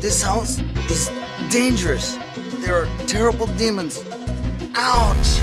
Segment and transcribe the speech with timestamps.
[0.00, 0.60] This house
[0.90, 1.10] is
[1.50, 2.18] dangerous.
[2.60, 4.02] There are terrible demons.
[4.72, 5.40] Ouch!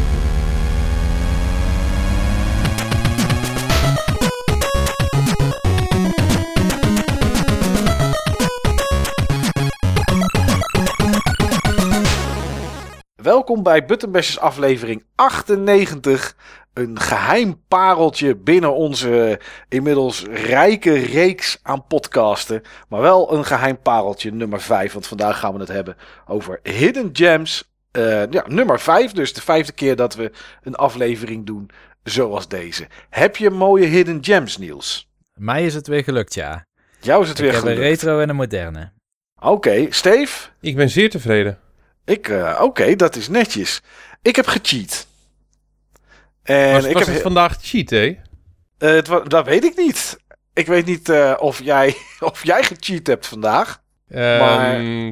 [13.15, 16.36] Welkom bij Buttonbashers aflevering 98.
[16.73, 22.62] Een geheim pareltje binnen onze inmiddels rijke reeks aan podcasten.
[22.90, 24.94] Maar wel een geheim pareltje nummer 5.
[24.94, 25.95] Want vandaag gaan we het hebben
[26.27, 27.71] over Hidden Gems.
[27.91, 29.34] Eh, ja, nummer 5 dus.
[29.34, 30.31] De vijfde keer dat we
[30.63, 31.70] een aflevering doen
[32.03, 32.88] zoals deze.
[33.09, 35.09] Heb je mooie Hidden Gems Niels?
[35.33, 36.66] Mij is het weer gelukt, ja.
[36.99, 37.88] Jou is het Ik weer heb een gelukt.
[37.88, 38.91] retro en een moderne.
[39.39, 40.47] Oké, Steve?
[40.61, 41.59] Ik ben zeer tevreden.
[42.05, 43.81] Ik, eh, oké, dat is netjes.
[44.22, 45.08] Ik heb gecheat.
[46.51, 48.05] En was ik was heb, het vandaag cheat, hè?
[48.77, 50.17] Eh, het dat weet ik niet.
[50.53, 53.81] Ik weet niet eh, of, jij, of jij gecheat hebt vandaag.
[54.09, 55.11] Maar- Ehm,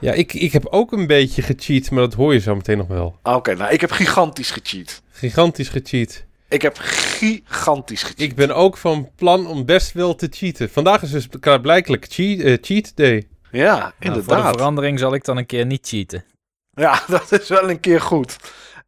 [0.00, 2.86] Ja, ik, ik heb ook een beetje gecheat, maar dat hoor je zo meteen nog
[2.86, 3.18] wel.
[3.22, 5.02] Oké, nou, ik heb gigantisch gecheat.
[5.10, 6.24] Gigantisch gecheat.
[6.48, 8.20] Ik heb gigantisch gecheat.
[8.20, 10.70] Ik ben ook van plan om best wel te cheaten.
[10.70, 13.26] Vandaag is dus klaarblijkelijk cheat, eh, cheat day.
[13.50, 14.54] Ja, Nou, voor de inderdaad.
[14.56, 16.24] verandering zal ik dan een keer niet cheaten.
[16.74, 18.36] ja, dat is wel een keer goed.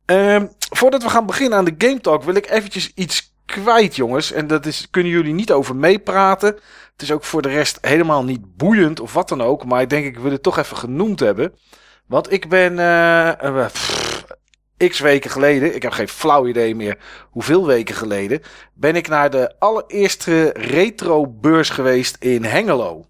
[0.06, 4.32] Ehm, voordat we gaan beginnen aan de Game Talk wil ik eventjes iets kwijt, jongens.
[4.32, 6.54] En dat is, kunnen jullie niet over meepraten.
[6.92, 9.64] Het is ook voor de rest helemaal niet boeiend of wat dan ook.
[9.64, 11.54] Maar ik denk, ik wil het toch even genoemd hebben.
[12.06, 13.66] Want ik ben eh, eh,
[14.76, 16.98] x weken geleden, ik heb geen flauw idee meer
[17.30, 18.42] hoeveel weken geleden,
[18.74, 23.04] ben ik naar de allereerste retro-beurs geweest in Hengelo.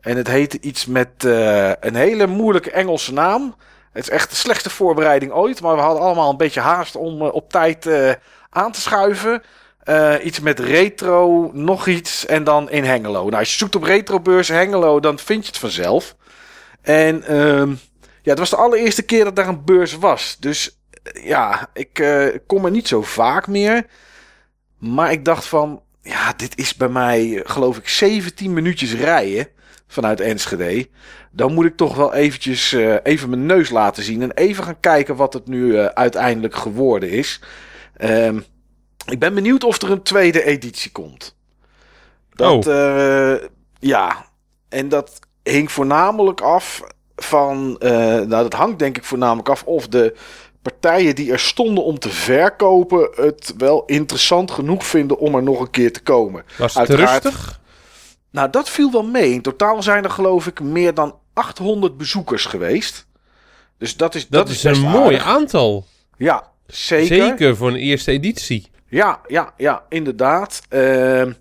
[0.00, 3.54] En het heette iets met eh, een hele moeilijke Engelse naam.
[3.92, 5.60] Het is echt de slechtste voorbereiding ooit.
[5.60, 8.12] Maar we hadden allemaal een beetje haast om eh, op tijd eh,
[8.50, 9.42] aan te schuiven.
[9.80, 13.24] Eh, iets met retro, nog iets en dan in Hengelo.
[13.24, 16.16] Nou, als je zoekt op retrobeurs Hengelo, dan vind je het vanzelf.
[16.82, 17.68] En ehm,
[18.22, 20.36] ja, het was de allereerste keer dat daar een beurs was.
[20.40, 20.78] Dus
[21.22, 22.04] ja, ik
[22.46, 23.86] kom er niet zo vaak meer.
[24.78, 29.48] Maar ik dacht van, ja, dit is bij mij, geloof ik, 17 minuutjes rijden
[29.90, 30.88] vanuit Enschede.
[31.30, 34.22] Dan moet ik toch wel eventjes eh, even mijn neus laten zien.
[34.22, 37.40] En even gaan kijken wat het nu eh, uiteindelijk geworden is.
[37.96, 38.40] Ehm,
[39.06, 41.36] ik ben benieuwd of er een tweede editie komt.
[42.34, 43.34] Dat, eh,
[43.78, 44.26] ja,
[44.68, 46.82] en dat hing voornamelijk af
[47.16, 47.76] van.
[47.78, 50.16] nou, dat hangt denk ik voornamelijk af of de
[50.62, 53.10] partijen die er stonden om te verkopen.
[53.14, 56.44] het wel interessant genoeg vinden om er nog een keer te komen.
[56.58, 57.24] Was het Uiteraard.
[57.24, 57.59] rustig?
[58.30, 59.32] Nou, dat viel wel mee.
[59.32, 63.06] In totaal zijn er geloof ik meer dan 800 bezoekers geweest.
[63.78, 65.24] Dus dat is, Dat, dat, is, een mooi aardig.
[65.24, 65.86] aantal.
[66.16, 67.16] Ja, zeker.
[67.16, 68.70] Zeker voor een eerste editie.
[68.88, 70.62] Ja, ja, ja, inderdaad.
[70.68, 71.32] Ehm,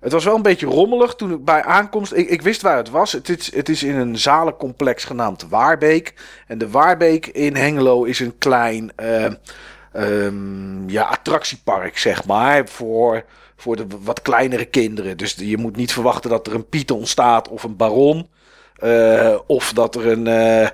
[0.00, 2.12] het was wel een beetje rommelig toen ik bij aankomst.
[2.12, 3.12] Ik, ik wist waar het was.
[3.12, 6.14] Het is, het is in een zalencomplex genaamd Waarbeek.
[6.46, 12.68] En de Waarbeek in Hengelo is een klein ehm, ja, attractiepark, zeg maar.
[12.68, 13.24] Voor,
[13.58, 15.16] voor de wat kleinere kinderen.
[15.16, 18.28] Dus je moet niet verwachten dat er een Piet ontstaat of een Baron.
[18.76, 20.26] eh, of dat er een.
[20.26, 20.68] eh,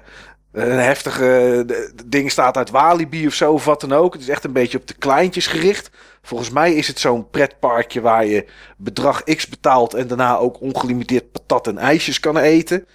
[0.53, 1.75] een heftige eh,
[2.07, 4.13] ding staat uit Walibi of zo, of wat dan ook.
[4.13, 5.91] Het is echt een beetje op de kleintjes gericht.
[6.23, 8.47] Volgens mij is het zo'n pretparkje waar je
[8.77, 12.87] bedrag X betaalt en daarna ook ongelimiteerd patat en ijsjes kan eten.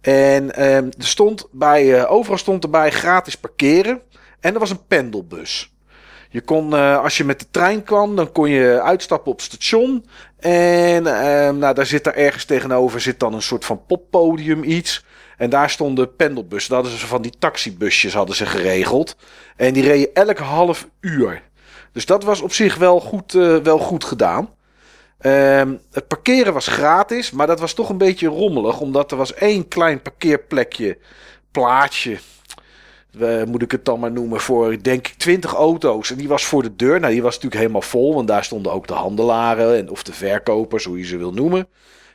[0.00, 4.00] En ehm, er stond bij, overal stond erbij gratis parkeren.
[4.40, 5.72] En er was een pendelbus.
[6.28, 9.46] Je kon, eh, als je met de trein kwam, dan kon je uitstappen op het
[9.46, 10.06] station.
[10.38, 15.04] En ehm, nou, daar zit daar ergens tegenover zit dan een soort van poppodium iets.
[15.36, 16.70] En daar stonden pendelbussen.
[16.74, 19.16] Dat hadden ze van die taxibusjes hadden ze geregeld.
[19.56, 21.42] En die reden elk half uur.
[21.92, 24.54] Dus dat was op zich wel goed, eh, wel goed gedaan.
[25.18, 28.80] Ehm, het parkeren was gratis, maar dat was toch een beetje rommelig.
[28.80, 30.98] Omdat er was één klein parkeerplekje,
[31.50, 32.18] plaatsje.
[33.22, 36.10] Eh, moet ik het dan maar noemen, voor denk ik 20 auto's.
[36.10, 37.00] En die was voor de deur.
[37.00, 40.12] Nou, die was natuurlijk helemaal vol, want daar stonden ook de handelaren en, of de
[40.12, 41.68] verkopers, hoe je ze wil noemen.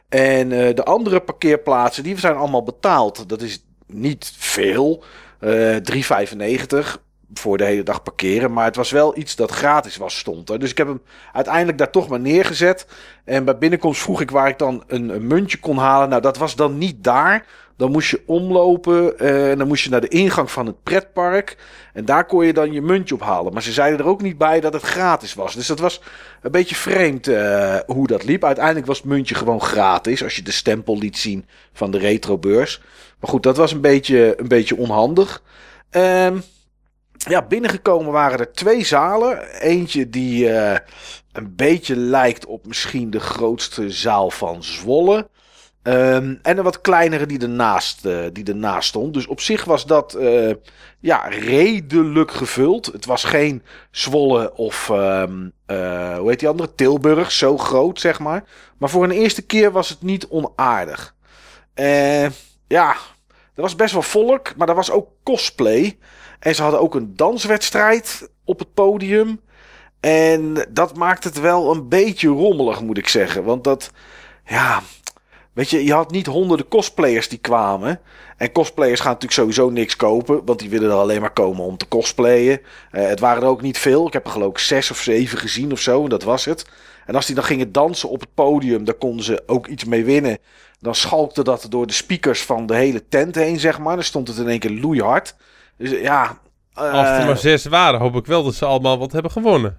[0.10, 3.30] En eh, de andere parkeerplaatsen, die zijn allemaal betaald.
[3.30, 5.04] Dat is niet veel.
[5.40, 7.02] eh 3,95
[7.34, 8.54] voor de hele dag parkeren.
[8.54, 10.60] Maar het was wel iets dat gratis was, stond er.
[10.60, 11.02] Dus ik heb hem
[11.34, 12.88] uiteindelijk daar toch maar neergezet.
[13.26, 16.10] En bij binnenkomst vroeg ik waar ik dan een muntje kon halen.
[16.10, 17.46] Nou, dat was dan niet daar.
[17.78, 21.58] Dan moest je omlopen eh, en dan moest je naar de ingang van het pretpark.
[21.94, 23.54] En daar kon je dan je muntje ophalen.
[23.54, 25.56] Maar ze zeiden er ook niet bij dat het gratis was.
[25.56, 26.02] Dus dat was
[26.42, 28.44] een beetje vreemd eh, hoe dat liep.
[28.44, 30.24] Uiteindelijk was het muntje gewoon gratis.
[30.24, 32.82] Als je de stempel liet zien van de retrobeurs.
[33.20, 35.42] Maar goed, dat was een beetje, een beetje onhandig.
[35.90, 36.38] Ehm,
[37.18, 39.60] ja, binnengekomen waren er twee zalen.
[39.60, 40.80] Eentje die eh,
[41.32, 45.30] een beetje lijkt op misschien de grootste zaal van Zwolle.
[45.84, 49.14] Ehm, en een wat kleinere die ernaast, eh, die ernaast stond.
[49.14, 50.52] Dus op zich was dat eh,
[51.00, 52.86] ja, redelijk gevuld.
[52.86, 56.76] Het was geen Zwolle of ehm, eh, hoe heet die andere?
[56.76, 58.44] Tilburg, zo groot zeg maar.
[58.78, 61.16] Maar voor een eerste keer was het niet onaardig.
[62.68, 62.96] Ja,
[63.56, 65.98] er was best wel volk, maar er was ook cosplay.
[66.40, 69.42] En ze hadden ook een danswedstrijd op het podium.
[70.00, 73.44] En dat maakt het wel een beetje rommelig, moet ik zeggen.
[73.44, 73.92] Want dat,
[74.46, 74.82] ja,
[75.54, 78.00] weet je, je had niet honderden cosplayers die kwamen.
[78.38, 81.78] En cosplayers gaan natuurlijk sowieso niks kopen, want die willen er alleen maar komen om
[81.78, 82.62] te cosplayen.
[82.92, 84.08] Eh, het waren er ook niet veel.
[84.08, 86.70] Ik heb er geloof ik zes of zeven gezien of zo, en dat was het.
[87.06, 90.06] En als die dan gingen dansen op het podium, dan konden ze ook iets mee
[90.06, 90.38] winnen.
[90.80, 93.96] Dan schalkte dat door de speakers van de hele tent heen, zeg maar.
[93.96, 95.36] Dan stond het in één keer loeihard.
[95.78, 96.42] Dus ja...
[96.74, 99.78] Als er eh, maar zes waren, hoop ik wel dat ze allemaal wat hebben gewonnen.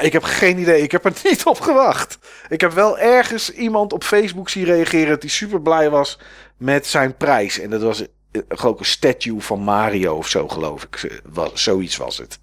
[0.00, 0.82] Ik heb geen idee.
[0.82, 2.18] Ik heb er niet op gewacht.
[2.48, 6.18] Ik heb wel ergens iemand op Facebook zien reageren die super blij was
[6.56, 7.58] met zijn prijs.
[7.60, 11.20] En dat was eh, geloof ik een statue van Mario of zo, geloof ik.
[11.54, 12.38] Zoiets was het.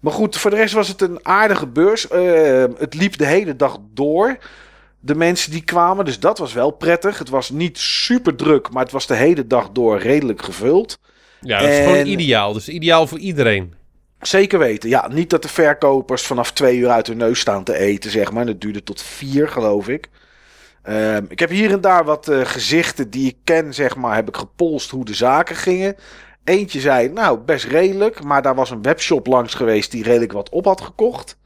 [0.00, 2.08] Maar goed, voor de rest was het een aardige beurs.
[2.08, 4.38] Eh, het liep de hele dag door.
[5.00, 7.18] De mensen die kwamen, dus dat was wel prettig.
[7.18, 10.98] Het was niet super druk, maar het was de hele dag door redelijk gevuld.
[11.40, 12.52] Ja, dat is En- gewoon ideaal.
[12.52, 13.74] Dus ideaal voor iedereen.
[14.20, 14.88] Zeker weten.
[14.88, 18.32] Ja, niet dat de verkopers vanaf twee uur uit hun neus staan te eten, zeg
[18.32, 18.46] maar.
[18.46, 20.08] Dat duurde tot vier, geloof ik.
[20.82, 24.28] Ehm, ik heb hier en daar wat eh, gezichten die ik ken, zeg maar, heb
[24.28, 25.96] ik gepolst hoe de zaken gingen.
[26.44, 28.22] Eentje zei, nou, best redelijk.
[28.22, 31.36] Maar daar was een webshop langs geweest die redelijk wat op had gekocht.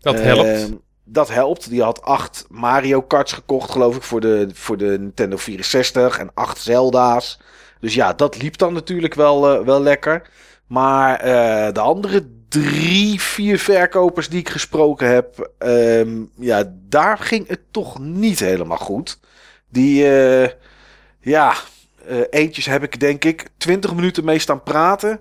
[0.00, 0.48] Dat helpt.
[0.48, 0.72] Ehm,
[1.04, 1.70] dat helpt.
[1.70, 6.18] Die had acht Mario Karts gekocht, geloof ik, voor de, voor de Nintendo 64.
[6.18, 7.40] En acht Zelda's.
[7.80, 10.30] Dus ja, dat liep dan natuurlijk wel, eh, wel lekker.
[10.68, 15.50] Maar eh, de andere drie, vier verkopers die ik gesproken heb...
[15.58, 19.18] ehm, ja, daar ging het toch niet helemaal goed.
[19.68, 20.50] Die, eh,
[21.20, 21.54] ja...
[22.06, 25.20] eh, eentjes heb ik denk ik 20 minuten mee staan praten.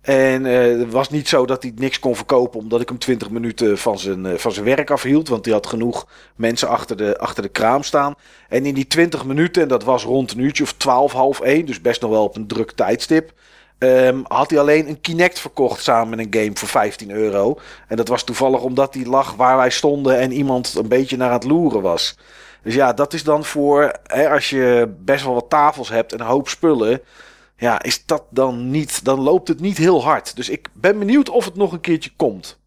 [0.00, 3.78] En het was niet zo dat hij niks kon verkopen omdat ik hem 20 minuten
[3.78, 5.28] van zijn, van zijn werk afhield.
[5.28, 8.14] Want hij had genoeg mensen achter de, achter de kraam staan.
[8.48, 11.66] En in die 20 minuten, en dat was rond een uurtje of 12, half 1,
[11.66, 13.32] dus best nog wel op een druk tijdstip.
[13.78, 17.58] Ehm, had hij alleen een Kinect verkocht samen met een game voor 15 euro.
[17.88, 21.32] En dat was toevallig omdat hij lag waar wij stonden en iemand een beetje naar
[21.32, 22.16] het loeren was.
[22.62, 26.20] Dus ja, dat is dan voor hè, als je best wel wat tafels hebt en
[26.20, 27.00] een hoop spullen.
[27.56, 29.04] Ja, is dat dan niet.
[29.04, 30.36] Dan loopt het niet heel hard.
[30.36, 32.58] Dus ik ben benieuwd of het nog een keertje komt.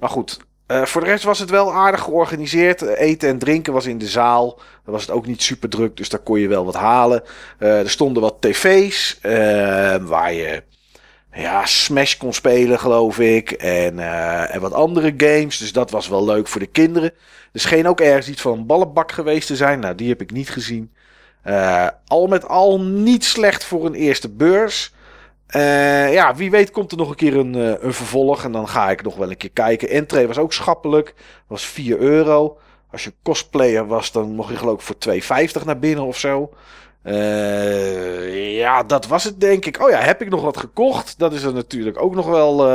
[0.00, 0.38] Maar goed.
[0.72, 2.82] Eh, voor de rest was het wel aardig georganiseerd.
[2.82, 4.60] Eh, eten en drinken was in de zaal.
[4.84, 7.22] Dan was het ook niet super druk, dus daar kon je wel wat halen.
[7.58, 9.18] Eh, er stonden wat tv's
[10.02, 10.62] waar je
[11.32, 13.50] ja, Smash kon spelen, geloof ik.
[13.50, 13.98] En,
[14.48, 15.58] en wat andere games.
[15.58, 17.12] Dus dat was wel leuk voor de kinderen.
[17.52, 19.80] Er scheen ook ergens iets van een ballenbak geweest te zijn.
[19.80, 20.92] Nou, die heb ik niet gezien.
[22.06, 24.92] Al met al niet slecht voor een eerste beurs.
[25.52, 28.44] Eh, ja, wie weet komt er nog een keer een, eh, een vervolg.
[28.44, 29.88] En dan ga ik nog wel een keer kijken.
[29.88, 31.14] Entree was ook schappelijk.
[31.46, 32.58] Was 4 euro.
[32.90, 36.52] Als je cosplayer was, dan mocht je geloof ik voor 2,50 naar binnen of zo.
[37.02, 39.82] Eh, ja, dat was het denk ik.
[39.82, 41.18] Oh ja, heb ik nog wat gekocht?
[41.18, 42.66] Dat is er natuurlijk ook nog wel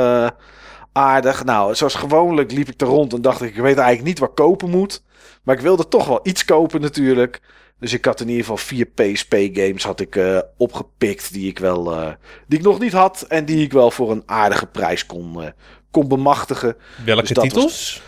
[0.92, 1.44] aardig.
[1.44, 4.28] Nou, zoals gewoonlijk liep ik er rond en dacht ik, ik weet eigenlijk niet waar
[4.28, 5.02] kopen moet.
[5.42, 7.40] Maar ik wilde toch wel iets kopen natuurlijk.
[7.80, 11.92] Dus ik had in ieder geval vier PSP-games had ik eh, opgepikt die ik wel,
[11.92, 12.12] eh,
[12.46, 15.48] die ik nog niet had en die ik wel voor een aardige prijs kon, eh,
[15.90, 16.76] kon bemachtigen.
[17.04, 18.02] Welke dus was- titels?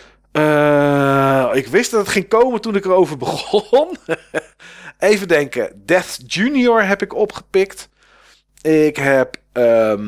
[1.56, 3.96] Ik wist dat het ging komen toen ik erover begon.
[4.98, 5.82] Even denken.
[5.84, 7.88] Death Junior heb ik opgepikt.
[8.62, 9.36] Ik heb.
[9.52, 10.00] ehm,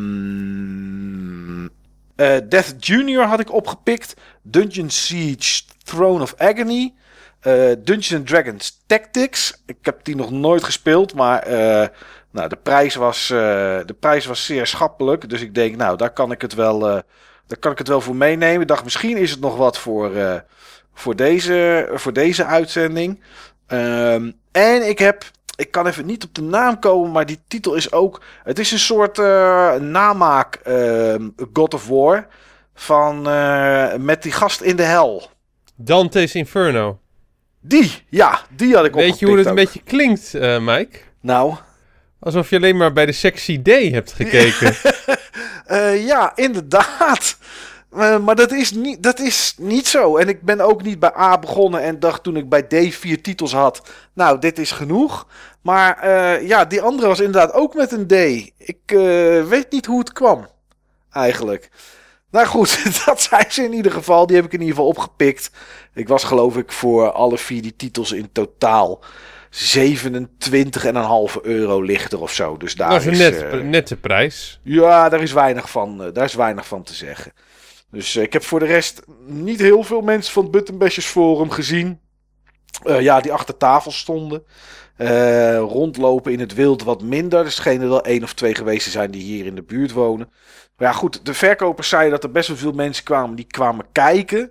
[2.16, 4.14] eh, Death Junior had ik opgepikt.
[4.42, 6.94] Dungeon Siege Throne of Agony.
[7.42, 9.62] Eh, Dungeons Dragons Tactics.
[9.66, 11.88] Ik heb die nog nooit gespeeld, maar eh,
[12.30, 13.38] nou, de, prijs was, eh,
[13.86, 15.28] de prijs was zeer schappelijk.
[15.28, 16.78] Dus ik denk, nou, daar kan ik het wel,
[17.46, 18.60] daar kan ik het wel voor meenemen.
[18.60, 20.10] Ik dacht, misschien is het nog wat voor,
[20.94, 23.22] voor, deze, voor deze uitzending.
[23.66, 25.24] Ehm, en ik heb,
[25.56, 28.72] ik kan even niet op de naam komen, maar die titel is ook, het is
[28.72, 29.16] een soort
[29.80, 32.26] namaak ehm, God of War
[32.74, 33.22] van
[34.04, 35.30] met die gast in de hel.
[35.74, 37.01] Dante's Inferno.
[37.64, 40.98] Die, ja, die had ik Weet je hoe het een beetje klinkt, eh, Mike?
[41.20, 41.54] Nou,
[42.18, 44.74] Alsof je alleen maar bij de sexy D hebt gekeken.
[45.66, 47.36] eh, ja, inderdaad.
[47.92, 50.16] Eh, maar dat is, niet, dat is niet zo.
[50.16, 53.22] En ik ben ook niet bij A begonnen en dacht toen ik bij D vier
[53.22, 53.90] titels had.
[54.12, 55.26] Nou, dit is genoeg.
[55.60, 56.06] Maar
[56.44, 58.12] ja, die andere was inderdaad ook met een D.
[58.58, 58.90] Ik
[59.48, 60.48] weet niet hoe het kwam.
[61.12, 61.70] Eigenlijk.
[62.32, 64.26] Nou goed, dat zijn ze in ieder geval.
[64.26, 65.50] Die heb ik in ieder geval opgepikt.
[65.94, 69.04] Ik was geloof ik voor alle vier die titels in totaal
[69.50, 69.60] 27,5
[71.42, 72.56] euro lichter of zo.
[72.56, 74.60] Dus daar Dat is een net, eh, nette prijs.
[74.62, 77.32] ja, daar is weinig van, eh, daar is weinig van te zeggen.
[77.90, 81.50] Dus eh, ik heb voor de rest niet heel veel mensen van het Buttonbashers Forum
[81.50, 82.00] gezien.
[82.84, 84.44] Ja, die achter tafel stonden.
[85.56, 87.44] Rondlopen in het wild wat minder.
[87.44, 90.30] Er schenen wel één of twee geweest te zijn die hier in de buurt wonen.
[90.82, 93.84] Maar ja, goed, de verkopers zeiden dat er best wel veel mensen kwamen die kwamen
[93.92, 94.50] kijken.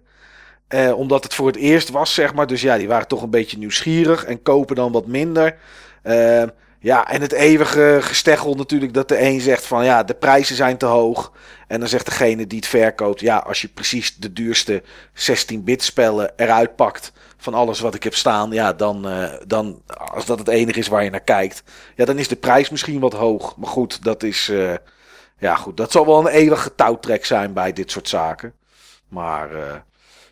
[0.67, 2.47] Eh, omdat het voor het eerst was, zeg maar.
[2.47, 5.55] Dus ja, die waren toch een beetje nieuwsgierig en kopen dan wat minder.
[6.01, 6.43] Eh,
[6.79, 10.77] ja, en het eeuwige gesteggel natuurlijk dat de een zegt van ja, de prijzen zijn
[10.77, 11.31] te hoog.
[11.67, 14.83] En dan zegt degene die het verkoopt, ja, als je precies de duurste
[15.13, 20.25] 16-bit spellen eruit pakt van alles wat ik heb staan, ja, dan, eh, dan als
[20.25, 21.63] dat het enige is waar je naar kijkt,
[21.95, 23.57] ja, dan is de prijs misschien wat hoog.
[23.57, 24.73] Maar goed, dat is, eh,
[25.41, 28.53] ja, goed, dat zal wel een eeuwige touwtrek zijn bij dit soort zaken.
[29.07, 29.73] Maar, eh,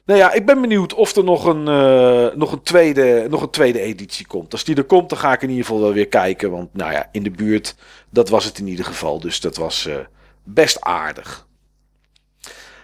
[0.05, 3.49] nou ja, ik ben benieuwd of er nog een, eh, nog, een tweede, nog een
[3.49, 4.51] tweede editie komt.
[4.51, 6.51] Als die er komt, dan ga ik in ieder geval wel weer kijken.
[6.51, 7.75] Want nou ja, in de buurt,
[8.09, 9.19] dat was het in ieder geval.
[9.19, 9.95] Dus dat was eh,
[10.43, 11.47] best aardig.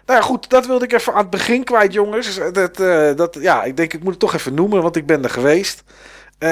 [0.06, 2.40] Nou ja, goed, dat wilde ik even aan het begin kwijt, jongens.
[2.52, 2.76] Dat,
[3.18, 5.84] dat, ja, ik denk, ik moet het toch even noemen, want ik ben er geweest.
[6.38, 6.50] Eh,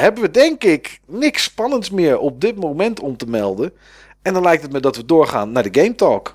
[0.00, 3.72] hebben we denk ik niks spannends meer op dit moment om te melden.
[4.22, 6.34] En dan lijkt het me dat we doorgaan naar de Game Talk.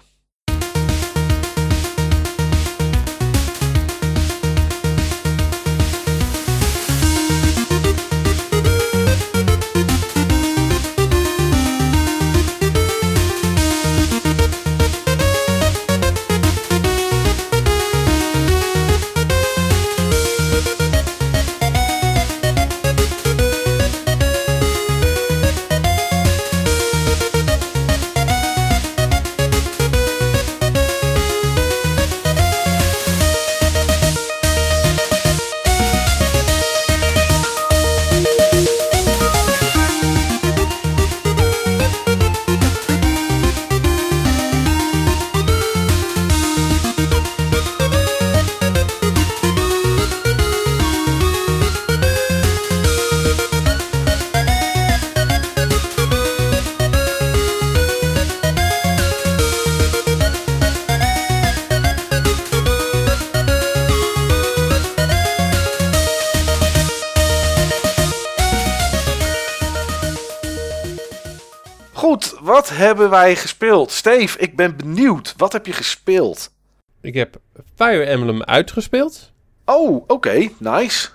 [72.75, 73.91] Hebben wij gespeeld?
[73.91, 75.33] Steve, ik ben benieuwd.
[75.37, 76.53] Wat heb je gespeeld?
[77.01, 77.39] Ik heb
[77.75, 79.31] Fire Emblem uitgespeeld.
[79.65, 81.09] Oh, oké, nice.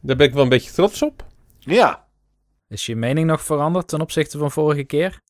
[0.00, 1.24] Daar ben ik wel een beetje trots op.
[1.58, 2.04] Ja,
[2.68, 5.20] Is je mening nog veranderd ten opzichte van vorige keer?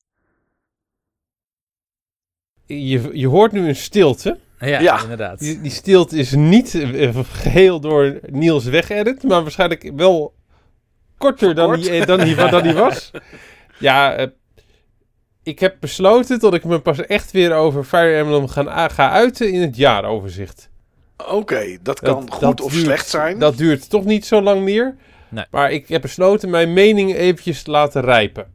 [2.67, 4.39] Je, je hoort nu een stilte.
[4.59, 5.03] Ja, Ja.
[5.03, 5.39] inderdaad.
[5.39, 10.35] Die, die stilte is niet eh, geheel door Niels wegedit, maar waarschijnlijk wel
[11.19, 13.11] korter dan die, eh, dan, die, dan die was.
[13.79, 14.27] Ja, eh,
[15.47, 19.53] ik heb besloten dat ik me pas echt weer over Fire Emblem ga, ga uiten
[19.53, 20.69] in het jaaroverzicht.
[21.31, 21.77] oké.
[21.83, 23.39] Dat kan Dat- goed dat of duurt- slecht zijn.
[23.39, 24.97] Dat duurt toch niet zo lang meer.
[25.29, 25.45] Nee.
[25.51, 28.55] Maar ik heb besloten mijn mening eventjes te laten rijpen.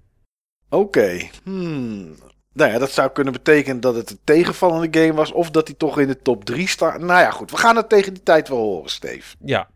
[0.70, 1.20] Oké.
[1.44, 2.16] Hmm.
[2.54, 5.32] Nou ja, dat zou kunnen betekenen dat het een tegenvallende game was.
[5.32, 7.00] Of dat hij toch in de top 3 staat.
[7.00, 7.52] Nou ja, goed.
[7.52, 9.36] We gaan het tegen die tijd wel horen, Steve.
[9.46, 9.70] Ja,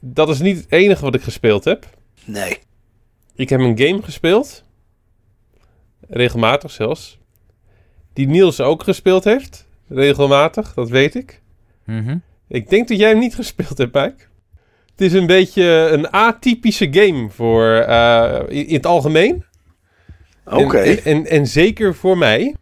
[0.00, 1.86] dat is niet het enige wat ik gespeeld heb.
[2.24, 2.58] Nee.
[3.34, 4.64] Ik heb een game gespeeld.
[6.10, 7.18] Regelmatig zelfs.
[8.12, 9.66] Die Niels ook gespeeld heeft.
[9.88, 11.42] Regelmatig, dat weet ik.
[11.84, 12.16] Mhm.
[12.48, 14.24] Ik denk dat jij hem niet gespeeld hebt, Mike.
[14.90, 15.62] Het is een beetje
[15.92, 19.44] een atypische game voor eh, in, in het algemeen.
[20.44, 20.78] Oké.
[20.78, 22.54] En, en, en, en zeker voor mij.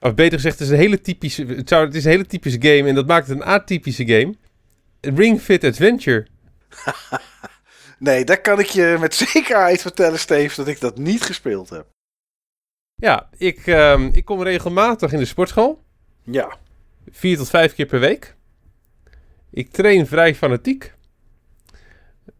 [0.00, 2.62] Of beter gezegd, het is een hele typische, het, zou, het is een hele typische
[2.62, 4.34] game en dat maakt het een atypische game.
[5.00, 6.26] Ring Fit Adventure.
[7.98, 11.86] Nee, daar kan ik je met zekerheid vertellen, Steve, dat ik dat niet gespeeld heb.
[13.00, 15.82] Ja, ik, ehm, ik kom regelmatig in de sportschool.
[16.24, 16.56] Ja.
[17.10, 18.34] Vier tot vijf keer per week.
[19.50, 20.94] Ik train vrij fanatiek.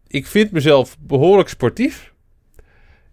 [0.07, 2.13] Ik vind mezelf behoorlijk sportief.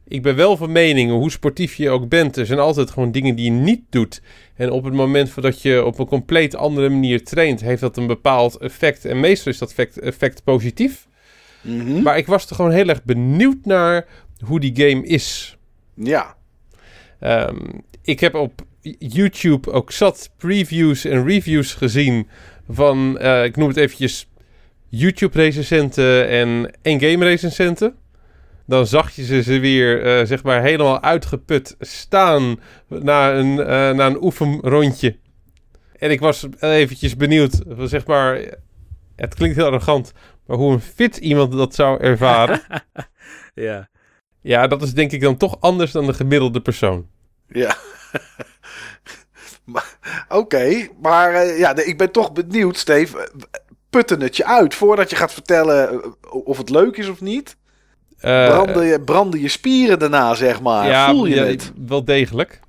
[0.04, 3.34] Ik ben wel van mening, hoe sportief je ook bent, er zijn altijd gewoon dingen
[3.34, 4.22] die je niet doet.
[4.54, 8.06] En op het moment dat je op een compleet andere manier traint, heeft dat een
[8.06, 9.04] bepaald effect.
[9.04, 11.08] En meestal is dat effect, effect positief.
[11.62, 12.02] Mhm.
[12.02, 14.06] Maar ik was er gewoon heel erg benieuwd naar
[14.44, 15.58] hoe die game is.
[15.94, 16.36] Ja.
[17.20, 17.56] Ehm,
[18.02, 18.66] ik heb op
[18.98, 22.28] YouTube ook zat previews en reviews gezien
[22.68, 24.28] van, eh, ik noem het eventjes,
[24.88, 27.94] YouTube-recensenten en in-game-recensenten.
[28.66, 33.90] Dan zag je ze, ze weer, eh, zeg maar, helemaal uitgeput staan na een, eh,
[33.90, 35.16] na een oefenrondje.
[35.98, 38.40] En ik was eventjes benieuwd, zeg maar,
[39.16, 40.12] het klinkt heel arrogant,
[40.46, 42.60] Maar hoe een fit iemand dat zou ervaren,
[43.54, 43.88] Ja.
[44.40, 47.06] Ja, dat is denk ik dan toch anders dan de gemiddelde persoon.
[47.48, 47.76] Ja.
[50.28, 53.18] Oké, maar eh, ja, ik ben toch benieuwd, Steve.
[53.18, 53.26] eh,
[53.90, 56.10] Putten het je uit voordat je gaat vertellen eh,
[56.44, 57.56] of het leuk is of niet.
[58.20, 60.86] Branden je, branden je spieren daarna, zeg maar.
[60.86, 61.72] ja, Voel je ja, het?
[61.86, 62.60] wel degelijk.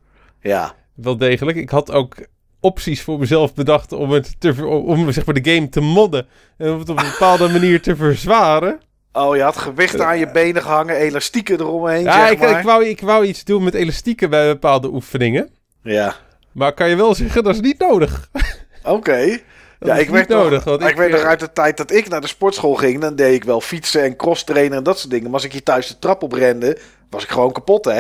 [0.42, 0.76] Ja.
[0.96, 1.58] Wel degelijk.
[1.58, 2.16] Ik had ook
[2.60, 6.28] opties voor mezelf bedacht om, het te, om zeg maar, de game te modden.
[6.58, 8.80] En om het op een bepaalde manier te verzwaren.
[9.13, 12.60] Oh, je had gewichten aan je benen gehangen, elastieken eromheen, Ja, zeg ik, maar.
[12.60, 15.50] ik, wou, ik wou iets doen met elastieken bij bepaalde oefeningen.
[15.84, 16.16] Ja,
[16.51, 18.30] Maar kan je wel zeggen, dat is niet nodig.
[18.84, 19.39] oké.
[19.80, 20.66] Dat Ja, ik weet, niet nodig.
[20.66, 23.01] nog, ik, weet nog uit de tijd dat ik naar de sportschool ging.
[23.01, 25.25] Dan deed ik wel fietsen en cross trainen en dat soort dingen.
[25.25, 26.78] Maar als ik hier thuis de trap op rende,
[27.10, 28.00] was ik gewoon kapot, hè?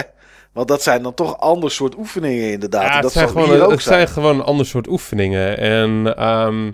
[0.53, 2.81] Want dat zijn dan toch ander soort oefeningen inderdaad.
[2.81, 3.81] Ja, en het, dat zijn gewoon, het zijn.
[3.81, 5.57] zijn gewoon een ander soort oefeningen.
[5.57, 6.73] En ehm, eh,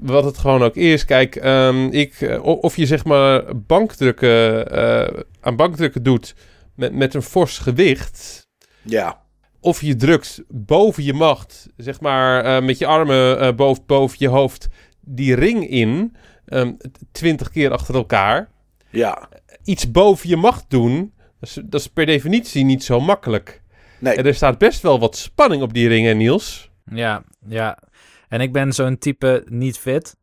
[0.00, 5.20] wat het gewoon ook is, kijk, ehm, ik, eh, of je zeg maar bankdrukken, eh,
[5.40, 6.34] aan bankdrukken doet
[6.74, 8.48] met, met een fors gewicht,
[8.82, 9.20] Ja,
[9.60, 14.16] of je drukt boven je macht, zeg maar eh, met je armen eh, boven, boven
[14.20, 14.68] je hoofd,
[15.00, 16.72] die ring in, ehm,
[17.12, 18.48] twintig keer achter elkaar.
[18.90, 19.28] ja.
[19.64, 23.62] Iets boven je macht doen, dat is, dat is per definitie niet zo makkelijk.
[23.98, 26.70] Nee, En er staat best wel wat spanning op die ringen, Niels.
[26.90, 27.78] Ja, ja.
[28.28, 30.16] En ik ben zo'n type niet fit.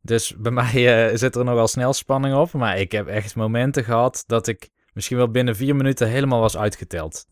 [0.00, 2.52] Dus bij mij eh, zit er nog wel snel spanning op.
[2.52, 6.56] Maar ik heb echt momenten gehad dat ik misschien wel binnen vier minuten helemaal was
[6.56, 7.26] uitgeteld.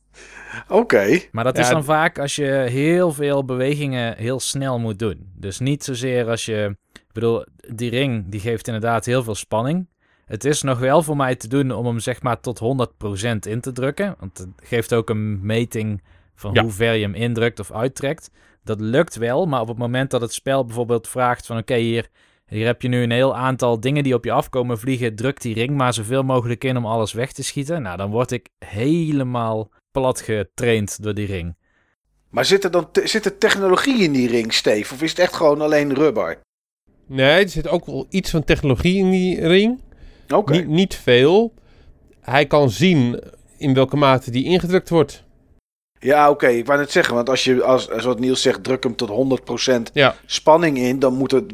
[0.68, 1.20] oké.
[1.32, 5.32] Maar dat Ja, is dan vaak als je heel veel bewegingen heel snel moet doen.
[5.36, 6.76] Dus niet zozeer als je...
[6.92, 9.88] Ik bedoel, die ring die geeft inderdaad heel veel spanning.
[10.26, 13.60] Het is nog wel voor mij te doen om hem zeg maar tot 100% in
[13.60, 14.14] te drukken.
[14.18, 16.02] Want het geeft ook een meting
[16.34, 16.62] van Ja.
[16.62, 18.30] hoe ver je hem indrukt of uittrekt.
[18.70, 21.58] Dat lukt wel, maar op het moment dat het spel bijvoorbeeld vraagt van...
[21.58, 22.08] Oké, hier,
[22.46, 25.16] hier heb je nu een heel aantal dingen die op je afkomen vliegen.
[25.16, 27.82] Druk die ring maar zoveel mogelijk in om alles weg te schieten.
[27.82, 31.56] Nou, dan word ik helemaal plat getraind door die ring.
[32.28, 34.94] Maar zit er dan te- zit er technologie in die ring, Steve?
[34.94, 36.40] Of is het echt gewoon alleen rubber?
[37.06, 39.80] Nee, er zit ook wel iets van technologie in die ring.
[40.34, 40.52] Oké.
[40.52, 41.54] Niet, niet veel.
[42.20, 43.22] Hij kan zien
[43.58, 45.24] in welke mate die ingedrukt wordt.
[46.00, 46.46] Ja, oké.
[46.48, 49.40] Ik wou net zeggen, want als je, als, als wat Niels zegt, druk hem tot
[49.88, 50.14] 100% Ja.
[50.26, 51.44] spanning in, dan moet het,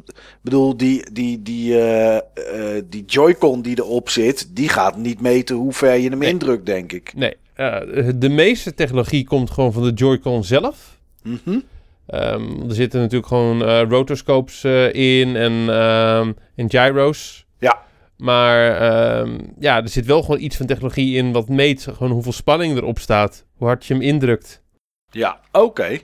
[0.40, 5.56] bedoel, die, die, die, eh, eh, die Joy-Con die erop zit, die gaat niet meten
[5.56, 6.30] hoe ver je hem Nee.
[6.30, 7.12] indrukt, denk ik.
[7.16, 10.98] Nee, eh, de meeste technologie komt gewoon van de Joy-Con zelf.
[11.22, 11.58] Mhm.
[12.06, 17.46] Ehm, er zitten natuurlijk gewoon rotoscopes in en, ehm, en gyro's.
[17.58, 17.78] Ja.
[18.16, 22.32] Maar ehm, ja, er zit wel gewoon iets van technologie in wat meet gewoon hoeveel
[22.32, 23.44] spanning erop staat.
[23.56, 24.62] Hoe hard je hem indrukt.
[25.10, 25.98] Ja, oké.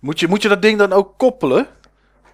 [0.00, 1.66] Moet, je, moet je dat ding dan ook koppelen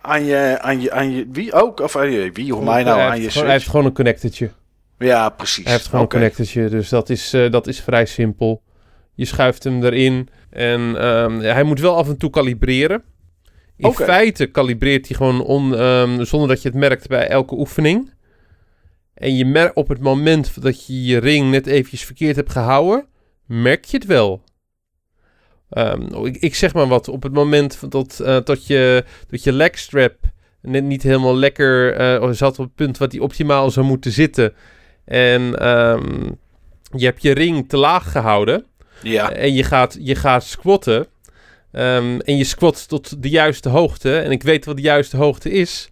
[0.00, 1.80] aan je, aan je, aan je, wie ook?
[1.80, 4.50] Of aan je, wie, hoe mij nou, aan je gewoon, hij heeft gewoon een connectortje.
[4.98, 5.64] Ja, precies.
[5.64, 8.62] Hij heeft gewoon een connectortje, dus dat is, eh, dat is vrij simpel.
[9.14, 13.02] Je schuift hem erin en ehm, hij moet wel af en toe kalibreren.
[13.76, 18.10] In feite kalibreert hij gewoon on, ehm, zonder dat je het merkt bij elke oefening.
[19.18, 23.06] En je merkt op het moment dat je je ring net eventjes verkeerd hebt gehouden,
[23.46, 24.42] merk je het wel.
[25.70, 29.52] Ehm, ik, ik zeg maar wat, op het moment dat, eh, dat, je, dat je
[29.52, 30.16] legstrap
[30.60, 34.54] net niet helemaal lekker eh, zat op het punt wat die optimaal zou moeten zitten.
[35.04, 36.30] En ehm,
[36.96, 38.66] je hebt je ring te laag gehouden.
[39.02, 41.06] Ja, En je gaat, je gaat squatten.
[41.72, 44.18] Ehm, en je squat tot de juiste hoogte.
[44.18, 45.90] En ik weet wat de juiste hoogte is.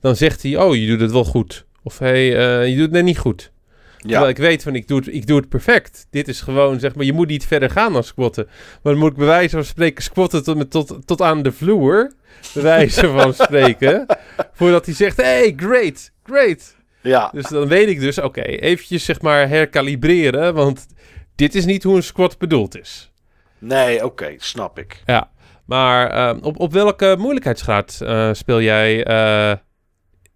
[0.00, 1.64] Dan zegt hij, oh, je doet het wel goed.
[1.84, 3.52] Of hey, eh, je doet het net niet goed.
[3.98, 4.30] Terwijl ja.
[4.30, 6.06] ik weet van, ik doe, het, ik doe het perfect.
[6.10, 8.46] Dit is gewoon, zeg maar, je moet niet verder gaan dan squatten.
[8.82, 12.12] Maar dan moet ik bij wijze van spreken squatten tot, tot, tot aan de vloer.
[12.54, 14.06] Bij wijze van spreken.
[14.52, 16.76] voordat hij zegt, hey, great, great.
[17.00, 17.30] ja.
[17.32, 20.86] Dus dan weet ik dus, oké, eventjes zeg maar herkalibreren, want
[21.34, 23.12] dit is niet hoe een squat bedoeld is.
[23.58, 25.02] Nee, oké, snap ik.
[25.06, 25.30] Ja,
[25.64, 29.56] maar eh, op, op welke moeilijkheidsgraad eh, speel jij, eh,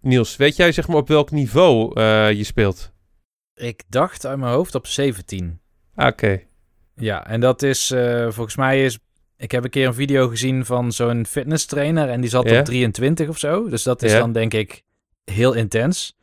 [0.01, 0.35] Niels?
[0.35, 2.91] Weet jij zeg maar op welk niveau eh, je speelt?
[3.53, 5.61] Ik dacht uit mijn hoofd op 17.
[5.95, 6.41] Ah, Oké,
[6.95, 8.99] Ja, en dat is eh, volgens mij is.
[9.37, 12.65] Ik heb een keer een video gezien van zo'n fitness trainer en die zat op
[12.65, 13.69] 23 of zo.
[13.69, 14.83] Dus dat is dan denk ik
[15.23, 16.17] heel intens.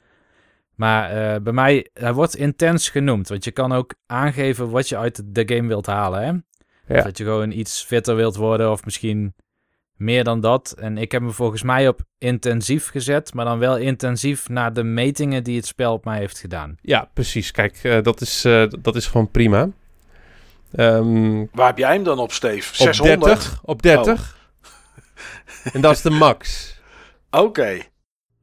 [0.74, 3.28] Maar eh, bij mij, hij wordt intens genoemd.
[3.28, 6.20] Want je kan ook aangeven wat je uit de game wilt halen.
[6.20, 6.32] Hè?
[6.94, 7.02] Ja.
[7.02, 9.34] Dat je gewoon iets fitter wilt worden of misschien
[9.96, 10.74] meer dan dat.
[10.78, 13.34] En ik heb hem volgens mij op intensief gezet.
[13.34, 16.76] Maar dan wel intensief naar de metingen die het spel op mij heeft gedaan.
[16.82, 17.50] ja, precies.
[17.50, 19.68] Kijk, eh, dat, is, eh, dat is gewoon prima.
[20.72, 22.68] Ehm, Waar heb jij hem dan op, Steve?
[22.68, 23.20] op 600?
[23.24, 23.60] 30.
[23.62, 24.34] Op 30.
[25.72, 26.74] En dat is de max.
[27.30, 27.78] Oké.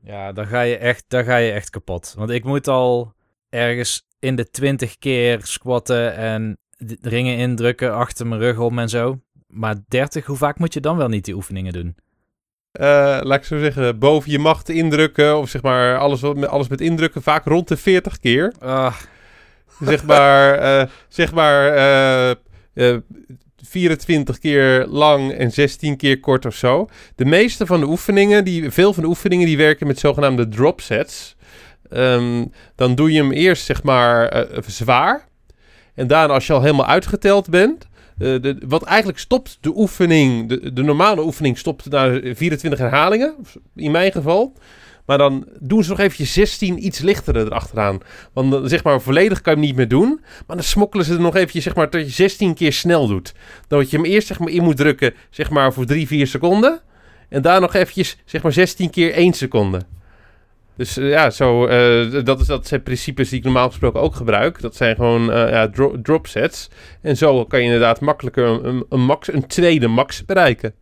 [0.03, 2.13] Ja, dan ga je echt, dan ga je echt kapot.
[2.17, 3.13] Want ik moet al
[3.49, 6.57] ergens in de 20 keer squatten en
[7.01, 9.19] ringen indrukken achter mijn rug om en zo.
[9.53, 11.95] Maar 30, hoe vaak moet je dan wel niet die oefeningen doen?
[12.71, 15.37] Eh, laat ik zo zeggen, boven je macht indrukken.
[15.37, 17.21] Of zeg maar alles, alles met indrukken.
[17.21, 18.53] Vaak rond de 40 keer.
[18.59, 18.95] Ah,
[19.79, 22.29] zeg maar, eh, zeg maar eh,
[22.73, 22.97] eh,
[23.65, 26.89] 24 keer lang en 16 keer kort of zo.
[27.15, 30.81] De meeste van de oefeningen, die, veel van de oefeningen, die werken met zogenaamde drop
[30.81, 31.35] sets.
[31.89, 35.27] Ehm, dan doe je hem eerst zeg maar zwaar.
[35.95, 37.87] En daarna als je al helemaal uitgeteld bent.
[38.23, 43.35] Eh, wat eigenlijk stopt de oefening, de, de normale oefening stopt na 24 herhalingen.
[43.75, 44.53] In mijn geval.
[45.05, 47.99] Maar dan doen ze nog eventjes 16 iets lichtere erachteraan.
[48.33, 50.21] Want zeg maar volledig kan je hem niet meer doen.
[50.47, 53.33] Maar dan smokkelen ze er nog eventjes zeg maar dat je 16 keer snel doet.
[53.67, 56.81] Dat je hem eerst zeg maar in moet drukken zeg maar voor 3, 4 seconden.
[57.29, 59.81] En daar nog eventjes zeg maar 16 keer 1 seconde.
[60.75, 64.15] Dus eh, ja, zo, eh, dat, is, dat zijn principes die ik normaal gesproken ook
[64.15, 64.61] gebruik.
[64.61, 66.69] Dat zijn gewoon eh, ja, dro- drop sets.
[67.01, 70.75] En zo kan je inderdaad makkelijker een, een, max, een tweede max bereiken.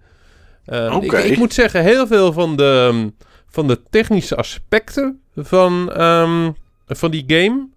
[0.65, 1.17] Eh, Oké.
[1.17, 3.11] ik, ik moet zeggen, heel veel van de,
[3.49, 6.51] van de technische aspecten van, ehm,
[6.87, 7.69] van die game,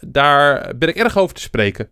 [0.00, 1.88] daar ben ik erg over te spreken.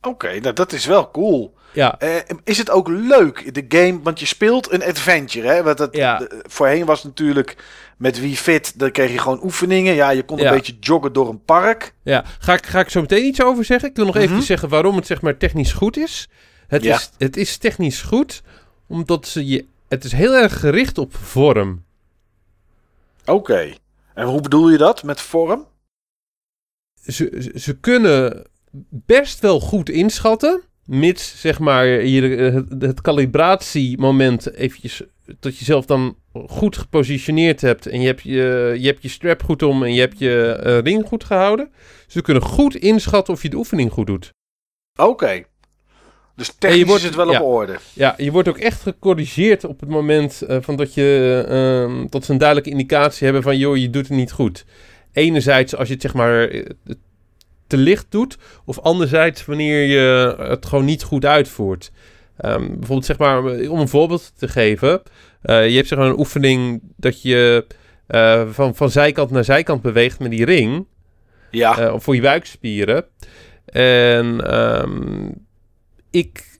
[0.00, 1.56] Oké, nou dat is wel cool.
[1.72, 1.98] Ja,
[2.44, 4.00] is het ook leuk, de game?
[4.02, 5.62] Want je speelt een adventure, hè?
[5.62, 6.22] Want dat, Ja.
[6.42, 7.56] voorheen was natuurlijk
[7.98, 9.94] met wie fit, dan kreeg je gewoon oefeningen.
[9.94, 10.50] Ja, je kon een Ja.
[10.52, 11.94] beetje joggen door een park.
[12.02, 12.24] ja.
[12.38, 13.88] Ga, ik, ga ik zo meteen iets over zeggen.
[13.88, 14.24] Ik wil nog Mhm.
[14.24, 16.28] even zeggen waarom het zeg maar technisch goed is.
[16.68, 16.94] Het, Ja.
[16.96, 18.42] is, het is technisch goed,
[18.86, 21.84] omdat ze je, het is heel erg gericht op vorm.
[23.24, 23.72] Oké.
[24.14, 25.66] En hoe bedoel je dat met vorm?
[27.02, 28.46] ze, ze- ze kunnen
[28.90, 30.62] best wel goed inschatten.
[30.84, 35.02] Mits, zeg maar, je eh, het, het calibratiemoment eventjes...
[35.40, 37.86] Dat je zelf dan goed gepositioneerd hebt.
[37.86, 40.78] En je hebt je, je, hebt je strap goed om en je hebt je eh,
[40.78, 41.70] ring goed gehouden.
[42.06, 44.32] Ze kunnen goed inschatten of je de oefening goed doet.
[44.96, 45.44] Oké.
[46.36, 47.40] Dus technisch wordt- is het wel ja.
[47.40, 47.78] op orde.
[47.92, 51.44] Ja, je wordt ook echt gecorrigeerd op het moment eh, van dat je...
[51.48, 53.58] ehm, dat ze een duidelijke indicatie hebben van...
[53.58, 54.64] joh, je doet het niet goed.
[55.12, 56.64] Enerzijds als je het zeg maar eh,
[57.66, 58.38] te licht doet...
[58.64, 61.90] of anderzijds wanneer je het gewoon niet goed uitvoert.
[62.38, 65.02] Ehm, bijvoorbeeld zeg maar, om een voorbeeld te geven...
[65.42, 67.66] eh, je hebt zeg maar een oefening dat je
[68.06, 70.86] eh, van, van zijkant naar zijkant beweegt met die ring...
[71.50, 71.78] Ja.
[71.78, 73.04] Eh, voor je buikspieren.
[73.64, 75.30] En ehm,
[76.10, 76.58] ik,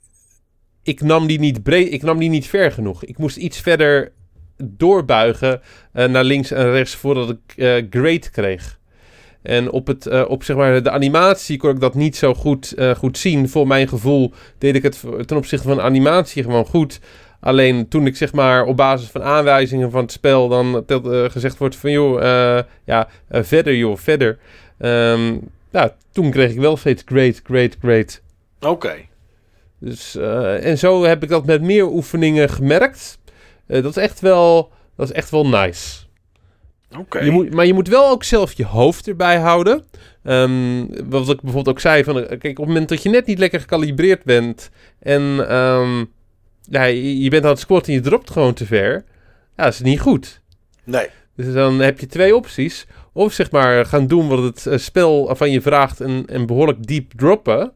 [0.82, 3.04] ik, nam die niet breed, ik nam die niet ver genoeg.
[3.04, 4.12] Ik moest iets verder
[4.56, 5.60] doorbuigen
[5.92, 7.54] naar links en rechts voordat ik
[7.90, 8.77] grade kreeg.
[9.42, 12.72] En op, het, eh, op zeg maar, de animatie kon ik dat niet zo goed,
[12.72, 13.48] eh, goed zien.
[13.48, 17.00] Voor mijn gevoel deed ik het ten opzichte van animatie gewoon goed.
[17.40, 21.58] Alleen toen ik zeg maar op basis van aanwijzingen van het spel dan eh, gezegd
[21.58, 22.20] wordt van joh,
[22.84, 24.38] ja, verder joh, verder.
[24.78, 25.36] Ehm,
[25.70, 28.20] ja, toen kreeg ik wel steeds great, great, great.
[28.60, 28.94] Oké.
[29.80, 30.16] Dus,
[30.60, 33.18] en zo heb ik dat met meer oefeningen gemerkt.
[33.66, 36.07] Dat is echt wel, dat is echt wel nice.
[36.96, 37.18] Oké.
[37.18, 39.84] Je moet, maar je moet wel ook zelf je hoofd erbij houden.
[40.22, 43.26] Ehm, wat ik bijvoorbeeld ook zei, van, eh, kijk, op het moment dat je net
[43.26, 46.04] niet lekker gecalibreerd bent en ehm,
[46.62, 49.04] ja, je, bent aan het squatten en je dropt gewoon te ver,
[49.56, 50.40] ja, dat is niet goed.
[50.84, 51.08] Nee.
[51.36, 52.86] Dus dan heb je twee opties.
[53.12, 56.86] Of zeg maar gaan doen wat het eh, spel van je vraagt en, en behoorlijk
[56.86, 57.72] diep droppen.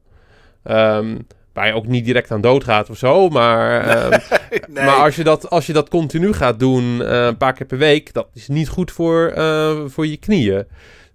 [0.63, 1.17] Ehm,
[1.53, 3.29] waar je ook niet direct aan dood gaat of zo.
[3.29, 4.19] Maar, ehm,
[4.69, 4.85] nee.
[4.85, 7.79] maar als, je dat, als je dat continu gaat doen, eh, een paar keer per
[7.79, 10.65] week, dat is niet goed voor, eh, voor je knieën.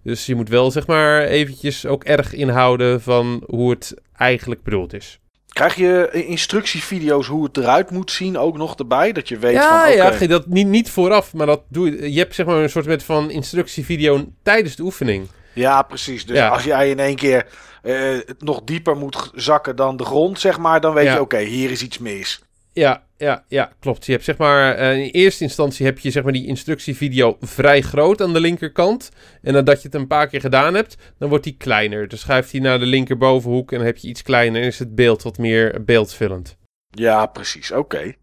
[0.04, 4.94] Dus je moet wel zeg maar eventjes ook erg inhouden van hoe het eigenlijk bedoeld
[4.94, 5.20] is.
[5.48, 9.12] Krijg je instructievideo's hoe het eruit moet zien ook nog erbij?
[9.12, 10.24] Dat je weet ja, van, oké.
[10.24, 12.14] ja, dat niet, niet vooraf, maar dat doe je.
[12.14, 15.28] Je hebt zeg maar een soort met van instructievideo tijdens de oefening.
[15.54, 16.26] Ja, precies.
[16.26, 16.48] Dus Ja.
[16.48, 17.46] als jij in één keer
[17.94, 21.14] het nog dieper moet zakken dan de grond, zeg maar, dan weet Ja.
[21.14, 22.42] je, oké, hier is iets mis.
[22.74, 24.06] Ja, ja, ja, klopt.
[24.06, 27.82] Je hebt zeg maar, eh, in eerste instantie heb je zeg maar die instructievideo vrij
[27.82, 29.10] groot aan de linkerkant.
[29.42, 32.08] En nadat je het een paar keer gedaan hebt, dan wordt die kleiner.
[32.08, 34.96] Dan schuift hij naar de linkerbovenhoek en dan heb je iets kleiner en is het
[34.96, 36.58] beeld wat meer beeldvullend.
[36.90, 37.72] Ja, precies.
[37.72, 38.14] Oké.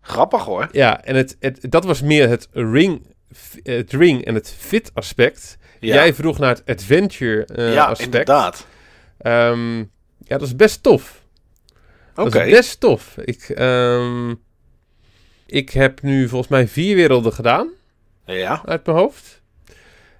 [0.00, 0.68] Grappig hoor.
[0.72, 3.06] Ja, en het, het, dat was meer het ring,
[3.62, 5.56] het ring en het fit aspect.
[5.80, 8.04] Ja, Jij vroeg naar het adventure eh, ja aspect.
[8.04, 8.66] inderdaad.
[9.24, 9.78] Ehm,
[10.18, 11.22] ja, dat is best tof.
[12.14, 12.30] Oké.
[12.30, 13.16] Dat is best tof.
[13.16, 14.34] Ik, ehm,
[15.46, 17.68] ik heb nu volgens mij vier werelden gedaan.
[18.26, 18.62] Ja.
[18.64, 19.42] uit mijn hoofd.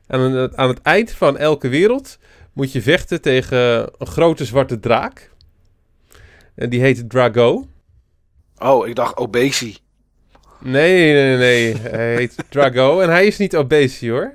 [0.06, 2.18] En aan het, aan het eind van elke wereld
[2.52, 5.30] moet je vechten tegen een grote zwarte draak.
[6.54, 7.68] En die heet Drago.
[8.58, 9.76] Oh, ik dacht Obesi.
[10.60, 11.76] Nee, nee, nee.
[11.76, 14.34] Hij heet Drago en hij is niet obese, hoor.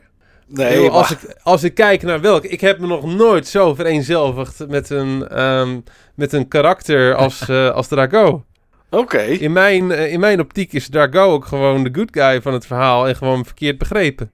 [0.52, 2.44] Nee, Yo, als, maar- ik, als ik kijk naar welk...
[2.44, 5.80] Ik heb me nog nooit zo vereenzelvigd met een, ehm,
[6.16, 8.46] met een karakter als, eh, als Drago.
[8.90, 9.22] Oké.
[9.22, 12.66] In mijn, eh, in mijn optiek is Drago ook gewoon de good guy van het
[12.66, 14.32] verhaal en gewoon verkeerd begrepen.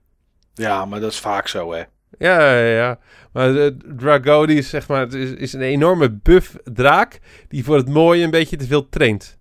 [0.54, 1.82] Ja, maar dat is vaak zo, hè.
[2.18, 2.98] Ja, ja, ja.
[3.32, 7.88] Maar Drago die is, zeg maar, is, is een enorme buff draak die voor het
[7.88, 9.38] mooie een beetje te veel traint.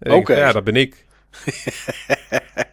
[0.00, 0.34] Oké.
[0.34, 1.06] Ja, dat ben ik.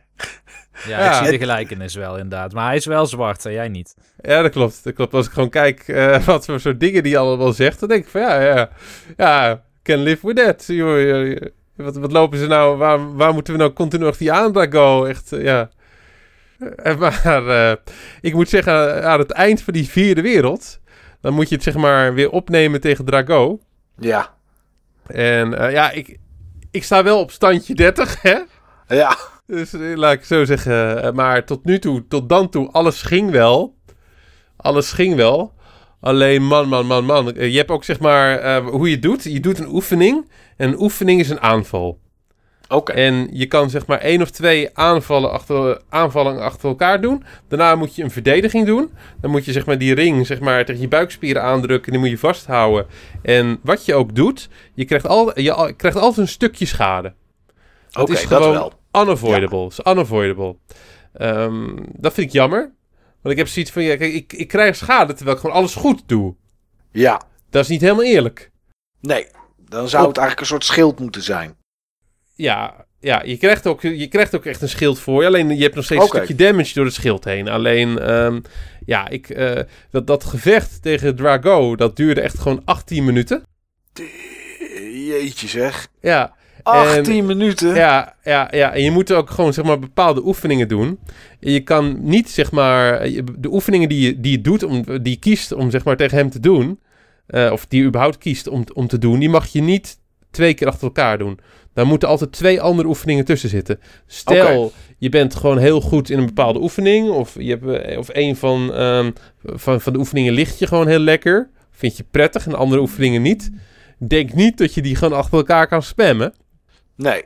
[0.88, 1.08] Ja, Ja.
[1.20, 2.54] ik zie de gelijkenis wel inderdaad.
[2.54, 3.96] Maar hij is wel zwart en jij niet.
[4.22, 4.84] Ja, dat klopt.
[4.84, 5.14] Dat klopt.
[5.14, 8.10] Als ik gewoon kijk eh, wat voor soort dingen die allemaal zegt, dan denk ik
[8.10, 8.70] van ja, ja,
[9.18, 10.66] ja, can live with that.
[11.76, 15.06] Wat, wat lopen ze nou, waar, waar moeten we nou continu achter die aan Drago?
[15.06, 15.70] Echt, eh, ja.
[16.78, 17.76] Eh, maar eh,
[18.22, 20.80] ik moet zeggen, aan het eind van die vierde wereld,
[21.22, 23.60] dan moet je het zeg maar weer opnemen tegen Drago.
[23.98, 24.36] Ja.
[25.08, 26.18] En eh, ja, ik,
[26.72, 28.38] ik sta wel op standje 30, hè?
[28.88, 29.18] Ja.
[29.48, 31.04] Dus eh, laat ik zo zeggen.
[31.04, 33.76] eh, Maar tot nu toe, tot dan toe, alles ging wel.
[34.58, 35.54] Alles ging wel.
[36.00, 37.34] Alleen, man, man, man, man.
[37.34, 39.24] eh, Je hebt ook zeg maar hoe je het doet.
[39.24, 40.30] Je doet een oefening.
[40.58, 42.00] En een oefening is een aanval.
[42.70, 42.92] Oké.
[42.92, 47.24] En je kan zeg maar één of twee aanvallen achter, aanvallen achter elkaar doen.
[47.48, 48.92] Daarna moet je een verdediging doen.
[49.22, 51.92] Dan moet je zeg maar die ring zeg maar, tegen je buikspieren aandrukken.
[51.92, 52.86] Die moet je vasthouden.
[53.22, 57.14] En wat je ook doet, je krijgt, al, je krijgt altijd een stukje schade.
[57.94, 58.77] Oké, is dat wel.
[59.02, 59.66] Unavoidable.
[59.66, 60.56] is unavoidable.
[61.14, 62.72] Ehm, dat vind ik jammer.
[63.22, 65.76] Want ik heb zoiets van, ja, kijk, ik, ik krijg schade terwijl ik gewoon alles
[65.76, 66.36] goed doe.
[66.92, 67.22] Ja.
[67.50, 68.52] Dat is niet helemaal eerlijk.
[69.02, 69.28] Nee.
[69.70, 71.56] Dan zou Op- het eigenlijk een soort schild moeten zijn.
[72.34, 75.28] Ja, ja je, krijgt ook, je krijgt ook echt een schild voor je.
[75.28, 77.48] Alleen je hebt nog steeds een stukje damage door het schild heen.
[77.48, 78.42] Alleen, ehm,
[78.86, 79.60] ja, ik, eh,
[79.92, 83.44] dat, dat gevecht tegen Drago, dat duurde echt gewoon 18 minuten.
[84.92, 85.88] Jeetje zeg.
[86.02, 86.36] Ja,
[86.68, 87.76] 18 minuten?
[87.76, 91.00] Ja, ja, ja, en je moet ook gewoon zeg maar bepaalde oefeningen doen.
[91.40, 95.14] En je kan niet zeg maar de oefeningen die je, die je doet, om, die
[95.14, 96.80] je kiest om zeg maar tegen hem te doen,
[97.28, 100.00] eh, of die je überhaupt kiest om, om te doen, die mag je niet
[100.32, 101.40] twee keer achter elkaar doen.
[101.74, 103.80] Daar moeten altijd twee andere oefeningen tussen zitten.
[104.08, 108.10] Stel, je bent gewoon heel goed in een bepaalde oefening, of, je hebt, eh, of
[108.12, 109.12] een van, ehm,
[109.44, 112.82] van, van de oefeningen ligt je gewoon heel lekker, vind je prettig, en de andere
[112.82, 113.52] oefeningen niet.
[114.00, 116.34] Denk niet dat je die gewoon achter elkaar kan spammen.
[116.98, 117.24] Nee.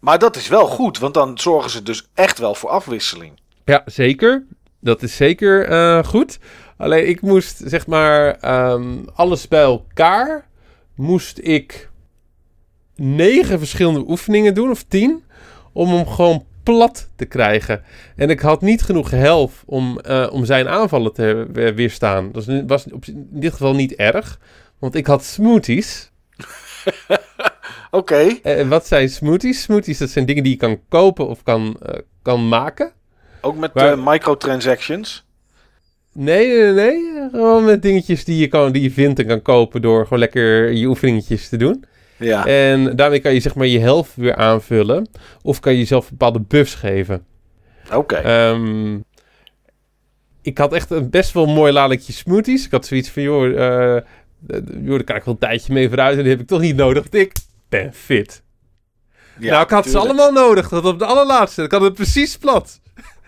[0.00, 3.32] Maar dat is wel goed, want dan zorgen ze dus echt wel voor afwisseling.
[3.64, 4.44] Ja, zeker.
[4.80, 6.38] Dat is zeker eh, goed.
[6.76, 10.46] Alleen ik moest, zeg maar, ehm, alles bij elkaar
[10.94, 11.90] moest ik
[12.94, 15.24] negen verschillende oefeningen doen, of tien,
[15.72, 17.82] om hem gewoon plat te krijgen.
[18.16, 22.32] En ik had niet genoeg helft om, eh, om zijn aanvallen te we- weerstaan.
[22.32, 24.38] Dat was, was op, in dit geval niet erg,
[24.78, 26.10] want ik had smoothies.
[27.96, 28.28] Oké.
[28.42, 29.62] En wat zijn smoothies?
[29.62, 32.92] Smoothies, dat zijn dingen die je kan kopen of kan, eh, kan maken.
[33.40, 35.24] Ook met Maar- eh, microtransactions.
[36.12, 37.28] Nee, nee, nee.
[37.30, 40.70] Gewoon met dingetjes die je, kan, die je vindt en kan kopen door gewoon lekker
[40.72, 41.84] je oefeningetjes te doen.
[42.16, 42.46] Ja.
[42.46, 45.08] En daarmee kan je zeg maar je helft weer aanvullen.
[45.42, 47.24] Of kan je jezelf bepaalde buffs geven.
[47.94, 48.14] Oké.
[48.16, 48.98] Ehm,
[50.42, 52.64] ik had echt een best wel mooi ladingje smoothies.
[52.64, 54.02] Ik had zoiets van, joh, eh, eh,
[54.82, 56.16] joh, daar kan ik wel een tijdje mee vooruit.
[56.16, 57.02] En die heb ik toch niet nodig.
[57.02, 57.32] want Ik
[57.68, 58.42] ben fit.
[59.38, 60.68] Ja, nou, ik had ze allemaal nodig.
[60.68, 61.62] Dat op de allerlaatste.
[61.62, 62.80] Ik had het precies plat.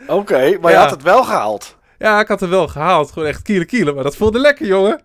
[0.06, 1.76] Oké, maar je had het wel gehaald.
[1.98, 3.12] Ja, ik had het wel gehaald.
[3.12, 3.94] Gewoon echt kielen kielen.
[3.94, 5.00] Maar dat voelde lekker, jongen.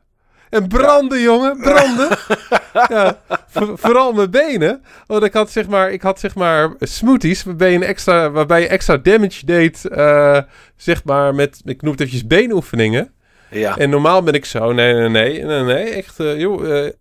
[0.49, 1.57] En branden, jongen.
[1.57, 2.17] Branden.
[2.89, 4.83] ja, voor- vooral mijn benen.
[5.07, 8.61] Want ik had zeg maar, ik had, zeg maar smoothies waarbij je, een extra, waarbij
[8.61, 9.85] je extra damage deed.
[9.85, 10.37] eh,
[10.75, 13.13] zeg maar met, ik noem het eventjes beenoefeningen.
[13.49, 13.77] Ja.
[13.77, 15.83] En normaal ben ik zo, nee, nee, nee, nee, nee.
[15.89, 16.91] Echt, eh, joh, eh,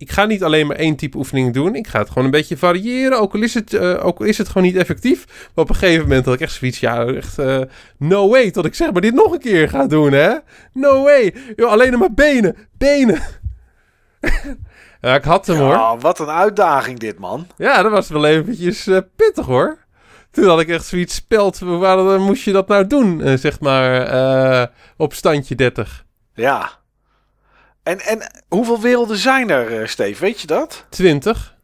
[0.00, 1.74] ik ga niet alleen maar één type oefening doen.
[1.74, 3.20] Ik ga het gewoon een beetje variëren.
[3.20, 5.26] Ook al is het, eh, ook al is het gewoon niet effectief.
[5.26, 7.60] Maar op een gegeven moment had ik echt zoiets, ja, echt, eh,
[7.96, 8.50] no way.
[8.50, 10.34] Tot ik zeg maar dit nog een keer ga doen, hè.
[10.72, 11.34] No way.
[11.56, 13.22] Alleen maar benen, benen.
[15.00, 15.72] ja, ik had hem, hoor.
[15.72, 17.46] Ja, wat een uitdaging dit, man.
[17.56, 19.78] Ja, dat was wel eventjes eh, pittig, hoor.
[20.30, 21.58] Toen had ik echt zoiets speld.
[21.58, 26.04] Waar moest je dat nou doen, zeg maar, op standje 30?
[26.34, 26.79] Ja.
[27.90, 30.20] En, en hoeveel werelden zijn er, eh, Steve?
[30.20, 30.84] Weet je dat?
[30.88, 31.56] 20.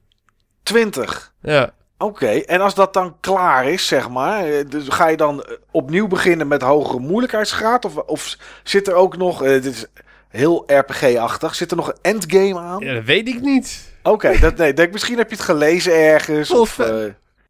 [0.62, 1.32] 20.
[1.40, 1.70] Ja.
[1.98, 5.52] Oké, en als dat dan klaar is, zeg maar, eh, dus ga je dan eh,
[5.70, 7.84] opnieuw beginnen met hogere moeilijkheidsgraad?
[7.84, 9.86] Of, of zit er ook nog, eh, dit is
[10.28, 12.84] heel RPG-achtig, zit er nog een endgame aan?
[12.84, 13.94] Ja, dat weet ik niet.
[14.02, 16.50] Oké, dat nee, denk, misschien heb je het gelezen ergens.
[16.50, 17.06] Of, Volgens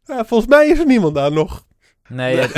[0.06, 1.64] eh, Ja, volgens mij is er niemand daar nog.
[2.08, 2.48] Nee,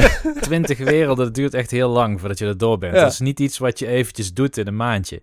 [0.41, 2.95] 20 werelden, dat duurt echt heel lang voordat je er door bent.
[2.95, 3.03] Ja.
[3.03, 5.23] Dat is niet iets wat je eventjes doet in een maandje.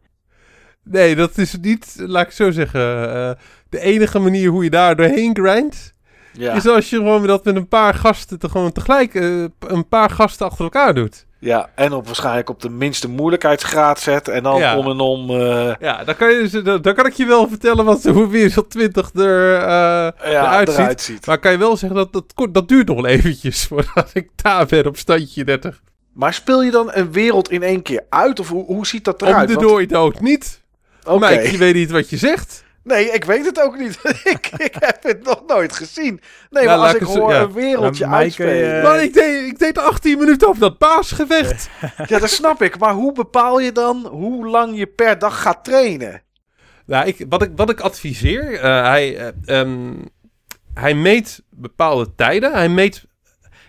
[0.86, 3.32] Nee, dat is niet, laat ik zo zeggen, eh,
[3.69, 5.93] de enige manier hoe je daar doorheen grindt,
[6.32, 9.88] Ja, is als je gewoon dat met een paar gasten te, gewoon tegelijk eh, een
[9.89, 11.26] paar gasten achter elkaar doet.
[11.39, 14.28] ja, en op waarschijnlijk op de minste moeilijkheidsgraad zet.
[14.28, 14.78] En dan Ja.
[14.78, 15.30] om en om.
[15.30, 18.28] eh, Ja, dan kan, je, dus- dan, dan kan ik je wel vertellen wat hoe
[18.30, 20.78] wereld 20 er, ja, eruit ziet.
[20.78, 21.26] eruit ziet.
[21.26, 24.65] Maar kan je wel zeggen dat dat, dat duurt nog wel eventjes voordat ik daar
[24.65, 25.82] ben op standje 30.
[26.13, 28.39] Maar speel je dan een wereld in één keer uit?
[28.39, 29.48] Of hoe, hoe ziet dat Om eruit?
[29.48, 30.63] de Want- dooi dood niet.
[31.05, 31.19] Oké.
[31.19, 32.63] Maar ik, je weet niet wat je zegt.
[32.83, 33.99] Nee, ik weet het ook niet.
[34.33, 36.21] ik, ik heb het nog nooit gezien.
[36.49, 37.41] Nee, Nou, maar als laat ik zo- hoor ja.
[37.41, 38.83] een wereldje je- uitspelen.
[38.83, 41.69] Maar ik deed, ik deed 18 minuten over dat paasgevecht.
[42.07, 42.77] Ja, dat snap ik.
[42.79, 46.21] Maar hoe bepaal je dan hoe lang je per dag gaat trainen?
[46.85, 49.93] Nou, ik, wat, ik, wat ik adviseer, eh, hij, eh, ehm,
[50.73, 52.51] hij meet bepaalde tijden.
[52.51, 53.05] Hij meet,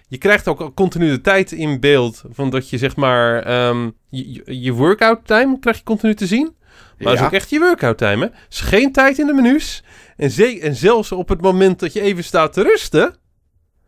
[0.09, 4.33] je krijgt ook continu de tijd in beeld van dat je zeg maar ehm, je,
[4.33, 6.55] je- je workout time krijg je continu te zien.
[6.99, 7.27] Maar dat is Ja.
[7.27, 8.31] ook echt je workout time, hè?
[8.51, 9.85] is geen tijd in de menus.
[10.17, 13.15] En, ze- en zelfs op het moment dat je even staat te rusten,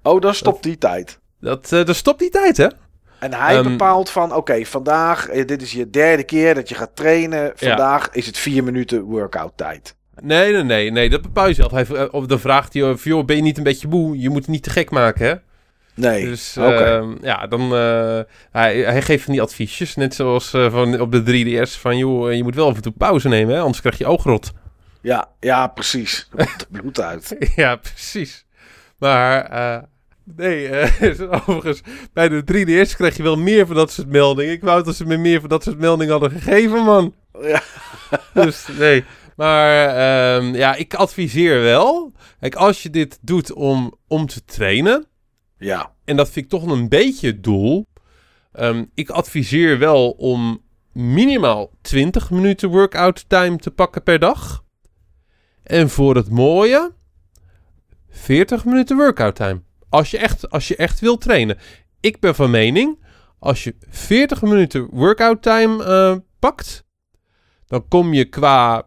[0.03, 1.19] Oh, dan stopt die tijd.
[1.41, 2.67] dat, eh dat stopt die tijd, hè?
[3.19, 6.75] En hij Ehm, bepaalt van, oké, vandaag, eh, dit is je derde keer dat je
[6.75, 7.53] gaat trainen.
[7.55, 9.97] Vandaag is het vier minuten workout tijd.
[10.23, 11.71] Nee, nee, nee, nee, dat bepaal je zelf.
[11.71, 14.19] Hij, eh, of dan vraagt hij, of, joh, ben je niet een beetje moe?
[14.21, 15.35] Je moet het niet te gek maken, hè?
[15.99, 20.71] Nee, Dus ehm, ja, dan uh, hij, hij geeft van die adviesjes, net zoals uh,
[20.71, 23.61] van op de 3DS van joh, je moet wel af en toe pauze nemen, hè?
[23.61, 24.53] anders krijg je oogrot.
[25.01, 26.29] Ja, ja, precies.
[26.37, 27.37] Komt bloed uit.
[27.57, 28.47] ja, precies.
[28.99, 29.89] Maar
[30.37, 30.71] nee,
[31.47, 31.81] overigens,
[32.13, 34.53] bij de 3DS krijg je wel meer van dat soort meldingen.
[34.53, 37.15] Ik wou dat ze me meer van dat soort meldingen hadden gegeven, man.
[37.41, 37.63] Ja.
[38.35, 39.05] dus nee.
[39.37, 42.13] Maar um, ja, ik adviseer wel.
[42.41, 45.07] Kijk, als je dit doet om, om te trainen.
[45.59, 45.93] Ja.
[46.05, 47.87] En dat vind ik toch een beetje doel.
[48.53, 54.65] Um, ik adviseer wel om minimaal 20 minuten workout time te pakken per dag.
[55.63, 56.93] En voor het mooie,
[58.09, 59.63] 40 minuten workout time.
[59.89, 61.59] Als je echt, als je echt wil trainen.
[62.01, 63.05] Ik ben van mening,
[63.39, 66.85] als je 40 minuten workout time uh, pakt,
[67.67, 68.87] dan kom je qua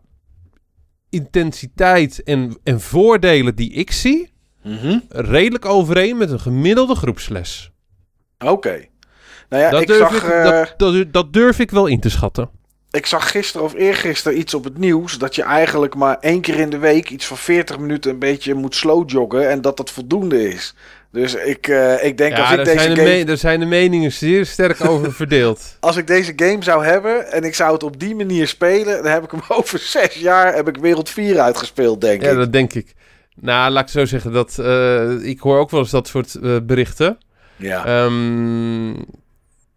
[1.10, 4.31] intensiteit en, en voordelen die ik zie,
[4.63, 5.04] mm -hmm.
[5.10, 7.71] redelijk overeen met een gemiddelde groepsles.
[8.39, 8.52] Oké.
[8.52, 8.89] Okay.
[9.50, 12.00] Nou ja, dat, ik durf zag, ik, uh, dat, dat, dat, durf ik wel in
[12.00, 12.50] te schatten.
[12.91, 16.60] Ik zag gisteren of eergisteren iets op het nieuws dat je eigenlijk maar één keer
[16.60, 19.91] in de week iets van 40 minuten een beetje moet slow joggen en dat dat
[19.91, 20.76] voldoende is.
[21.12, 23.24] Dus ik, uh, ik denk ja, als ik deze zijn game...
[23.24, 25.76] daar zijn de meningen zeer sterk over verdeeld.
[25.80, 29.12] Als ik deze game zou hebben en ik zou het op die manier spelen, dan
[29.12, 32.34] heb ik hem over zes jaar heb ik wereld 4 uitgespeeld, denk ja, ik.
[32.34, 32.93] Ja, dat denk ik.
[33.42, 36.58] Nou, laat ik zo zeggen dat uh, ik hoor ook wel eens dat soort uh,
[36.64, 37.18] berichten.
[37.56, 38.04] Ja.
[38.04, 39.06] Um,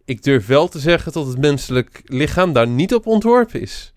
[0.05, 3.93] ik durf wel te zeggen dat het menselijk lichaam daar niet op ontworpen is.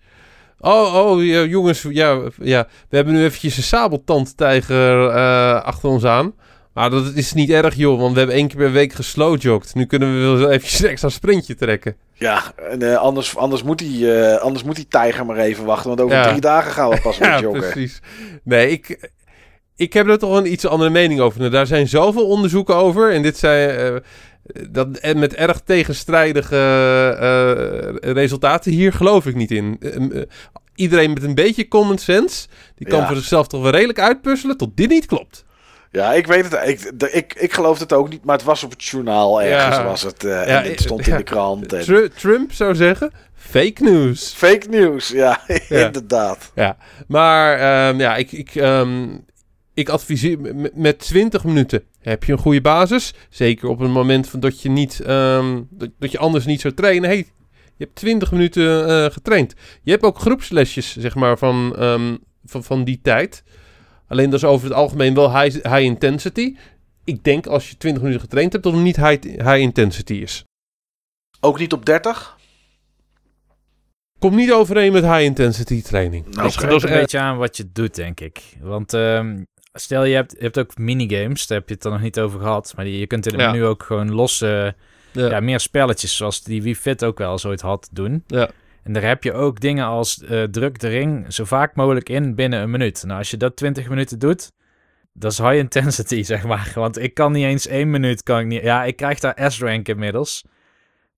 [0.59, 6.05] Oh, oh, ja, jongens, ja, ja, we hebben nu eventjes een sabeltandtijger uh, achter ons
[6.05, 6.33] aan.
[6.73, 9.75] Maar dat is niet erg, joh, want we hebben één keer per week geslowjogged.
[9.75, 11.95] Nu kunnen we wel eventjes een extra sprintje trekken.
[12.13, 15.87] Ja, en, uh, anders, anders, moet die, uh, anders moet die tijger maar even wachten,
[15.87, 16.27] want over ja.
[16.27, 17.71] drie dagen gaan we pas weer ja, joggen.
[17.71, 18.01] precies.
[18.43, 19.11] Nee, ik,
[19.79, 21.51] ik heb er toch een iets andere mening over.
[21.51, 23.11] Daar zijn zoveel onderzoeken over.
[23.11, 23.93] En dit zijn...
[23.93, 23.99] Uh,
[24.69, 26.55] dat, en met erg tegenstrijdige
[28.03, 28.71] uh, resultaten.
[28.71, 29.77] Hier geloof ik niet in.
[29.79, 30.21] Uh,
[30.75, 32.47] iedereen met een beetje common sense.
[32.75, 33.07] Die kan Ja.
[33.07, 34.57] voor zichzelf toch wel redelijk uitpuzzelen.
[34.57, 35.45] Tot dit niet klopt.
[35.91, 36.67] Ja, ik weet het.
[36.67, 39.75] Ik, ik, ik geloof het ook niet, maar het was op het journaal ergens.
[39.75, 39.83] Ja.
[39.83, 41.73] Was het, uh, Ja, en het stond in de krant.
[41.73, 41.83] En...
[41.83, 44.33] Tr Trump zou zeggen: fake news.
[44.35, 45.85] Fake news, ja, Ja.
[45.85, 46.51] inderdaad.
[46.55, 49.25] Ja, maar um, ja, ik, ik, um,
[49.79, 53.13] ik adviseer met, met 20 minuten heb je een goede basis.
[53.29, 56.73] Zeker op een moment van dat je niet, um, dat, dat, je anders niet zou
[56.73, 57.09] trainen.
[57.09, 57.27] Hey,
[57.75, 59.53] je hebt 20 minuten uh, getraind.
[59.83, 61.75] Je hebt ook groepslesjes, zeg maar, van,
[62.45, 63.43] van, van die tijd.
[64.07, 66.55] Alleen dat is over het algemeen wel high, high intensity.
[67.03, 70.43] Ik denk als je 20 minuten getraind hebt, dat het niet high, high intensity is.
[71.39, 72.37] Ook niet op 30?
[74.19, 76.25] Komt niet overeen met high intensity training.
[76.25, 78.41] Nou, het ligt een beetje aan wat je doet, denk ik.
[78.61, 82.01] Want um, stel je hebt, je hebt ook minigames, daar heb je het er nog
[82.01, 82.73] niet over gehad.
[82.75, 83.51] Maar die, je kunt in het Ja.
[83.51, 84.75] menu ook gewoon losse,
[85.11, 85.29] Ja.
[85.29, 85.39] ja.
[85.39, 88.23] meer spelletjes zoals die Wii Fit ook wel zoiets had doen.
[88.27, 88.49] Ja.
[88.83, 92.35] En daar heb je ook dingen als uh, druk de ring zo vaak mogelijk in
[92.35, 93.03] binnen een minuut.
[93.05, 94.51] Nou, als je dat 20 minuten doet,
[95.13, 96.71] dat is high intensity, zeg maar.
[96.75, 98.61] Want ik kan niet eens één minuut, kan ik niet...
[98.61, 100.43] Ja, ik krijg daar S-rank inmiddels.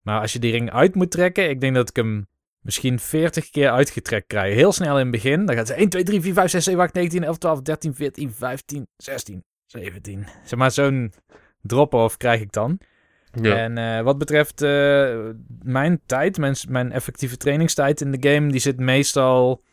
[0.01, 2.27] Maar als je die ring uit moet trekken, ik denk dat ik hem
[2.61, 4.53] misschien 40 keer uitgetrekt krijg.
[4.53, 5.45] Heel snel in het begin.
[5.45, 7.61] Dan gaat ze 1, 2, 3, 4, 5, 6, 7, 8, 9, 10, 11, 12,
[7.61, 10.27] 13, 14, 15, 16, 17.
[10.45, 11.13] Zeg maar, zo'n
[11.61, 12.79] drop-off krijg ik dan.
[13.41, 13.57] Ja.
[13.57, 15.29] En uh, wat betreft uh,
[15.63, 19.63] mijn tijd, mijn, mijn effectieve trainingstijd in de game, die zit meestal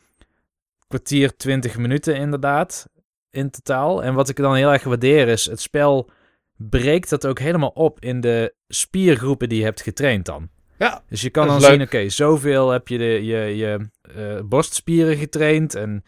[0.89, 2.89] kwartier, 20 minuten inderdaad.
[3.31, 4.03] in totaal.
[4.03, 6.11] En wat ik dan heel erg waardeer is, het spel
[6.57, 10.51] breekt dat ook helemaal op in de spiergroepen die je hebt getraind dan.
[10.79, 15.17] Ja, Dus je kan dan zien, oké, zoveel heb je de, je, je eh, borstspieren
[15.17, 15.75] getraind.
[15.75, 16.05] En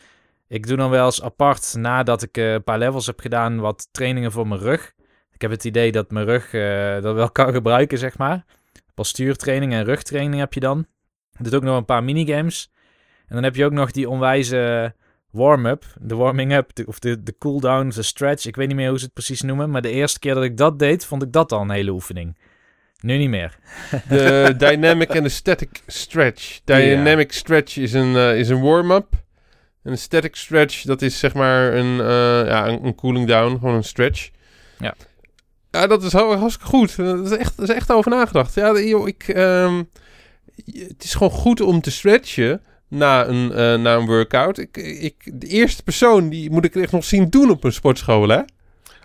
[0.49, 3.89] ik doe dan wel eens apart, nadat ik eh, een paar levels heb gedaan, wat
[3.91, 4.93] trainingen voor mijn rug.
[5.33, 8.45] Ik heb het idee dat mijn rug eh, dat wel kan gebruiken, zeg maar.
[8.95, 10.87] Postuurtraining en rugtraining heb je dan.
[11.31, 12.73] Je doet ook nog een paar minigames.
[13.27, 14.95] En dan heb je ook nog die onwijze
[15.31, 18.47] warm-up, de warming-up, of de, de cooldown, de stretch.
[18.47, 19.71] Ik weet niet meer hoe ze het precies noemen.
[19.71, 22.37] Maar de eerste keer dat ik dat deed, vond ik dat al een hele oefening.
[23.01, 23.59] Nu niet meer.
[24.09, 26.61] de dynamic en de static stretch.
[26.64, 29.12] Dynamic stretch is een, eh, is een warm-up.
[29.82, 33.59] En een static stretch, dat is zeg maar een, eh, ja, een, een cooling down,
[33.59, 34.30] gewoon een stretch.
[34.78, 34.94] Ja.
[35.70, 36.96] Ja, dat is har- hartstikke goed.
[36.96, 38.55] Dat is echt, dat is echt over nagedacht.
[38.55, 39.82] Ja, joh, ik, ehm,
[40.72, 44.59] het is gewoon goed om te stretchen na een, eh, na een workout.
[44.59, 48.28] Ik, ik, de eerste persoon, die moet ik echt nog zien doen op een sportschool,
[48.28, 48.40] hè?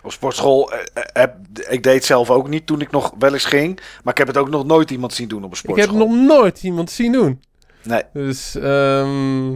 [0.05, 1.35] Op sportschool, eh, eh, heb,
[1.69, 3.79] ik deed het zelf ook niet toen ik nog wel eens ging.
[4.03, 5.97] Maar ik heb het ook nog nooit iemand zien doen op een Ik sportschool.
[5.99, 7.41] heb nog nooit iemand zien doen.
[7.83, 8.01] Nee.
[8.13, 9.53] Dus ehm,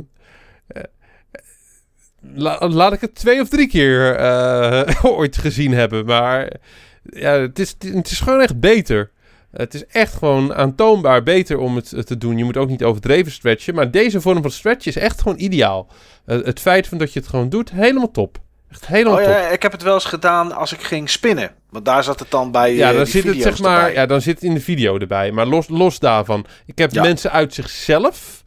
[0.67, 0.83] eh,
[2.33, 4.17] la- laat ik het twee of drie keer
[5.17, 6.05] ooit gezien hebben.
[6.05, 6.53] Maar
[7.03, 9.11] ja, het is, het is gewoon echt beter.
[9.51, 12.37] Het is echt gewoon aantoonbaar beter om het te doen.
[12.37, 13.75] Je moet ook niet overdreven stretchen.
[13.75, 15.87] Maar deze vorm van stretch is echt gewoon ideaal.
[16.25, 18.37] Het feit van dat je het gewoon doet, helemaal top.
[18.71, 19.29] Echt helemaal Oh top.
[19.31, 21.51] ja, ik heb het wel eens gedaan als ik ging spinnen.
[21.69, 22.75] Want daar zat het dan bij.
[22.75, 23.93] Ja, eh, dan zit het zeg maar, erbij.
[23.93, 25.31] ja, dan zit het in de video erbij.
[25.31, 27.01] Maar los, los daarvan, ik heb Ja.
[27.01, 28.43] mensen uit zichzelf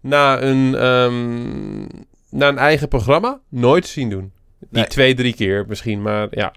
[0.00, 1.80] naar een, ehm,
[2.30, 4.32] naar een eigen programma nooit zien doen.
[4.58, 4.86] Die Nee.
[4.86, 6.52] twee, drie keer misschien, maar ja.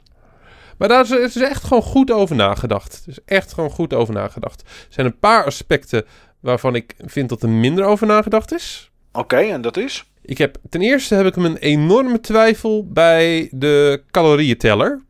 [0.77, 3.01] Maar daar is, is echt gewoon goed over nagedacht.
[3.05, 4.61] Er is echt gewoon goed over nagedacht.
[4.61, 6.05] Er zijn een paar aspecten
[6.39, 8.91] waarvan ik vind dat er minder over nagedacht is.
[9.11, 10.08] Oké, en dat is?
[10.29, 15.01] Ik heb, ten eerste heb ik hem een enorme twijfel bij de calorieënteller.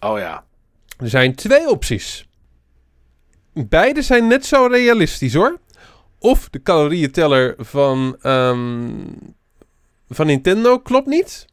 [0.00, 0.44] Oh ja.
[0.98, 2.28] Er zijn twee opties.
[3.52, 5.58] Beide zijn net zo realistisch hoor.
[6.18, 8.90] Of de calorieënteller van, ehm,
[10.08, 11.46] van Nintendo klopt niet.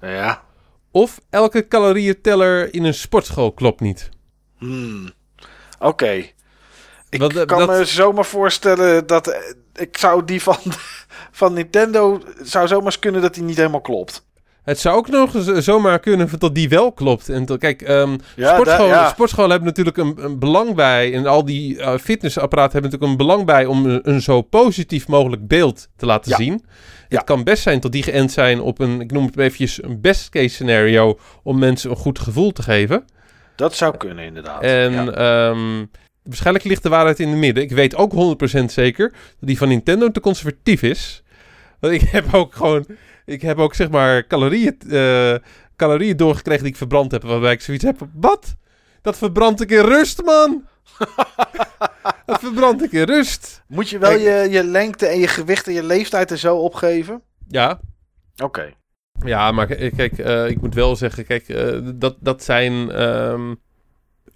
[0.00, 0.42] Ja.
[0.90, 4.08] Of elke calorieënteller in een sportschool klopt niet.
[4.56, 5.10] Hmm.
[5.78, 6.24] Oké.
[7.10, 9.38] Ik kan dat- me zomaar voorstellen dat eh,
[9.74, 10.56] ik zou die van,
[11.30, 14.26] van Nintendo zou zomaar kunnen dat die niet helemaal klopt.
[14.64, 15.30] Het zou ook nog
[15.62, 17.28] zomaar kunnen dat die wel klopt.
[17.28, 19.08] En dat- kijk, ehm Ja, sportscholen, da- ja.
[19.08, 21.14] sportscholen hebben natuurlijk een, een belang bij.
[21.14, 25.08] En al die eh, fitnessapparaten hebben natuurlijk een belang bij om een, een zo positief
[25.08, 26.36] mogelijk beeld te laten Ja.
[26.36, 26.64] zien.
[27.08, 30.00] Het kan best zijn dat die geënt zijn op een, ik noem het eventjes, een
[30.00, 31.18] best case scenario.
[31.42, 33.04] Om mensen een goed gevoel te geven.
[33.56, 34.62] Dat zou kunnen inderdaad.
[34.62, 35.54] En Ja.
[36.28, 37.62] Waarschijnlijk ligt de waarheid in de midden.
[37.62, 38.12] Ik weet ook
[38.60, 41.22] 100% zeker dat die van Nintendo te conservatief is.
[41.80, 42.86] Want ik heb ook gewoon,
[43.24, 45.34] ik heb ook zeg maar calorieën, eh,
[45.76, 47.22] calorieën doorgekregen die ik verbrand heb.
[47.22, 48.56] Waarbij ik zoiets heb, wat?
[49.02, 50.64] Dat verbrand ik in rust, man!
[52.26, 53.62] dat verbrand ik in rust.
[53.66, 57.22] Moet je wel je, je lengte en je gewicht en je leeftijd er zo opgeven?
[57.48, 57.80] Ja,
[58.42, 58.72] Oké.
[59.24, 63.54] Ja, maar kijk, eh, ik moet wel zeggen, kijk, eh, dat, dat zijn ehm,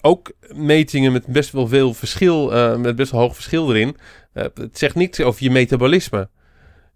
[0.03, 3.97] ook metingen met best wel veel verschil, eh, met best wel hoog verschil erin.
[4.33, 6.29] Eh, het zegt niets over je metabolisme.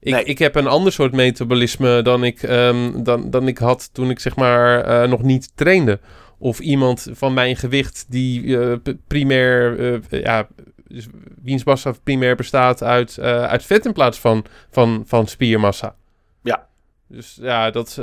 [0.01, 0.25] Ik, Nee.
[0.25, 4.19] ik heb een ander soort metabolisme dan ik, ehm, dan, dan ik had toen ik
[4.19, 6.01] zeg maar eh, nog niet trainde.
[6.39, 8.59] Of iemand van mijn gewicht die
[9.07, 10.49] primair, ja,
[10.89, 11.07] dus
[11.43, 15.95] wiens massa primair bestaat uit, uit vet in plaats van, van, van spiermassa.
[16.43, 16.67] Ja.
[17.09, 17.95] Dus ja, dat,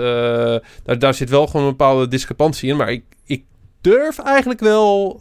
[0.84, 2.78] daar, daar zit wel gewoon een bepaalde discrepantie in.
[2.78, 3.44] Maar ik, ik
[3.84, 5.20] durf eigenlijk wel,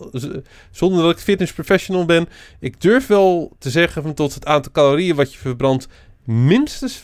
[0.71, 2.29] zonder dat ik fitness professional ben,
[2.61, 5.89] ik durf wel te zeggen van tot het aantal calorieën wat je verbrandt
[6.25, 7.01] minstens 50%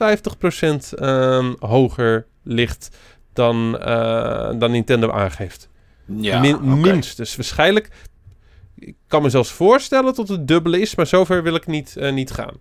[0.95, 2.97] ehm, hoger ligt
[3.33, 5.69] dan, eh, dan Nintendo aangeeft.
[6.05, 6.81] Ja, Min-.
[6.81, 7.37] Minstens.
[7.37, 7.89] Waarschijnlijk,
[8.75, 12.13] ik kan me zelfs voorstellen dat het dubbele is, maar zover wil ik niet, eh,
[12.13, 12.59] niet gaan.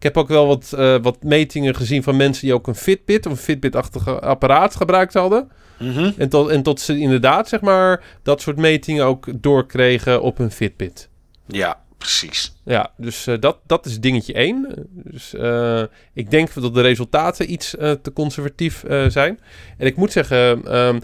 [0.00, 3.26] Ik heb ook wel wat, eh, wat metingen gezien van mensen die ook een Fitbit
[3.26, 5.50] of een Fitbit-achtige apparaat gebruikt hadden.
[5.78, 6.10] Mhm.
[6.16, 10.50] En tot, en tot ze inderdaad, zeg maar, dat soort metingen ook doorkregen op een
[10.50, 11.08] Fitbit.
[11.46, 12.52] Ja, precies.
[12.64, 14.88] Ja, dus eh, dat, dat is dingetje één.
[14.90, 15.82] Dus eh,
[16.12, 19.40] ik denk dat de resultaten iets te conservatief zijn.
[19.78, 21.00] En ik moet zeggen, ehm,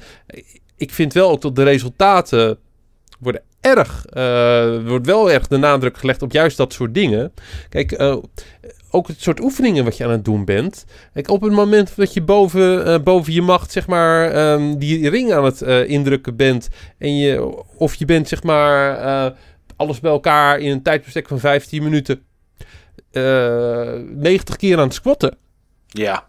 [0.77, 2.59] ik vind wel ook dat de resultaten
[3.19, 4.05] worden erg,
[4.85, 7.33] wordt wel erg de nadruk gelegd op juist dat soort dingen.
[7.69, 8.21] Kijk,
[8.91, 10.85] ook het soort oefeningen wat je aan het doen bent.
[11.13, 15.09] Kijk, op het moment dat je boven, eh, boven je macht, zeg maar, ehm, die
[15.09, 16.69] ring aan het eh, indrukken bent.
[16.99, 19.37] En je, of je bent, zeg maar, eh,
[19.77, 22.21] alles bij elkaar in een tijdsbestek van 15 minuten.
[23.11, 25.37] eh 90 keer aan het squatten.
[25.87, 26.25] Ja.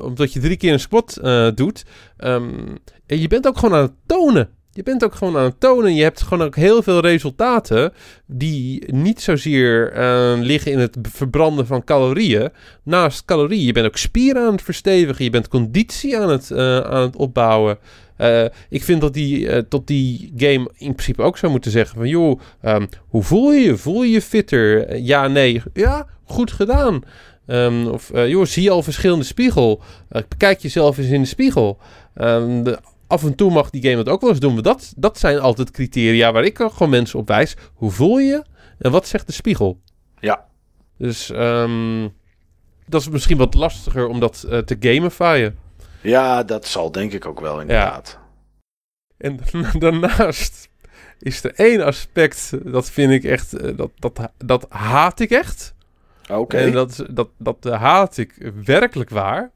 [0.00, 1.20] omdat je drie keer een squat
[1.54, 1.84] doet.
[2.16, 2.76] Ehm,
[3.06, 4.50] en je bent ook gewoon aan het tonen.
[4.74, 5.94] Je bent ook gewoon aan het tonen.
[5.94, 7.92] Je hebt gewoon ook heel veel resultaten
[8.26, 12.50] die niet zozeer eh, liggen in het verbranden van calorieën.
[12.82, 15.24] Naast calorieën, je bent ook spieren aan het verstevigen.
[15.24, 17.78] Je bent conditie aan het, eh, aan het opbouwen.
[18.16, 21.96] Eh, ik vind dat die, eh, dat die game in principe ook zou moeten zeggen
[21.96, 22.08] van...
[22.08, 23.76] joh, ehm, hoe voel je je?
[23.76, 24.96] Voel je je fitter?
[24.96, 25.62] Ja, nee.
[25.72, 27.02] Ja, goed gedaan.
[27.46, 29.82] Ehm, of joh, zie je al verschil in de spiegel?
[30.08, 31.78] Bekijk jezelf eens in de spiegel.
[32.14, 32.78] Ehm, de,
[33.14, 34.54] af en toe mag die game dat ook wel eens doen.
[34.54, 37.56] Maar dat, dat zijn altijd criteria waar ik gewoon mensen op wijs.
[37.74, 38.44] Hoe voel je je?
[38.78, 39.80] En wat zegt de spiegel?
[40.20, 40.46] Ja.
[40.98, 42.08] Dus ehm,
[42.86, 45.58] dat is misschien wat lastiger om dat eh, te gamifyen.
[46.00, 48.18] Ja, dat zal denk ik ook wel inderdaad.
[49.16, 49.40] En
[49.78, 50.68] daarnaast
[51.18, 55.74] is er één aspect, dat vind ik echt, eh, dat, dat, dat haat ik echt.
[56.30, 56.56] Oké.
[56.56, 59.50] En dat, dat, dat haat ik werkelijk waar.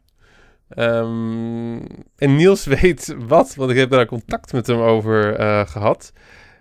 [0.69, 1.79] Ehm,
[2.17, 6.13] en Niels weet wat, want ik heb daar contact met hem over eh, gehad.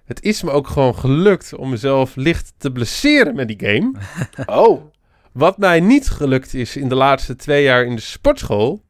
[0.05, 3.93] Het is me ook gewoon gelukt om mezelf licht te blesseren met die game.
[4.45, 4.82] Oh,
[5.32, 8.86] Wat mij niet gelukt is in de laatste twee jaar in de sportschool.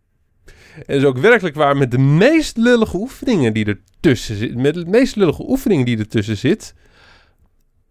[0.85, 4.61] En is ook werkelijk waar met de meest lullige oefeningen die ertussen zitten.
[4.61, 6.73] Met de meest lullige oefeningen die ertussen zit.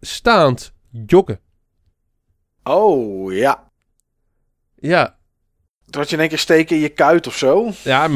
[0.01, 0.73] Staand
[1.05, 1.39] joggen.
[2.63, 3.71] oh ja.
[4.75, 5.16] Ja,
[5.89, 7.71] Toen had je in één keer steken in je kuit of zo.
[7.83, 8.07] ja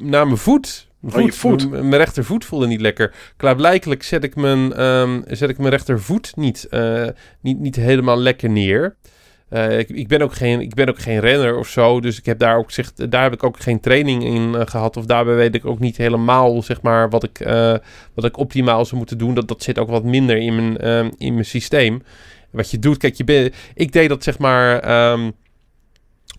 [0.00, 0.88] naar mijn voet.
[1.00, 1.70] Mijn Oh, je voet.
[1.70, 3.14] Mijn, rechtervoet voelde niet lekker.
[3.36, 7.06] Klaarblijkelijk zet ik mijn, ehm, zet ik mijn rechtervoet niet, eh,
[7.40, 8.96] niet, niet helemaal lekker neer.
[9.48, 12.00] Eh, ik, ik, ben ook geen, ik ben ook geen renner of zo.
[12.00, 14.96] Dus ik heb daar, ook, zeg, daar heb ik ook geen training in eh, gehad.
[14.96, 17.38] Of daarbij weet ik ook niet helemaal zeg maar, wat, ik,
[18.14, 19.34] wat ik optimaal zou moeten doen.
[19.34, 22.02] Dat, dat zit ook wat minder in mijn, ehm, in mijn systeem.
[22.50, 25.30] Wat je doet, kijk, je ben, ik deed dat zeg maar ehm,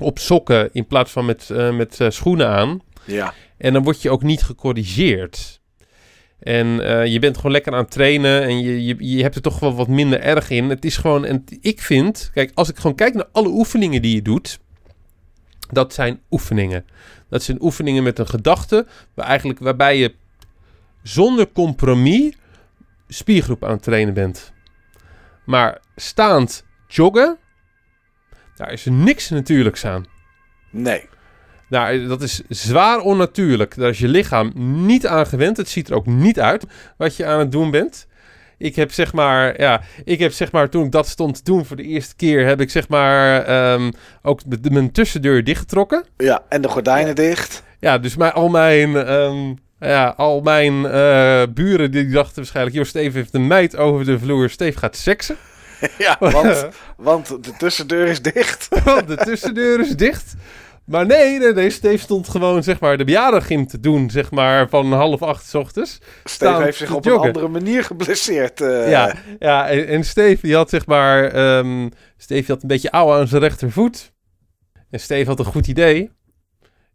[0.01, 2.81] op sokken in plaats van met, eh, met eh, schoenen aan.
[3.05, 3.33] Ja.
[3.57, 5.61] En dan word je ook niet gecorrigeerd.
[6.39, 9.41] En eh, je bent gewoon lekker aan het trainen en je, je, je hebt er
[9.41, 10.69] toch wel wat minder erg in.
[10.69, 14.15] Het is gewoon, en ik vind, kijk, als ik gewoon kijk naar alle oefeningen die
[14.15, 14.59] je doet,
[15.69, 16.85] dat zijn oefeningen.
[17.29, 20.13] Dat zijn oefeningen met een gedachte, waar eigenlijk, waarbij je
[21.03, 22.33] zonder compromis
[23.07, 24.53] spiergroep aan het trainen bent.
[25.45, 27.37] Maar staand joggen,
[28.61, 30.05] daar is er niks natuurlijks aan.
[30.69, 31.09] Nee.
[31.69, 33.75] Nou, dat is zwaar onnatuurlijk.
[33.75, 34.51] Daar is je lichaam
[34.85, 35.57] niet aan gewend.
[35.57, 36.65] Het ziet er ook niet uit
[36.97, 38.07] wat je aan het doen bent.
[38.57, 41.65] Ik heb zeg maar, ja, ik heb zeg maar, toen ik dat stond te doen
[41.65, 43.91] voor de eerste keer, heb ik zeg maar ehm,
[44.21, 46.05] ook de, de- mijn tussendeur dichtgetrokken.
[46.17, 47.63] Ja, en de gordijnen dicht.
[47.79, 52.85] Ja, dus mijn, al mijn, ehm, ja, al mijn eh, buren die dachten waarschijnlijk, joh,
[52.85, 55.35] Steve heeft een meid over de vloer, Steve gaat seksen.
[55.97, 56.67] Ja, want,
[56.97, 58.67] want de tussendeur is dicht.
[58.83, 60.33] Want de tussendeur is dicht.
[60.85, 64.69] Maar nee, nee, nee, Steve stond gewoon zeg maar de bejaardengym te doen, zeg maar
[64.69, 65.99] van half acht 's ochtends.
[66.23, 67.21] Steve heeft zich op joggen.
[67.29, 68.61] een andere manier geblesseerd.
[68.61, 68.89] eh.
[68.89, 71.23] Ja, ja en, en Steve die had zeg maar,
[72.17, 74.11] Steve had een beetje ouwe aan zijn rechtervoet.
[74.89, 76.11] En Steve had een goed idee.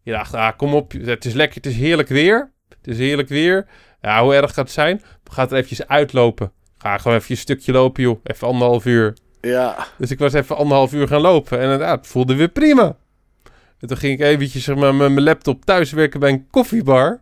[0.03, 2.53] Je dacht, ah, kom op, het is lekker, het is heerlijk weer.
[2.69, 3.67] Het is heerlijk weer.
[4.01, 5.03] Ja, hoe erg gaat het zijn?
[5.25, 6.53] We gaan er eventjes uitlopen.
[6.87, 8.21] Ga gewoon even een stukje lopen, joh.
[8.23, 9.17] Even anderhalf uur.
[9.41, 9.87] ja.
[9.99, 11.61] Dus ik was even anderhalf uur gaan lopen.
[11.61, 12.97] En ja, het voelde weer prima.
[13.81, 17.21] En toen ging ik eventjes zeg maar, met mijn laptop thuiswerken bij een koffiebar.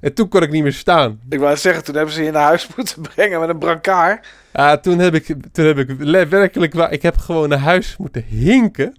[0.00, 1.20] En toen kon ik niet meer staan.
[1.28, 4.26] Ik wou zeggen, toen hebben ze je naar huis moeten brengen met een brancard.
[4.52, 5.88] Ja, toen heb ik, toen heb ik
[6.28, 6.92] werkelijk waar...
[6.92, 8.96] Ik heb gewoon naar huis moeten hinken.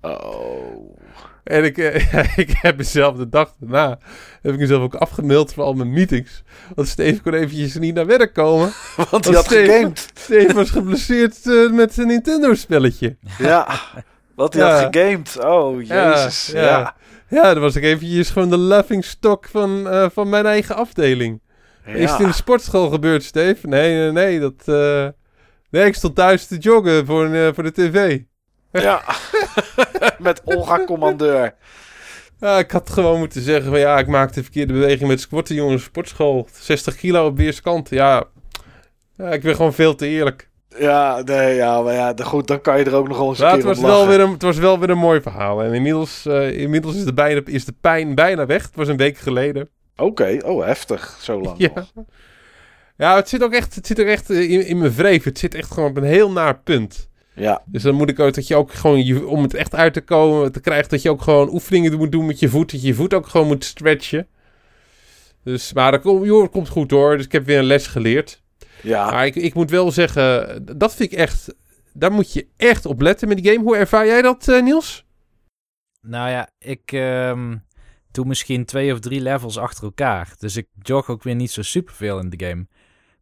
[0.00, 0.97] Oh.
[1.48, 3.98] En ik, eh, ik heb mezelf de dag daarna...
[4.42, 6.42] heb ik mezelf ook afgemaild voor al mijn meetings.
[6.74, 8.72] Want Steve kon eventjes niet naar werk komen.
[9.10, 10.08] Want hij had Steve- gegamed.
[10.14, 13.16] Steve was geblesseerd eh, met zijn Nintendo-spelletje.
[13.38, 13.68] Ja.
[14.34, 14.80] Want hij Ja.
[14.82, 15.38] had gegamed.
[15.44, 16.46] Oh, jezus.
[16.52, 16.60] ja.
[16.62, 16.96] Ja.
[17.28, 21.40] Ja, dan was ik eventjes gewoon de laughing stock van, eh, van mijn eigen afdeling.
[21.84, 23.66] Is het in de sportschool gebeurd, Steve?
[23.66, 24.40] Nee, nee, nee.
[24.40, 24.66] Dat,
[25.70, 28.20] nee, ik stond thuis te joggen voor, voor de tv.
[28.72, 29.02] Ja.
[30.18, 31.54] met Olga Commandeur.
[32.40, 35.54] Ja, ik had gewoon moeten zeggen van ja, ik maakte de verkeerde beweging met squatten,
[35.54, 35.82] jongens.
[35.82, 37.96] Sportschool, 60 kilo op weerskanten.
[37.96, 38.24] Ja,
[39.16, 40.48] ja, ik ben gewoon veel te eerlijk.
[40.78, 43.44] Ja, nee, ja, maar ja, goed, dan kan je er ook nog wel eens een
[43.44, 45.62] Maar het was, wel weer een, het was wel weer een mooi verhaal.
[45.62, 48.62] En inmiddels, eh, inmiddels is, de bijna, is de pijn bijna weg.
[48.62, 49.68] Het was een week geleden.
[49.96, 51.18] Oké, oh, heftig.
[51.20, 51.70] Zo lang Ja.
[51.74, 52.04] nog.
[52.96, 55.24] Ja, het zit ook echt, het zit ook echt eh, in, in mijn wreef.
[55.24, 57.08] Het zit echt gewoon op een heel naar punt.
[57.38, 59.92] Ja, Dus dan moet ik ook dat je ook gewoon, je, om het echt uit
[59.92, 62.70] te komen, te krijgen, dat je ook gewoon oefeningen moet doen met je voet.
[62.70, 64.26] Dat je je voet ook gewoon moet stretchen.
[65.44, 67.16] Dus, maar dat, komt- joh, dat komt goed hoor.
[67.16, 68.42] Dus ik heb weer een les geleerd.
[68.82, 69.10] ja.
[69.10, 71.54] Maar ik, ik moet wel zeggen, dat vind ik echt,
[71.92, 73.64] daar moet je echt op letten met die game.
[73.64, 75.06] Hoe ervaar jij dat, eh, Niels?
[76.00, 77.56] Nou ja, ik ehm,
[78.10, 80.34] doe misschien twee of drie levels achter elkaar.
[80.38, 82.66] Dus ik jog ook weer niet zo superveel in de game.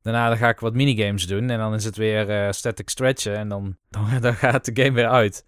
[0.06, 3.36] Daarna dan ga ik wat minigames doen en dan is het weer eh, static stretchen
[3.36, 5.44] en dan, dan, dan gaat de game weer uit.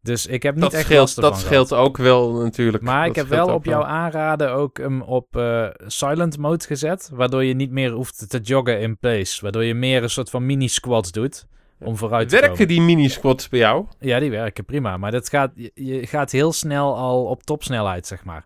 [0.00, 1.84] Dus ik heb niet Dat echt scheelt, last dat scheelt gehad.
[1.86, 2.82] ook wel natuurlijk.
[2.82, 7.10] Maar ik heb wel op jouw aanraden ook hem op eh, silent mode gezet.
[7.12, 9.42] Waardoor je niet meer hoeft te joggen in place.
[9.42, 11.46] Waardoor je meer een soort van mini-squats doet.
[11.78, 12.68] Om vooruit te Werken komen.
[12.68, 13.86] die mini-squats bij jou?
[13.98, 14.96] Ja, die werken prima.
[14.96, 18.44] Maar dat gaat, je, je gaat heel snel al op topsnelheid, zeg maar.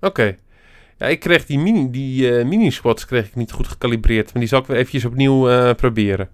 [0.00, 0.38] Oké.
[0.98, 4.32] Ja, ik kreeg die mini, die mini-squats kreeg ik niet goed gecalibreerd.
[4.32, 6.28] Maar die zal ik weer eventjes opnieuw eh, proberen.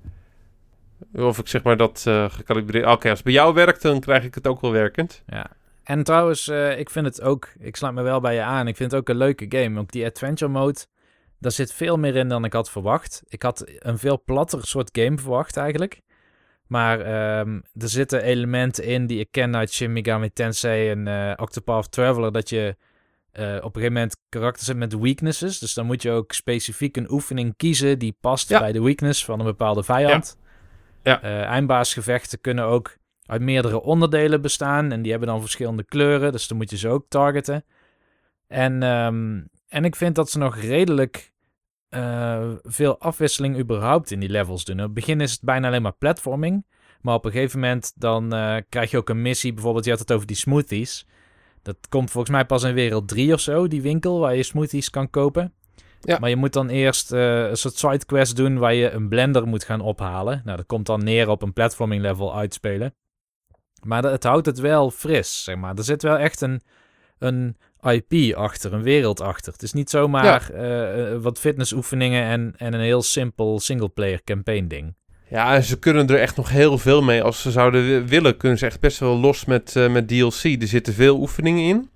[1.15, 2.87] Of ik zeg maar dat eh gecalibreerd...
[2.87, 5.23] Oké, als het bij jou werkt, dan krijg ik het ook wel werkend.
[5.27, 5.47] Ja.
[5.83, 7.49] En trouwens, ik vind het ook...
[7.59, 8.69] Ik sluit me wel bij je aan.
[8.69, 9.81] Ik vind het ook een leuke game.
[9.81, 10.87] Ook die adventure mode...
[11.39, 13.23] Daar zit veel meer in dan ik had verwacht.
[13.29, 16.01] Ik had een veel platter soort game verwacht eigenlijk.
[16.67, 21.93] Maar ehm, er zitten elementen in die ik ken uit Shin Megami Tensei en Octopath
[21.93, 22.33] Traveler.
[22.33, 22.77] Dat je
[23.35, 25.59] eh, op een gegeven moment karakters hebt met weaknesses.
[25.59, 28.59] Dus dan moet je ook specifiek een oefening kiezen die past Ja.
[28.59, 30.39] bij de weakness van een bepaalde vijand.
[31.03, 31.22] Ja.
[31.22, 34.93] Eh, eindbaasgevechten kunnen ook uit meerdere onderdelen bestaan.
[34.93, 36.32] En die hebben dan verschillende kleuren.
[36.32, 37.64] Dus dan moet je ze ook targeten.
[38.47, 41.32] En, ehm, en ik vind dat ze nog redelijk
[41.89, 44.76] eh, veel afwisseling überhaupt in die levels doen.
[44.76, 46.66] In het begin is het bijna alleen maar platforming.
[47.01, 48.28] Maar op een gegeven moment dan
[48.68, 49.53] krijg je ook een missie.
[49.53, 51.07] Bijvoorbeeld, je had het over die smoothies.
[51.65, 54.91] Dat komt volgens mij pas in wereld 3 of zo, die winkel waar je smoothies
[54.91, 55.53] kan kopen.
[56.01, 56.19] Ja.
[56.19, 59.65] Maar je moet dan eerst eh, een soort sidequest doen waar je een blender moet
[59.65, 60.43] gaan ophalen.
[60.45, 62.95] Nou, dat komt dan neer op een platforming level uitspelen.
[63.83, 65.75] Maar dat, het houdt het wel fris, zeg maar.
[65.77, 66.62] Er zit wel echt een,
[67.19, 69.53] een IP achter, een wereld achter.
[69.53, 74.67] Het is niet zomaar eh, eh, wat fitnessoefeningen en, en een heel simpel singleplayer campaign
[74.67, 74.95] ding.
[75.29, 77.22] Ja, ze kunnen er echt nog heel veel mee.
[77.22, 80.43] Als ze zouden wi- willen, kunnen ze echt best wel los met, eh, met DLC.
[80.61, 81.89] Er zitten veel oefeningen in.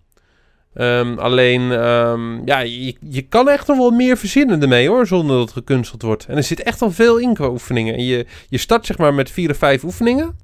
[0.75, 5.37] Ehm, alleen, ehm, ja, je, je kan echt nog wel meer verzinnen ermee hoor, zonder
[5.37, 6.27] dat het gekunsteld wordt.
[6.27, 7.95] En er zit echt al veel in qua oefeningen.
[7.95, 10.37] En je, je start zeg maar met vier of vijf oefeningen.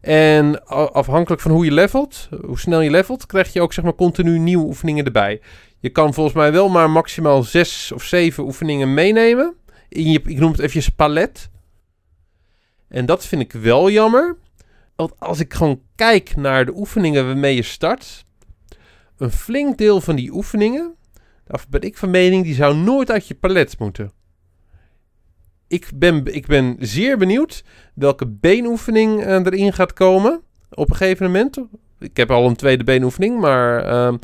[0.00, 3.94] En afhankelijk van hoe je levelt, hoe snel je levelt, krijg je ook zeg maar
[3.94, 5.40] continu nieuwe oefeningen erbij.
[5.80, 9.54] Je kan volgens mij wel maar maximaal zes of zeven oefeningen meenemen.
[9.88, 11.48] In je, ik noem het eventjes palet.
[12.96, 14.36] En dat vind ik wel jammer.
[14.94, 18.24] Want als ik gewoon kijk naar de oefeningen waarmee je start.
[19.16, 20.94] Een flink deel van die oefeningen.
[21.44, 24.12] Daar ben ik van mening, die zou nooit uit je palet moeten.
[25.68, 30.40] Ik ben, ik ben zeer benieuwd welke beenoefening eh, erin gaat komen.
[30.70, 31.58] Op een gegeven moment.
[31.98, 34.16] Ik heb al een tweede beenoefening, maar ehm,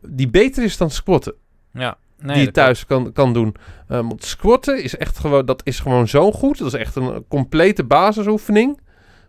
[0.00, 1.34] die beter is dan squatten
[1.72, 3.54] Ja, nee, die je thuis kan, kan doen.
[3.88, 6.58] Um, want squatten is echt gewoon, dat is gewoon zo goed.
[6.58, 8.80] Dat is echt een complete basisoefening.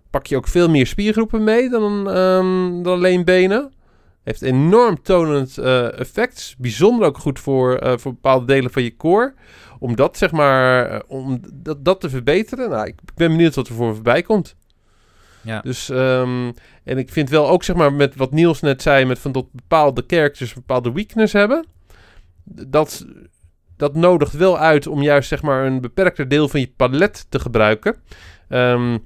[0.10, 3.72] Pak je ook veel meer spiergroepen mee dan, ehm, dan alleen benen.
[4.24, 6.56] Heeft enorm tonend eh, effect.
[6.58, 9.34] Bijzonder ook goed voor, eh, voor bepaalde delen van je core.
[9.80, 12.70] Om dat zeg maar, eh, om dat, dat te verbeteren.
[12.70, 14.56] Nou, ik ben benieuwd wat er voor voorbij komt.
[15.42, 15.62] Ja.
[15.62, 16.52] Dus, ehm,
[16.84, 19.46] en ik vind wel ook zeg maar met wat Niels net zei, met van dat
[19.52, 21.66] bepaalde characters bepaalde weakness hebben
[22.68, 23.06] dat,
[23.78, 27.40] dat nodigt wel uit om juist zeg maar een beperkter deel van je palet te
[27.40, 27.96] gebruiken.
[28.50, 28.98] Ehm,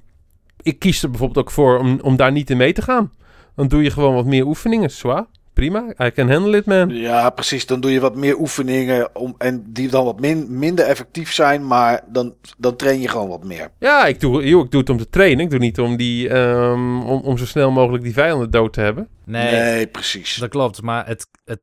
[0.62, 3.12] ik kies er bijvoorbeeld ook voor om, om daar niet in mee te gaan.
[3.54, 4.90] Dan doe je gewoon wat meer oefeningen.
[4.90, 5.94] Zwaar, prima.
[6.04, 6.88] I can handle it, man.
[6.88, 7.66] Ja, precies.
[7.66, 11.66] Dan doe je wat meer oefeningen om, en die dan wat min, minder effectief zijn,
[11.66, 13.68] maar dan, dan train je gewoon wat meer.
[13.78, 15.44] Ja, ik doe, joh, ik doe het om te trainen.
[15.44, 18.80] Ik doe niet om, die, ehm, om, om zo snel mogelijk die vijanden dood te
[18.80, 19.08] hebben.
[19.24, 20.36] Nee, Nee, precies.
[20.36, 20.82] dat klopt.
[20.82, 21.60] Maar het, het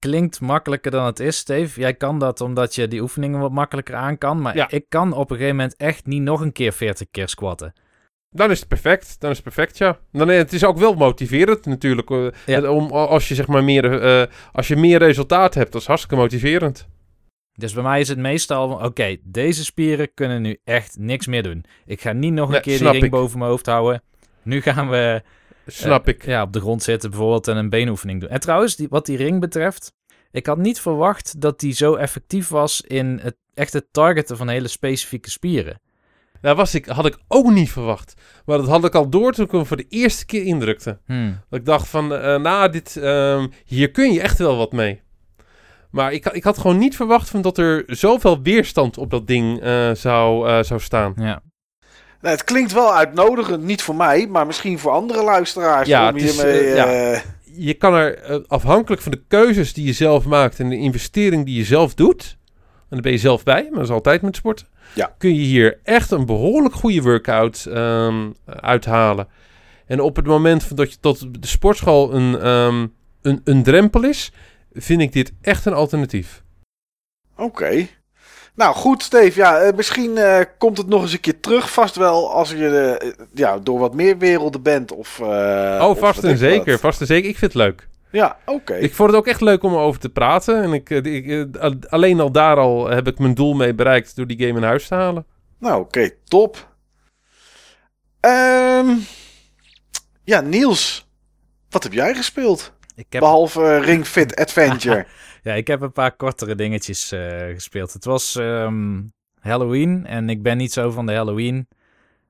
[0.00, 1.80] klinkt makkelijker dan het is, Steve.
[1.80, 4.40] Jij kan dat omdat je die oefeningen wat makkelijker aan kan.
[4.40, 4.70] Maar Ja.
[4.70, 7.72] ik kan op een gegeven moment echt niet nog een keer 40 keer squatten.
[8.36, 9.16] Dan is het perfect.
[9.20, 9.98] Dan is het perfect, ja.
[10.12, 12.10] Dan, eh, het is ook wel motiverend natuurlijk.
[12.10, 12.70] eh, Ja.
[12.70, 16.16] om, als je zeg maar meer, eh, als je meer resultaat hebt, dat is hartstikke
[16.16, 16.88] motiverend.
[17.58, 21.64] Dus bij mij is het meestal oké, deze spieren kunnen nu echt niks meer doen.
[21.86, 23.10] Ik ga niet nog een keer die ring ik.
[23.10, 24.02] boven mijn hoofd houden.
[24.42, 25.22] Nu gaan we
[25.72, 26.24] Snap eh, ik.
[26.24, 28.30] Ja, op de grond zitten bijvoorbeeld en een beenoefening doen.
[28.30, 29.92] En trouwens, die, wat die ring betreft,
[30.30, 34.68] ik had niet verwacht dat die zo effectief was in het echte targeten van hele
[34.68, 35.80] specifieke spieren.
[36.40, 38.14] Daar was ik, had ik ook niet verwacht.
[38.44, 40.98] Maar dat had ik al door toen ik hem voor de eerste keer indrukte.
[41.06, 41.40] Hmm.
[41.48, 45.02] Dat ik dacht van, eh nou, dit, ehm, hier kun je echt wel wat mee.
[45.90, 49.60] Maar ik, ik had gewoon niet verwacht van dat er zoveel weerstand op dat ding
[49.60, 51.12] eh, zou, zou staan.
[51.16, 51.42] Ja.
[52.20, 55.88] Nou, het klinkt wel uitnodigend, niet voor mij, maar misschien voor andere luisteraars.
[55.88, 57.12] Ja, om is, hiermee, eh, ja.
[57.12, 60.76] eh, Je kan er eh, afhankelijk van de keuzes die je zelf maakt en de
[60.76, 62.38] investering die je zelf doet.
[62.78, 64.66] En daar ben je zelf bij, maar dat is altijd met sporten.
[64.94, 65.14] Ja.
[65.18, 69.28] Kun je hier echt een behoorlijk goede workout ehm, uithalen.
[69.86, 72.86] En op het moment van dat je tot de sportschool een, ehm,
[73.22, 74.32] een, een drempel is,
[74.72, 76.42] vind ik dit echt een alternatief.
[77.36, 77.86] Oké.
[78.54, 79.38] Nou goed, Steve.
[79.40, 81.72] Ja, eh, misschien eh, komt het nog eens een keer terug.
[81.72, 84.92] Vast wel als je eh, ja, door wat meer werelden bent.
[84.92, 85.26] Of, eh,
[85.88, 86.78] oh, vast en zeker.
[86.78, 87.28] Vast en zeker.
[87.30, 87.88] Ik vind het leuk.
[88.10, 88.74] Ja, oké.
[88.74, 90.62] Ik vond het ook echt leuk om erover te praten.
[90.62, 94.26] En ik, ik, al- alleen al daar al heb ik mijn doel mee bereikt door
[94.26, 95.26] die game in huis te halen.
[95.58, 96.68] Nou, oké, top.
[98.20, 98.88] Ehm,
[100.24, 101.08] ja, Niels.
[101.70, 102.72] Wat heb jij gespeeld?
[102.96, 105.06] Ik heb, Behalve eh, Ring Fit Adventure.
[105.42, 107.92] ja, ik heb een paar kortere dingetjes eh, gespeeld.
[107.92, 109.00] Het was ehm,
[109.40, 111.68] Halloween en ik ben niet zo van de Halloween.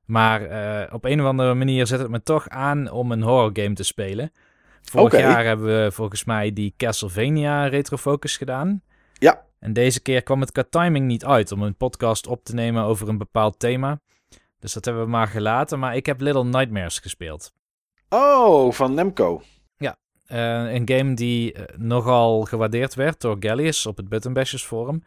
[0.04, 3.50] Maar eh, op een of andere manier zet het me toch aan om een horror
[3.52, 4.32] game te spelen.
[4.82, 8.82] Vorig jaar hebben we volgens mij die Castlevania Retrofocus gedaan.
[9.12, 9.44] Ja.
[9.58, 12.84] En deze keer kwam het qua timing niet uit om een podcast op te nemen
[12.84, 14.00] over een bepaald thema.
[14.58, 15.78] Dus dat hebben we maar gelaten.
[15.78, 17.52] Maar ik heb Little Nightmares gespeeld.
[18.08, 19.42] oh, van Nemco.
[20.30, 25.02] Eh, een game die eh, nogal gewaardeerd werd door Gallius op het Button Bashers forum.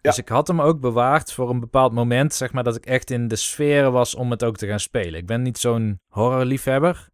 [0.00, 3.10] Dus ik had hem ook bewaard voor een bepaald moment, zeg maar, dat ik echt
[3.10, 5.20] in de sfeer was om het ook te gaan spelen.
[5.20, 7.08] Ik ben niet zo'n horrorliefhebber.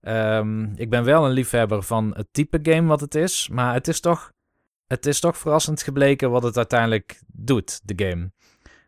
[0.00, 3.88] Ehm ik ben wel een liefhebber van het type game wat het is, maar het
[3.88, 4.32] is toch,
[4.86, 8.30] het is toch verrassend gebleken wat het uiteindelijk doet, de game.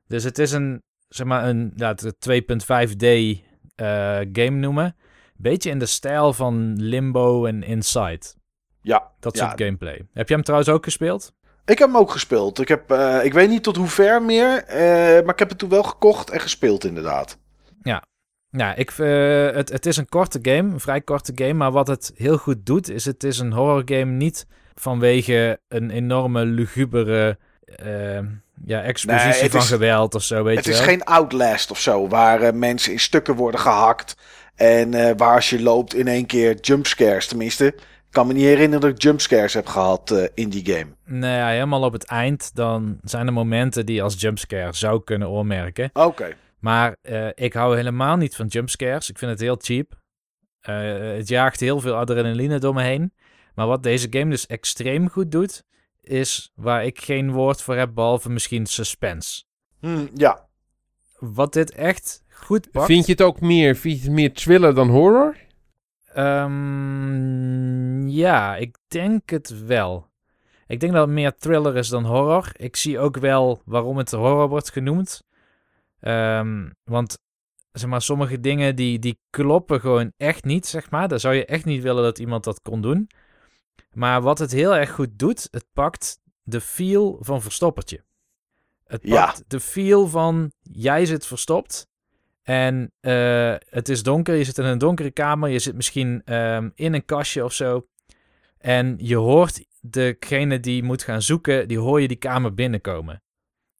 [0.06, 3.06] Dus het is een, zeg maar, een ja, het 2.5D
[3.74, 4.96] eh, game noemen.
[5.42, 8.20] Beetje in de stijl van Limbo en Inside.
[8.82, 9.46] Ja, Dat ja.
[9.46, 10.06] soort gameplay.
[10.12, 11.32] Heb je hem trouwens ook gespeeld?
[11.64, 12.58] Ik heb hem ook gespeeld.
[12.60, 14.80] Ik, heb, eh, ik weet niet tot hoe ver meer, eh,
[15.24, 17.38] maar ik heb het toen wel gekocht en gespeeld inderdaad.
[18.56, 21.52] Ja, ik, eh, het, het is een korte game, een vrij korte game.
[21.52, 25.90] Maar wat het heel goed doet, is het is een horror game niet vanwege een
[25.90, 27.38] enorme lugubere
[28.64, 30.86] ja, expositie Nee, het van is- geweld of zo, weet het je is wel.
[30.86, 34.16] geen Outlast of zo, waar mensen in stukken worden gehakt.
[34.54, 37.26] En eh, waar als je loopt in één keer jumpscares.
[37.26, 37.74] Tenminste, ik
[38.10, 40.94] kan me niet herinneren dat ik jumpscares heb gehad eh, in die game.
[41.04, 45.04] Nee, ja, helemaal op het eind, dan zijn er momenten die je als jumpscare zou
[45.04, 45.90] kunnen oormerken.
[45.92, 46.36] Oké.
[46.58, 49.10] Maar eh, ik hou helemaal niet van jumpscares.
[49.10, 50.00] Ik vind het heel cheap.
[51.16, 53.12] Het jaagt heel veel adrenaline door me heen.
[53.54, 55.64] Maar wat deze game dus extreem goed doet,
[56.00, 59.44] is waar ik geen woord voor heb, behalve misschien suspense.
[59.80, 60.48] Hm, ja.
[61.18, 62.22] Wat dit echt
[62.52, 62.86] goed pakt.
[62.86, 65.36] Vind je het ook meer, vind je het meer thriller dan horror?
[66.12, 70.10] Ehm, ja, ik denk het wel.
[70.66, 72.50] Ik denk dat het meer thriller is dan horror.
[72.56, 75.22] Ik zie ook wel waarom het horror wordt genoemd.
[76.00, 77.18] Ehm, want
[77.72, 81.08] zeg maar, sommige dingen die, die kloppen gewoon echt niet, zeg maar.
[81.08, 83.08] Daar zou je echt niet willen dat iemand dat kon doen.
[83.92, 88.04] Maar wat het heel erg goed doet, het pakt de feel van Verstoppertje.
[88.84, 89.24] Het Ja.
[89.26, 91.86] pakt de feel van jij zit verstopt
[92.42, 96.70] en eh, het is donker, je zit in een donkere kamer, je zit misschien ehm,
[96.74, 97.86] in een kastje of zo.
[98.58, 103.22] En je hoort degene die moet gaan zoeken, die hoor je die kamer binnenkomen.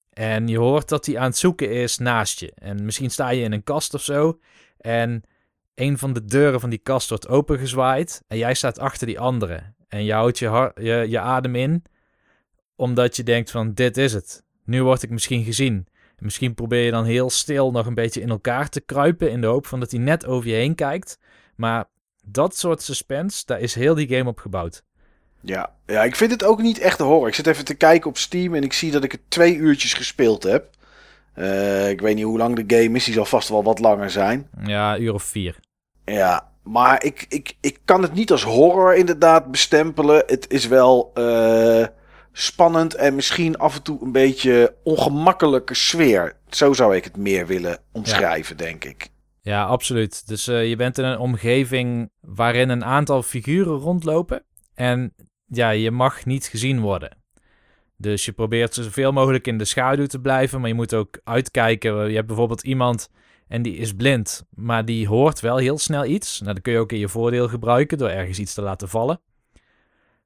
[0.09, 2.51] En je hoort dat hij aan het zoeken is naast je.
[2.55, 4.39] En misschien sta je in een kast of zo.
[4.77, 5.23] En
[5.75, 8.23] een van de deuren van die kast wordt opengezwaaid.
[8.27, 9.73] En jij staat achter die andere.
[9.87, 11.83] En je houdt je, je, je adem in.
[12.75, 14.43] Omdat je denkt van dit is het.
[14.65, 15.87] Nu word ik misschien gezien.
[16.23, 19.31] En misschien probeer je dan heel stil nog een beetje in elkaar te kruipen.
[19.31, 21.17] In de hoop van dat hij net over je heen kijkt.
[21.55, 21.85] Maar
[22.25, 24.83] dat soort suspense, daar is heel die game op gebouwd.
[25.39, 25.75] Ja.
[25.85, 27.27] ja, ik vind het ook niet echt horror.
[27.27, 29.93] Ik zit even te kijken op Steam en ik zie dat ik het twee uurtjes
[29.93, 30.69] gespeeld heb.
[31.33, 34.09] Eh, ik weet niet hoe lang de game is, die zal vast wel wat langer
[34.09, 34.47] zijn.
[34.65, 35.59] Ja, een uur of vier.
[36.05, 40.23] Ja, maar ik, ik, ik kan het niet als horror inderdaad bestempelen.
[40.25, 41.85] Het is wel eh,
[42.33, 46.35] spannend en misschien af en toe een beetje ongemakkelijke sfeer.
[46.49, 49.11] Zo zou ik het meer willen omschrijven, denk ik.
[49.41, 50.27] Ja, absoluut.
[50.27, 54.43] Dus eh, je bent in een omgeving waarin een aantal figuren rondlopen.
[54.73, 55.13] En
[55.45, 57.17] ja, je mag niet gezien worden.
[57.97, 60.59] Dus je probeert zoveel mogelijk in de schaduw te blijven.
[60.59, 62.09] Maar je moet ook uitkijken.
[62.09, 63.09] Je hebt bijvoorbeeld iemand
[63.47, 64.45] en die is blind.
[64.49, 66.39] Maar die hoort wel heel snel iets.
[66.39, 69.21] Nou, dan kun je ook in je voordeel gebruiken door ergens iets te laten vallen.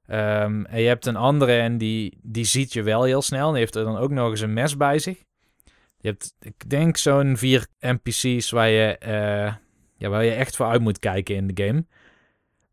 [0.08, 3.46] Ehm, en je hebt een andere en die, die ziet je wel heel snel.
[3.46, 5.18] En die heeft er dan ook nog eens een mes bij zich.
[6.00, 9.54] Je hebt, ik denk, zo'n vier NPC's waar je, eh,
[9.96, 11.84] ja, waar je echt voor uit moet kijken in de game.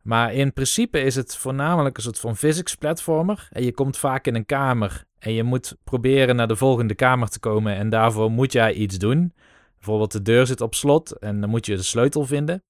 [0.02, 3.48] Maar in principe is het voornamelijk een soort van physics platformer.
[3.52, 7.30] En je komt vaak in een kamer en je moet proberen naar de volgende kamer
[7.30, 7.76] te komen.
[7.76, 9.34] En daarvoor moet jij iets doen.
[9.78, 12.64] Bijvoorbeeld de deur zit op slot en dan moet je de sleutel vinden.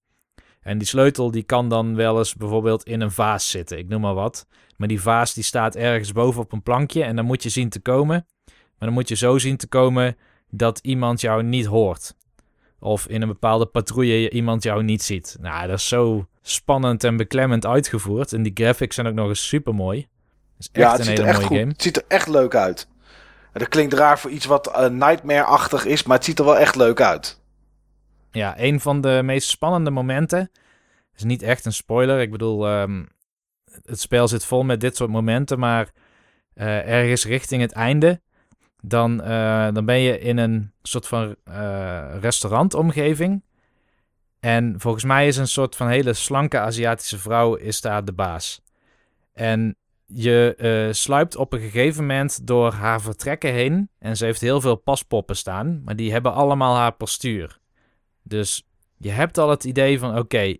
[0.65, 4.01] En die sleutel die kan dan wel eens bijvoorbeeld in een vaas zitten, ik noem
[4.01, 4.47] maar wat.
[4.77, 7.69] Maar die vaas die staat ergens boven op een plankje en dan moet je zien
[7.69, 8.25] te komen.
[8.45, 10.17] Maar dan moet je zo zien te komen
[10.49, 12.15] dat iemand jou niet hoort.
[12.79, 15.37] Of in een bepaalde patrouille iemand jou niet ziet.
[15.39, 18.33] Nou, dat is zo spannend en beklemmend uitgevoerd.
[18.33, 20.07] En die graphics zijn ook nog eens super mooi.
[20.59, 21.57] is echt ja, het een ziet hele er echt mooie goed.
[21.57, 21.71] game.
[21.71, 22.87] Het ziet er echt leuk uit.
[23.53, 26.57] En dat klinkt raar voor iets wat eh, Nightmare-achtig is, maar het ziet er wel
[26.57, 27.39] echt leuk uit.
[28.35, 30.51] Ja, een van de meest spannende momenten.
[31.15, 32.19] is niet echt een spoiler.
[32.21, 33.05] Ik bedoel, ehm,
[33.85, 35.59] het spel zit vol met dit soort momenten.
[35.59, 35.91] Maar
[36.53, 38.21] eh, ergens richting het einde.
[38.81, 43.43] Dan, eh, dan ben je in een soort van eh, restaurantomgeving.
[44.39, 48.61] En volgens mij is een soort van hele slanke Aziatische vrouw is daar de baas.
[49.33, 49.75] En
[50.05, 53.89] je eh, sluipt op een gegeven moment door haar vertrekken heen.
[53.99, 55.81] En ze heeft heel veel paspoppen staan.
[55.83, 57.59] Maar die hebben allemaal haar postuur.
[58.27, 58.63] Dus
[58.97, 60.57] je hebt al het idee van: oké,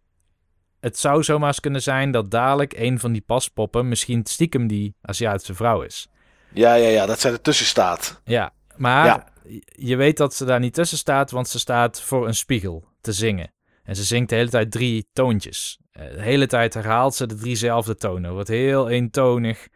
[0.79, 4.95] het zou zomaar eens kunnen zijn dat dadelijk een van die paspoppen misschien stiekem die
[5.01, 6.07] Aziatische vrouw is.
[6.53, 8.21] Ja, ja, ja, dat zij ertussen staat.
[8.23, 9.27] Ja, maar Ja.
[9.65, 13.11] je weet dat ze daar niet tussen staat, want ze staat voor een spiegel te
[13.13, 13.53] zingen.
[13.83, 15.79] En ze zingt de hele tijd drie toontjes.
[15.91, 18.33] Eh, De hele tijd herhaalt ze de driezelfde tonen.
[18.33, 19.67] Wordt heel eentonig.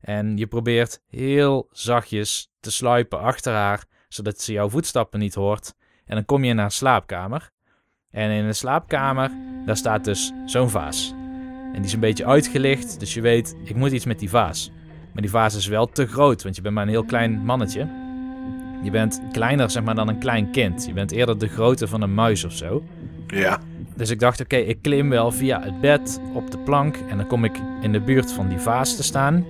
[0.00, 5.74] En je probeert heel zachtjes te sluipen achter haar, zodat ze jouw voetstappen niet hoort.
[6.06, 7.50] En dan kom je in haar slaapkamer.
[8.10, 9.30] En in de slaapkamer,
[9.66, 11.14] daar staat dus zo'n vaas.
[11.72, 14.70] En die is een beetje uitgelicht, dus je weet, ik moet iets met die vaas.
[15.12, 17.88] Maar die vaas is wel te groot, want je bent maar een heel klein mannetje.
[18.82, 20.86] Je bent kleiner, zeg maar, dan een klein kind.
[20.86, 22.84] Je bent eerder de grootte van een muis of zo.
[23.26, 23.60] Ja.
[23.94, 27.26] Dus ik dacht, oké, ik klim wel via het bed op de plank en dan
[27.26, 29.44] kom ik in de buurt van die vaas te staan.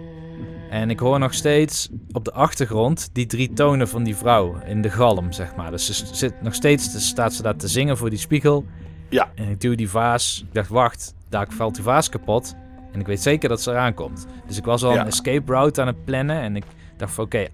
[0.81, 4.83] En ik hoor nog steeds op de achtergrond die drie tonen van die vrouw in
[4.83, 5.71] de galm, zeg maar.
[5.71, 8.65] Dus ze zit nog steeds, staat ze daar te zingen voor die spiegel.
[9.09, 9.31] Ja.
[9.35, 10.45] En ik duw die vaas.
[10.49, 12.55] Ik dacht, wacht, daar valt die vaas kapot.
[12.93, 14.27] En ik weet zeker dat ze eraan komt.
[14.47, 15.01] Dus ik was al Ja.
[15.01, 16.41] een escape route aan het plannen.
[16.41, 16.65] En ik
[16.97, 17.47] dacht van, oké,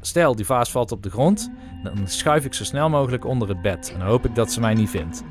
[0.00, 1.50] stel die vaas valt op de grond.
[1.82, 3.90] Dan schuif ik zo snel mogelijk onder het bed.
[3.92, 5.22] En dan hoop ik dat ze mij niet vindt.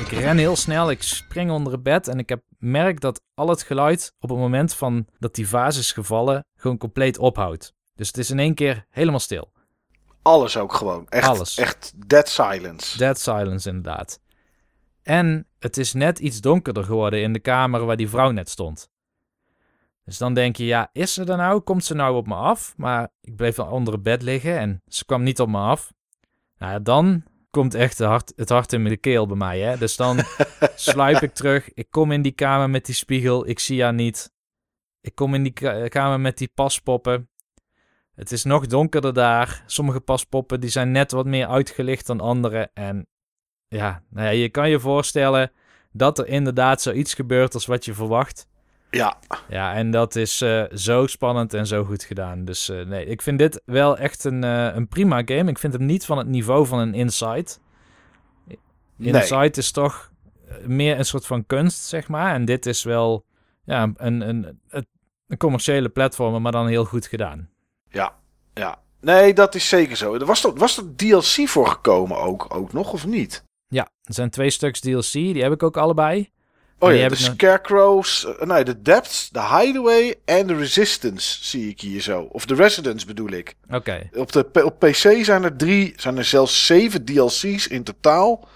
[0.00, 3.48] Ik ren heel snel, ik spring onder het bed en ik heb, merk dat al
[3.48, 7.74] het geluid op het moment van dat die vaas is gevallen gewoon compleet ophoudt.
[7.94, 9.52] Dus het is in één keer helemaal stil.
[10.22, 11.08] Alles ook gewoon.
[11.08, 11.58] Echt, Alles.
[11.58, 12.98] echt dead silence.
[12.98, 14.20] Dead silence inderdaad.
[15.02, 18.88] En het is net iets donkerder geworden in de kamer waar die vrouw net stond.
[20.04, 21.60] Dus dan denk je, ja, is ze er nou?
[21.60, 22.74] Komt ze nou op me af?
[22.76, 25.92] Maar ik bleef onder het bed liggen en ze kwam niet op me af.
[26.58, 27.22] Nou ja, dan
[27.56, 29.60] komt echt hart, het hart in mijn keel bij mij.
[29.60, 29.78] Hè?
[29.78, 30.18] Dus dan
[30.74, 31.72] sluip ik terug.
[31.74, 33.48] Ik kom in die kamer met die spiegel.
[33.48, 34.32] Ik zie haar niet.
[35.00, 37.28] Ik kom in die ka- kamer met die paspoppen.
[38.14, 39.62] Het is nog donkerder daar.
[39.66, 42.70] Sommige paspoppen die zijn net wat meer uitgelicht dan andere.
[42.74, 43.06] En
[43.68, 45.52] ja, nou ja, je kan je voorstellen
[45.92, 48.46] dat er inderdaad zoiets gebeurt als wat je verwacht.
[48.90, 49.18] Ja.
[49.48, 52.44] Ja, en dat is eh, zo spannend en zo goed gedaan.
[52.44, 55.50] Dus eh, nee, ik vind dit wel echt een, eh, een prima game.
[55.50, 57.46] Ik vind hem niet van het niveau van een Inside.
[58.96, 59.12] Nee.
[59.12, 60.10] Inside is toch
[60.66, 62.34] meer een soort van kunst, zeg maar.
[62.34, 63.24] En dit is wel
[63.64, 64.86] ja, een, een, een,
[65.26, 67.48] een commerciële platformer, maar dan heel goed gedaan.
[67.88, 68.14] Ja.
[68.54, 68.82] Ja.
[69.00, 70.14] Nee, dat is zeker zo.
[70.14, 73.44] Er was er, was er DLC voor gekomen ook, ook nog, of niet?
[73.68, 76.30] Ja, er zijn twee stuks DLC, die heb ik ook allebei.
[76.78, 81.80] Oh ja, de Scarecrows, eh, nee, de Depths, de Hideaway en de Resistance zie ik
[81.80, 82.20] hier zo.
[82.22, 83.54] Of de Residence bedoel ik.
[83.70, 88.48] Oké, Op, de, op PC zijn er drie, zijn er zelfs zeven DLC's in totaal.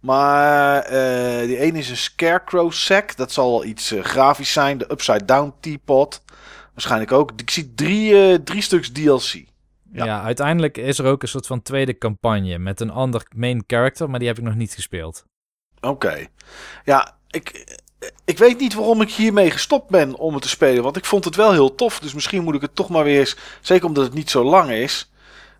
[0.00, 3.16] Maar eh, die ene is een Scarecrow sack.
[3.16, 4.78] Dat zal wel iets eh, grafisch zijn.
[4.78, 6.22] De Upside Down Teapot.
[6.72, 7.32] Waarschijnlijk ook.
[7.36, 9.32] Ik zie drie, drie stuks DLC.
[9.92, 10.04] ja.
[10.04, 10.22] Ja.
[10.22, 14.18] uiteindelijk is er ook een soort van tweede campagne met een ander main character, maar
[14.18, 15.24] die heb ik nog niet gespeeld.
[15.80, 16.26] Oké.
[16.84, 17.76] Ja, ik,
[18.24, 20.82] ik weet niet waarom ik hiermee gestopt ben om het te spelen.
[20.82, 21.98] Want ik vond het wel heel tof.
[21.98, 23.36] Dus misschien moet ik het toch maar weer eens.
[23.60, 25.10] Zeker omdat het niet zo lang is.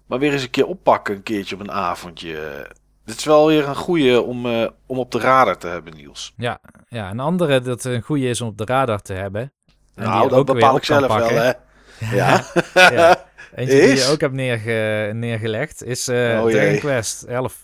[0.06, 1.14] Maar weer eens een keer oppakken.
[1.14, 2.66] Een keertje op een avondje.
[3.04, 6.32] Dit is wel weer een goeie om, eh, om op de radar te hebben, Niels.
[6.36, 6.58] Ja,
[6.88, 9.52] ja, een andere dat een goede is om op de radar te hebben.
[9.94, 11.44] En nou, dat bepaal ik zelf wel, pakken.
[11.46, 11.52] hè.
[12.16, 12.44] Ja.
[12.74, 13.24] Ja.
[13.54, 16.50] Eentje die je ook hebt neerge, neergelegd is eh Oh.
[16.50, 17.56] Dragon Quest 11.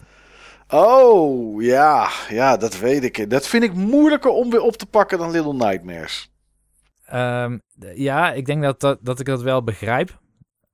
[0.68, 2.08] Oh, ja.
[2.28, 3.30] Ja, dat weet ik.
[3.30, 6.30] Dat vind ik moeilijker om weer op te pakken dan Little Nightmares.
[7.06, 7.58] Ehm,
[7.94, 10.18] ja, ik denk dat, dat, dat ik dat wel begrijp.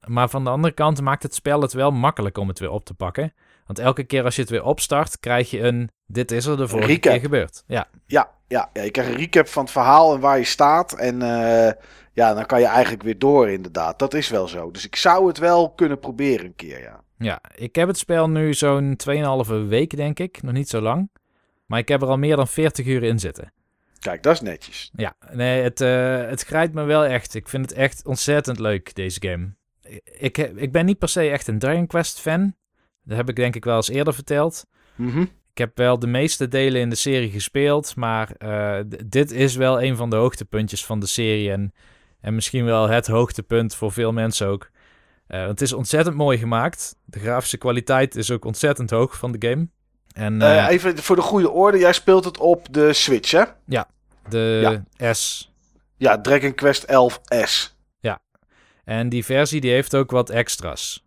[0.07, 2.85] Maar van de andere kant maakt het spel het wel makkelijk om het weer op
[2.85, 3.35] te pakken.
[3.67, 5.91] Want elke keer als je het weer opstart, krijg je een...
[6.07, 7.13] Dit is er de vorige recap.
[7.13, 7.65] keer gebeurd.
[7.67, 10.93] Ja, Ja, ja, ja, je krijgt een recap van het verhaal en waar je staat.
[10.93, 11.73] En eh,
[12.13, 13.99] ja, dan kan je eigenlijk weer door, inderdaad.
[13.99, 14.71] Dat is wel zo.
[14.71, 17.01] Dus ik zou het wel kunnen proberen een keer, ja.
[17.23, 20.43] Ja, ik heb het spel nu zo'n 2,5 week, denk ik.
[20.43, 21.11] Nog niet zo lang.
[21.67, 23.53] Maar ik heb er al meer dan 40 uur in zitten.
[23.99, 24.91] Kijk, dat is netjes.
[24.97, 27.35] Ja, nee, het, eh, het grijpt me wel echt.
[27.35, 29.55] Ik vind het echt ontzettend leuk, deze game.
[30.19, 32.55] Ik, ik ben niet per se echt een Dragon Quest fan.
[33.05, 34.67] Dat heb ik denk ik wel eens eerder verteld.
[34.95, 35.21] Mhm.
[35.53, 39.83] Ik heb wel de meeste delen in de serie gespeeld, maar eh, dit is wel
[39.83, 41.51] een van de hoogtepuntjes van de serie.
[41.51, 41.73] En,
[42.21, 44.71] en misschien wel het hoogtepunt voor veel mensen ook.
[45.33, 46.97] Eh, het is ontzettend mooi gemaakt.
[47.05, 49.69] De grafische kwaliteit is ook ontzettend hoog van de game.
[50.13, 53.45] En Eh, eh, even voor de goede orde, jij speelt het op de Switch, hè?
[54.29, 55.53] de S.
[55.97, 57.77] Ja, Dragon Quest 11S.
[58.85, 61.07] En die versie die heeft ook wat extra's.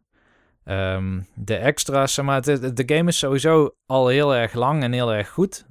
[0.64, 4.92] Ehm, de extra's, zeg maar, de, de game is sowieso al heel erg lang en
[4.92, 5.66] heel erg goed.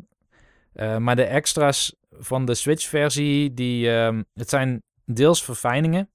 [0.99, 6.09] Maar de extra's van de Switch-versie, die, ehm, het zijn deels verfijningen.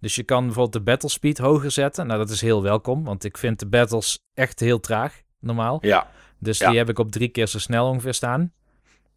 [0.00, 2.06] Dus je kan bijvoorbeeld de battle speed hoger zetten.
[2.06, 5.78] Nou, dat is heel welkom, want ik vind de battles echt heel traag, normaal.
[5.80, 6.06] Ja.
[6.38, 6.68] Dus Ja.
[6.68, 8.52] die heb ik op drie keer zo snel ongeveer staan.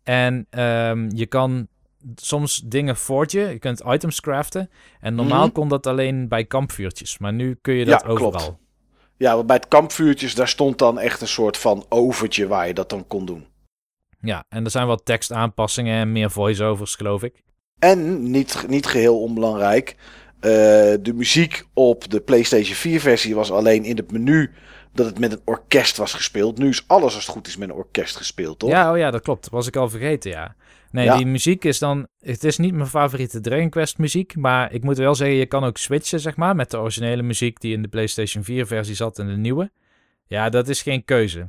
[0.03, 1.67] En ehm, je kan
[2.15, 3.49] soms dingen forgen.
[3.51, 4.69] Je kunt items craften.
[4.99, 5.51] En normaal Mhm.
[5.53, 7.17] kon dat alleen bij kampvuurtjes.
[7.17, 8.29] Maar nu kun je dat Ja, overal.
[8.31, 8.53] klopt.
[9.17, 12.73] Ja, want bij het kampvuurtjes, daar stond dan echt een soort van overtje waar je
[12.73, 13.45] dat dan kon doen.
[14.21, 17.43] Ja, en er zijn wat tekstaanpassingen en meer voiceovers, geloof ik.
[17.79, 19.95] En, niet, niet geheel onbelangrijk,
[20.41, 20.51] eh,
[21.01, 24.51] de muziek op de PlayStation 4 versie was alleen in het menu
[24.93, 26.57] dat het met een orkest was gespeeld.
[26.57, 28.69] Nu is alles als het goed is met een orkest gespeeld, toch?
[28.69, 29.49] Ja, oh ja, dat klopt.
[29.49, 30.55] Was ik al vergeten, ja.
[30.91, 31.17] Nee, Ja.
[31.17, 32.07] die muziek is dan...
[32.19, 34.35] Het is niet mijn favoriete Dragon Quest muziek.
[34.35, 36.55] Maar ik moet wel zeggen, je kan ook switchen, zeg maar.
[36.55, 39.71] Met de originele muziek die in de PlayStation 4 versie zat en de nieuwe.
[40.27, 41.47] Ja, dat is geen keuze.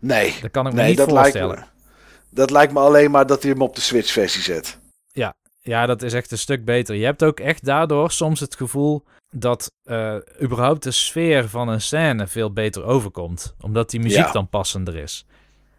[0.00, 1.58] Nee, Dat kan ik me nee niet dat, lijkt voorstellen.
[1.58, 1.94] me,
[2.30, 4.78] dat lijkt me alleen maar dat hij hem op de Switch versie zet.
[5.12, 5.34] Ja,
[5.66, 6.94] dat is echt een stuk beter.
[6.94, 11.80] Je hebt ook echt daardoor soms het gevoel dat eh, überhaupt de sfeer van een
[11.80, 13.54] scène veel beter overkomt.
[13.60, 14.32] Omdat die muziek Ja.
[14.32, 15.26] dan passender is.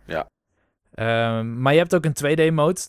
[0.05, 0.27] Ja.
[0.93, 2.79] Ehm, maar je hebt ook een 2D-mode.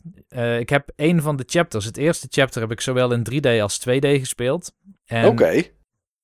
[0.58, 1.84] ik heb één van de chapters.
[1.84, 4.72] Het eerste chapter heb ik zowel in 3D als 2D gespeeld.
[5.24, 5.62] Oké.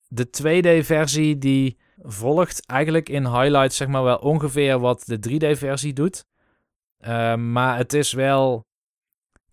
[0.07, 6.25] de 2D-versie die volgt eigenlijk in highlights zeg maar wel ongeveer wat de 3D-versie doet.
[6.99, 8.65] Ehm, maar het is wel...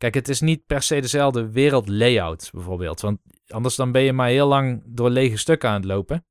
[0.03, 3.01] Kijk, het is niet per se dezelfde wereldlayout bijvoorbeeld.
[3.01, 6.25] Want anders dan ben je maar heel lang door lege stukken aan het lopen.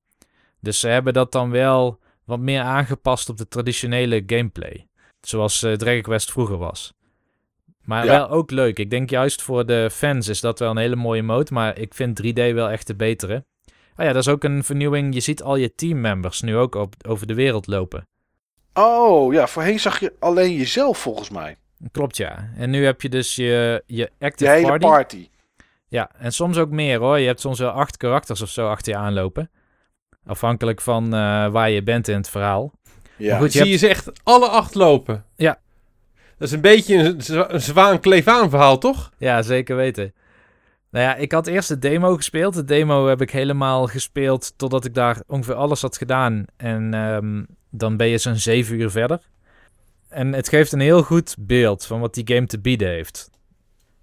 [0.60, 4.88] Dus ze hebben dat dan wel wat meer aangepast op de traditionele gameplay.
[5.22, 6.94] Zoals eh, Dragon Quest vroeger was.
[7.84, 8.12] Maar Ja.
[8.12, 8.80] wel ook leuk.
[8.80, 11.54] Ik denk juist voor de fans is dat wel een hele mooie mode.
[11.54, 13.46] Maar ik vind 3D wel echt de betere.
[13.96, 15.14] Oh ja, dat is ook een vernieuwing.
[15.14, 18.08] Je ziet al je teammembers nu ook op, over de wereld lopen.
[18.74, 21.58] Oh, ja, voorheen zag je alleen jezelf volgens mij.
[21.92, 22.50] Klopt, ja.
[22.56, 24.86] En nu heb je dus je, je De active hele party.
[24.86, 25.30] party.
[25.88, 27.20] Ja, en soms ook meer hoor.
[27.20, 29.52] Je hebt soms wel acht karakters of zo achter je aanlopen.
[30.26, 32.74] Afhankelijk van eh, waar je bent in het verhaal.
[33.18, 33.32] Ja.
[33.32, 35.26] Maar goed, je Zie je ze echt alle acht lopen?
[35.36, 35.60] Ja.
[36.38, 39.12] Dat is een beetje een, een zwaan kleef aan verhaal, toch?
[39.18, 40.14] Ja, zeker weten.
[40.92, 42.54] Nou ja, ik had eerst de demo gespeeld.
[42.54, 46.46] De demo heb ik helemaal gespeeld totdat ik daar ongeveer alles had gedaan.
[46.58, 49.20] En ehm, dan ben je zo'n zeven uur verder.
[50.12, 53.30] En het geeft een heel goed beeld van wat die game te bieden heeft.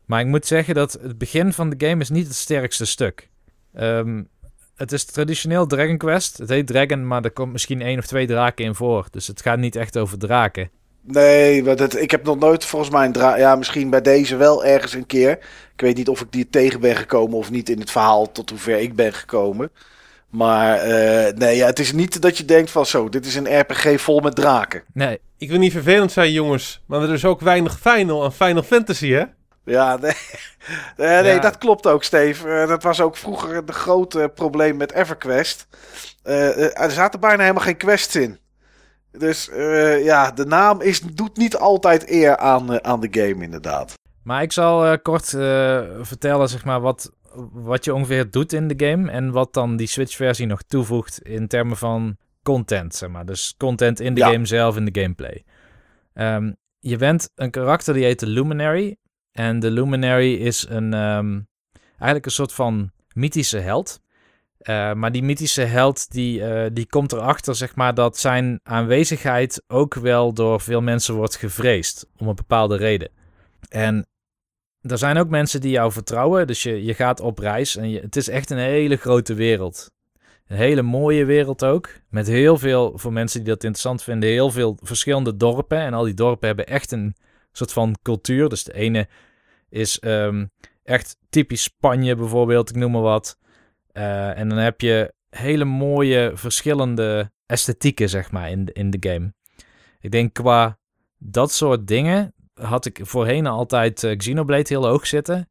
[0.07, 3.29] Maar ik moet zeggen dat het begin van de game is niet het sterkste stuk.
[3.75, 4.23] Ehm,
[4.75, 6.39] het is traditioneel Dragon Quest.
[6.39, 9.07] Het heet Dragon, maar er komt misschien één of twee draken in voor.
[9.11, 10.71] Dus het gaat niet echt over draken.
[11.01, 14.93] Nee, dat, ik heb nog nooit volgens mij een Ja, misschien bij deze wel ergens
[14.93, 15.31] een keer.
[15.73, 18.51] Ik weet niet of ik die tegen ben gekomen of niet in het verhaal tot
[18.51, 19.71] hoever ik ben gekomen.
[20.31, 23.61] Maar eh, nee, ja, het is niet dat je denkt van zo, dit is een
[23.61, 24.83] RPG vol met draken.
[24.93, 26.83] Nee, Ik wil niet vervelend zijn, jongens.
[26.87, 29.25] Maar er is ook weinig Final aan Final Fantasy, hè?
[29.65, 30.13] Ja, nee,
[30.97, 31.39] Eh, nee Ja.
[31.39, 32.49] dat klopt ook, Steve.
[32.49, 35.67] Eh, dat was ook vroeger het grote probleem met EverQuest.
[36.23, 38.39] Er zaten bijna helemaal geen quests in.
[39.13, 43.93] Dus eh, ja, de naam is, doet niet altijd eer aan, aan de game, inderdaad.
[44.23, 47.11] Maar ik zal eh, kort eh, vertellen zeg maar, wat,
[47.53, 49.11] wat je ongeveer doet in de game.
[49.11, 52.95] En wat dan die Switch-versie nog toevoegt in termen van content.
[52.95, 53.27] Zeg maar.
[53.27, 54.31] Dus content in de Ja.
[54.31, 55.45] game zelf, in de gameplay.
[56.15, 58.97] Ehm, je bent een karakter die heet de Luminary.
[59.33, 61.41] En de Luminary is een, ehm,
[61.89, 64.01] eigenlijk een soort van mythische held.
[64.59, 69.63] Eh, maar die mythische held die, eh, die komt erachter zeg maar, dat zijn aanwezigheid
[69.67, 72.07] ook wel door veel mensen wordt gevreesd.
[72.17, 73.11] Om een bepaalde reden.
[73.69, 74.07] En
[74.81, 76.47] er zijn ook mensen die jou vertrouwen.
[76.47, 79.91] Dus je, je gaat op reis en je, het is echt een hele grote wereld.
[80.47, 81.91] Een hele mooie wereld ook.
[82.09, 85.79] Met heel veel, voor mensen die dat interessant vinden, heel veel verschillende dorpen.
[85.79, 87.15] En al die dorpen hebben echt een
[87.53, 88.49] soort van cultuur.
[88.49, 89.09] Dus de ene
[89.69, 90.47] is ehm,
[90.83, 93.39] echt typisch Spanje bijvoorbeeld, ik noem maar wat.
[93.93, 99.09] Eh, en dan heb je hele mooie verschillende esthetieken, zeg maar, in de, in de
[99.11, 99.33] game.
[100.01, 100.79] Ik denk qua
[101.19, 105.49] dat soort dingen had ik voorheen altijd eh, Xenoblade heel hoog zitten.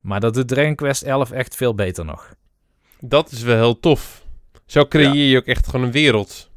[0.00, 2.34] Maar dat doet Dragon Quest 11 echt veel beter nog.
[3.00, 4.22] Dat is wel heel tof.
[4.66, 6.50] Zo creëer je ook echt gewoon een wereld.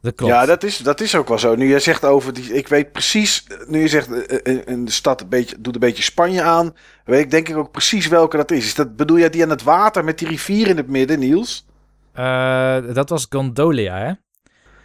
[0.00, 0.32] Dat klopt.
[0.32, 1.54] Ja, dat is, dat is ook wel zo.
[1.54, 2.54] Nu je zegt over die.
[2.54, 3.46] Ik weet precies.
[3.66, 4.26] Nu je zegt.
[4.26, 6.74] eh, eh, in de stad een beetje, doet een beetje Spanje aan.
[7.04, 8.64] Weet ik denk ik ook precies welke dat is.
[8.64, 11.66] is dat, bedoel jij die aan het water met die rivier in het midden, Niels?
[12.12, 14.12] Eh, dat was Gondolia, hè?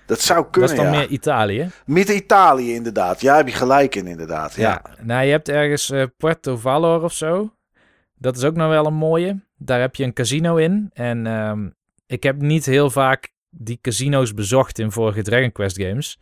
[0.05, 0.71] Dat zou Dat kunnen.
[0.71, 0.91] is dan ja.
[0.91, 1.69] meer Italië.
[1.85, 3.21] Midden-Italië, inderdaad.
[3.21, 4.53] Ja, heb je gelijk in, inderdaad.
[4.53, 4.69] Ja.
[4.69, 5.03] Ja.
[5.03, 7.53] Nou, je hebt ergens eh, Puerto Valor of zo.
[8.17, 9.39] Dat is ook nog wel een mooie.
[9.57, 10.89] Daar heb je een casino in.
[10.93, 11.69] En ehm,
[12.05, 16.19] ik heb niet heel vaak die casino's bezocht in vorige Dragon Quest games.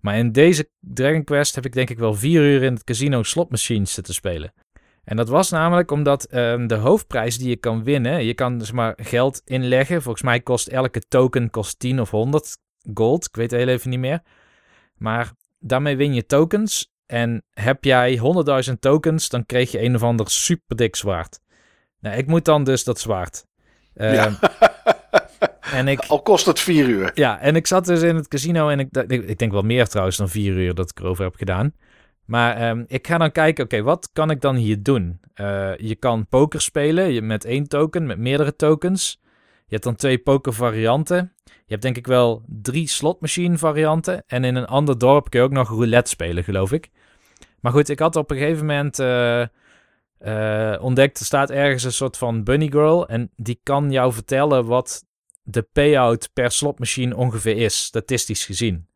[0.00, 3.22] Maar in deze Dragon Quest heb ik denk ik wel vier uur in het casino
[3.22, 4.52] slotmachines zitten spelen.
[5.04, 8.72] En dat was namelijk omdat ehm, de hoofdprijs die je kan winnen, je kan dus
[8.72, 10.02] maar geld inleggen.
[10.02, 12.56] Volgens mij kost elke token kost 10 of 100
[12.94, 13.26] gold.
[13.26, 14.20] Ik weet het heel even niet meer.
[14.96, 16.90] Maar daarmee win je tokens.
[17.06, 18.18] En heb jij
[18.68, 21.40] 100.000 tokens, dan kreeg je een of ander super dik zwaard.
[22.00, 23.46] Nou, ik moet dan dus dat zwaard.
[23.94, 24.30] Ehm, Ja.
[25.72, 27.10] En ik, Al kost het vier uur.
[27.14, 30.16] ja, en ik zat dus in het casino en ik, ik denk wel meer trouwens
[30.16, 31.74] dan vier uur dat ik erover heb gedaan.
[32.24, 35.20] Maar ehm, ik ga dan kijken, oké, wat kan ik dan hier doen?
[35.34, 39.20] Eh, je kan poker spelen je, met één token, met meerdere tokens.
[39.72, 41.32] Je hebt dan twee poker varianten.
[41.44, 44.24] Je hebt denk ik wel drie slotmachine varianten.
[44.26, 46.90] En in een ander dorp kun je ook nog roulette spelen, geloof ik.
[47.60, 49.42] Maar goed, ik had op een gegeven moment eh,
[50.18, 53.08] eh, ontdekt, er staat ergens een soort van bunny girl.
[53.08, 55.04] En die kan jou vertellen wat
[55.42, 58.86] de payout per slotmachine ongeveer is, statistisch gezien.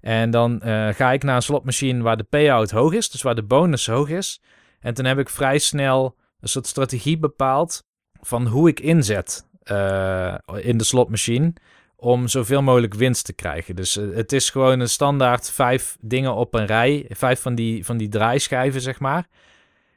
[0.00, 3.34] En dan eh, ga ik naar een slotmachine waar de payout hoog is, dus waar
[3.34, 4.42] de bonus hoog is.
[4.80, 7.84] En toen heb ik vrij snel een soort strategie bepaald
[8.20, 11.52] van hoe ik inzet eh, in de slotmachine
[11.96, 13.76] om zoveel mogelijk winst te krijgen.
[13.76, 17.84] Dus eh, het is gewoon een standaard vijf dingen op een rij, vijf van die,
[17.84, 19.28] van die draaischijven, zeg maar.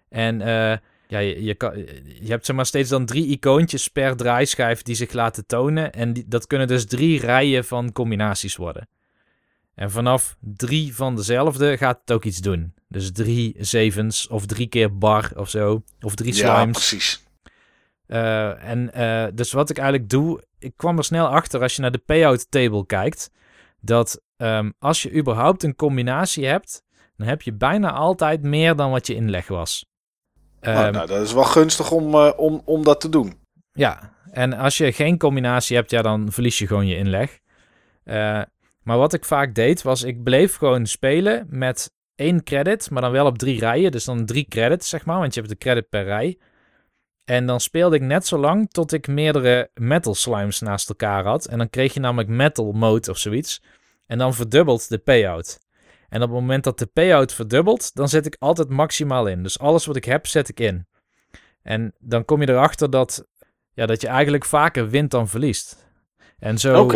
[0.10, 1.78] En eh, ja, je, je, kan,
[2.22, 5.94] je hebt zeg maar steeds dan drie icoontjes per draaischijf die zich laten tonen.
[5.94, 8.88] En die, dat kunnen dus drie rijen van combinaties worden.
[9.76, 12.74] En vanaf drie van dezelfde gaat het ook iets doen.
[12.88, 15.84] Dus drie zevens of drie keer bar of zo.
[16.02, 16.78] Of drie Ja, slimes.
[16.78, 17.23] precies.
[18.08, 21.82] Eh, en eh, dus wat ik eigenlijk doe, ik kwam er snel achter als je
[21.82, 23.32] naar de payout table kijkt,
[23.80, 26.84] dat ehm, als je überhaupt een combinatie hebt,
[27.18, 29.86] dan heb je bijna altijd meer dan wat je inleg was.
[30.62, 33.34] Nou, Ehm, nou, dat is wel gunstig om, eh, om, om dat te doen.
[33.74, 37.40] Ja, en als je geen combinatie hebt, ja, dan verlies je gewoon je inleg.
[38.84, 43.12] Maar wat ik vaak deed, was ik bleef gewoon spelen met één credit, maar dan
[43.12, 43.92] wel op drie rijen.
[43.92, 46.38] Dus dan drie credits, zeg maar, want je hebt de credit per rij.
[47.26, 51.46] En dan speelde ik net zo lang tot ik meerdere metal slimes naast elkaar had.
[51.46, 53.62] En dan kreeg je namelijk metal mode of zoiets.
[54.06, 55.60] En dan verdubbelt de payout.
[56.10, 59.44] En op het moment dat de payout verdubbelt, dan zet ik altijd maximaal in.
[59.44, 60.88] Dus alles wat ik heb, zet ik in.
[61.62, 63.28] En dan kom je erachter dat,
[63.74, 65.88] ja, dat je eigenlijk vaker wint dan verliest.
[66.40, 66.92] En zo,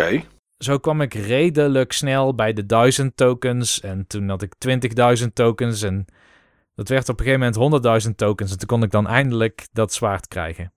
[0.57, 3.79] zo kwam ik redelijk snel bij de 1000 tokens.
[3.79, 4.53] En toen had ik
[5.19, 5.81] 20.000 tokens.
[5.81, 6.05] En
[6.77, 8.51] dat werd op een gegeven moment 100.000 tokens.
[8.51, 10.73] En toen kon ik dan eindelijk dat zwaard krijgen.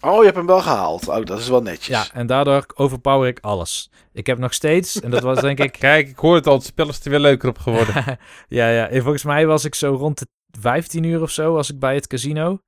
[0.00, 1.08] Oh, je hebt hem wel gehaald.
[1.08, 1.86] Oh, dat is wel netjes.
[1.86, 3.90] Ja, en daardoor overpower ik alles.
[4.12, 6.64] Ik heb nog steeds, en dat was denk ik Kijk, ik hoor het al, het
[6.64, 7.94] spel is er weer leuker op geworden.
[8.48, 8.88] ja, ja.
[8.88, 10.26] En volgens mij was ik zo rond de
[10.60, 12.58] 15 uur of zo als ik bij het casino.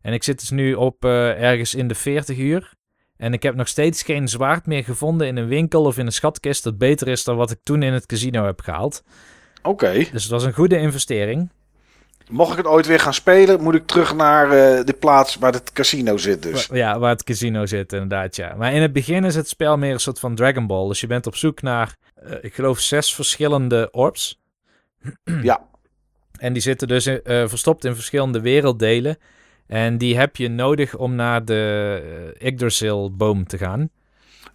[0.00, 2.72] En ik zit dus nu op eh, ergens in de 40 uur.
[3.16, 6.12] En ik heb nog steeds geen zwaard meer gevonden in een winkel of in een
[6.12, 9.02] schatkist dat beter is dan wat ik toen in het casino heb gehaald.
[9.62, 9.92] Oké.
[9.92, 11.50] Dus het was een goede investering.
[12.30, 15.52] Mocht ik het ooit weer gaan spelen, moet ik terug naar eh, de plaats waar
[15.52, 16.68] het casino zit dus.
[16.72, 18.54] Ja, waar het casino zit inderdaad, ja.
[18.54, 20.88] Maar in het begin is het spel meer een soort van Dragon Ball.
[20.88, 24.40] Dus je bent op zoek naar, eh, ik geloof, zes verschillende orbs.
[25.42, 25.68] Ja.
[26.38, 29.18] En die zitten dus eh, verstopt in verschillende werelddelen.
[29.66, 33.90] En die heb je nodig om naar de Yggdrasil-boom te gaan.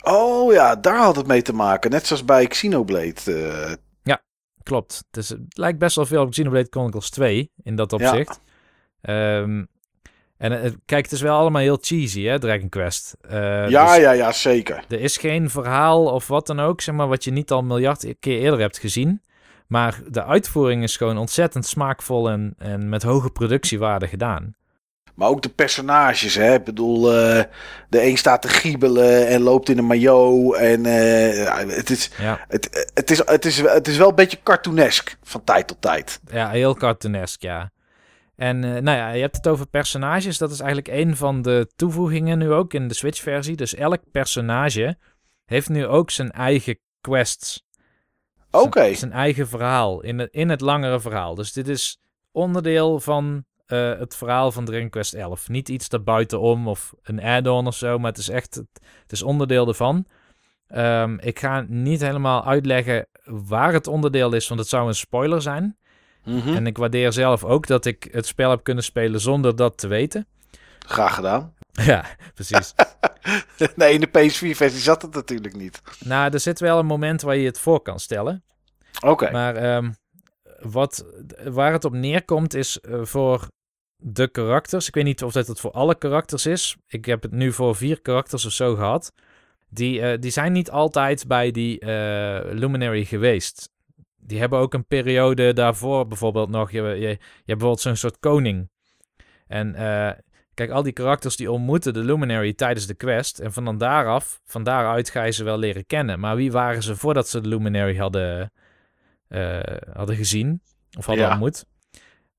[0.03, 1.91] Oh ja, daar had het mee te maken.
[1.91, 3.77] Net zoals bij Xenoblade.
[4.65, 5.05] Klopt.
[5.11, 8.39] Het lijkt best wel veel op Xenoblade Chronicles 2 in dat opzicht.
[9.01, 9.63] Ehm,
[10.37, 13.15] en kijk, het is wel allemaal heel cheesy, hè, Dragon Quest.
[13.21, 14.83] Eh, ja, dus ja, ja, zeker.
[14.89, 18.15] Er is geen verhaal of wat dan ook, zeg maar, wat je niet al miljard
[18.19, 19.21] keer eerder hebt gezien.
[19.67, 24.55] Maar de uitvoering is gewoon ontzettend smaakvol en, en met hoge productiewaarde gedaan.
[25.15, 26.53] Maar ook de personages, hè.
[26.53, 27.43] Ik bedoel, eh,
[27.89, 30.55] de een staat te giebelen en loopt in een maillot.
[30.55, 34.39] En eh, het, is, Ja, het, het, is, het, is, het is wel een beetje
[34.43, 36.19] cartoonesk van tijd tot tijd.
[36.31, 37.71] ja heel cartoonesk, ja.
[38.35, 40.37] En eh, nou ja, je hebt het over personages.
[40.37, 43.55] Dat is eigenlijk een van de toevoegingen nu ook in de Switch-versie.
[43.55, 44.97] Dus elk personage
[45.45, 47.63] heeft nu ook zijn eigen quests.
[48.51, 48.81] Oké.
[48.81, 51.35] Zijn, zijn eigen verhaal in het, in het langere verhaal.
[51.35, 51.99] Dus dit is
[52.31, 55.49] onderdeel van eh, het verhaal van Dragon Quest 11.
[55.49, 59.67] Niet iets daarbuitenom of een add-on of zo, maar het is echt het, is onderdeel
[59.67, 60.05] ervan.
[60.67, 65.41] Ehm, ik ga niet helemaal uitleggen waar het onderdeel is, want het zou een spoiler
[65.41, 65.77] zijn.
[66.23, 66.55] Mhm.
[66.55, 69.87] En ik waardeer zelf ook dat ik het spel heb kunnen spelen zonder dat te
[69.87, 70.27] weten.
[70.79, 71.53] Graag gedaan.
[71.71, 72.73] ja, precies.
[73.75, 75.81] nee, in de PS4-versie zat het natuurlijk niet.
[75.99, 78.43] nou, er zit wel een moment waar je het voor kan stellen.
[78.99, 79.31] Oké.
[79.31, 79.91] Maar ehm,
[80.71, 81.05] wat,
[81.43, 83.47] waar het op neerkomt is eh, voor
[83.95, 84.87] de karakters.
[84.87, 86.77] Ik weet niet of dat het voor alle karakters is.
[86.87, 89.13] Ik heb het nu voor vier karakters of zo gehad.
[89.69, 93.69] Die, eh, die zijn niet altijd bij die eh, Luminary geweest.
[94.15, 96.71] Die hebben ook een periode daarvoor bijvoorbeeld nog.
[96.71, 98.69] Je, je, je hebt bijvoorbeeld zo'n soort koning.
[99.47, 99.73] En
[100.53, 103.39] kijk, al die karakters die ontmoeten de Luminary tijdens de quest.
[103.39, 106.19] En van dan daaraf, van daaruit ga je ze wel leren kennen.
[106.19, 108.51] Maar wie waren ze voordat ze de Luminary hadden,
[109.93, 110.61] hadden gezien?
[110.97, 111.31] Of hadden Ja.
[111.31, 111.65] ontmoet?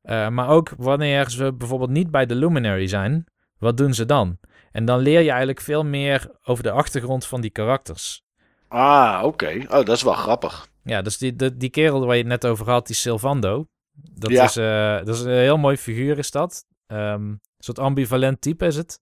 [0.02, 3.24] Eh, maar ook wanneer ze bijvoorbeeld niet bij de Luminary zijn,
[3.58, 4.38] wat doen ze dan?
[4.72, 8.24] En dan leer je eigenlijk veel meer over de achtergrond van die karakters.
[8.68, 9.56] Ah, oké.
[9.62, 10.68] Oh, dat is wel grappig.
[10.82, 13.66] Ja, dus die, die, die kerel waar je het net over had, die Silvando.
[13.92, 14.44] Dat, Ja.
[14.44, 16.64] is, eh, dat is een heel mooi figuur, is dat.
[16.86, 19.00] Ehm, een soort ambivalent type is het.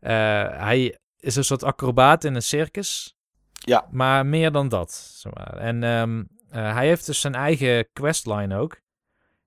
[0.00, 0.10] Eh,
[0.58, 3.16] hij is een soort acrobaat in een circus.
[3.52, 3.86] Ja.
[3.90, 5.22] Maar meer dan dat.
[5.58, 8.80] En ehm, eh, hij heeft dus zijn eigen questline ook.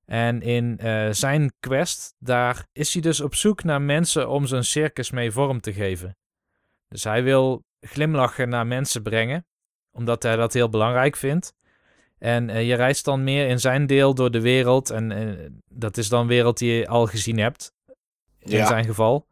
[0.05, 4.63] En in eh, zijn quest, daar is hij dus op zoek naar mensen om zijn
[4.63, 6.17] circus mee vorm te geven.
[6.87, 9.45] Dus hij wil glimlachen naar mensen brengen,
[9.91, 11.53] omdat hij dat heel belangrijk vindt.
[12.17, 14.89] En eh, je reist dan meer in zijn deel door de wereld.
[14.89, 17.73] En dat is dan wereld die je al gezien hebt,
[18.39, 18.65] in Ja.
[18.65, 19.27] zijn geval.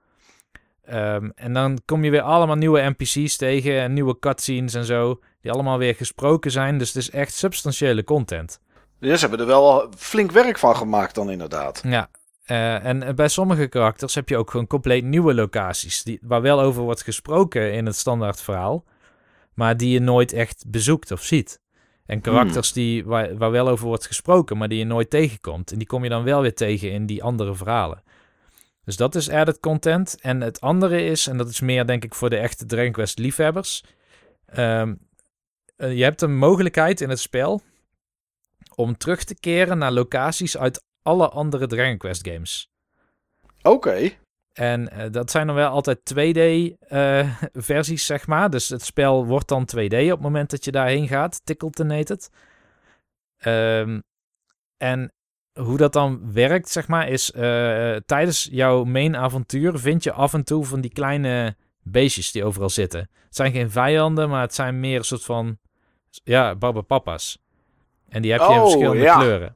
[0.90, 5.20] Ehm, en dan kom je weer allemaal nieuwe NPC's tegen en nieuwe cutscenes en zo,
[5.42, 6.78] die allemaal weer gesproken zijn.
[6.78, 8.60] Dus het is echt substantiële content.
[9.00, 11.82] Ja, ze hebben er wel flink werk van gemaakt dan inderdaad.
[11.86, 12.10] Ja,
[12.46, 16.62] eh, en bij sommige karakters heb je ook gewoon compleet nieuwe locaties, die, waar wel
[16.62, 18.84] over wordt gesproken in het standaard verhaal,
[19.54, 21.62] maar die je nooit echt bezoekt of ziet.
[22.06, 25.72] En karakters die, waar, waar wel over wordt gesproken, maar die je nooit tegenkomt.
[25.72, 28.04] En die kom je dan wel weer tegen in die andere verhalen.
[28.86, 30.22] Dus dat is added content.
[30.22, 33.20] En het andere is, en dat is meer denk ik voor de echte Dragon Quest
[33.20, 33.84] liefhebbers.
[34.46, 34.94] ehm,
[35.80, 37.62] eh, je hebt een mogelijkheid in het spel
[38.76, 42.70] om terug te keren naar locaties uit alle andere Dragon Quest games.
[43.62, 44.12] Oké.
[44.54, 48.50] En eh, dat zijn dan wel altijd 2D-versies, zeg maar.
[48.50, 51.42] Dus het spel wordt dan 2D op het moment dat je daarheen gaat.
[51.44, 52.30] Tickleton heet het.
[53.38, 54.00] Ehm,
[54.78, 55.14] en
[55.60, 60.34] hoe dat dan werkt, zeg maar, is eh, tijdens jouw main avontuur vind je af
[60.34, 63.00] en toe van die kleine beestjes die overal zitten.
[63.00, 65.58] Het zijn geen vijanden, maar het zijn meer een soort van,
[66.24, 67.38] ja, babapapa's.
[68.10, 69.18] En die heb je in Oh, verschillende ja.
[69.18, 69.56] kleuren.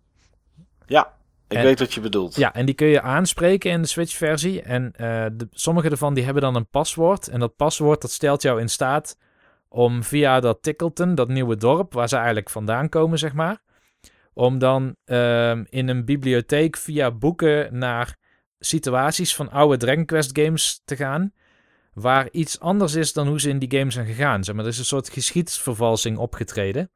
[0.86, 1.14] Ja,
[1.48, 2.36] ik En- weet wat je bedoelt.
[2.36, 4.62] Ja, en die kun je aanspreken in de Switch-versie.
[4.62, 7.28] En eh, de, sommige ervan die hebben dan een paswoord.
[7.28, 9.18] En dat paswoord dat stelt jou in staat
[9.70, 13.62] om via dat Tickleton, dat nieuwe dorp, waar ze eigenlijk vandaan komen, zeg maar.
[14.34, 18.16] Om dan ehm, in een bibliotheek via boeken naar
[18.60, 21.34] situaties van oude Dragon Quest games te gaan.
[21.94, 24.44] Waar iets anders is dan hoe ze in die games zijn gegaan.
[24.44, 26.91] Zeg maar, er is een soort geschiedsvervalsing opgetreden.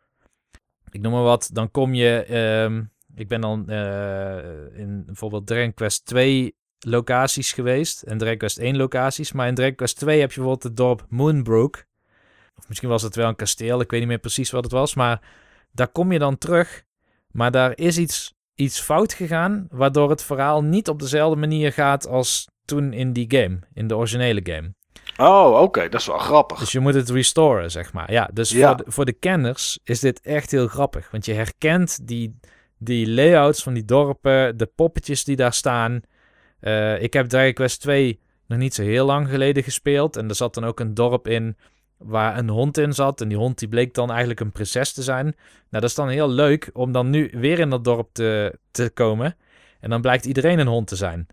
[0.92, 2.24] Ik noem maar wat, dan kom je...
[2.24, 2.84] ehm,
[3.16, 8.02] ik ben dan eh, in bijvoorbeeld Dragon Quest 2 locaties geweest.
[8.02, 9.32] En Dragon Quest 1 locaties.
[9.32, 11.86] Maar in Dragon Quest 2 heb je bijvoorbeeld het dorp Moonbrook.
[12.58, 13.80] Of misschien was het wel een kasteel.
[13.80, 14.96] Ik weet niet meer precies wat het was.
[14.96, 15.22] Maar
[15.72, 16.84] daar kom je dan terug.
[17.32, 19.68] Maar daar is iets, iets fout gegaan.
[19.70, 23.60] Waardoor het verhaal niet op dezelfde manier gaat als toen in die game.
[23.74, 24.74] In de originele game.
[25.18, 25.90] Oh, oké.
[25.90, 26.60] Dat is wel grappig.
[26.60, 28.12] Dus je moet het restoren, zeg maar.
[28.12, 28.68] Ja, dus Ja.
[28.68, 31.12] Voor, de, voor de kenners is dit echt heel grappig.
[31.12, 32.40] Want je herkent die,
[32.78, 36.02] die layouts van die dorpen, de poppetjes die daar staan.
[36.60, 40.16] Eh, ik heb Dragon Quest 2 nog niet zo heel lang geleden gespeeld.
[40.16, 41.58] En er zat dan ook een dorp in
[41.98, 43.22] waar een hond in zat.
[43.22, 45.26] En die hond die bleek dan eigenlijk een prinses te zijn.
[45.26, 45.36] Nou,
[45.70, 49.36] dat is dan heel leuk om dan nu weer in dat dorp te, te komen.
[49.80, 51.28] En dan blijkt iedereen een hond te zijn.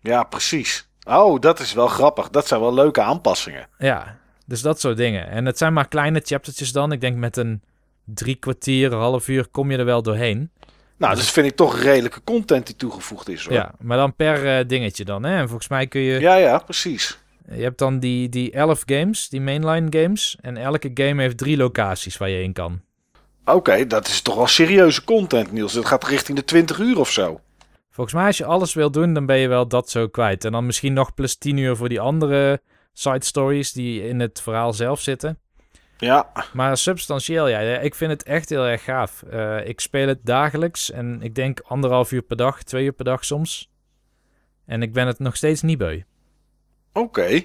[0.00, 0.87] Ja, precies.
[1.08, 2.30] Oh, dat is wel grappig.
[2.30, 3.68] Dat zijn wel leuke aanpassingen.
[3.78, 5.28] Ja, dus dat soort dingen.
[5.28, 6.92] En het zijn maar kleine chaptertjes dan.
[6.92, 7.62] Ik denk met een
[8.04, 10.50] drie kwartier, een half uur kom je er wel doorheen.
[10.96, 13.52] Nou, dus vind ik toch redelijke content die toegevoegd is hoor.
[13.52, 15.22] Ja, maar dan per eh, dingetje dan.
[15.24, 15.36] Hè?
[15.38, 16.20] En volgens mij kun je...
[16.20, 17.18] ja, ja, precies.
[17.50, 20.36] Je hebt dan die, die 11 games, die mainline games.
[20.40, 22.80] En elke game heeft drie locaties waar je heen kan.
[23.44, 25.72] Oké, dat is toch wel serieuze content, Niels.
[25.72, 27.40] Het gaat richting de 20 uur of zo.
[27.98, 30.44] Volgens mij als je alles wil doen, dan ben je wel dat zo kwijt.
[30.44, 32.62] En dan misschien nog plus 10 uur voor die andere
[32.92, 35.38] side stories die in het verhaal zelf zitten.
[35.96, 37.58] Ja, Maar substantieel, ja.
[37.58, 39.22] Ik vind het echt heel erg gaaf.
[39.22, 43.04] Eh, ik speel het dagelijks en ik denk anderhalf uur per dag, twee uur per
[43.04, 43.70] dag soms.
[44.66, 46.02] En ik ben het nog steeds niet beu.
[46.92, 47.42] oké.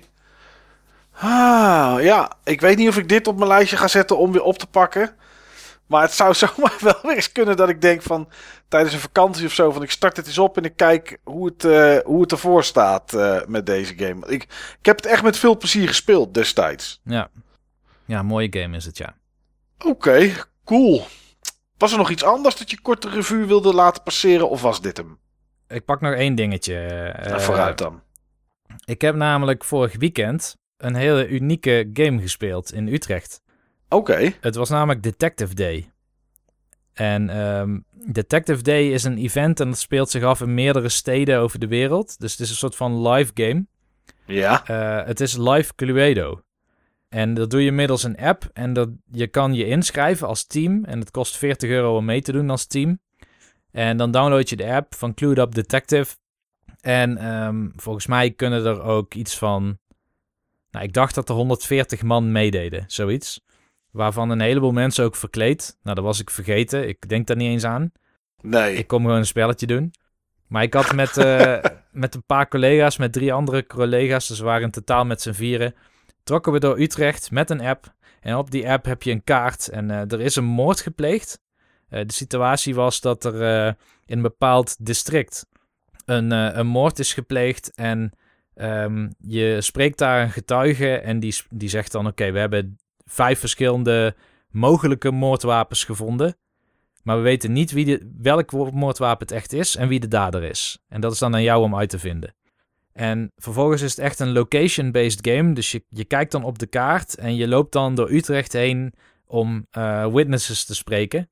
[1.11, 4.43] Ah, ja, ik weet niet of ik dit op mijn lijstje ga zetten om weer
[4.43, 5.15] op te pakken.
[5.94, 8.30] Maar het zou zomaar wel weer eens kunnen dat ik denk van
[8.68, 11.45] tijdens een vakantie of zo van ik start het eens op en ik kijk hoe
[11.45, 14.28] het, eh, hoe het ervoor staat eh, met deze game.
[14.28, 14.44] Ik,
[14.80, 17.02] ik heb het echt met veel plezier gespeeld destijds.
[17.03, 17.30] Ja.
[18.06, 19.15] Ja, mooie game is het, ja.
[19.86, 20.32] Oké,
[20.64, 21.06] cool.
[21.78, 24.82] Was er nog iets anders dat je kort de revue wilde laten passeren of was
[24.82, 25.18] dit hem?
[25.68, 26.76] Ik pak nog één dingetje.
[26.76, 28.02] eh, Nou, vooruit dan.
[28.86, 33.41] Ik heb namelijk vorig weekend een hele unieke game gespeeld in Utrecht.
[33.94, 35.91] Oké, Het was namelijk Detective Day.
[36.94, 41.40] En ehm, Detective Day is een event en dat speelt zich af in meerdere steden
[41.40, 42.20] over de wereld.
[42.20, 43.65] Dus het is een soort van live game.
[44.26, 44.65] ja.
[44.65, 46.41] Eh, het is Live Cluedo.
[47.10, 48.49] En dat doe je middels een app.
[48.53, 50.84] En dat, je kan je inschrijven als team.
[50.84, 52.99] En het kost 40 euro om mee te doen als team.
[53.72, 56.15] En dan download je de app van Clued Up Detective.
[56.82, 59.78] En ehm, volgens mij kunnen er ook iets van...
[60.72, 63.41] Nou, ik dacht dat er 140 man meededen, zoiets.
[63.94, 65.78] Waarvan een heleboel mensen ook verkleed.
[65.84, 66.88] Nou, dat was ik vergeten.
[66.88, 67.91] Ik denk daar niet eens aan.
[68.41, 68.76] Nee.
[68.76, 69.94] Ik kom gewoon een spelletje doen.
[70.48, 74.45] Maar ik had met, eh, met een paar collega's, met drie andere collega's, dus we
[74.45, 75.76] waren in totaal met z'n vieren,
[76.24, 77.94] trokken we door Utrecht met een app.
[78.22, 81.41] En op die app heb je een kaart en eh, er is een moord gepleegd.
[81.90, 83.68] Eh, de situatie was dat er
[84.06, 85.45] in een bepaald district
[86.06, 88.11] een, een moord is gepleegd en
[88.56, 92.78] ehm, je spreekt daar een getuige en die, die zegt dan, oké, we hebben
[93.14, 94.15] vijf verschillende
[94.49, 96.35] mogelijke moordwapens gevonden.
[97.03, 100.44] Maar we weten niet wie de, welk moordwapen het echt is en wie de dader
[100.44, 100.84] is.
[100.88, 102.35] En dat is dan aan jou om uit te vinden.
[102.94, 105.53] En vervolgens is het echt een location-based game.
[105.53, 108.94] Dus je, je kijkt dan op de kaart en je loopt dan door Utrecht heen
[109.26, 111.30] om eh, witnesses te spreken.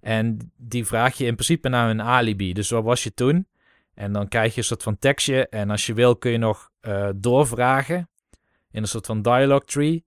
[0.00, 2.52] En die vraag je in principe naar hun alibi.
[2.52, 3.46] Dus wat was je toen?
[3.94, 5.48] En dan krijg je een soort van tekstje.
[5.48, 8.08] En als je wil kun je nog eh, doorvragen
[8.70, 10.04] in een soort van dialogue tree.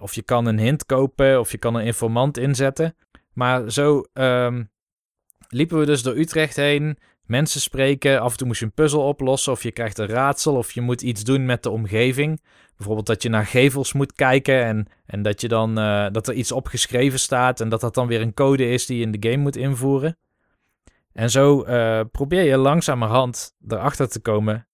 [0.00, 2.96] Of je kan een hint kopen of je kan een informant inzetten.
[3.32, 4.64] Maar zo ehm,
[5.48, 6.98] liepen we dus door Utrecht heen.
[7.26, 8.20] Mensen spreken.
[8.20, 9.52] Af en toe moest je een puzzel oplossen.
[9.52, 10.56] Of je krijgt een raadsel.
[10.56, 12.40] Of je moet iets doen met de omgeving.
[12.76, 14.64] Bijvoorbeeld dat je naar gevels moet kijken.
[14.64, 17.60] En, en dat, je dan, eh, dat er iets opgeschreven staat.
[17.60, 20.18] En dat dat dan weer een code is die je in de game moet invoeren.
[21.12, 24.68] En zo eh, probeer je langzamerhand erachter te komen.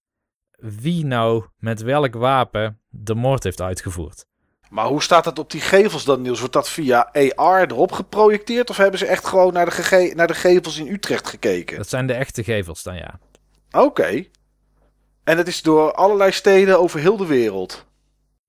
[0.56, 4.26] Wie nou met welk wapen de moord heeft uitgevoerd.
[4.72, 6.38] Maar hoe staat dat op die gevels dan, Niels?
[6.38, 8.70] Wordt dat via AR erop geprojecteerd?
[8.70, 11.76] Of hebben ze echt gewoon naar de, gege- naar de gevels in Utrecht gekeken?
[11.76, 13.18] Dat zijn de echte gevels dan, ja.
[13.70, 14.24] Oké.
[15.24, 17.86] En het is door allerlei steden over heel de wereld.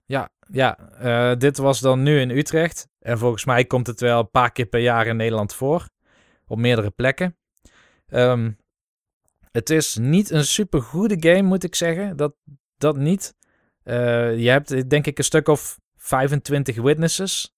[0.06, 2.88] Ja, ja eh, dit was dan nu in Utrecht.
[3.00, 5.90] En volgens mij komt het wel een paar keer per jaar in Nederland voor.
[6.48, 7.38] Op meerdere plekken.
[8.08, 8.52] Ehm,
[9.52, 12.18] het is niet een super goede game, moet ik zeggen.
[12.18, 12.34] Dat,
[12.78, 13.34] dat niet.
[13.84, 15.82] Eh, je hebt denk ik een stuk of
[16.14, 17.56] 25 witnesses.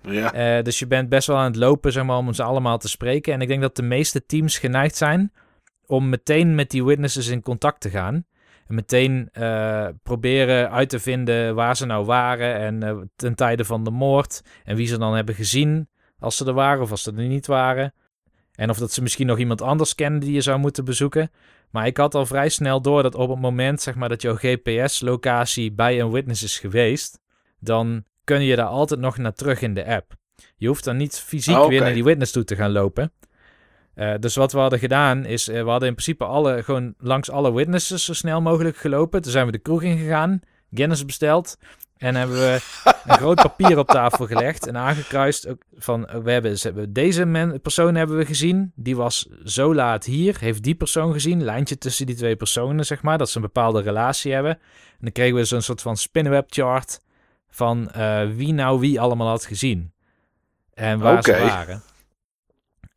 [0.00, 0.32] Ja.
[0.32, 2.88] Eh, dus je bent best wel aan het lopen zeg maar, om ze allemaal te
[2.88, 3.32] spreken.
[3.32, 5.32] En ik denk dat de meeste teams geneigd zijn
[5.86, 8.24] om meteen met die witnesses in contact te gaan.
[8.68, 13.64] En meteen eh, proberen uit te vinden waar ze nou waren en eh, ten tijde
[13.64, 14.42] van de moord.
[14.64, 17.46] En wie ze dan hebben gezien als ze er waren of als ze er niet
[17.46, 17.94] waren.
[18.54, 21.30] En of dat ze misschien nog iemand anders kennen die je zou moeten bezoeken.
[21.70, 24.36] Maar ik had al vrij snel door dat op het moment zeg maar, dat jouw
[24.36, 27.20] GPS-locatie bij een witness is geweest,
[27.60, 30.14] dan kun je daar altijd nog naar terug in de app.
[30.56, 33.12] Je hoeft dan niet fysiek weer naar die witness toe te gaan lopen.
[33.94, 37.30] Eh, dus wat we hadden gedaan is, eh, we hadden in principe alle, gewoon langs
[37.30, 39.22] alle witnesses zo snel mogelijk gelopen.
[39.22, 40.40] Toen zijn we de kroeg ingegaan,
[40.70, 41.58] Guinness besteld.
[41.96, 42.58] En hebben we
[43.04, 45.48] een groot papier op tafel gelegd en aangekruist.
[45.48, 48.72] Ook van, eh, we hebben deze men, persoon hebben we gezien.
[48.74, 50.36] Die was zo laat hier.
[50.40, 51.44] Heeft die persoon gezien.
[51.44, 53.18] Lijntje tussen die twee personen, zeg maar.
[53.18, 54.52] Dat ze een bepaalde relatie hebben.
[54.52, 57.00] En dan kregen we zo'n soort van spinnenweb chart
[57.50, 59.92] van eh, wie nou wie allemaal had gezien.
[60.74, 61.82] En waar ze waren.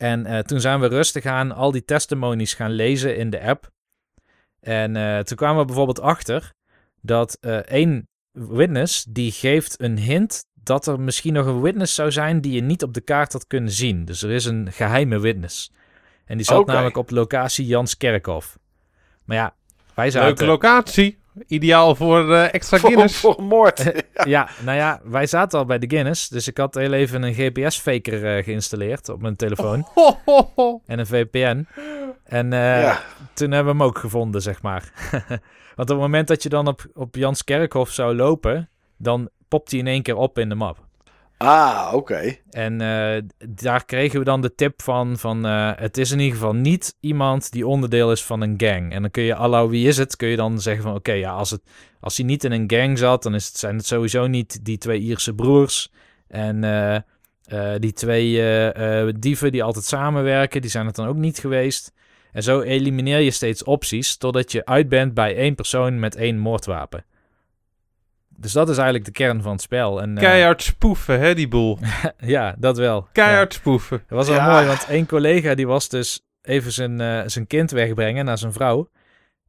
[0.02, 3.72] En eh, toen zijn we rustig aan al die testimonies gaan lezen in de app.
[4.60, 6.54] En eh, toen kwamen we bijvoorbeeld achter
[7.02, 12.12] dat eh, één witness die geeft een hint dat er misschien nog een witness zou
[12.12, 14.06] zijn die je niet op de kaart had kunnen zien.
[14.06, 15.72] Dus er is een geheime witness.
[16.26, 18.60] En die zat namelijk op de locatie Janskerkhof.
[19.24, 19.56] Maar ja,
[19.94, 20.48] wij Leuke zaten...
[20.48, 21.20] locatie.
[21.48, 23.20] Ideaal voor eh, extra Voor, Guinness.
[23.20, 23.92] voor een moord.
[24.26, 26.30] ja, nou ja, wij zaten al bij de Guinness.
[26.30, 29.88] Dus ik had heel even een GPS-faker eh, geïnstalleerd op mijn telefoon.
[29.94, 30.82] Ho, ho, ho.
[30.86, 31.68] En een VPN.
[32.24, 33.02] En eh, ja.
[33.34, 34.92] toen hebben we hem ook gevonden, zeg maar.
[35.76, 39.72] Want op het moment dat je dan op, op Jans Kerkhof zou lopen, dan popt
[39.72, 40.78] hij in één keer op in de map.
[41.42, 42.38] Ah, oké.
[42.50, 46.38] En eh, daar kregen we dan de tip van, van eh, het is in ieder
[46.38, 48.92] geval niet iemand die onderdeel is van een gang.
[48.94, 51.32] En dan kun je, alla wie is het, kun je dan zeggen van oké, ja,
[51.32, 51.62] als, het,
[52.00, 54.78] als hij niet in een gang zat, dan is het, zijn het sowieso niet die
[54.78, 55.92] twee Ierse broers.
[56.28, 58.34] En eh, die twee
[59.20, 61.94] dieven die altijd samenwerken, die zijn het dan ook niet geweest.
[62.32, 66.38] En zo elimineer je steeds opties totdat je uit bent bij één persoon met één
[66.38, 67.06] moordwapen.
[68.42, 70.02] Dus dat is eigenlijk de kern van het spel.
[70.02, 71.80] En, eh, Keihard spoeven, hè, die boel.
[72.18, 73.08] ja, dat wel.
[73.12, 74.04] Keihard spoeven.
[74.08, 74.52] Dat was wel Ja.
[74.52, 78.54] mooi, want één collega die was dus even zijn, eh, zijn kind wegbrengen naar zijn
[78.54, 78.90] vrouw.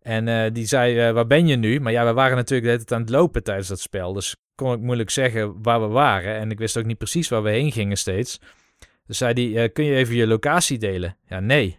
[0.02, 1.80] En eh, die zei, eh, waar ben je nu?
[1.80, 4.12] Maar ja, we waren natuurlijk de hele tijd aan het lopen tijdens dat spel.
[4.12, 6.34] Dus kon ik moeilijk zeggen waar we waren.
[6.36, 8.40] En ik wist ook niet precies waar we heen gingen steeds.
[9.06, 11.16] Dus zei hij, eh, kun je even je locatie delen?
[11.26, 11.78] Ja, nee.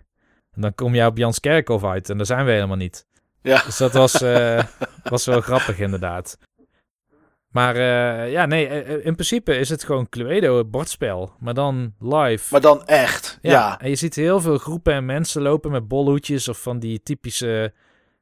[0.55, 3.05] En dan kom je op Janskerkhof uit en daar zijn we helemaal niet.
[3.41, 3.61] Ja.
[3.65, 4.63] Dus dat was, eh,
[5.03, 6.37] was wel grappig inderdaad.
[7.53, 11.31] Maar eh, ja, nee, eh, in principe is het gewoon Cluedo, het bordspel.
[11.39, 12.43] Maar dan live.
[12.51, 13.37] Maar dan echt.
[13.41, 13.79] Ja.
[13.79, 17.73] En je ziet heel veel groepen en mensen lopen met bolhoedjes of van die typische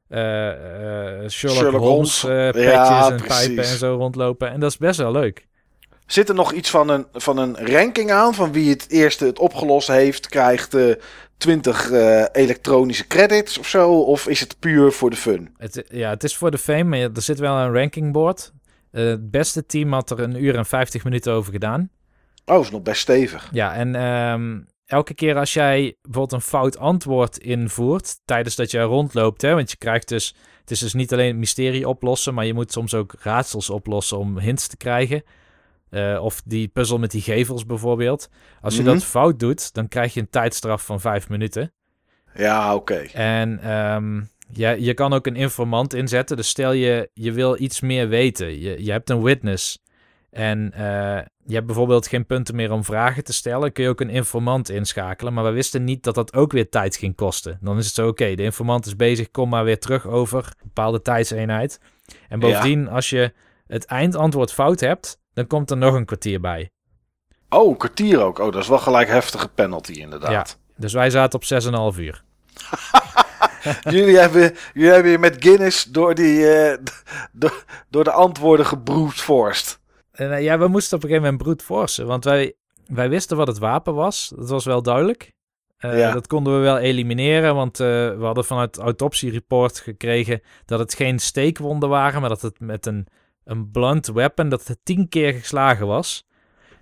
[0.08, 2.44] eh, eh, Sherlock, Sherlock Holmes Holmes.
[2.46, 3.44] eh, petjes Ja, en precies.
[3.46, 4.50] pijpen en zo rondlopen.
[4.50, 5.46] En dat is best wel leuk.
[6.06, 8.34] Zit er nog iets van een, van een ranking aan?
[8.34, 10.94] Van wie het eerste het opgelost heeft, krijgt eh
[11.36, 14.00] 20 eh, elektronische credits of zo?
[14.00, 15.54] Of is het puur voor de fun?
[15.56, 18.52] Het, ja, het is voor de fame, maar er zit wel een rankingboard.
[18.92, 21.90] Eh, het beste team had er een uur en 50 minuten over gedaan.
[22.44, 23.48] Oh, is nog best stevig.
[23.52, 28.80] Ja, en ehm, elke keer als jij bijvoorbeeld een fout antwoord invoert tijdens dat je
[28.80, 32.46] rondloopt, hè, want je krijgt dus, het is dus niet alleen het mysterie oplossen, maar
[32.46, 35.22] je moet soms ook raadsels oplossen om hints te krijgen.
[35.90, 38.28] Eh, of die puzzel met die gevels bijvoorbeeld.
[38.60, 38.92] Als je Mhm.
[38.92, 41.72] dat fout doet, dan krijg je een tijdstraf van vijf minuten.
[42.34, 42.94] Ja, oké.
[43.12, 44.20] En ehm,
[44.52, 46.36] ja, je kan ook een informant inzetten.
[46.36, 48.60] Dus stel je, je wil iets meer weten.
[48.60, 49.82] Je, je hebt een witness.
[50.30, 53.72] En eh, je hebt bijvoorbeeld geen punten meer om vragen te stellen.
[53.72, 55.32] Kun je ook een informant inschakelen.
[55.32, 57.58] Maar we wisten niet dat dat ook weer tijd ging kosten.
[57.60, 59.30] Dan is het zo, oké, de informant is bezig.
[59.30, 61.80] Kom maar weer terug over een bepaalde tijdseenheid.
[62.28, 63.32] En bovendien, als je
[63.66, 66.70] het eindantwoord fout hebt, dan komt er nog een kwartier bij.
[67.48, 68.38] Oh, een kwartier ook.
[68.38, 70.58] Oh, dat is wel gelijk heftige penalty inderdaad.
[70.76, 72.22] Dus wij zaten op 6,5 uur.
[73.96, 76.78] jullie, hebben, jullie hebben je met Guinness door, die, eh,
[77.32, 79.80] door, door de antwoorden gebroedforst.
[80.12, 82.54] En, eh, ja, we moesten op een gegeven moment brute forcen, want wij,
[82.86, 84.32] wij wisten wat het wapen was.
[84.36, 85.32] Dat was wel duidelijk.
[85.76, 86.12] Eh, Ja.
[86.12, 91.18] Dat konden we wel elimineren, want we hadden vanuit het autopsiereport gekregen dat het geen
[91.18, 93.06] steekwonden waren, maar dat het met een,
[93.44, 96.24] een blunt weapon, dat het tien keer geslagen was.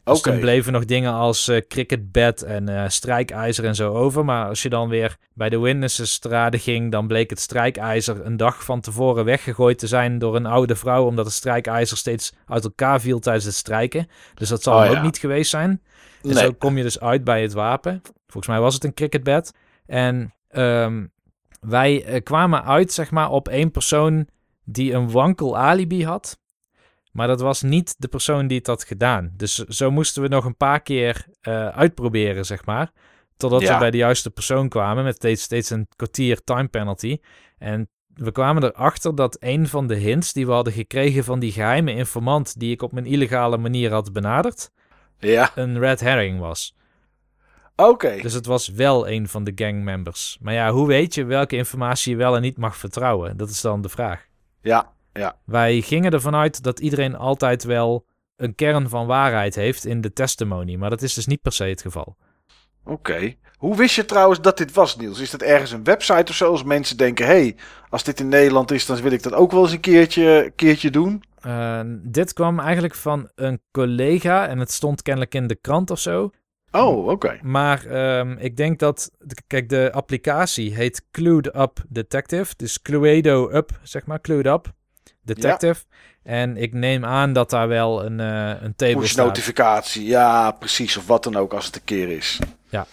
[0.05, 4.25] Dus toen bleven nog dingen als eh cricket bat en eh, strijkijzer en zo over.
[4.25, 8.65] Maar als je dan weer bij de witnessesstrade ging, dan bleek het strijkijzer een dag
[8.65, 13.01] van tevoren weggegooid te zijn door een oude vrouw, omdat het strijkijzer steeds uit elkaar
[13.01, 14.07] viel tijdens het strijken.
[14.35, 14.91] Dus dat zal Oh, ja.
[14.99, 15.71] ook niet geweest zijn.
[16.23, 16.45] En Nee.
[16.45, 18.03] zo kom je dus uit bij het wapen.
[18.27, 19.53] Volgens mij was het een cricketbed.
[19.87, 21.07] En ehm,
[21.61, 24.27] wij eh, kwamen uit, zeg maar, op één persoon
[24.65, 26.39] die een wankel alibi had.
[27.13, 29.33] Maar dat was niet de persoon die het had gedaan.
[29.37, 32.91] Dus zo moesten we nog een paar keer eh, uitproberen, zeg maar.
[33.37, 33.73] Totdat Ja.
[33.73, 37.19] we bij de juiste persoon kwamen met steeds, steeds een kwartier time penalty.
[37.59, 41.53] En we kwamen erachter dat een van de hints die we hadden gekregen van die
[41.53, 44.71] geheime informant die ik op mijn illegale manier had benaderd,
[45.19, 46.77] Ja, een red herring was.
[47.77, 48.19] oké.
[48.23, 50.39] Dus het was wel een van de gangmembers.
[50.41, 53.37] Maar ja, hoe weet je welke informatie je wel en niet mag vertrouwen?
[53.37, 54.27] Dat is dan de vraag.
[54.61, 55.37] Ja, ja.
[55.45, 58.07] Wij gingen ervan uit dat iedereen altijd wel
[58.37, 60.77] een kern van waarheid heeft in de testimony.
[60.77, 62.17] Maar dat is dus niet per se het geval.
[62.85, 63.35] Oké.
[63.57, 65.21] Hoe wist je trouwens dat dit was, Niels?
[65.21, 66.51] Is dat ergens een website of zo?
[66.51, 67.57] Als mensen denken, hé, hey,
[67.89, 70.91] als dit in Nederland is, dan wil ik dat ook wel eens een keertje, keertje
[70.91, 71.23] doen.
[71.41, 75.99] Eh, dit kwam eigenlijk van een collega en het stond kennelijk in de krant of
[75.99, 76.31] zo.
[76.71, 77.39] Oh, oké.
[77.43, 79.11] Maar ehm, ik denk dat,
[79.47, 82.55] kijk, de applicatie heet Clued Up Detective.
[82.57, 84.73] Dus Cluedo Up, zeg maar, Clued Up
[85.23, 85.85] Detective.
[86.23, 89.27] En ik neem aan dat daar wel een, eh een table Push staat.
[89.27, 90.05] notificatie.
[90.07, 90.97] Ja, precies.
[90.97, 92.39] Of wat dan ook als het een keer is.
[92.69, 92.87] Ja.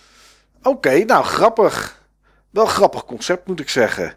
[0.64, 2.06] Oké, nou grappig.
[2.50, 4.14] Wel grappig concept moet ik zeggen.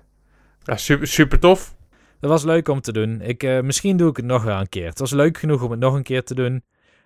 [0.63, 1.75] Ja, super, super tof.
[2.21, 3.21] Dat was leuk om te doen.
[3.21, 4.87] Ik, eh, misschien doe ik het nog wel een keer.
[4.87, 6.65] Het was leuk genoeg om het nog een keer te doen.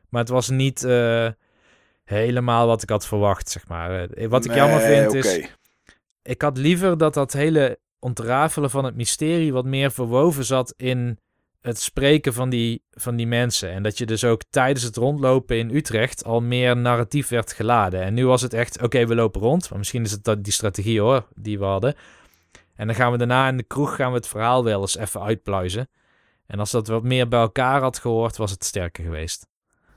[0.09, 1.28] Maar het was niet eh,
[2.05, 4.09] helemaal wat ik had verwacht, zeg maar.
[4.28, 5.36] Wat ik jammer vind is...
[5.36, 5.47] oké.
[6.22, 11.18] Ik had liever dat dat hele ontrafelen van het mysterie wat meer verwoven zat in
[11.60, 13.70] het spreken van die, van die mensen.
[13.70, 18.02] En dat je dus ook tijdens het rondlopen in Utrecht al meer narratief werd geladen.
[18.02, 19.70] En nu was het echt, oké, we lopen rond.
[19.70, 21.94] Maar misschien is het dat die strategie hoor, die we hadden.
[22.76, 25.22] En dan gaan we daarna in de kroeg gaan we het verhaal wel eens even
[25.22, 25.89] uitpluizen.
[26.47, 29.47] En als dat wat meer bij elkaar had gehoord, was het sterker geweest.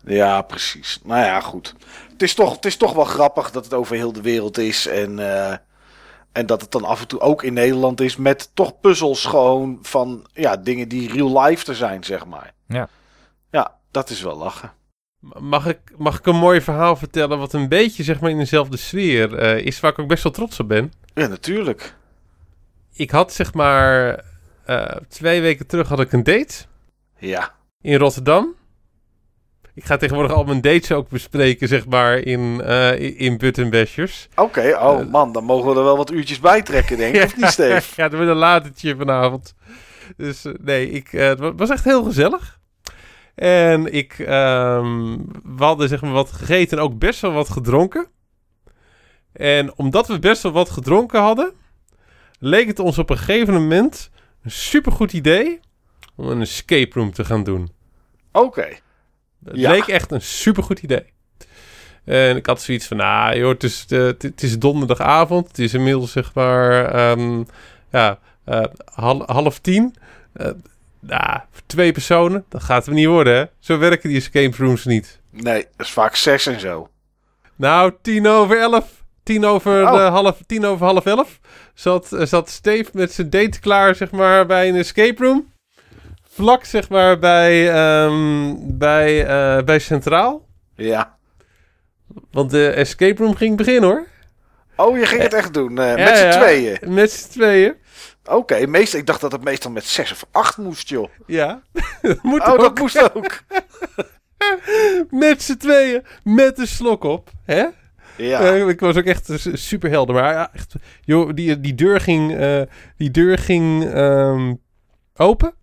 [0.06, 1.00] Ja, precies.
[1.04, 1.76] Nou ja, goed.
[2.12, 4.88] Het is toch, het is toch wel grappig dat het over heel de wereld is.
[4.88, 5.58] En, eh,
[6.38, 8.16] en dat het dan af en toe ook in Nederland is.
[8.16, 12.54] Met toch puzzels gewoon van ja, dingen die real life er zijn, zeg maar.
[12.68, 12.90] Ja.
[13.52, 14.72] Ja, dat is wel lachen.
[15.40, 18.78] Mag ik, mag ik een mooi verhaal vertellen wat een beetje zeg maar in dezelfde
[18.78, 20.94] sfeer eh, is, waar ik ook best wel trots op ben?
[21.14, 21.96] Ja, natuurlijk.
[22.94, 24.24] Ik had zeg maar
[24.66, 26.66] eh, twee weken terug had ik een date
[27.18, 27.54] Ja.
[27.82, 28.56] in Rotterdam.
[29.78, 34.28] Ik ga tegenwoordig al mijn dates ook bespreken zeg maar in, eh in, Buttonbashers.
[34.36, 37.24] Oké, oh Eh, man, dan mogen we er wel wat uurtjes bij trekken, denk ik.
[37.24, 37.94] Of niet, Steve?
[37.95, 39.54] ja, dat wordt een latertje vanavond.
[40.18, 42.60] Dus eh, nee, ik, het wa- was echt heel gezellig.
[43.36, 48.08] En ik, ehm, we hadden zeg maar wat gegeten en ook best wel wat gedronken.
[49.34, 51.54] En omdat we best wel wat gedronken hadden,
[52.40, 54.10] leek het ons op een gegeven moment
[54.44, 55.60] een supergoed idee
[56.16, 57.72] om een escape room te gaan doen.
[58.32, 58.68] Oké.
[59.48, 59.72] Het Ja.
[59.72, 61.03] leek echt een supergoed idee.
[62.06, 65.48] En ik had zoiets van, nou joh, het is, eh, het, het is donderdagavond.
[65.48, 67.44] Het is inmiddels zeg maar, ehm,
[67.91, 68.64] ja, eh,
[68.94, 69.95] hal- half tien.
[70.34, 70.52] Eh,
[70.99, 73.45] nou, voor twee personen, dat gaat hem niet worden hè.
[73.60, 75.19] Zo werken die escape rooms niet.
[75.32, 76.90] Nee, dat is vaak zes en zo.
[77.56, 79.03] Nou, tien over elf.
[79.24, 80.07] Tien over, Oh.
[80.14, 81.40] half, tien over half elf
[81.74, 85.52] zat, zat Steve met zijn date klaar, zeg maar, bij een escape room.
[86.38, 90.46] Vlak, zeg maar, bij, ehm, bij, eh, bij Centraal.
[90.76, 91.18] Ja.
[92.32, 94.08] Want de escape room ging beginnen, hoor.
[94.76, 95.78] Oh, je ging het echt doen.
[95.78, 96.78] eh, Ja, met z'n ja, tweeën.
[96.94, 97.74] Met z'n tweeën.
[98.26, 101.08] Oké, meestal, ik dacht dat het meestal met zes of acht moest, joh.
[101.26, 101.62] Ja.
[102.02, 102.60] dat moet Oh, ook.
[102.60, 103.40] dat moest ook.
[105.10, 106.04] Met z'n tweeën.
[106.24, 107.30] Met een slok op.
[107.46, 107.66] Hè?
[108.18, 108.40] Ja.
[108.40, 110.16] Eh, ik was ook echt super helder.
[110.16, 112.38] Maar ja, echt, joh, die, die deur ging,
[112.98, 114.54] die deur ging ehm,
[115.16, 115.54] open.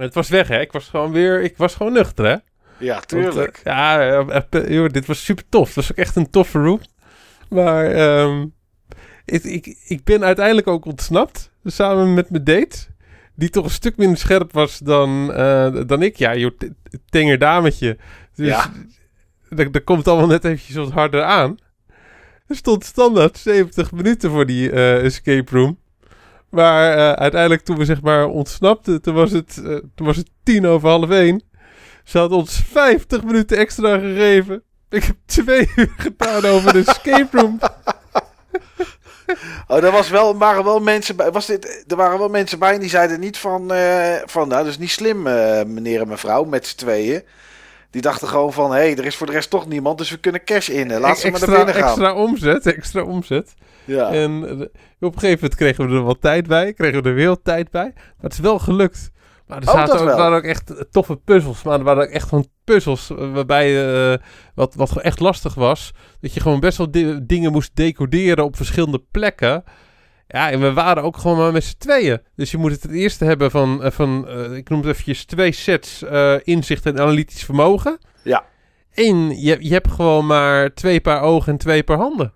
[0.00, 0.60] Het was weg, hè?
[0.60, 2.36] Ik was gewoon weer, ik was gewoon nuchter, hè?
[2.78, 3.56] Ja, tuurlijk.
[3.56, 5.66] eh, ja, eh, eh, joh, dit was super tof.
[5.66, 6.80] Het was ook echt een toffe room.
[7.48, 8.46] Maar ehm,
[9.24, 11.50] ik, ik, ik ben uiteindelijk ook ontsnapt.
[11.64, 12.78] Samen met mijn date.
[13.34, 15.26] Die toch een stuk minder scherp was dan,
[15.86, 16.16] dan ik.
[16.16, 16.58] Ja, joh,
[17.10, 17.96] tenger dametje.
[18.34, 18.70] Dus Ja.
[19.48, 21.56] dat, dat komt allemaal net eventjes wat harder aan.
[22.46, 24.70] Er stond standaard 70 minuten voor die
[25.00, 25.78] escape room.
[26.50, 30.30] Maar eh, uiteindelijk toen we zeg maar ontsnapten, toen was het, eh, toen was het
[30.42, 31.42] tien over half één.
[32.04, 34.62] Ze had ons 50 minuten extra gegeven.
[34.88, 37.58] Ik heb twee uur gedaan over de escape room.
[39.68, 41.30] Oh, er was wel, waren wel mensen bij.
[41.30, 43.72] Was dit, er waren wel mensen bij en die zeiden niet van.
[43.72, 45.22] eh, van nou, dat is niet slim,
[45.72, 47.22] meneer en mevrouw, met z'n tweeën.
[47.90, 50.16] Die dachten gewoon van: hé, hey, er is voor de rest toch niemand, dus we
[50.16, 50.86] kunnen cash in.
[50.98, 51.84] Laat ze maar extra, naar binnen gaan.
[51.92, 53.54] extra omzet, extra omzet.
[53.84, 54.10] Ja.
[54.12, 54.60] En eh,
[55.00, 56.72] op een gegeven moment kregen we er wat tijd bij.
[56.72, 57.92] Kregen we er weer wat tijd bij.
[57.94, 59.10] Maar het is wel gelukt.
[59.46, 61.62] Maar er Oh, zaten ook, waren ook echt toffe puzzels.
[61.62, 63.92] Maar er waren ook echt gewoon puzzels eh, waarbij...
[64.12, 64.18] eh,
[64.54, 65.92] wat, wat gewoon echt lastig was.
[66.20, 69.64] Dat je gewoon best wel di- dingen moest decoderen op verschillende plekken.
[70.32, 72.20] Ja, en we waren ook gewoon maar met z'n tweeën.
[72.36, 73.82] Dus je moet het ten eerste hebben van...
[73.82, 77.98] eh, van eh, ik noem het eventjes twee sets eh, inzicht en analytisch vermogen.
[78.24, 78.44] Ja.
[78.94, 82.32] En je, je hebt gewoon maar twee paar ogen en twee paar handen.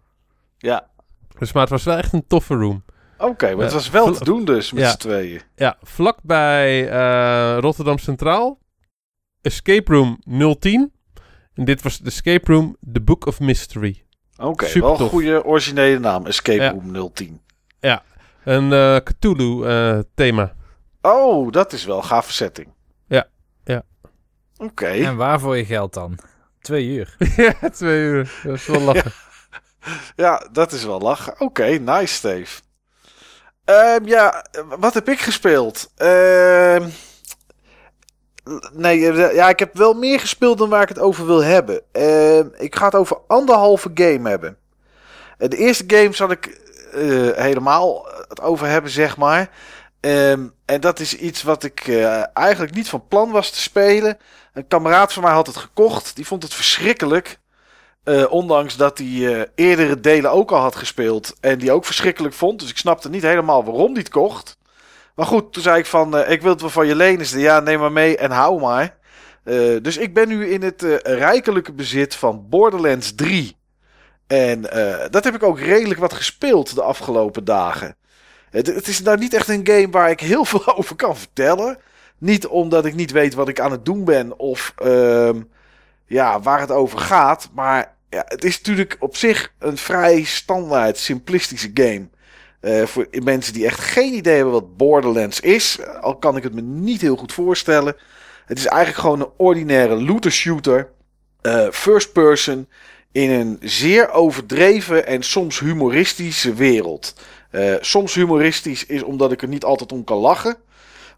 [0.58, 0.92] ja.
[1.38, 2.84] Dus maar het was wel echt een toffe room.
[3.18, 4.90] Oké, maar het was wel te doen dus met Ja.
[4.90, 5.40] z'n tweeën.
[5.56, 8.58] Ja, vlakbij eh Rotterdam Centraal.
[9.42, 10.18] Escape Room
[10.58, 10.92] 010.
[11.54, 14.04] En dit was de Escape Room The Book of Mystery.
[14.36, 16.26] Oké, Super wel een goede originele naam.
[16.26, 16.70] Escape Ja.
[16.70, 17.40] Room 010.
[18.44, 20.52] Een eh Cthulhu eh, thema.
[21.02, 22.68] Oh, dat is wel een gave setting.
[23.06, 23.26] Ja,
[23.64, 23.82] ja.
[24.56, 24.86] Oké.
[24.86, 26.18] En waarvoor je geld dan?
[26.60, 27.16] Twee uur.
[27.60, 28.40] ja, twee uur.
[28.42, 29.12] Dat is wel lachen.
[30.16, 31.40] Ja, dat is wel lachen.
[31.40, 32.60] Oké, nice, Steve.
[33.64, 34.44] Ehm, ja,
[34.78, 35.92] wat heb ik gespeeld?
[35.96, 36.88] Ehm,
[38.72, 41.82] nee, eh, ja, ik heb wel meer gespeeld dan waar ik het over wil hebben.
[41.92, 44.56] Ehm, ik ga het over anderhalve game hebben.
[45.38, 46.63] Eh, de eerste game zal ik
[47.36, 49.50] helemaal het over hebben, zeg maar.
[50.00, 54.18] Ehm, en dat is iets wat ik eh, eigenlijk niet van plan was te spelen.
[54.52, 56.16] Een kameraad van mij had het gekocht.
[56.16, 57.38] Die vond het verschrikkelijk.
[58.04, 61.34] Eh, ondanks dat hij eh, eerdere delen ook al had gespeeld.
[61.40, 62.60] En die ook verschrikkelijk vond.
[62.60, 64.56] Dus ik snapte niet helemaal waarom hij het kocht.
[65.14, 66.16] Maar goed, toen zei ik van...
[66.16, 67.26] eh, ik wil het wel van je lenen.
[67.26, 68.96] Ze Ja, neem maar mee en hou maar.
[69.44, 73.56] Eh, dus ik ben nu in het eh, rijkelijke bezit van Borderlands 3.
[74.34, 77.96] En eh, dat heb ik ook redelijk wat gespeeld de afgelopen dagen.
[78.50, 81.78] Het, het is nou niet echt een game waar ik heel veel over kan vertellen.
[82.18, 84.38] Niet omdat ik niet weet wat ik aan het doen ben.
[84.38, 84.72] Of...
[84.76, 85.40] ehm,
[86.06, 87.48] ja, waar het over gaat.
[87.54, 92.08] Maar ja, het is natuurlijk op zich een vrij standaard, simplistische game.
[92.60, 95.78] Eh, voor mensen die echt geen idee hebben wat Borderlands is.
[95.78, 97.96] eh, Al kan ik het me niet heel goed voorstellen.
[98.46, 100.92] Het is eigenlijk gewoon een ordinaire looter shooter.
[101.72, 102.68] first person
[103.14, 107.14] in een zeer overdreven en soms humoristische wereld.
[107.50, 110.56] Eh, soms humoristisch is omdat ik er niet altijd om kan lachen.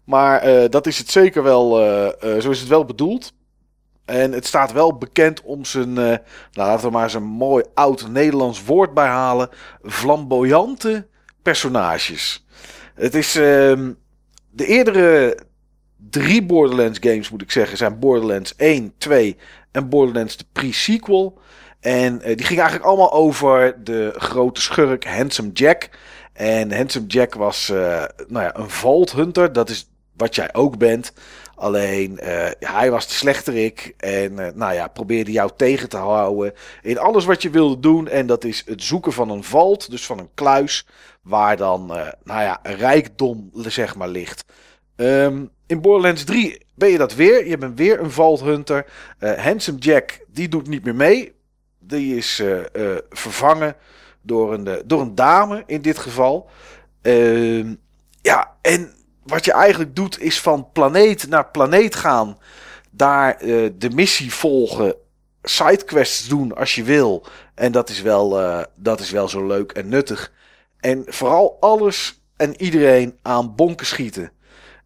[0.03, 3.33] Maar eh, dat is het zeker wel, eh, zo is het wel bedoeld.
[4.05, 6.17] En het staat wel bekend om zijn, nou,
[6.51, 9.49] laten we maar zijn mooi oud Nederlands woord bij halen,
[9.83, 11.07] flamboyante
[11.41, 12.45] personages.
[12.95, 13.91] Het is ehm,
[14.49, 15.37] de eerdere
[16.09, 19.37] drie Borderlands games, moet ik zeggen, zijn Borderlands 1, 2
[19.71, 21.39] en Borderlands de pre-sequel.
[21.79, 25.89] En eh, die gingen eigenlijk allemaal over de grote schurk Handsome Jack.
[26.37, 29.53] En Handsome Jack was eh, nou ja, een Vault Hunter.
[29.53, 31.13] Dat is wat jij ook bent.
[31.55, 33.93] Alleen eh, hij was de slechterik.
[33.97, 36.53] En nou ja, probeerde jou tegen te houden.
[36.81, 38.07] In alles wat je wilde doen.
[38.07, 39.89] En dat is het zoeken van een vault.
[39.89, 40.87] Dus van een kluis.
[41.21, 44.45] Waar dan eh, nou ja, rijkdom zeg maar ligt.
[44.95, 47.47] Ehm, in Borderlands 3 ben je dat weer.
[47.47, 48.85] Je bent weer een Vault Hunter.
[49.19, 51.35] Handsome Jack, die doet niet meer mee.
[51.87, 53.75] Die is eh, eh, vervangen
[54.21, 56.49] door een, eh, door een dame in dit geval.
[57.01, 57.75] Ehm,
[58.21, 58.93] ja, en
[59.23, 62.37] wat je eigenlijk doet is van planeet naar planeet gaan.
[62.91, 63.37] Daar
[63.77, 64.95] de missie volgen.
[65.41, 67.25] Sidequests doen als je wil.
[67.55, 68.29] En dat is wel,
[68.75, 70.31] dat is wel zo leuk en nuttig.
[70.79, 74.31] En vooral alles en iedereen aan bonken schieten.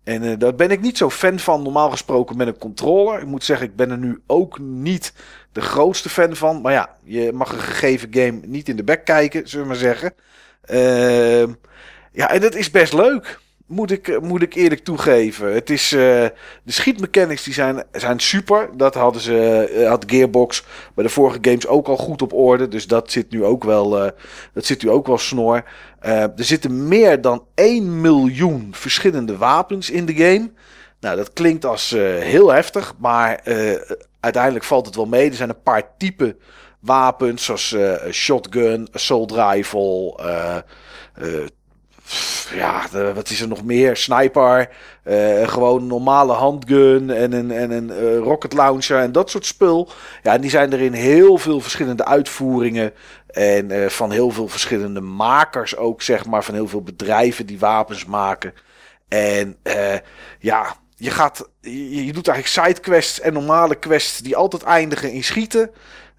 [0.03, 3.22] En eh, daar ben ik niet zo fan van, normaal gesproken met een controller.
[3.22, 5.14] Ik moet zeggen, ik ben er nu ook niet
[5.52, 6.61] de grootste fan van.
[6.61, 9.82] Maar ja, je mag een gegeven game niet in de bek kijken, zullen we maar
[9.82, 10.14] zeggen.
[10.61, 11.53] Ehm,
[12.11, 13.40] ja, en dat is best leuk.
[13.65, 15.53] Moet ik, moet ik eerlijk toegeven.
[15.53, 15.99] Het is, eh,
[16.64, 18.69] de schietmechanics die zijn, zijn super.
[18.78, 20.65] Dat hadden ze, eh, had Gearbox
[20.95, 22.68] bij de vorige games ook al goed op orde.
[22.68, 24.11] Dus dat zit nu ook wel, eh,
[24.53, 25.64] dat zit nu ook wel snor.
[25.99, 30.52] Er zitten meer dan 1 miljoen verschillende wapens in de game.
[30.99, 33.44] Nou, dat klinkt als heel heftig, maar
[34.22, 35.30] uiteindelijk valt het wel mee.
[35.30, 36.39] Er zijn een paar typen
[36.81, 40.57] wapens, zoals eh, shotgun, assault rifle, eh,
[41.14, 41.48] eh,
[42.53, 43.98] ja, wat is er nog meer?
[43.98, 44.69] Sniper,
[45.43, 49.89] gewoon normale handgun en een, en rocket launcher en dat soort spul.
[50.23, 52.93] Ja, en die zijn er in heel veel verschillende uitvoeringen.
[53.27, 56.43] En van heel veel verschillende makers ook, zeg maar.
[56.43, 58.53] Van heel veel bedrijven die wapens maken.
[59.07, 59.57] En
[60.39, 65.23] ja, je, gaat, je, je doet eigenlijk sidequests en normale quests die altijd eindigen in
[65.23, 65.72] schieten.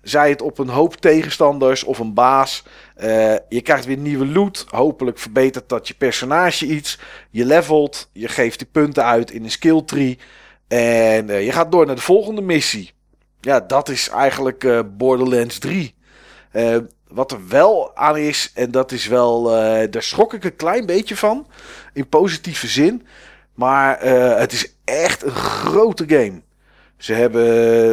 [0.02, 2.64] Zij het op een hoop tegenstanders of een baas.
[2.94, 4.64] Eh, je krijgt weer nieuwe loot.
[4.68, 6.98] Hopelijk verbetert dat je personage iets.
[7.30, 8.08] Je levelt.
[8.12, 10.18] Je geeft die punten uit in een skill tree.
[10.68, 12.92] En eh, je gaat door naar de volgende missie.
[13.40, 15.94] Ja, dat is eigenlijk eh, Borderlands 3.
[16.50, 16.76] Eh,
[17.08, 19.42] wat er wel aan is, en dat is wel.
[19.90, 21.46] daar schrok ik een klein beetje van.
[21.92, 23.06] In positieve zin.
[23.62, 26.42] Maar eh, het is echt een grote game.
[26.96, 27.44] Ze hebben.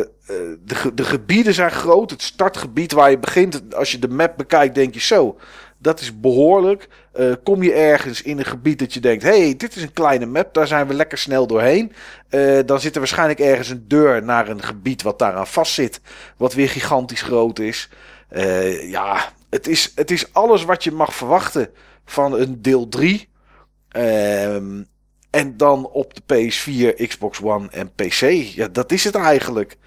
[0.02, 0.36] eh,
[0.66, 2.10] de, de gebieden zijn groot.
[2.10, 3.76] Het startgebied waar je begint.
[3.76, 5.38] Als je de map bekijkt, denk je zo.
[5.78, 6.88] Dat is behoorlijk.
[7.14, 10.26] Eh, kom je ergens in een gebied dat je denkt: hey, dit is een kleine
[10.26, 10.54] map.
[10.54, 11.94] Daar zijn we lekker snel doorheen.
[12.66, 16.02] Dan zit er waarschijnlijk ergens een deur naar een gebied wat daaraan vastzit.
[16.38, 17.90] Wat weer gigantisch groot is.
[18.82, 21.70] Ja, het is, het is alles wat je mag verwachten
[22.06, 23.30] van een deel 3.
[25.30, 28.22] En dan op de PS4, Xbox One en PC.
[28.56, 29.78] Ja, dat is het eigenlijk.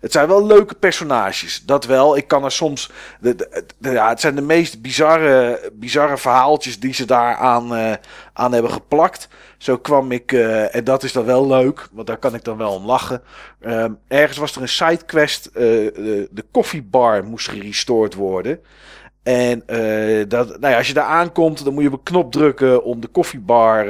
[0.00, 2.16] Het zijn wel leuke personages, dat wel.
[2.16, 2.90] Ik kan er soms.
[3.20, 7.92] De, ja, het zijn de meest bizarre, bizarre verhaaltjes die ze daar aan, eh,
[8.32, 9.28] aan hebben geplakt.
[9.58, 12.56] Zo kwam ik, eh, en dat is dan wel leuk, want daar kan ik dan
[12.56, 13.22] wel om lachen.
[13.60, 15.46] Ehm, ergens was er een sidequest.
[15.46, 15.62] eh
[16.30, 18.60] de, koffiebar moest gerestored worden.
[19.22, 19.62] En
[20.28, 23.00] dat, nou ja, als je daar aankomt, dan moet je op een knop drukken om
[23.00, 23.86] de koffiebar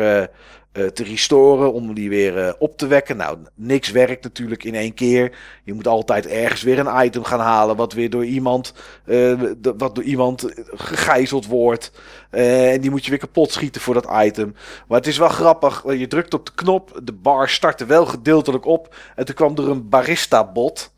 [0.72, 3.16] te restoren, om die weer eh, op te wekken.
[3.16, 5.38] Nou, niks werkt natuurlijk in één keer.
[5.64, 8.74] Je moet altijd ergens weer een item gaan halen, wat weer door iemand,
[9.05, 9.40] eh,
[9.76, 11.92] wat door iemand gegijzeld wordt.
[12.30, 14.55] Eh, en die moet je weer kapot schieten voor dat item.
[14.88, 18.64] Maar het is wel grappig, je drukt op de knop, de bar startte wel gedeeltelijk
[18.64, 18.94] op.
[19.16, 20.92] En toen kwam er een barista-bot.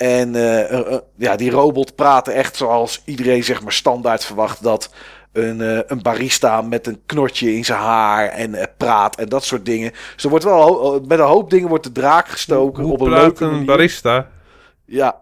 [0.00, 4.62] En eh, eh, eh, ja, die robot praatte echt zoals iedereen zeg maar standaard verwacht
[4.62, 4.90] dat
[5.32, 9.44] een, eh, een barista met een knotje in zijn haar en eh, praat en dat
[9.44, 9.92] soort dingen.
[10.14, 13.00] Dus er wordt wel ho- met een hoop dingen wordt de draak gestoken Hoe op
[13.00, 13.66] een praat leuke een manier.
[13.66, 14.28] barista?
[14.84, 15.20] Ja,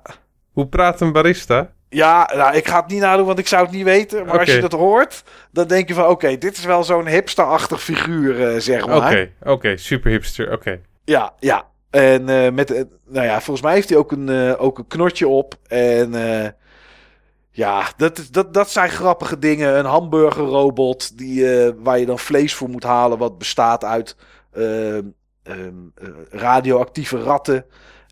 [0.53, 1.71] Hoe praat een barista?
[1.89, 4.27] ja nou, ik ga het niet nadoen, want ik zou het niet weten.
[4.27, 7.83] Maar als je dat hoort, dan denk je van oké, dit is wel zo'n hipster-achtig
[7.83, 8.97] figuur, eh, zeg maar.
[8.97, 10.81] Oké, oké, super hipster, oké.
[11.05, 11.67] Ja, ja.
[11.91, 14.87] En eh, met, eh, nou ja, volgens mij heeft hij ook een, eh, ook een
[14.87, 15.55] knotje op.
[15.67, 16.49] En eh,
[17.51, 19.79] ja, dat, dat, dat zijn grappige dingen.
[19.79, 24.17] Een hamburgerrobot die, eh, waar je dan vlees voor moet halen, wat bestaat uit
[24.53, 25.07] ehm,
[25.43, 27.65] ehm, eh, radioactieve ratten.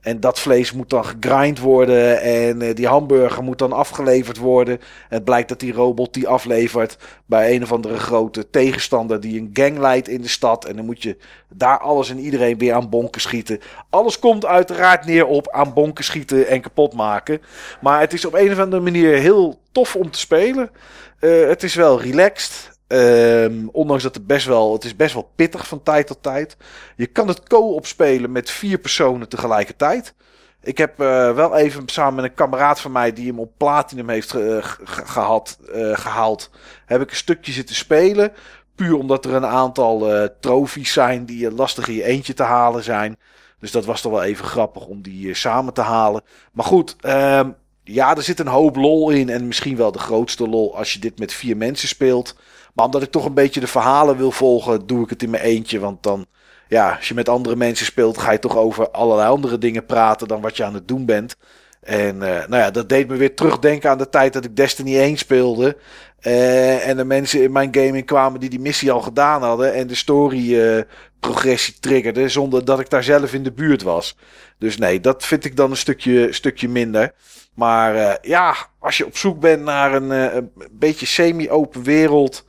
[0.07, 2.21] En dat vlees moet dan gegrind worden.
[2.21, 4.79] En eh, die hamburger moet dan afgeleverd worden.
[4.79, 9.41] En het blijkt dat die robot die aflevert bij een of andere grote tegenstander die
[9.41, 10.65] een gang leidt in de stad.
[10.65, 11.17] En dan moet je
[11.49, 13.61] daar alles en iedereen weer aan bonken schieten.
[13.91, 17.43] Alles komt uiteraard neer op aan bonken schieten en kapot maken.
[17.81, 20.71] Maar het is op een of andere manier heel tof om te spelen.
[21.19, 22.76] Eh, het is wel relaxed.
[22.87, 26.57] Ehm, ondanks dat het best wel, het is best wel pittig van tijd tot tijd.
[26.97, 30.15] Je kan het co-op spelen met vier personen tegelijkertijd.
[30.63, 34.09] Ik heb eh, wel even samen met een kameraad van mij die hem op Platinum
[34.09, 36.51] heeft ge- gehad, eh, gehaald,
[36.87, 38.33] heb ik een stukje zitten spelen.
[38.75, 42.43] Puur omdat er een aantal eh trofies zijn die eh, lastig in je eentje te
[42.43, 43.17] halen zijn.
[43.61, 46.23] Dus dat was toch wel even grappig om die eh, samen te halen.
[46.53, 47.51] Maar goed, ehm,
[47.85, 49.29] ja, er zit een hoop lol in.
[49.29, 52.37] En misschien wel de grootste lol als je dit met vier mensen speelt.
[52.77, 55.43] Maar omdat ik toch een beetje de verhalen wil volgen, doe ik het in mijn
[55.43, 55.79] eentje.
[55.79, 56.27] Want dan,
[56.69, 60.29] ja, als je met andere mensen speelt, ga je toch over allerlei andere dingen praten
[60.29, 61.37] dan wat je aan het doen bent.
[61.81, 64.99] En eh, nou ja, dat deed me weer terugdenken aan de tijd dat ik Destiny
[64.99, 65.77] 1 speelde.
[66.21, 69.75] Eh, en de mensen in mijn gaming kwamen die die missie al gedaan hadden.
[69.75, 70.83] En de story eh,
[71.21, 74.17] progressie triggerden zonder dat ik daar zelf in de buurt was.
[74.59, 77.13] Dus nee, dat vind ik dan een stukje, stukje minder.
[77.55, 82.45] Maar ja, als je op zoek bent naar een, een beetje semi-open wereld.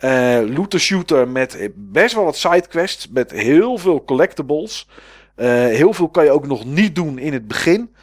[0.00, 3.08] Eh looter shooter met best wel wat sidequests.
[3.08, 4.88] Met heel veel collectibles.
[5.34, 7.94] Eh, heel veel kan je ook nog niet doen in het begin.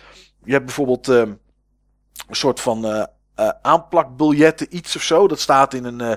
[0.43, 1.37] Je hebt bijvoorbeeld eh, een
[2.29, 3.07] soort van
[3.37, 5.27] eh, aanplakbiljetten, iets of zo.
[5.27, 6.11] Dat staat in een eh,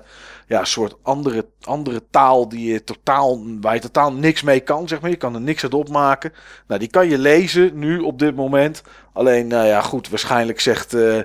[0.47, 5.01] ja, soort andere, andere taal die je totaal, waar je totaal niks mee kan, zeg
[5.01, 5.11] maar.
[5.11, 6.32] Je kan er niks uit opmaken.
[6.66, 8.82] Nou, die kan je lezen nu op dit moment.
[9.12, 11.20] Alleen, nou ja, goed, waarschijnlijk zegt, eh,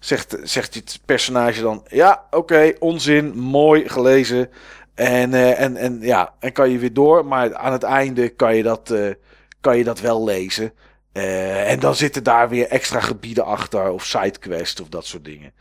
[0.00, 1.84] zegt, zegt het personage dan...
[1.88, 4.50] Ja, oké, onzin, mooi gelezen.
[4.94, 7.26] En, eh, en, en ja, en kan je weer door.
[7.26, 9.10] Maar aan het einde kan je dat, eh,
[9.60, 10.72] kan je dat wel lezen.
[11.12, 13.90] Eh, en dan zitten daar weer extra gebieden achter.
[13.90, 15.52] Of sidequests of dat soort dingen.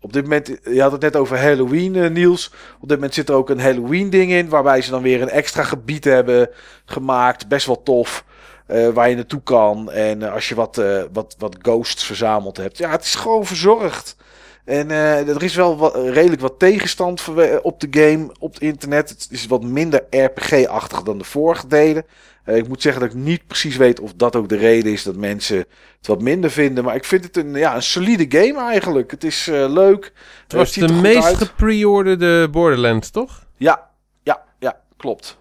[0.00, 2.52] Op dit moment, je had het net over Halloween, Niels.
[2.80, 4.48] Op dit moment zit er ook een Halloween ding in.
[4.48, 6.50] Waarbij ze dan weer een extra gebied hebben
[6.84, 7.48] gemaakt.
[7.48, 8.24] Best wel tof.
[8.68, 9.90] Eh, waar je naartoe kan.
[9.90, 12.78] En eh, als je wat, eh, wat, wat ghosts verzameld hebt.
[12.78, 14.16] Ja, het is gewoon verzorgd.
[14.64, 17.24] En er is wel wat, redelijk wat tegenstand
[17.62, 19.08] op de game, op het internet.
[19.08, 22.04] Het is wat minder RPG-achtig dan de vorige delen.
[22.44, 25.16] Ik moet zeggen dat ik niet precies weet of dat ook de reden is dat
[25.16, 25.56] mensen
[25.96, 26.84] het wat minder vinden.
[26.84, 29.10] Maar ik vind het een, ja, een solide game eigenlijk.
[29.10, 30.12] Het is leuk.
[30.42, 33.46] Het was de meest gepreorderde Borderlands, toch?
[33.56, 33.90] Ja,
[34.22, 35.38] ja, ja, klopt.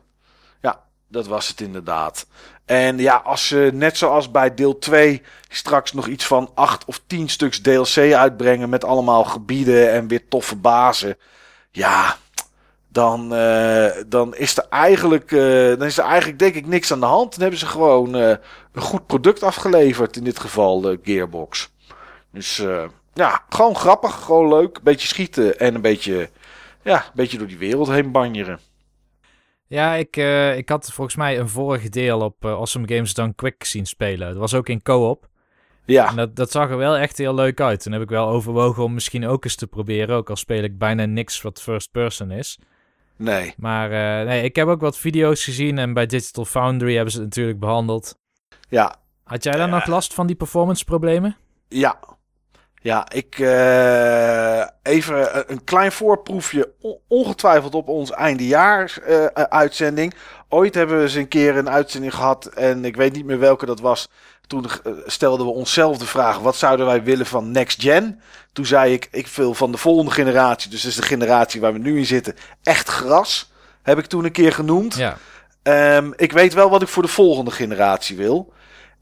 [0.61, 2.25] Ja, dat was het inderdaad.
[2.67, 7.01] En ja, als ze net zoals bij deel 2 straks nog iets van 8 of
[7.07, 11.17] 10 stuks DLC uitbrengen met allemaal gebieden en weer toffe bazen.
[11.71, 12.17] Ja,
[12.87, 16.99] dan, eh, dan is er eigenlijk, eh, dan is er eigenlijk denk ik niks aan
[16.99, 17.31] de hand.
[17.31, 18.29] Dan hebben ze gewoon eh,
[18.73, 20.15] een goed product afgeleverd.
[20.15, 21.69] In dit geval de Gearbox.
[22.31, 22.63] Dus
[23.13, 24.77] ja, gewoon grappig, gewoon leuk.
[24.77, 26.29] Een beetje schieten en een beetje,
[26.83, 28.59] ja, een beetje door die wereld heen banjeren.
[29.67, 33.33] Ja, ik, eh, ik had volgens mij een vorig deel op eh, Awesome Games Done
[33.35, 34.27] Quick zien spelen.
[34.27, 35.27] Dat was ook in co-op.
[35.85, 37.81] Ja, En dat, dat zag er wel echt heel leuk uit.
[37.83, 40.15] Toen heb ik wel overwogen om misschien ook eens te proberen.
[40.15, 42.59] Ook al speel ik bijna niks wat first person is.
[43.15, 43.53] nee.
[43.57, 45.77] Maar eh, nee, ik heb ook wat video's gezien.
[45.77, 48.17] En bij Digital Foundry hebben ze het natuurlijk behandeld.
[48.69, 51.35] Ja, Had jij dan nog last van die performance problemen?
[51.67, 51.99] ja.
[52.81, 59.29] Ja, ik eh, even een- een klein voorproefje, on- ongetwijfeld op ons eindejaars eh, eh,
[59.33, 60.13] uitzending.
[60.49, 63.65] Ooit hebben we eens een keer een uitzending gehad en ik weet niet meer welke
[63.65, 64.09] dat was.
[64.47, 68.21] Toen eh, stelden we onszelf de vraag: wat zouden wij willen van next gen?
[68.53, 71.73] Toen zei ik: ik wil van de volgende generatie, dus dat is de generatie waar
[71.73, 73.51] we nu in zitten, echt gras.
[73.83, 74.95] Heb ik toen een keer genoemd.
[74.95, 75.17] Ja.
[75.63, 78.53] Ehm, ik weet wel wat ik voor de volgende generatie wil.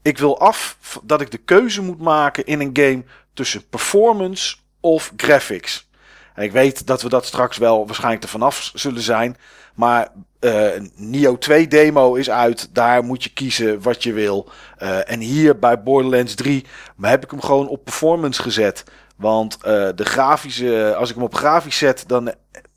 [0.06, 3.04] Ik wil af dat ik de keuze moet maken in een game
[3.34, 5.88] tussen performance of graphics.
[6.34, 9.36] En ik weet dat we dat straks wel waarschijnlijk er vanaf zullen zijn.
[9.74, 10.08] Maar
[10.38, 12.68] eh Nio 2 demo is uit.
[12.72, 14.48] Daar moet je kiezen wat je wil.
[14.78, 16.64] Eh, en hier bij Borderlands 3
[17.00, 18.84] heb ik hem gewoon op performance gezet.
[19.16, 22.34] Want eh, de grafische, als ik hem op grafisch zet, dan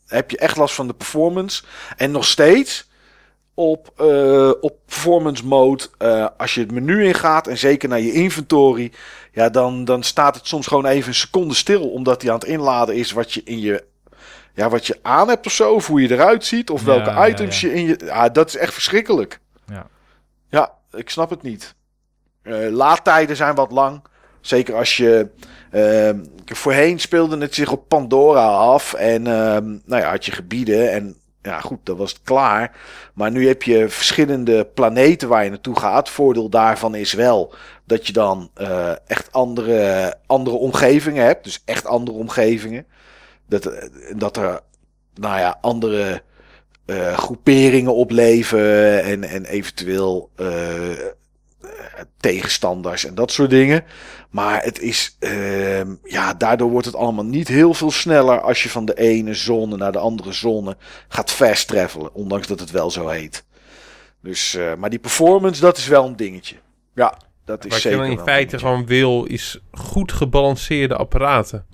[0.07, 1.63] heb je echt last van de performance.
[1.97, 2.88] En nog steeds
[3.59, 8.11] op, eh, op performance mode, eh, als je het menu ingaat en zeker naar je
[8.11, 8.91] inventory,
[9.31, 12.47] ja, dan, dan staat het soms gewoon even een seconde stil, omdat hij aan het
[12.47, 13.83] inladen is wat je in je,
[14.53, 17.29] ja, wat je aan hebt of zo, of hoe je eruit ziet, of Ja, welke
[17.29, 17.67] items ja.
[17.67, 19.39] je in je, ja, dat is echt verschrikkelijk.
[19.65, 19.87] Ja.
[20.49, 21.75] Ja, ik snap het niet.
[22.41, 24.01] Eh, laadtijden zijn wat lang.
[24.41, 25.27] Zeker als je.
[25.71, 28.93] ehm, voorheen speelde het zich op Pandora af.
[28.93, 30.91] En ehm, nou ja, had je gebieden.
[30.91, 31.15] En
[31.49, 32.77] ja, goed, dat was het klaar.
[33.13, 36.09] Maar nu heb je verschillende planeten waar je naartoe gaat.
[36.09, 37.53] Voordeel daarvan is wel
[37.85, 41.43] dat je dan eh, echt andere, andere omgevingen hebt.
[41.43, 42.85] Dus echt andere omgevingen.
[43.45, 44.59] Dat, eh, dat er,
[45.13, 46.21] nou ja, andere
[46.85, 50.29] eh, groeperingen opleven en, en eventueel
[52.19, 53.83] tegenstanders en dat soort dingen.
[54.29, 58.69] Maar het is, ehm, ja, daardoor wordt het allemaal niet heel veel sneller als je
[58.69, 60.77] van de ene zone naar de andere zone
[61.07, 63.45] gaat fast travelen, ondanks dat het wel zo heet.
[64.21, 66.55] Dus, eh, maar die performance, dat is wel een dingetje.
[66.95, 71.65] Ja, dat is Wat je zeker in feite gewoon wil, is goed gebalanceerde apparaten.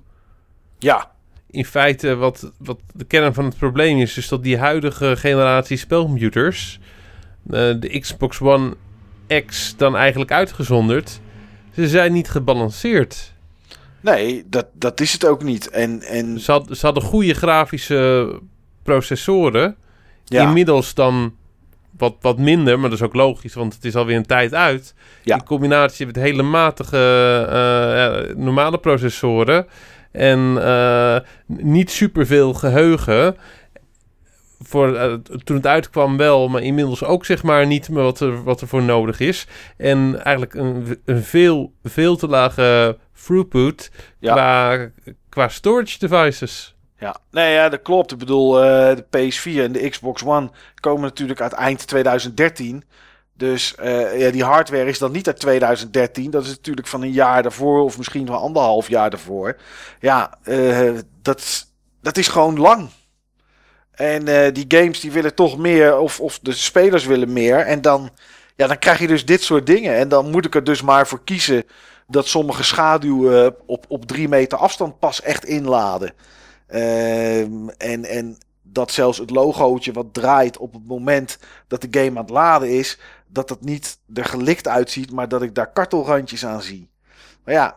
[0.78, 1.10] Ja,
[1.50, 5.76] in feite wat, wat de kern van het probleem is, is dat die huidige generatie
[5.76, 6.78] spelcomputers,
[7.50, 8.76] eh, de Xbox One
[9.46, 11.20] X dan eigenlijk uitgezonderd,
[11.76, 13.32] ze zijn niet gebalanceerd.
[14.00, 15.70] nee, dat, dat is het ook niet.
[15.70, 18.32] En, en Ze, had, ze hadden goede grafische
[18.82, 19.76] processoren,
[20.24, 21.34] ja, inmiddels dan
[21.98, 24.94] wat, wat minder, maar dat is ook logisch, want het is alweer een tijd uit.
[25.22, 25.34] Ja.
[25.34, 29.66] In combinatie met hele matige eh, eh, normale processoren
[30.12, 31.16] en eh,
[31.46, 33.36] niet superveel geheugen.
[34.62, 35.12] Voor, eh,
[35.44, 38.68] toen het uitkwam wel, maar inmiddels ook zeg maar niet meer wat er, wat er
[38.68, 39.46] voor nodig is.
[39.76, 44.32] En eigenlijk een, een veel, veel te lage throughput Ja.
[44.32, 44.90] qua,
[45.28, 46.74] qua storage devices.
[46.98, 48.12] Ja, nee, ja, dat klopt.
[48.12, 50.50] Ik bedoel, eh, de PS4 en de Xbox One
[50.80, 52.84] komen natuurlijk uit eind 2013.
[53.34, 56.30] Dus eh, ja, die hardware is dan niet uit 2013.
[56.30, 59.56] Dat is natuurlijk van een jaar daarvoor of misschien wel anderhalf jaar daarvoor.
[60.00, 60.38] Ja,
[61.22, 61.66] dat,
[62.02, 62.88] dat is gewoon lang.
[63.96, 67.58] En eh, die games die willen toch meer, of, of de spelers willen meer.
[67.58, 68.10] En dan,
[68.56, 69.94] ja, dan krijg je dus dit soort dingen.
[69.94, 71.64] En dan moet ik er dus maar voor kiezen
[72.06, 76.12] dat sommige schaduwen op, op drie meter afstand pas echt inladen.
[76.66, 82.10] Ehm, en, en dat zelfs het logootje wat draait op het moment dat de game
[82.10, 86.46] aan het laden is, dat het niet er gelikt uitziet, maar dat ik daar kartelrandjes
[86.46, 86.90] aan zie.
[87.44, 87.76] Maar ja,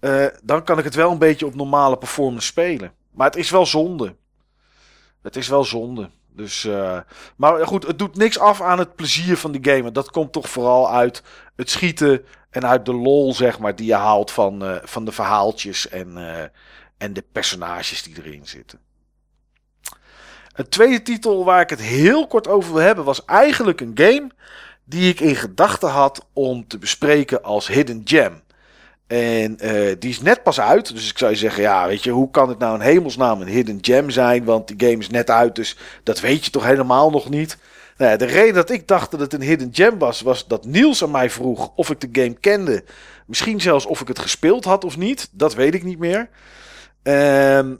[0.00, 2.92] eh, dan kan ik het wel een beetje op normale performance spelen.
[3.10, 4.16] Maar het is wel zonde.
[5.24, 6.10] Het is wel zonde.
[6.32, 6.98] Dus, eh,
[7.36, 9.92] maar goed, het doet niks af aan het plezier van de game.
[9.92, 11.22] Dat komt toch vooral uit
[11.56, 15.12] het schieten en uit de lol, zeg maar, die je haalt van, eh, van de
[15.12, 16.44] verhaaltjes en, eh,
[16.98, 18.78] en de personages die erin zitten.
[20.52, 24.30] Een tweede titel waar ik het heel kort over wil hebben was eigenlijk een game
[24.84, 28.42] die ik in gedachten had om te bespreken als Hidden Gem.
[29.06, 32.10] En eh, die is net pas uit, dus ik zou je zeggen, ja, weet je,
[32.10, 34.44] hoe kan het nou in hemelsnaam een Hidden Gem zijn?
[34.44, 37.58] Want die game is net uit, dus dat weet je toch helemaal nog niet.
[37.96, 41.02] Nou de reden dat ik dacht dat het een Hidden Gem was, was dat Niels
[41.02, 42.84] aan mij vroeg of ik de game kende.
[43.26, 46.28] Misschien zelfs of ik het gespeeld had of niet, dat weet ik niet meer.
[47.02, 47.74] Ehm,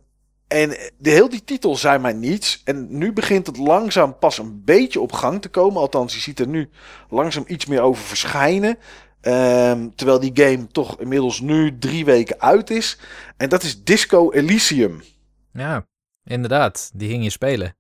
[0.49, 2.61] en de, heel die titel zei mij niets.
[2.65, 5.81] En nu begint het langzaam pas een beetje op gang te komen.
[5.81, 6.71] Althans, je ziet er nu
[7.09, 8.79] langzaam iets meer over verschijnen.
[9.25, 12.99] Ehm, terwijl die game toch inmiddels nu drie weken uit is.
[13.37, 15.03] En dat is Disco Elysium.
[15.53, 15.87] Ja,
[16.25, 16.91] inderdaad.
[16.95, 17.77] Die ging je spelen.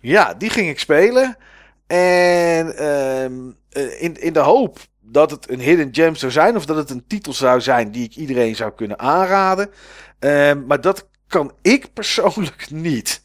[0.00, 1.36] Ja, die ging ik spelen.
[1.86, 6.56] En ehm, eh, in, in de hoop dat het een hidden gem zou zijn.
[6.56, 9.70] Of dat het een titel zou zijn die ik iedereen zou kunnen aanraden.
[10.18, 13.22] Ehm, maar dat kan ik persoonlijk niet.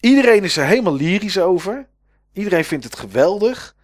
[0.00, 1.86] Iedereen is er helemaal lyrisch over.
[2.32, 3.74] Iedereen vindt het geweldig.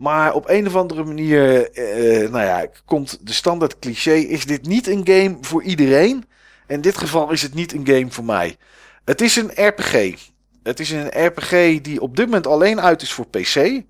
[0.00, 4.66] Maar op een of andere manier, eh, nou ja, komt de standaard cliché: is dit
[4.66, 6.24] niet een game voor iedereen?
[6.66, 8.56] In dit geval is het niet een game voor mij.
[9.04, 10.14] Het is een RPG.
[10.62, 13.82] Het is een RPG die op dit moment alleen uit is voor PC.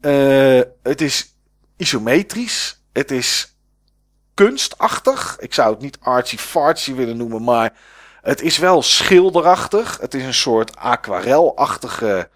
[0.00, 1.34] Eh, het is
[1.76, 2.82] isometrisch.
[2.92, 3.56] Het is
[4.34, 5.36] kunstachtig.
[5.38, 7.72] Ik zou het niet artsy-fartsy willen noemen, maar
[8.22, 9.98] het is wel schilderachtig.
[10.00, 12.28] Het is een soort aquarelachtige,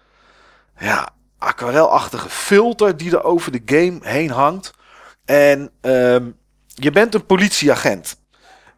[0.77, 1.14] ja,
[1.45, 4.73] aquarelachtige filter die er over de game heen hangt.
[5.25, 6.29] En ehm,
[6.67, 8.17] je bent een politieagent.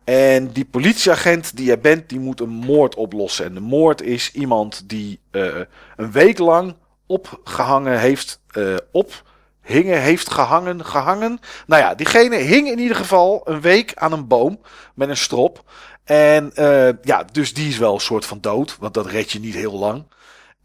[0.03, 3.45] En die politieagent die je bent, die moet een moord oplossen.
[3.45, 5.59] En de moord is iemand die eh,
[5.95, 6.75] een week lang
[7.05, 11.39] opgehangen heeft, eh, ophingen, heeft gehangen, gehangen.
[11.65, 14.61] Nou ja, diegene hing in ieder geval een week aan een boom
[14.95, 15.63] met een strop.
[16.03, 19.39] En eh, ja, dus die is wel een soort van dood, want dat red je
[19.39, 20.03] niet heel lang.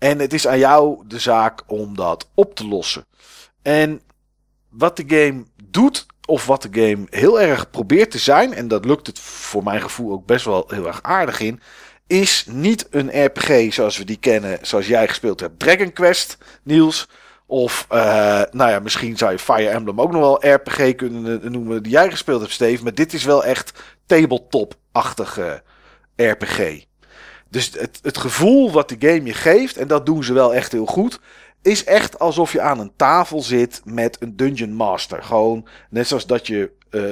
[0.02, 3.04] En het is aan jou de zaak om dat op te lossen.
[3.62, 4.00] En
[4.68, 8.84] wat de game doet, of wat de game heel erg probeert te zijn, en dat
[8.84, 11.60] lukt het voor mijn gevoel ook best wel heel erg aardig in,
[12.06, 15.58] is niet een RPG zoals we die kennen, zoals jij gespeeld hebt.
[15.58, 17.08] Dragon Quest, Niels.
[17.46, 21.82] Of, eh, nou ja, misschien zou je Fire Emblem ook nog wel RPG kunnen noemen
[21.82, 22.82] die jij gespeeld hebt, Steve.
[22.82, 23.72] Maar dit is wel echt
[24.06, 25.62] tabletop-achtige
[26.16, 26.84] RPG.
[27.52, 30.72] Dus het, het gevoel wat die game je geeft, en dat doen ze wel echt
[30.72, 31.20] heel goed,
[31.62, 35.22] is echt alsof je aan een tafel zit met een Dungeon Master.
[35.22, 37.10] Gewoon net zoals dat je uh,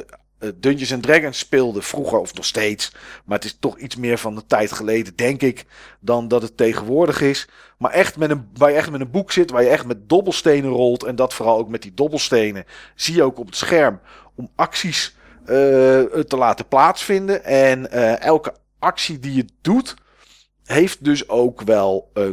[0.54, 2.92] Dungeons and Dragons speelde vroeger of nog steeds.
[3.24, 5.64] Maar het is toch iets meer van de tijd geleden, denk ik,
[6.00, 7.48] dan dat het tegenwoordig is.
[7.78, 10.08] Maar echt met een, waar je echt met een boek zit, waar je echt met
[10.08, 11.02] dobbelstenen rolt.
[11.02, 12.64] En dat vooral ook met die dobbelstenen
[12.94, 14.00] zie je ook op het scherm
[14.34, 17.44] om acties uh, te laten plaatsvinden.
[17.44, 17.90] En
[18.20, 19.94] elke actie die je doet,
[20.70, 22.28] heeft dus ook wel uh,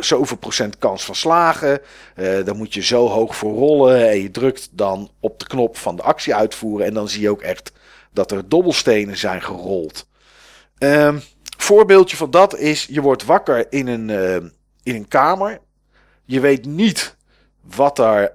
[0.00, 1.80] zoveel procent kans van slagen.
[2.16, 4.08] Uh, dan moet je zo hoog voor rollen.
[4.08, 6.86] En je drukt dan op de knop van de actie uitvoeren.
[6.86, 7.72] En dan zie je ook echt
[8.12, 10.06] dat er dobbelstenen zijn gerold.
[10.78, 11.22] Um,
[11.58, 14.34] voorbeeldje van dat is: je wordt wakker in een, uh,
[14.82, 15.60] in een kamer.
[16.24, 17.16] Je weet niet
[17.60, 18.32] wat er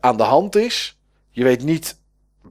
[0.00, 0.98] aan de hand is.
[1.30, 1.96] Je weet niet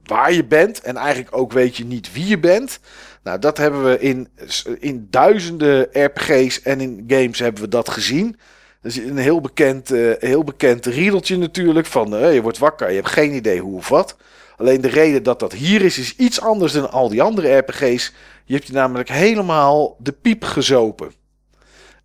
[0.04, 0.80] waar je bent.
[0.80, 2.80] En eigenlijk ook weet je niet wie je bent.
[3.24, 4.28] Nou, dat hebben we in,
[4.78, 8.36] in duizenden RPG's en in games hebben we dat gezien.
[8.82, 11.86] Is een heel bekend, uh, heel bekend riedeltje natuurlijk.
[11.86, 14.16] Van uh, je wordt wakker, je hebt geen idee hoe of wat.
[14.56, 18.12] Alleen de reden dat dat hier is, is iets anders dan al die andere RPG's.
[18.44, 21.12] Je hebt je namelijk helemaal de piep gezopen.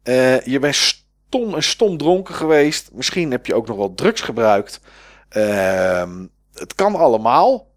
[0.04, 2.90] Uh, je bent stom en stom dronken geweest.
[2.94, 4.82] Misschien heb je ook nog wel drugs gebruikt.
[5.30, 7.69] Ehm, het kan allemaal.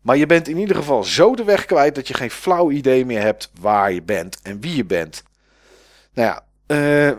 [0.00, 3.06] Maar je bent in ieder geval zo de weg kwijt dat je geen flauw idee
[3.06, 5.22] meer hebt waar je bent en wie je bent.
[6.14, 7.18] Nou ja, uh,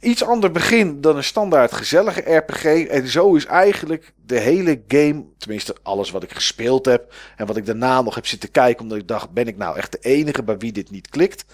[0.00, 2.64] iets ander begin dan een standaard gezellige RPG.
[2.64, 7.56] En zo is eigenlijk de hele game, tenminste alles wat ik gespeeld heb en wat
[7.56, 10.42] ik daarna nog heb zitten kijken, omdat ik dacht: ben ik nou echt de enige
[10.42, 11.44] bij wie dit niet klikt?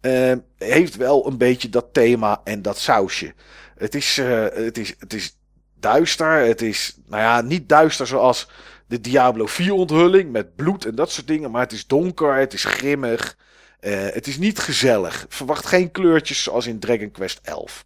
[0.00, 3.34] Uh, heeft wel een beetje dat thema en dat sausje.
[3.76, 5.36] Het is, uh, het is, het is
[5.80, 6.30] duister.
[6.30, 8.48] Het is, nou ja, niet duister zoals
[8.86, 11.50] de Diablo 4 onthulling met bloed en dat soort dingen.
[11.50, 13.36] Maar het is donker, het is grimmig.
[13.80, 15.26] Uh, het is niet gezellig.
[15.28, 17.84] Verwacht geen kleurtjes zoals in Dragon Quest 11.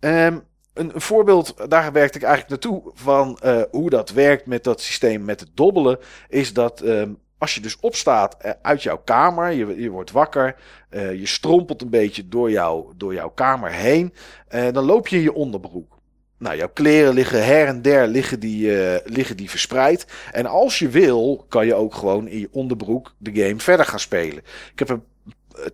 [0.00, 0.42] Um,
[0.74, 5.24] een, voorbeeld, daar werkte ik eigenlijk naartoe van uh, hoe dat werkt met dat systeem
[5.24, 5.98] met het dobbelen.
[6.28, 10.56] Is dat um, als je dus opstaat uh, uit jouw kamer, je, je wordt wakker,
[10.90, 14.14] je strompelt een beetje door, jou, door jouw kamer heen.
[14.48, 15.97] dan loop je in je onderbroek.
[16.38, 20.06] Nou, jouw kleren liggen her en der liggen die, uh, liggen die verspreid.
[20.32, 24.00] En als je wil, kan je ook gewoon in je onderbroek de game verder gaan
[24.00, 24.42] spelen.
[24.72, 25.00] Ik heb er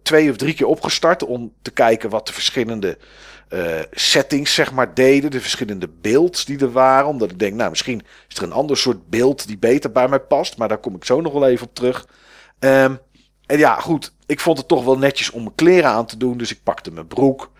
[0.03, 2.99] twee of drie keer opgestart om te kijken wat de verschillende
[3.49, 5.31] uh, settings zeg maar deden.
[5.31, 7.09] De verschillende beelds die er waren.
[7.09, 10.21] Omdat ik denk, nou misschien is er een ander soort beeld die beter bij mij
[10.21, 10.57] past.
[10.57, 12.09] Maar daar kom ik zo nog wel even op terug.
[12.59, 12.99] Um,
[13.47, 14.13] en ja, goed.
[14.27, 16.37] Ik vond het toch wel netjes om mijn kleren aan te doen.
[16.37, 17.53] Dus ik pakte mijn broek.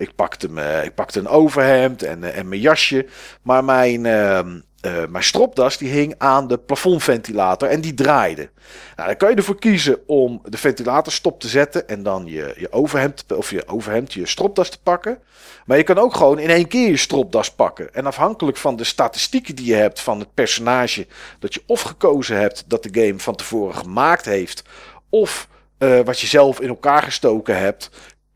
[0.00, 3.06] Ik pakte, me, ik pakte een overhemd en, eh, en mijn jasje.
[3.42, 4.40] Maar mijn, uh,
[4.86, 8.50] uh, mijn stropdas die hing aan de plafondventilator en die draaide.
[8.96, 12.54] Nou, dan kan je ervoor kiezen om de ventilator stop te zetten en dan je,
[12.56, 15.18] je overhemd of je overhemd, je stropdas te pakken.
[15.66, 17.94] Maar je kan ook gewoon in één keer je stropdas pakken.
[17.94, 21.06] En afhankelijk van de statistieken die je hebt van het personage
[21.38, 24.62] dat je of gekozen hebt dat de game van tevoren gemaakt heeft,
[25.08, 25.48] of
[25.78, 27.90] uh, wat je zelf in elkaar gestoken hebt,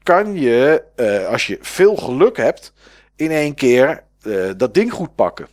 [0.05, 2.73] kan je, uh, als je veel geluk hebt,
[3.17, 5.49] in één keer uh, dat ding goed pakken.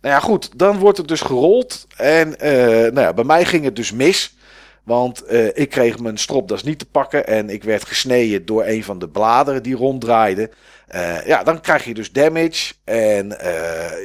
[0.00, 1.86] Nou ja, goed, dan wordt het dus gerold.
[1.96, 4.36] En uh, nou ja, bij mij ging het dus mis.
[4.82, 7.26] Want ik kreeg mijn stropdas niet te pakken.
[7.26, 10.50] En ik werd gesneden door een van de bladeren die ronddraaiden.
[11.24, 12.74] Ja, dan krijg je dus damage.
[12.84, 13.28] En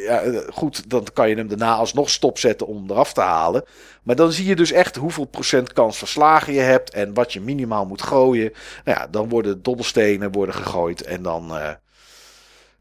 [0.05, 3.63] ja, goed, dan kan je hem daarna alsnog stopzetten om hem eraf te halen.
[4.03, 7.33] Maar dan zie je dus echt hoeveel procent kans van slagen je hebt en wat
[7.33, 8.53] je minimaal moet gooien.
[8.85, 11.55] Nou ja, dan worden dobbelstenen worden gegooid en dan...
[11.55, 11.69] Uh,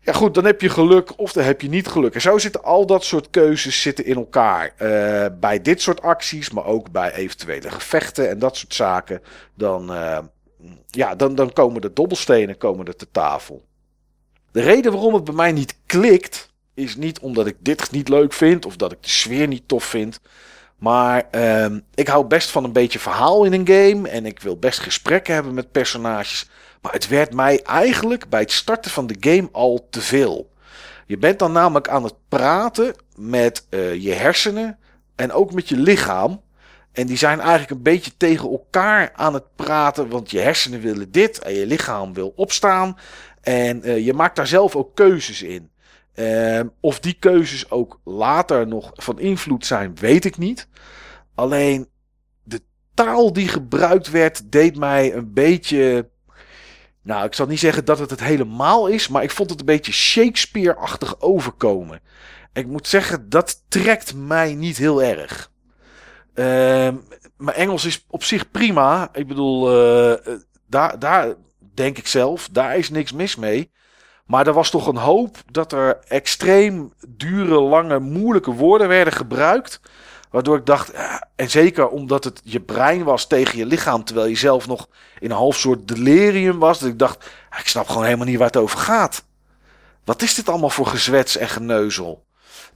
[0.00, 2.14] ja goed, dan heb je geluk of dan heb je niet geluk.
[2.14, 4.72] En zo zitten al dat soort keuzes zitten in elkaar.
[5.40, 9.22] Bij dit soort acties, maar ook bij eventuele gevechten en dat soort zaken.
[9.54, 9.92] Dan,
[10.86, 13.67] ja, dan, dan komen de dobbelstenen komen er te tafel.
[14.52, 18.32] De reden waarom het bij mij niet klikt, is niet omdat ik dit niet leuk
[18.32, 20.20] vind of dat ik de sfeer niet tof vind.
[20.78, 21.28] Maar
[21.64, 24.08] um, ik hou best van een beetje verhaal in een game.
[24.08, 26.48] En ik wil best gesprekken hebben met personages.
[26.80, 30.50] Maar het werd mij eigenlijk bij het starten van de game al te veel.
[31.06, 34.78] Je bent dan namelijk aan het praten met uh, je hersenen
[35.16, 36.42] en ook met je lichaam.
[36.92, 40.08] En die zijn eigenlijk een beetje tegen elkaar aan het praten.
[40.08, 42.96] Want je hersenen willen dit en je lichaam wil opstaan.
[43.48, 45.70] En uh, je maakt daar zelf ook keuzes in.
[46.14, 50.68] Uh, of die keuzes ook later nog van invloed zijn, weet ik niet.
[51.34, 51.88] Alleen
[52.42, 52.60] de
[52.94, 56.08] taal die gebruikt werd, deed mij een beetje.
[57.02, 59.66] Nou, ik zal niet zeggen dat het het helemaal is, maar ik vond het een
[59.66, 62.00] beetje Shakespeare-achtig overkomen.
[62.52, 65.50] ik moet zeggen, dat trekt mij niet heel erg.
[66.34, 66.44] Uh,
[67.36, 69.08] mijn Engels is op zich prima.
[69.12, 69.70] Ik bedoel,
[70.10, 71.34] uh, daar, daar
[71.78, 72.48] denk ik zelf.
[72.52, 73.70] Daar is niks mis mee.
[74.26, 79.80] Maar er was toch een hoop dat er extreem dure, lange, moeilijke woorden werden gebruikt.
[80.30, 80.92] Waardoor ik dacht,
[81.36, 84.88] en zeker omdat het je brein was tegen je lichaam, terwijl je zelf nog
[85.18, 88.46] in een half soort delirium was, dat ik dacht, ik snap gewoon helemaal niet waar
[88.46, 89.24] het over gaat.
[90.04, 92.26] Wat is dit allemaal voor gezwets en geneuzel?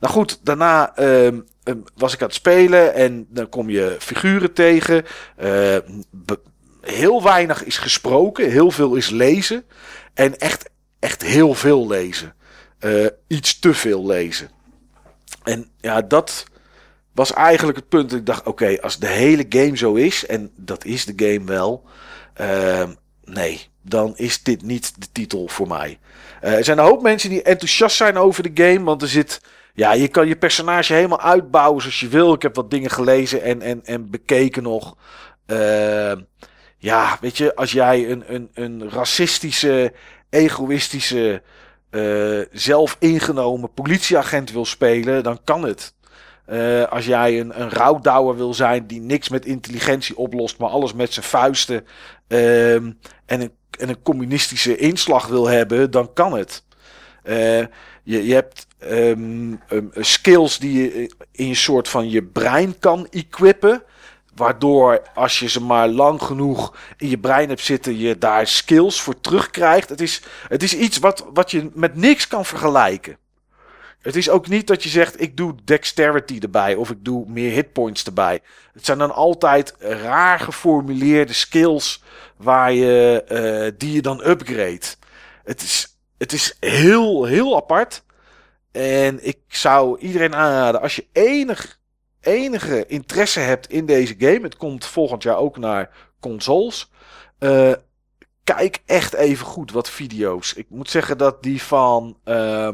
[0.01, 4.53] Nou goed, daarna ehm, ehm, was ik aan het spelen en dan kom je figuren
[4.53, 5.05] tegen.
[5.43, 5.77] Uh,
[6.83, 9.65] heel weinig is gesproken, heel veel is lezen.
[10.15, 12.35] En echt, echt heel veel lezen.
[12.81, 14.51] Uh, iets te veel lezen.
[15.43, 16.45] En ja, dat
[17.15, 20.51] was eigenlijk het punt dat ik dacht: oké, als de hele game zo is, en
[20.57, 21.85] dat is de game wel,
[22.41, 22.89] uh,
[23.25, 25.99] nee, dan is dit niet de titel voor mij.
[26.43, 29.41] Uh, er zijn een hoop mensen die enthousiast zijn over de game, want er zit.
[29.75, 32.33] Ja, je kan je personage helemaal uitbouwen zoals je wil.
[32.33, 34.97] Ik heb wat dingen gelezen en, en, en bekeken nog.
[35.47, 36.13] Uh,
[36.83, 39.93] ja, weet je, als jij een, een, een racistische,
[40.31, 41.43] egoïstische,
[41.91, 45.95] uh, politieagent wil spelen, dan kan het.
[46.49, 50.93] Uh, als jij een, een rouwdouwer wil zijn die niks met intelligentie oplost, maar alles
[50.95, 51.87] met zijn vuisten
[52.29, 52.97] uh, en,
[53.27, 56.65] een, en een communistische inslag wil hebben, dan kan het.
[57.25, 57.59] Uh,
[58.03, 63.07] je, je hebt um, um, skills die je in een soort van je brein kan
[63.11, 63.83] equippen.
[64.35, 69.01] Waardoor als je ze maar lang genoeg in je brein hebt zitten, je daar skills
[69.01, 69.89] voor terugkrijgt.
[69.89, 73.17] Het is, het is iets wat, wat je met niks kan vergelijken.
[74.03, 77.53] Het is ook niet dat je zegt, ik doe dexterity erbij of ik doe meer
[77.53, 78.41] hitpoints erbij.
[78.73, 82.03] Het zijn dan altijd raar geformuleerde skills
[82.37, 84.87] waar je, uh, die je dan upgrade.
[85.45, 88.03] Het is, het is heel, heel apart.
[88.73, 91.79] En ik zou iedereen aanraden, als je enig,
[92.23, 95.91] enige interesse hebt in deze game, het komt volgend jaar ook naar
[96.21, 96.91] consoles.
[97.39, 97.73] Uh,
[98.45, 100.53] kijk echt even goed wat video's.
[100.53, 102.19] Ik moet zeggen dat die van.
[102.25, 102.69] Uh,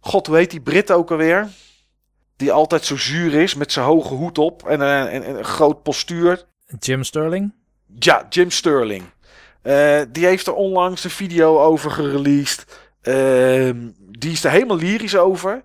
[0.00, 1.48] God, hoe heet die Brit ook alweer?
[2.36, 6.46] Die altijd zo zuur is met zijn hoge hoed op en, en een groot postuur.
[6.78, 7.52] Jim Sterling?
[7.98, 9.04] Ja, Jim Sterling.
[9.62, 12.66] Uh, die heeft er onlangs een video over gereleased.
[13.02, 13.70] Uh,
[14.18, 15.64] die is er helemaal lyrisch over.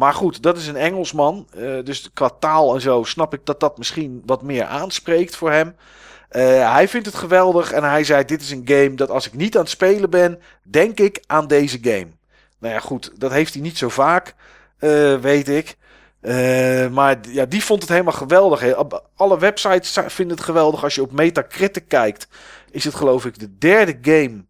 [0.00, 1.46] Maar goed, dat is een Engelsman.
[1.56, 5.50] Uh, dus qua taal en zo snap ik dat dat misschien wat meer aanspreekt voor
[5.50, 5.76] hem.
[6.32, 9.34] Uh, hij vindt het geweldig en hij zei: Dit is een game dat als ik
[9.34, 12.06] niet aan het spelen ben, denk ik aan deze game.
[12.58, 14.34] Nou ja, goed, dat heeft hij niet zo vaak,
[14.78, 15.76] uh, weet ik.
[16.90, 18.74] Maar ja, die vond het helemaal geweldig.
[19.16, 20.82] Alle websites vinden het geweldig.
[20.82, 22.28] Als je op Metacritic kijkt,
[22.70, 24.44] is het geloof ik de derde game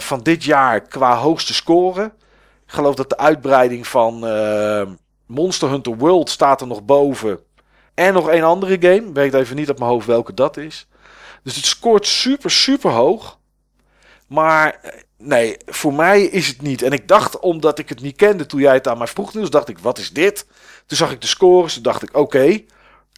[0.00, 2.12] van dit jaar qua hoogste score.
[2.66, 4.18] Ik geloof dat de uitbreiding van
[5.26, 7.38] Monster Hunter World staat er nog boven.
[7.94, 9.12] En nog een andere game.
[9.12, 10.86] Weet even niet op mijn hoofd welke dat is.
[11.42, 13.38] Dus het scoort super, super hoog.
[14.26, 14.80] Maar
[15.18, 16.82] nee, voor mij is het niet.
[16.82, 19.50] En ik dacht, omdat ik het niet kende toen jij het aan mij vroeg, dus
[19.50, 20.46] dacht ik, wat is dit?
[20.86, 22.60] Toen zag ik de scores, toen dacht ik, oké.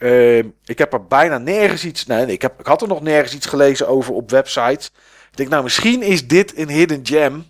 [0.02, 2.06] Uh, ik heb er bijna nergens iets.
[2.06, 4.86] Nee, nee ik, heb, ik had er nog nergens iets gelezen over op websites.
[5.30, 7.44] Ik denk, nou, misschien is dit een hidden gem.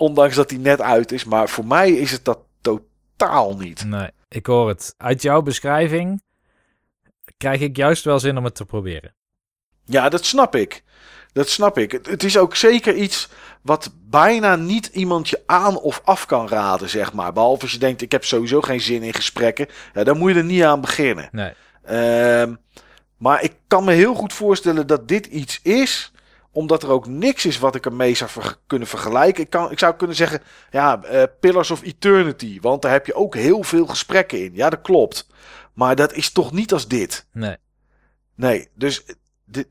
[0.00, 1.24] Ondanks dat die net uit is.
[1.24, 3.84] Maar voor mij is het dat totaal niet.
[3.84, 4.94] Nee, ik hoor het.
[4.96, 6.22] Uit jouw beschrijving
[7.36, 9.14] krijg ik juist wel zin om het te proberen.
[9.84, 10.82] Ja, dat snap ik.
[11.32, 11.92] Dat snap ik.
[11.92, 13.28] Het, is ook zeker iets
[13.62, 17.32] wat bijna niet iemand je aan of af kan raden, zeg maar.
[17.32, 19.66] Behalve als je denkt, ik heb sowieso geen zin in gesprekken.
[19.94, 21.28] Ja, dan moet je er niet aan beginnen.
[21.32, 21.52] Nee.
[21.90, 22.54] Uh,
[23.16, 26.12] maar ik kan me heel goed voorstellen dat dit iets is
[26.52, 29.42] omdat er ook niks is wat ik ermee zou ver kunnen vergelijken.
[29.42, 32.58] Ik, kan, ik zou kunnen zeggen, ja, uh, Pillars of Eternity.
[32.60, 34.50] Want daar heb je ook heel veel gesprekken in.
[34.54, 35.26] Ja, dat klopt.
[35.72, 37.26] Maar dat is toch niet als dit.
[37.32, 37.56] Nee.
[38.34, 39.04] Nee, dus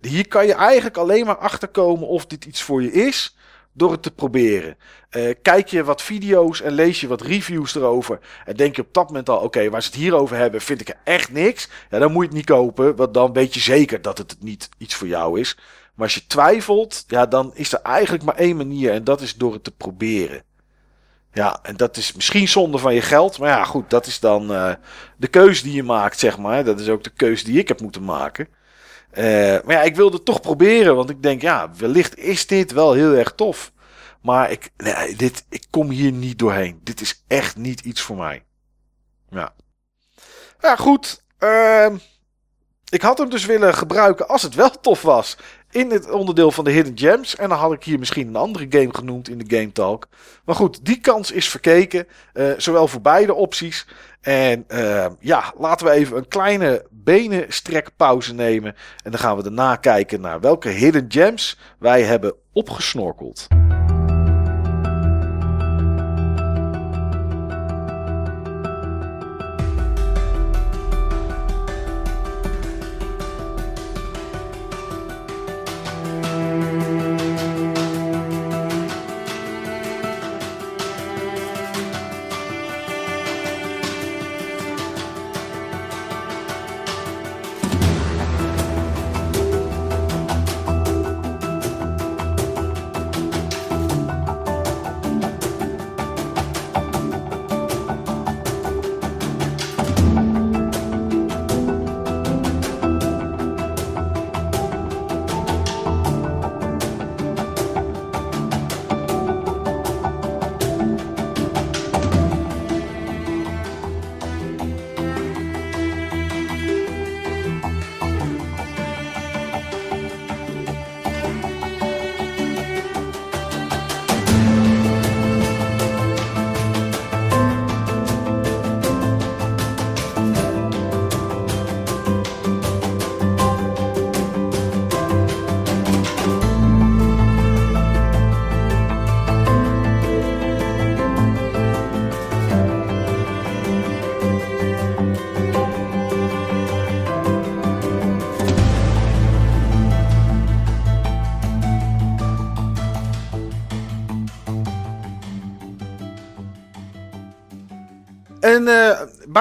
[0.01, 3.37] hier kan je eigenlijk alleen maar achterkomen of dit iets voor je is
[3.73, 4.77] door het te proberen.
[5.11, 8.19] Uh, kijk je wat video's en lees je wat reviews erover.
[8.45, 10.61] En denk je op dat moment al: oké, okay, waar ze het hier over hebben,
[10.61, 11.69] vind ik er echt niks.
[11.89, 14.69] Ja, dan moet je het niet kopen, want dan weet je zeker dat het niet
[14.77, 15.57] iets voor jou is.
[15.99, 19.35] Maar als je twijfelt, ja, dan is er eigenlijk maar één manier en dat is
[19.35, 20.43] door het te proberen.
[21.33, 23.39] Ja, en dat is misschien zonde van je geld.
[23.39, 24.73] Maar ja, goed, dat is dan uh,
[25.17, 26.63] de keuze die je maakt, zeg maar.
[26.63, 28.47] Dat is ook de keuze die ik heb moeten maken.
[29.13, 29.23] Uh,
[29.63, 30.95] maar ja, ik wilde het toch proberen.
[30.95, 33.71] Want ik denk, ja, wellicht is dit wel heel erg tof.
[34.21, 36.79] Maar ik, nee, dit, ik kom hier niet doorheen.
[36.83, 38.43] Dit is echt niet iets voor mij.
[39.29, 39.53] Ja.
[40.59, 41.23] Ja, goed.
[41.39, 41.87] Uh,
[42.89, 45.37] ik had hem dus willen gebruiken als het wel tof was.
[45.71, 47.35] In het onderdeel van de Hidden Gems.
[47.35, 50.07] En dan had ik hier misschien een andere game genoemd in de Game Talk.
[50.45, 52.07] Maar goed, die kans is verkeken.
[52.33, 53.85] eh, zowel voor beide opties.
[54.21, 58.75] En eh, ja, laten we even een kleine benenstrekpauze nemen.
[59.03, 63.47] En dan gaan we daarna kijken naar welke Hidden Gems wij hebben opgesnorkeld.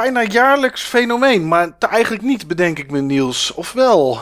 [0.00, 3.54] Bijna jaarlijks fenomeen, maar te- eigenlijk niet, bedenk ik me, Niels.
[3.54, 4.18] Of wel?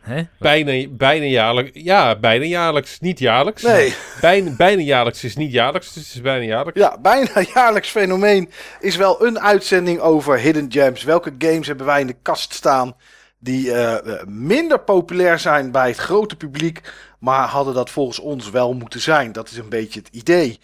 [0.00, 0.22] Hè?
[0.38, 1.70] Bijna, bijna jaarlijks.
[1.74, 3.00] Ja, bijna jaarlijks.
[3.00, 3.62] Niet jaarlijks.
[3.62, 3.94] Nee.
[4.20, 6.80] Bijna, bijna jaarlijks is niet jaarlijks, dus het is bijna jaarlijks.
[6.80, 8.50] Ja, bijna jaarlijks fenomeen
[8.80, 11.02] is wel een uitzending over Hidden Gems.
[11.02, 12.96] Welke games hebben wij in de kast staan
[13.38, 16.80] die eh, eh, minder populair zijn bij het grote publiek,
[17.18, 19.32] maar hadden dat volgens ons wel moeten zijn?
[19.32, 20.60] Dat is een beetje het idee.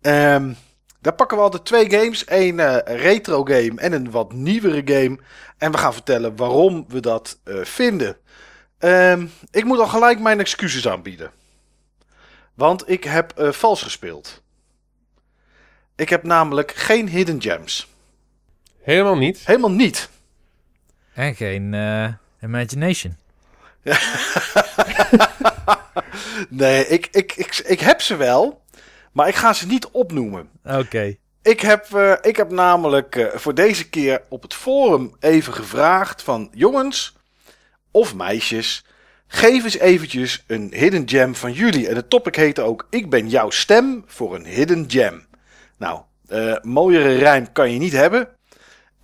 [0.00, 0.52] Ehm,
[1.04, 2.24] daar pakken we altijd twee games.
[2.26, 5.18] Een eh, retro game en een wat nieuwere game.
[5.58, 8.16] En we gaan vertellen waarom we dat eh, vinden.
[8.78, 11.30] Ehm, ik moet al gelijk mijn excuses aanbieden.
[12.54, 14.42] Want ik heb eh, vals gespeeld.
[15.96, 17.88] Ik heb namelijk geen hidden gems.
[18.80, 19.46] Helemaal niet.
[19.46, 20.08] Helemaal niet.
[21.12, 23.16] En geen eh, Imagination.
[26.48, 28.63] Nee, ik, ik, ik, ik heb ze wel.
[29.14, 30.48] Maar ik ga ze niet opnoemen.
[30.64, 31.16] Oké.
[31.42, 36.22] Ik heb, eh, ik heb namelijk eh, voor deze keer op het forum even gevraagd
[36.22, 37.16] van jongens
[37.90, 38.84] of meisjes.
[39.26, 41.88] Geef eens eventjes een hidden gem van jullie.
[41.88, 45.26] En de topic heette ook Ik ben jouw stem voor een hidden gem.
[45.78, 48.28] Nou, eh, mooiere rijm kan je niet hebben.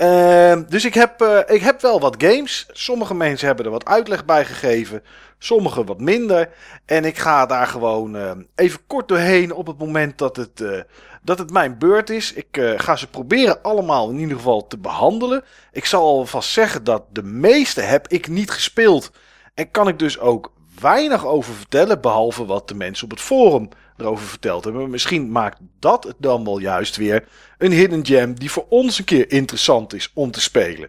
[0.00, 2.66] Ehm, dus ik heb, eh, ik heb wel wat games.
[2.72, 5.02] Sommige mensen hebben er wat uitleg bij gegeven.
[5.38, 6.48] Sommige wat minder.
[6.84, 10.80] En ik ga daar gewoon eh, even kort doorheen op het moment dat het, eh,
[11.22, 12.32] dat het mijn beurt is.
[12.32, 15.44] Ik eh, ga ze proberen allemaal in ieder geval te behandelen.
[15.72, 19.10] Ik zal alvast zeggen dat de meeste heb ik niet gespeeld.
[19.54, 22.00] En kan ik dus ook weinig over vertellen.
[22.00, 23.68] Behalve wat de mensen op het forum
[24.00, 24.90] erover verteld hebben.
[24.90, 27.24] Misschien maakt dat het dan wel juist weer
[27.58, 30.88] een hidden gem die voor ons een keer interessant is om te spelen.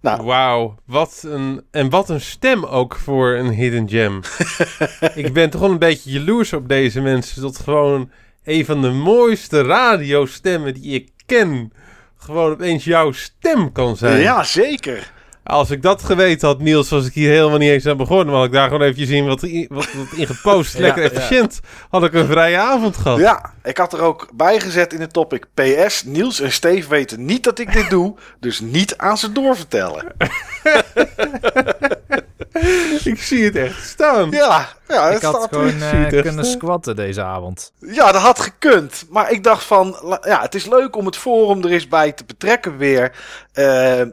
[0.00, 4.20] Nou, Wauw, wat een, en wat een stem ook voor een hidden gem.
[5.24, 7.42] ik ben toch wel een beetje jaloers op deze mensen.
[7.42, 8.10] Dat gewoon
[8.44, 11.72] een van de mooiste radiostemmen die ik ken...
[12.16, 14.20] gewoon opeens jouw stem kan zijn.
[14.20, 15.12] ja, zeker.
[15.50, 18.26] Als ik dat geweten had, Niels, was ik hier helemaal niet eens aan begonnen.
[18.26, 20.78] Maar had ik daar gewoon even zien wat, wat, wat in gepost.
[20.78, 21.10] Lekker ja.
[21.10, 21.60] efficiënt.
[21.88, 23.18] Had ik een vrije avond gehad.
[23.18, 26.04] Ja, ik had er ook bij gezet in het topic PS.
[26.04, 30.06] Niels en Steve weten niet dat ik dit doe, dus niet aan ze doorvertellen.
[33.04, 34.30] Ik zie het echt staan.
[34.30, 37.72] Ja, ja het Ik had staat gewoon eh, kunnen squatten deze avond.
[37.78, 39.06] Ja, dat had gekund.
[39.08, 42.24] Maar ik dacht van, ja, het is leuk om het forum er eens bij te
[42.24, 43.12] betrekken weer.
[43.52, 43.64] Eh,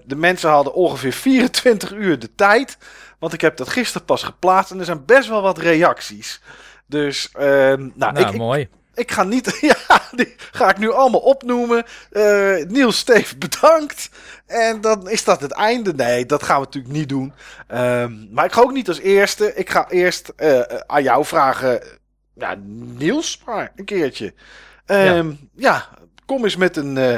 [0.04, 2.78] de mensen hadden ongeveer 24 uur de tijd.
[3.20, 6.42] Want ik heb dat gisteren pas geplaatst en er zijn best wel wat reacties.
[6.86, 8.62] Dus, ehm, nou, Nou, ik, mooi.
[8.62, 8.70] ik
[9.12, 9.58] ga niet,
[9.88, 11.84] ja, die ga ik nu allemaal opnoemen.
[12.12, 14.10] Eh, Niels, Steve, bedankt.
[14.46, 15.94] En dan is dat het einde.
[15.94, 17.34] Nee, dat gaan we natuurlijk niet doen.
[17.68, 19.56] Ehm, maar ik ga ook niet als eerste.
[19.56, 21.82] Ik ga eerst eh, aan jou vragen.
[22.34, 22.56] Ja,
[22.98, 24.34] Niels, maar een keertje.
[24.86, 25.90] Ehm, ja.
[26.26, 27.14] kom eens met een, eh,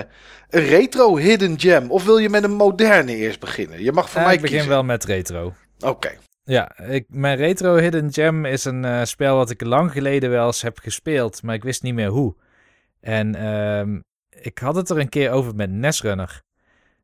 [0.50, 1.92] een retro hidden gem.
[1.92, 3.84] Of wil je met een moderne eerst beginnen?
[3.84, 4.74] Je mag voor mij ik begin kiezen.
[4.74, 5.54] wel met retro.
[5.80, 6.18] Oké.
[6.50, 10.46] Ja, ik, mijn Retro Hidden Gem is een eh, spel wat ik lang geleden wel
[10.46, 12.36] eens heb gespeeld, maar ik wist niet meer hoe.
[13.00, 14.00] En ehm,
[14.30, 16.42] ik had het er een keer over met Nesrunner.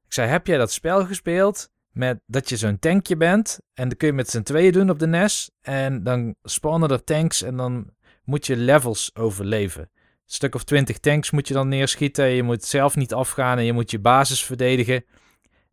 [0.06, 3.98] Ik zei, heb jij dat spel gespeeld met dat je zo'n tankje bent en dan
[3.98, 7.58] kun je met z'n tweeën doen op de NES en dan spawnen er tanks en
[7.58, 7.90] dan
[8.24, 9.82] moet je levels overleven.
[9.82, 9.90] Een
[10.26, 13.74] stuk of twintig tanks moet je dan neerschieten, je moet zelf niet afgaan en je
[13.74, 15.06] moet je basis verdedigen.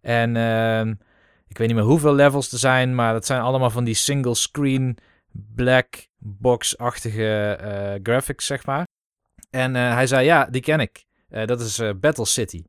[0.01, 0.95] En ehm,
[1.53, 4.35] ik weet niet meer hoeveel levels er zijn, maar dat zijn allemaal van die single
[4.35, 4.99] screen
[5.55, 8.87] black box-achtige eh, graphics, zeg maar.
[9.51, 11.05] En eh, hij zei, ja, die ken ik.
[11.29, 12.63] Eh, dat is Battle City.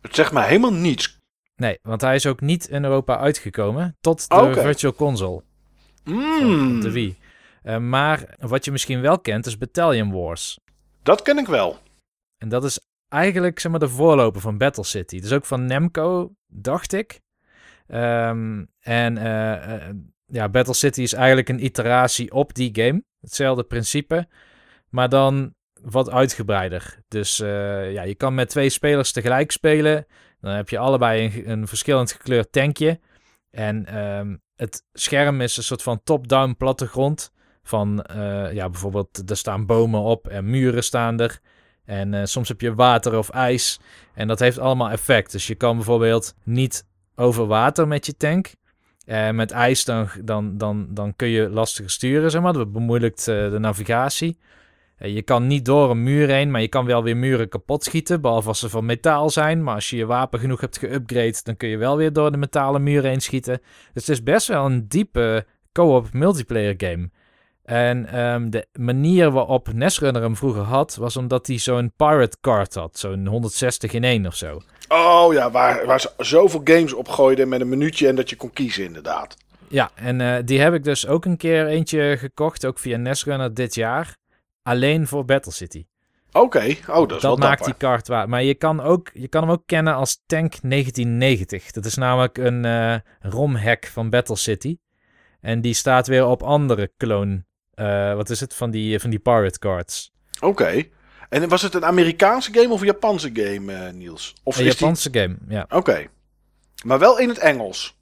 [0.00, 1.18] Het zegt mij helemaal niets.
[1.56, 4.52] Nee, want hij is ook niet in Europa uitgekomen tot de.
[4.52, 5.42] Virtual Console,
[6.04, 7.16] Mm, de Wii.
[7.80, 10.58] Maar wat je misschien wel kent is Battalion Wars.
[11.02, 11.78] dat ken ik wel.
[12.38, 15.20] En dat is eigenlijk zeg maar, de voorloper van Battle City.
[15.20, 17.20] Dus ook van Namco, dacht ik.
[17.86, 19.94] Ehm, en eh, eh,
[20.26, 23.04] ja, Battle City is eigenlijk een iteratie op die game.
[23.20, 24.28] Hetzelfde principe,
[24.88, 26.98] maar dan wat uitgebreider.
[27.08, 30.06] Dus eh, ja, je kan met twee spelers tegelijk spelen.
[30.40, 33.00] Dan heb je allebei een, een verschillend gekleurd tankje.
[33.50, 37.34] En ehm, het scherm is een soort van top-down plattegrond.
[37.62, 38.04] Van
[38.52, 41.40] ja, bijvoorbeeld er staan bomen op en muren staan er.
[41.84, 43.80] En soms heb je water of ijs.
[44.14, 45.32] En dat heeft allemaal effect.
[45.32, 46.86] Dus je kan bijvoorbeeld niet
[47.16, 48.54] over water met je tank.
[49.04, 52.52] En met ijs dan, dan, dan, dan kun je lastiger sturen, zeg maar.
[52.52, 54.38] Dat bemoeilijkt eh, de navigatie.
[54.96, 57.84] Eh, je kan niet door een muur heen, maar je kan wel weer muren kapot
[57.84, 58.20] schieten.
[58.20, 59.62] Behalve als ze van metaal zijn.
[59.62, 62.36] Maar als je je wapen genoeg hebt geüpgrade, dan kun je wel weer door de
[62.36, 63.60] metalen muur heen schieten.
[63.92, 67.10] Dus het is best wel een diepe co-op multiplayer game.
[67.64, 72.74] En ehm, de manier waarop Nesrunner hem vroeger had, was omdat hij zo'n pirate card
[72.74, 72.98] had.
[72.98, 74.60] Zo'n 160 in 1 of zo.
[74.88, 78.36] Oh ja, waar, waar ze zoveel games op gooiden met een minuutje en dat je
[78.36, 79.36] kon kiezen inderdaad.
[79.68, 83.54] Ja, en eh, die heb ik dus ook een keer eentje gekocht, ook via Nesrunner
[83.54, 84.16] dit jaar.
[84.62, 85.86] Alleen voor Battle City.
[86.32, 87.66] Oké, oh dat is wel maakt dapper.
[87.66, 88.28] die kaart waar.
[88.28, 91.70] Maar je kan, ook, je kan hem ook kennen als Tank 1990.
[91.70, 94.76] Dat is namelijk een eh romhack van Battle City.
[95.40, 97.44] En die staat weer op andere clone.
[97.74, 98.54] eh, wat is het?
[98.54, 100.12] Van die, van die pirate cards.
[100.40, 100.82] Oké.
[101.28, 104.34] En was het een Amerikaanse game of een Japanse game, eh, Niels?
[104.42, 105.66] Of Een die- Japanse game, ja.
[105.68, 106.06] Oké.
[106.84, 107.96] Maar wel in het Engels.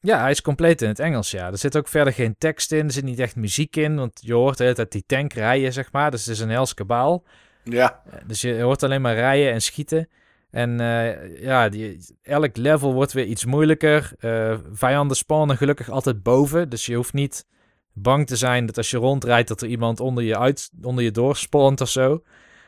[0.00, 1.46] Ja, hij is compleet in het Engels, ja.
[1.46, 4.34] Er zit ook verder geen tekst in, er zit niet echt muziek in, want je
[4.34, 6.10] hoort de hele tijd die tank rijden, zeg maar.
[6.10, 7.24] Dus het is een hels kabaal.
[7.64, 8.02] Ja.
[8.10, 10.08] Eh, Dus je hoort alleen maar rijden en schieten.
[10.50, 14.12] En eh, ja, die, elk level wordt weer iets moeilijker.
[14.18, 17.46] Eh, vijanden spawnen gelukkig altijd boven, dus je hoeft niet
[18.02, 21.10] bang te zijn dat als je rondrijdt dat er iemand onder je, uit, onder je
[21.10, 22.22] door spawnt of zo.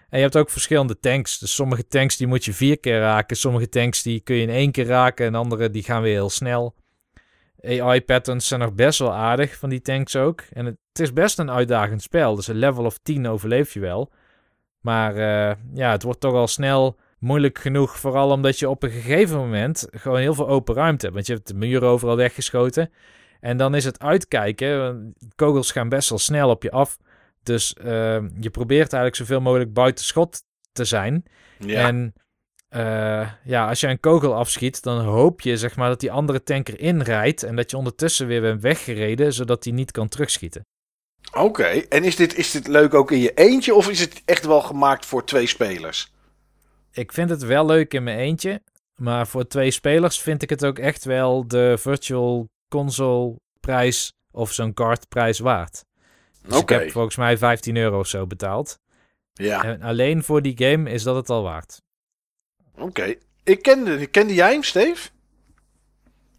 [0.09, 1.39] En je hebt ook verschillende tanks.
[1.39, 3.37] Dus sommige tanks die moet je vier keer raken.
[3.37, 5.27] Sommige tanks die kun je in één keer raken.
[5.27, 6.75] En andere die gaan weer heel snel.
[7.63, 10.41] AI-patterns zijn nog best wel aardig van die tanks ook.
[10.53, 12.35] En het, het is best een uitdagend spel.
[12.35, 14.13] Dus een level of 10 overleef je wel.
[14.81, 17.99] Maar eh, ja, het wordt toch al snel moeilijk genoeg.
[17.99, 21.15] Vooral omdat je op een gegeven moment gewoon heel veel open ruimte hebt.
[21.15, 22.91] Want je hebt de muren overal weggeschoten.
[23.41, 24.79] En dan is het uitkijken.
[24.79, 26.97] want Kogels gaan best wel snel op je af.
[27.43, 30.43] Dus eh, je probeert eigenlijk zoveel mogelijk buiten schot
[30.73, 31.25] te zijn.
[31.59, 31.87] Ja.
[31.87, 32.15] En
[32.69, 36.43] eh, ja, als je een kogel afschiet, dan hoop je zeg maar dat die andere
[36.43, 37.43] tanker inrijdt.
[37.43, 40.67] En dat je ondertussen weer bent weggereden, zodat hij niet kan terugschieten.
[41.33, 41.65] Oké.
[41.65, 44.61] En is dit, is dit leuk ook in je eentje of is het echt wel
[44.61, 46.13] gemaakt voor twee spelers?
[46.93, 48.63] Ik vind het wel leuk in mijn eentje.
[49.01, 54.53] Maar voor twee spelers vind ik het ook echt wel de Virtual Console prijs of
[54.53, 55.85] zo'n cardprijs waard.
[56.47, 58.79] Dus ik heb volgens mij 15 euro of zo betaald.
[59.33, 59.65] Ja.
[59.65, 61.83] En alleen voor die game is dat het al waard.
[62.79, 63.15] Oké.
[63.45, 65.09] Ik kende, kende jij hem, Steve?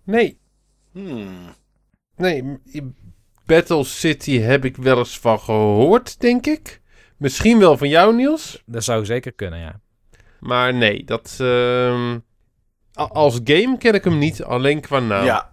[0.04, 0.40] Nee,
[0.92, 1.56] Hmm.
[2.16, 2.60] nee.
[3.46, 6.82] Battle City heb ik wel eens van gehoord, denk ik.
[7.18, 8.64] Misschien wel van jou, Niels.
[8.66, 9.80] Dat zou zeker kunnen, ja.
[10.40, 11.38] Maar nee, dat...
[11.40, 12.20] ehm,
[12.94, 15.26] als game ken ik hem niet, alleen qua naam.
[15.26, 15.51] Ja.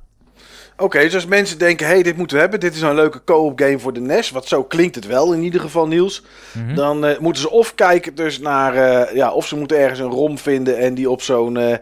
[0.80, 2.60] Oké, dus als mensen denken, hey, dit moeten we hebben.
[2.60, 4.30] Dit is een leuke co-op game voor de NES.
[4.30, 6.24] Wat zo klinkt het wel in ieder geval, Niels.
[6.52, 6.74] Mhm.
[6.74, 8.74] Dan eh, moeten ze of kijken dus naar...
[8.74, 11.56] eh, ja, of ze moeten ergens een ROM vinden en die op zo'n...
[11.56, 11.76] eh,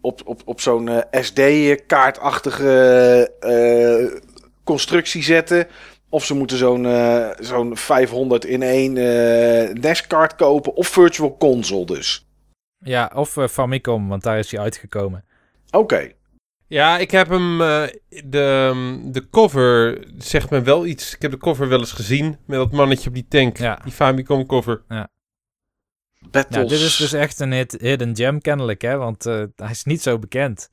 [0.00, 3.30] op, op, op zo'n SD-kaartachtige
[4.64, 5.66] constructie zetten.
[6.08, 6.86] Of ze moeten zo'n
[7.40, 8.92] zo'n 500 in één
[9.80, 10.74] NES-kaart kopen.
[10.74, 12.26] Of Virtual Console dus.
[12.78, 15.24] Ja, of Famicom, want daar is hij uitgekomen.
[15.70, 16.10] Oké.
[16.72, 17.60] Ja, ik heb hem.
[17.60, 17.82] eh,
[18.24, 21.14] de, de cover zegt me wel iets.
[21.14, 23.56] Ik heb de cover wel eens gezien met dat mannetje op die tank.
[23.58, 23.80] Ja.
[23.84, 24.82] Die Famicom cover.
[26.30, 26.56] Battles.
[26.56, 28.96] Nou, dit is dus echt een hid- hidden gem kennelijk, hè?
[28.96, 30.68] Want eh, hij is niet zo bekend.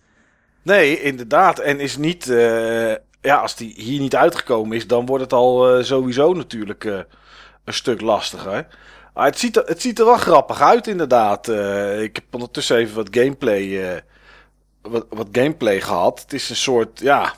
[0.62, 1.60] Nee, inderdaad.
[1.60, 2.30] En is niet.
[2.30, 6.86] eh, ja, als die hier niet uitgekomen is, dan wordt het al eh, sowieso natuurlijk
[6.86, 7.00] eh,
[7.64, 8.68] een stuk lastiger.
[9.14, 11.48] Maar het ziet, er, het ziet er wel grappig uit, inderdaad.
[11.48, 14.02] Eh, ik heb ondertussen even wat gameplay, eh,
[14.82, 16.20] wat, wat gameplay gehad.
[16.22, 17.34] Het is een soort, ja.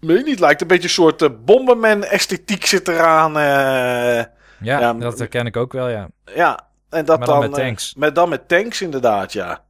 [0.00, 3.36] Weet je niet, lijkt een beetje een soort eh, Bomberman-esthetiek zit eraan.
[3.36, 4.24] eh.
[4.62, 6.08] Ja, Ja, dat herken ik ook wel, ja.
[6.34, 6.60] ja,
[6.90, 7.94] en dat Maar dan dan, met eh, tanks.
[7.94, 9.62] met dan met tanks, inderdaad, ja.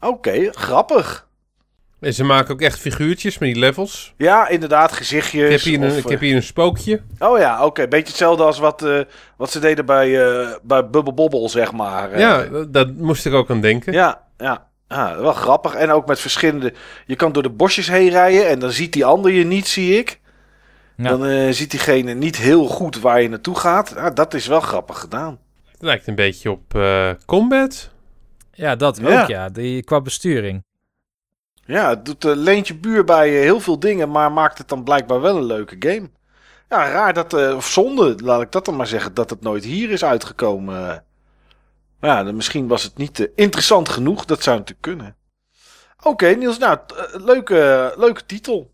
[0.00, 1.28] Oké, grappig.
[2.00, 4.14] En ze maken ook echt figuurtjes met die levels.
[4.16, 5.44] Ja, inderdaad, gezichtjes.
[5.44, 7.02] Ik heb hier, een, ik heb hier een spookje.
[7.18, 7.88] Oh ja, oké.
[7.88, 9.00] Beetje hetzelfde als wat, eh,
[9.36, 12.10] wat ze deden bij, eh bij Bubble Bobble, zeg maar.
[12.10, 13.92] Eh, ja, dat moest ik ook aan denken.
[13.92, 14.70] ja, ja.
[14.92, 15.74] Ah, wel grappig.
[15.74, 16.72] En ook met verschillende...
[17.06, 19.98] Je kan door de bosjes heen rijden en dan ziet die ander je niet, zie
[19.98, 20.20] ik.
[20.96, 21.08] Ja.
[21.08, 23.96] Dan eh, ziet diegene niet heel goed waar je naartoe gaat.
[23.96, 25.38] Ah, dat is wel grappig gedaan.
[25.72, 27.90] Het lijkt een beetje op eh, Combat.
[28.52, 29.22] Ja, dat Ja.
[29.22, 29.48] ook, ja.
[29.48, 30.64] Die, qua besturing.
[31.64, 34.84] Ja, het doet uh, Leentje Buur bij eh, heel veel dingen, maar maakt het dan
[34.84, 36.10] blijkbaar wel een leuke game.
[36.68, 39.64] Ja, raar dat, eh, of zonde, laat ik dat dan maar zeggen, dat het nooit
[39.64, 41.04] hier is uitgekomen.
[42.02, 45.16] Ja, dan misschien was het niet eh, interessant genoeg, dat zou natuurlijk kunnen.
[46.02, 48.70] Oké, Niels, nou, eh, leuke, leuke titel.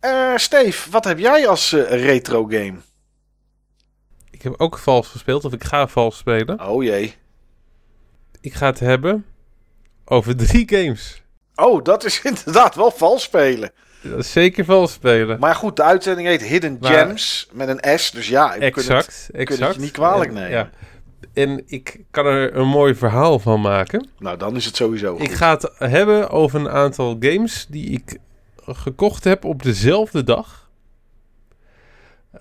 [0.00, 2.74] Eh Steve, wat heb jij als retro game?
[4.30, 6.68] Ik heb ook vals gespeeld, of ik ga vals spelen.
[6.68, 7.14] Oh jee.
[8.40, 9.26] Ik ga het hebben
[10.04, 11.22] over drie games.
[11.54, 13.72] Oh, dat is inderdaad wel vals spelen.
[14.02, 15.38] Dat is zeker vals spelen.
[15.38, 18.82] Maar goed, de uitzending heet Hidden Maar- Gems met een S, dus ja, ik kun
[18.82, 19.74] het- exact, het exact.
[19.74, 20.50] je niet kwalijk En, nemen.
[20.50, 20.70] Ja.
[21.32, 24.08] En ik kan er een mooi verhaal van maken.
[24.18, 25.22] Nou, dan is het sowieso goed.
[25.22, 28.18] Ik ga het hebben over een aantal games die ik
[28.66, 30.70] gekocht heb op dezelfde dag.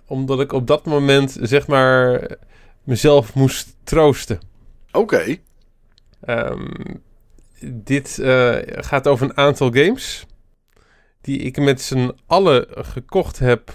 [0.05, 2.27] Omdat ik op dat moment, zeg maar,
[2.83, 4.39] mezelf moest troosten.
[4.91, 5.37] Oké.
[6.21, 6.67] Ehm,
[7.65, 10.25] dit eh, gaat over een aantal games
[11.21, 13.73] die ik met z'n allen gekocht heb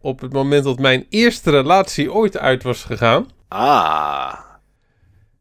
[0.00, 3.28] op het moment dat mijn eerste relatie ooit uit was gegaan.
[3.50, 4.38] Ah.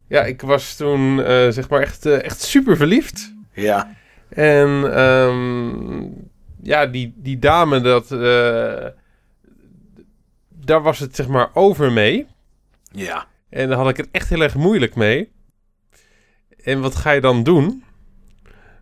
[0.08, 3.34] Ja, ik was toen eh, zeg maar echt, eh, echt super verliefd.
[3.54, 3.96] Ja.
[4.30, 6.02] En ehm,
[6.62, 8.86] ja, die, die dame, dat, eh,
[10.50, 12.28] daar was het zeg maar over mee.
[12.92, 13.26] Ja.
[13.50, 15.32] En daar had ik het echt heel erg moeilijk mee.
[16.64, 17.84] En wat ga je dan doen?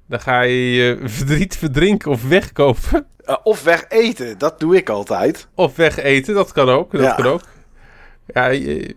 [0.08, 3.08] Dan ga je je verdriet verdrinken of wegkopen.
[3.44, 5.48] Of weg eten, dat doe ik altijd.
[5.56, 6.92] Of wegeten, dat kan ook.
[6.92, 7.14] Dat Ja.
[7.16, 7.42] kan ook.
[8.34, 8.96] Ja, je-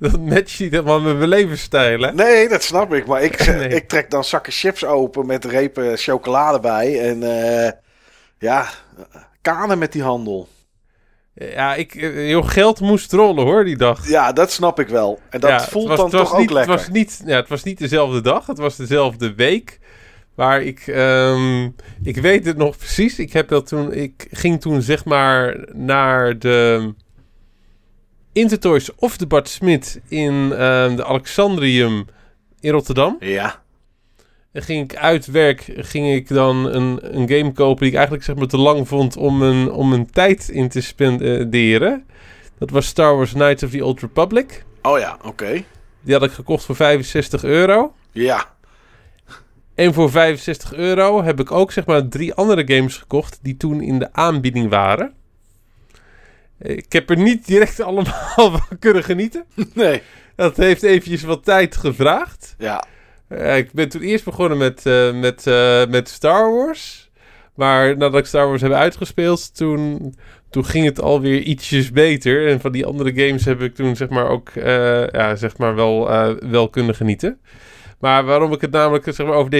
[0.00, 2.12] dat matcht niet helemaal met mijn levensstijl, hè?
[2.12, 3.06] Nee, dat snap ik.
[3.06, 3.68] Maar ik, Nee.
[3.68, 7.08] ik trek dan zakken chips open met repen chocolade bij.
[7.08, 7.72] En eh,
[8.38, 8.68] ja,
[9.42, 10.48] kanen met die handel.
[11.34, 14.08] Ja, ik, eh, joh, geld moest rollen, hoor, die dag.
[14.08, 15.20] Ja, dat snap ik wel.
[15.30, 16.72] En dat Ja, voelt was- dan toch ook niet, lekker.
[16.72, 19.78] Het was, niet, ja, het was niet dezelfde dag, het was dezelfde week.
[20.34, 21.64] Maar ik, ehm,
[22.02, 23.18] ik weet het nog precies.
[23.18, 26.94] Ik, heb dat toen, ik ging toen zeg maar naar de
[28.32, 32.06] Intertoys of de Bart Smit in ehm, de Alexandrium
[32.60, 33.16] in Rotterdam.
[33.20, 33.62] Ja.
[34.52, 38.24] En ging ik uit werk, ging ik dan een, een game kopen die ik eigenlijk
[38.24, 42.04] zeg maar te lang vond om een, om een tijd in te spenderen.
[42.58, 44.64] Dat was Star Wars Knights of the Old Republic.
[44.82, 45.64] Oh ja, oké.
[46.00, 47.94] Die had ik gekocht voor 65 euro.
[48.12, 48.54] Ja.
[49.74, 53.80] En voor 65 euro heb ik ook zeg maar drie andere games gekocht die toen
[53.80, 55.14] in de aanbieding waren.
[56.62, 59.44] Ik heb er niet direct allemaal van kunnen genieten.
[59.74, 60.02] Nee.
[60.36, 62.54] Dat heeft eventjes wat tijd gevraagd.
[62.58, 62.84] Ja.
[63.28, 67.10] Eh, ik ben toen eerst begonnen met, eh, met, eh, met Star Wars.
[67.54, 70.14] Maar nadat ik Star Wars heb uitgespeeld, toen,
[70.50, 72.48] toen ging het alweer ietsjes beter.
[72.48, 74.50] En van die andere games heb ik toen zeg maar ook
[75.12, 76.08] ja, zeg maar wel,
[76.50, 77.40] wel kunnen genieten.
[78.00, 79.50] Maar waarom ik het namelijk zeg maar, over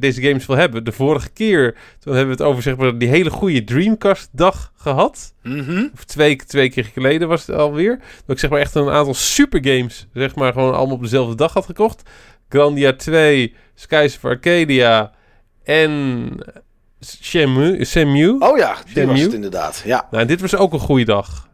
[0.00, 0.84] deze, games wil hebben.
[0.84, 5.34] De vorige keer, toen hebben we het over zeg maar, die hele goede Dreamcast-dag gehad.
[5.42, 5.86] Mhm.
[5.94, 7.98] Of twee, twee keer geleden was het alweer.
[7.98, 11.52] Dat ik zeg maar echt een aantal supergames, zeg maar, gewoon allemaal op dezelfde dag
[11.52, 12.02] had gekocht.
[12.48, 15.12] Grandia 2, Skies of Arcadia
[15.64, 16.28] en
[17.00, 17.84] Shenmue.
[17.84, 18.36] Shenmue.
[18.38, 19.12] Oh ja, die Shenmue.
[19.14, 19.82] was het inderdaad.
[19.84, 20.08] Ja.
[20.10, 21.48] Nou, dit was ook een goede dag.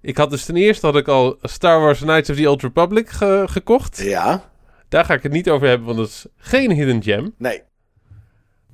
[0.00, 3.10] Ik had dus ten eerste had ik al Star Wars Knights of the Old Republic
[3.10, 3.98] ge- gekocht.
[4.02, 4.52] Ja.
[4.94, 7.34] Daar ga ik het niet over hebben, want dat is geen hidden gem.
[7.38, 7.62] Nee.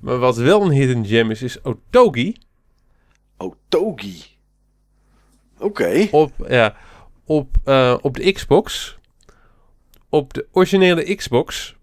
[0.01, 2.37] Maar wat wel een hidden gem is, is Otogi.
[3.37, 4.25] Oh, Togi.
[5.59, 6.09] Oké.
[6.11, 6.77] op, ja,
[7.25, 8.99] op, eh, op de Xbox.
[10.09, 11.77] Op de originele Xbox.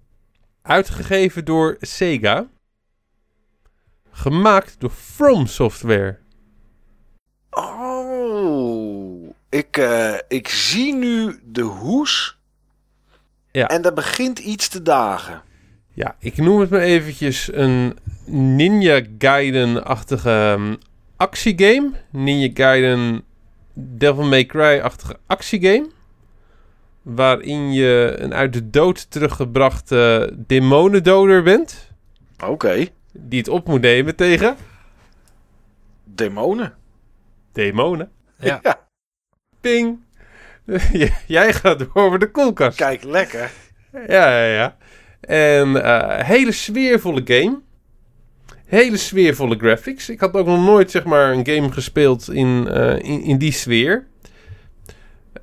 [0.61, 2.47] Uitgegeven door Sega.
[4.11, 6.19] Gemaakt door From Software.
[7.49, 9.29] Oh.
[9.49, 12.36] Ik, eh, ik zie nu de hoes.
[13.57, 13.67] Ja.
[13.67, 15.41] En er begint iets te dagen.
[15.93, 20.75] Ja, ik noem het maar eventjes een Ninja Gaiden-achtige ehm,
[21.15, 21.91] actiegame.
[22.11, 23.23] Ninja Gaiden
[23.73, 25.89] Devil May Cry-achtige actiegame.
[27.01, 31.91] Waarin je een uit de dood teruggebrachte demonendoder bent.
[32.45, 32.87] Oké.
[33.11, 34.55] Die het op moet nemen tegen
[36.03, 36.73] Demonen.
[37.51, 38.11] demonen.
[38.39, 38.59] Ja.
[38.63, 38.85] Ja.
[39.61, 39.99] Ping!
[41.27, 42.77] Jij gaat door over de koelkast.
[42.77, 43.51] Kijk, lekker.
[43.91, 44.77] Ja, ja, ja.
[45.21, 47.59] En eh, hele sfeervolle game.
[48.65, 50.09] Hele sfeervolle graphics.
[50.09, 53.51] Ik had ook nog nooit zeg maar een game gespeeld in, eh, in, in die
[53.51, 54.07] sfeer.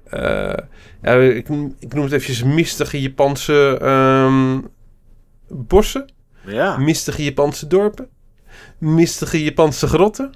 [0.05, 0.55] Eh,
[1.03, 1.49] ja, ik,
[1.79, 4.61] ik noem het eventjes mistige Japanse ehm,
[5.49, 6.13] bossen.
[6.47, 6.77] Ja.
[6.77, 8.09] Mistige Japanse dorpen.
[8.79, 10.33] Mistige Japanse grotten.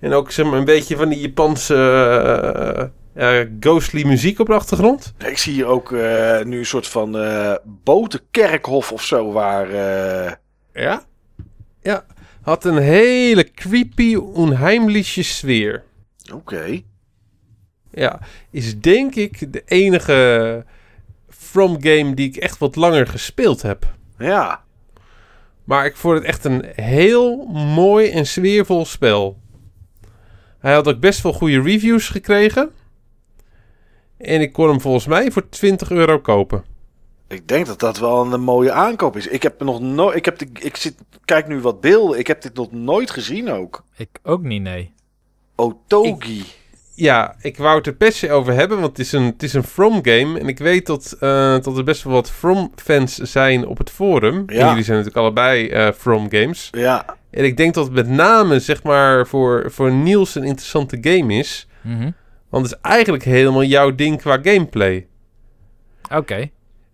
[0.00, 5.14] En ook zeg maar een beetje van die Japanse eh, ghostly muziek op de achtergrond.
[5.26, 9.70] Ik zie hier ook eh, nu een soort van eh botenkerkhof of zo waar...
[10.72, 11.02] Ja.
[11.82, 12.04] Ja.
[12.42, 15.82] Had een hele creepy, onheimliche sfeer.
[16.32, 16.80] Oké.
[17.90, 18.20] Ja.
[18.50, 20.64] Is denk ik de enige
[21.28, 23.94] From game die ik echt wat langer gespeeld heb.
[24.18, 24.62] Ja.
[25.64, 29.40] Maar ik vond het echt een heel mooi en sfeervol spel.
[30.58, 32.70] Hij had ook best wel goede reviews gekregen.
[34.22, 36.64] En ik kon hem volgens mij voor 20 euro kopen.
[37.28, 39.26] Ik denk dat dat wel een mooie aankoop is.
[39.26, 40.16] Ik heb nog nooit.
[40.16, 40.94] Ik heb de, ik zit,
[41.24, 42.18] kijk nu wat beelden.
[42.18, 43.84] Ik heb dit nog nooit gezien ook.
[43.96, 44.92] Ik ook niet, nee.
[45.56, 46.44] Otogi.
[46.94, 49.52] Ja, ik wou het er per se over hebben, want het is een, het is
[49.52, 50.38] een From game.
[50.38, 53.90] En ik weet dat, eh, dat er best wel wat From fans zijn op het
[53.90, 54.42] forum.
[54.46, 54.68] En Ja.
[54.68, 56.68] jullie zijn natuurlijk allebei eh, From games.
[56.70, 57.16] Ja.
[57.30, 61.34] En ik denk dat het met name, zeg maar, voor, voor Niels een interessante game
[61.34, 61.66] is.
[61.80, 62.10] Mhm.
[62.52, 65.06] Want het is eigenlijk helemaal jouw ding qua gameplay.
[66.14, 66.36] Oké,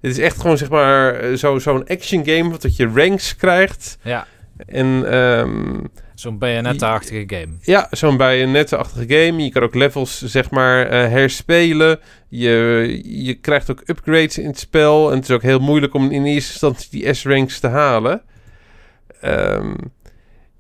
[0.00, 3.36] Het is echt gewoon, zeg maar, eh, zo, zo'n action game, wat dat je ranks
[3.36, 3.98] krijgt.
[4.02, 4.26] ja.
[4.66, 7.52] En ehm, Zo'n Bayonetta-achtige game.
[7.60, 8.16] Ja, zo'n
[8.52, 9.44] nette-achtige game.
[9.44, 12.00] Je kan ook levels, zeg maar, eh, herspelen.
[12.28, 15.10] Je, je krijgt ook upgrades in het spel.
[15.10, 18.22] En het is ook heel moeilijk om in eerste instantie die S-ranks te halen.
[19.20, 19.74] Ehm,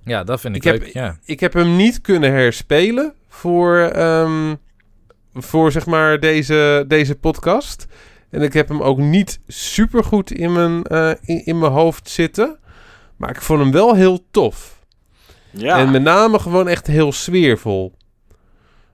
[0.04, 0.92] Ja, dat vind ik, Ik heb-.
[0.92, 1.18] Ja.
[1.24, 4.54] ik heb hem niet kunnen herspelen voor, ehm,
[5.42, 7.86] voor zeg maar, deze, deze podcast.
[8.30, 12.08] En ik heb hem ook niet super goed in mijn, eh, in, in mijn hoofd
[12.08, 12.58] zitten.
[13.16, 14.76] Maar ik vond hem wel heel tof.
[15.50, 15.78] Ja.
[15.78, 17.94] En met name gewoon echt heel sfeervol.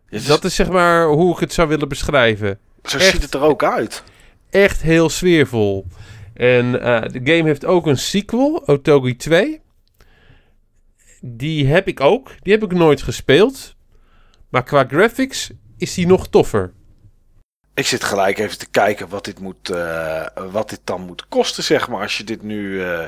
[0.09, 2.59] Dus Dat is zeg maar hoe ik het zou willen beschrijven.
[2.85, 4.03] zo echt- ziet het er ook uit.
[4.51, 5.87] Echt heel sfeervol.
[6.35, 9.61] En eh, de game heeft ook een sequel, Otogi 2.
[11.21, 12.31] Die heb ik ook.
[12.43, 13.75] Die heb ik nooit gespeeld.
[14.49, 15.51] Maar qua graphics
[15.85, 16.73] is die nog toffer.
[17.75, 21.65] Ik zit gelijk even te kijken wat dit, moet, eh, wat dit dan moet kosten,
[21.65, 23.07] zeg maar, als je dit nu eh,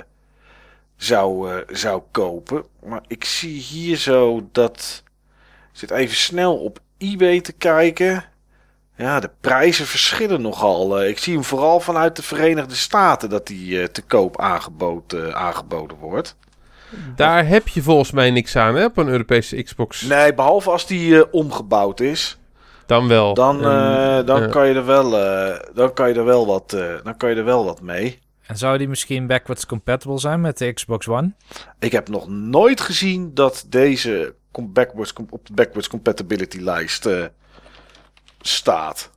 [0.97, 2.65] zou, eh, zou kopen.
[2.85, 5.03] Maar ik zie hier zo dat.
[5.73, 8.25] Ik zit even snel op eBay te kijken.
[8.97, 11.05] Ja, de prijzen verschillen nogal.
[11.05, 16.37] Ik zie hem vooral vanuit de Verenigde Staten dat die te koop aangeboden, aangeboden wordt.
[17.17, 18.85] Daar heb je volgens mij niks aan, hè?
[18.85, 20.03] Op een Europese Xbox.
[20.03, 22.39] Nee, behalve als die omgebouwd is.
[22.87, 23.35] Dan wel.
[23.35, 26.73] Dan, En, eh, dan, kan je er wel, eh, dan, kan je er wel wat,
[26.73, 28.19] eh, dan kan je er wel wat mee.
[28.47, 31.33] En zou die misschien backwards compatible zijn met de Xbox One?
[31.79, 37.25] Ik heb nog nooit gezien dat deze backwards, op de backwards compatibility lijst eh,
[38.41, 39.11] staat.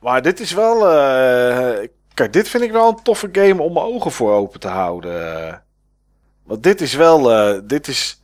[0.00, 0.88] Maar dit is wel.
[0.88, 4.68] eh, kijk, dit vind ik wel een toffe game om mijn ogen voor open te
[4.68, 5.62] houden.
[6.44, 7.32] Want dit is wel.
[7.32, 8.22] eh, dit is.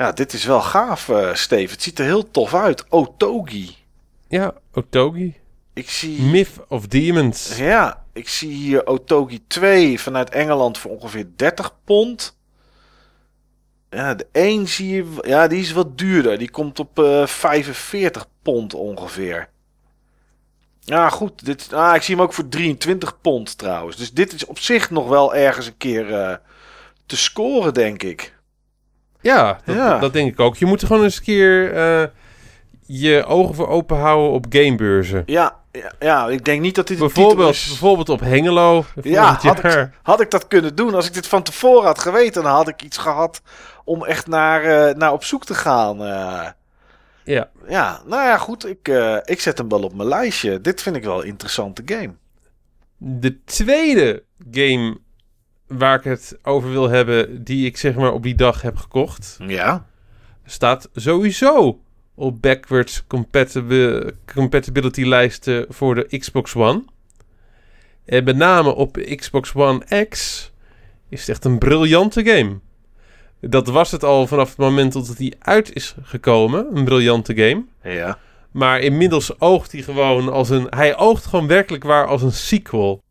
[0.00, 1.72] Ja, dit is wel gaaf, eh Steve.
[1.72, 2.84] Het ziet er heel tof uit.
[2.88, 3.76] Otogi.
[4.28, 5.34] Ja, Otogi.
[5.72, 6.22] Ik zie.
[6.22, 7.56] Myth of Demons.
[7.56, 12.36] Ja, ik zie hier Otogi 2 vanuit Engeland voor ongeveer 30 pond.
[13.90, 16.38] Ja, de 1 zie je, ja, die is wat duurder.
[16.38, 19.48] Die komt op eh 45 pond ongeveer.
[20.80, 21.44] Ja, goed.
[21.44, 23.96] Dit, ah, ik zie hem ook voor 23 pond trouwens.
[23.96, 26.36] Dus dit is op zich nog wel ergens een keer eh,
[27.06, 28.38] te scoren, denk ik.
[29.20, 29.98] Ja, dat, Ja.
[29.98, 30.56] dat denk ik ook.
[30.56, 32.04] Je moet er gewoon eens een keer eh,
[32.86, 35.22] je ogen voor open houden op gamebeurzen.
[35.26, 37.66] Ja, ja, ja ik denk niet dat dit Bijvoorbeeld, is.
[37.68, 38.84] bijvoorbeeld op Hengelo.
[39.02, 40.94] Ja, had ik, had ik dat kunnen doen.
[40.94, 43.42] Als ik dit van tevoren had geweten, dan had ik iets gehad
[43.84, 46.02] om echt naar, eh, naar op zoek te gaan.
[46.04, 46.46] eh.
[47.24, 47.48] Ja.
[47.68, 48.66] ja, nou ja, goed.
[48.68, 48.88] Ik,
[49.24, 50.60] ik zet hem wel op mijn lijstje.
[50.60, 52.10] Dit vind ik wel een interessante game.
[52.96, 54.98] De tweede game
[55.70, 59.36] waar ik het over wil hebben, die ik zeg maar op die dag heb gekocht,
[59.46, 59.86] Ja.
[60.44, 61.80] staat sowieso
[62.14, 66.84] op backwards compatibi- compatibility lijsten voor de Xbox One.
[68.04, 70.50] En met name op Xbox One X
[71.08, 72.58] is het echt een briljante game.
[73.40, 76.66] Dat was het al vanaf het moment dat hij uit is gekomen.
[76.76, 77.64] Een briljante game.
[77.82, 78.18] Ja.
[78.50, 80.66] Maar inmiddels oogt hij gewoon als een...
[80.70, 83.02] Hij oogt gewoon werkelijk waar als een sequel.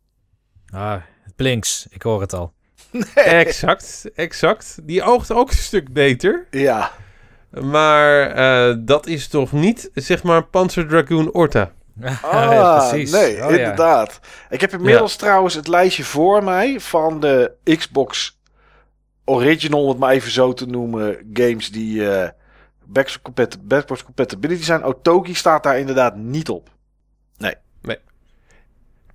[0.72, 0.96] Ah,
[1.40, 1.86] het blinks.
[1.90, 2.52] Ik hoor het al.
[3.14, 4.78] Exact, exact.
[4.82, 6.46] Die oogt ook een stuk beter.
[6.50, 6.90] Ja.
[7.50, 11.72] Maar eh, dat is toch niet, zeg maar, Panzer Dragoon Orta.
[12.22, 13.10] Ah, precies.
[13.12, 13.56] nee, Oh, ja.
[13.58, 14.20] inderdaad.
[14.50, 18.38] Ik heb inmiddels trouwens het lijstje voor mij van de Xbox
[19.24, 22.28] Original, om het maar even zo te noemen, games die eh
[22.84, 24.84] backwards compat- backwards compatibility zijn.
[24.84, 26.68] Otogi staat daar inderdaad niet op.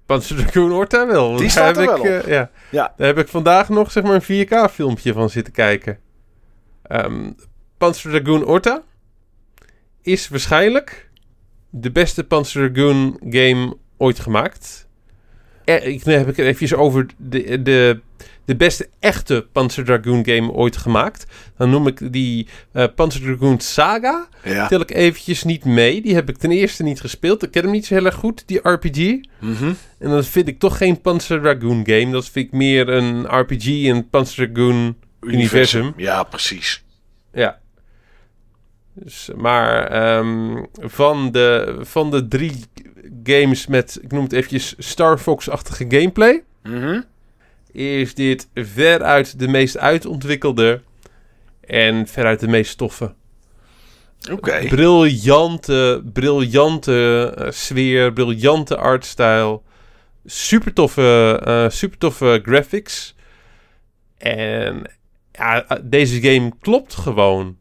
[0.05, 1.29] Panzer Dragoon Orta wel.
[1.31, 2.23] Die daar staat er heb ik, wel op.
[2.23, 2.49] eh, ja.
[2.69, 2.93] Ja.
[2.97, 5.99] Daar heb ik vandaag nog, zeg maar, een 4K-filmpje van zitten kijken.
[6.83, 7.31] Ehm
[7.77, 8.83] Panzer Dragoon Orta
[10.01, 11.09] is waarschijnlijk
[11.69, 14.87] de beste Panzer Dragoon game ooit gemaakt.
[15.65, 17.99] Eh, ik, nu heb ik het even over de, de,
[18.45, 21.25] de beste echte Panzer Dragoon game ooit gemaakt.
[21.57, 24.27] Dan noem ik die eh Panzer Dragoon Saga.
[24.43, 24.67] Ja.
[24.67, 26.01] Tel ik eventjes niet mee.
[26.01, 27.43] Die heb ik ten eerste niet gespeeld.
[27.43, 28.97] Ik ken hem niet zo heel erg goed, die RPG.
[29.39, 29.73] Mhm.
[29.99, 32.11] En dan vind ik toch geen Panzer Dragoon game.
[32.11, 35.93] Dat vind ik meer een RPG in Panzer Dragoon universum.
[35.97, 36.83] Ja, precies.
[37.33, 37.59] Ja.
[38.93, 42.63] Dus, maar ehm, van, de, van de drie
[43.23, 46.43] games met, ik noem het eventjes, Star Fox-achtige gameplay...
[46.63, 47.01] Mhm.
[47.75, 50.81] Is dit veruit de meest uitontwikkelde
[51.61, 53.13] en veruit de meest toffe.
[54.31, 54.65] Oké.
[54.67, 59.59] Briljante, briljante eh, sfeer, briljante artstyle.
[60.25, 63.15] Super toffe, eh, super toffe graphics.
[64.17, 64.91] En
[65.31, 67.57] ja, eh, deze game klopt gewoon.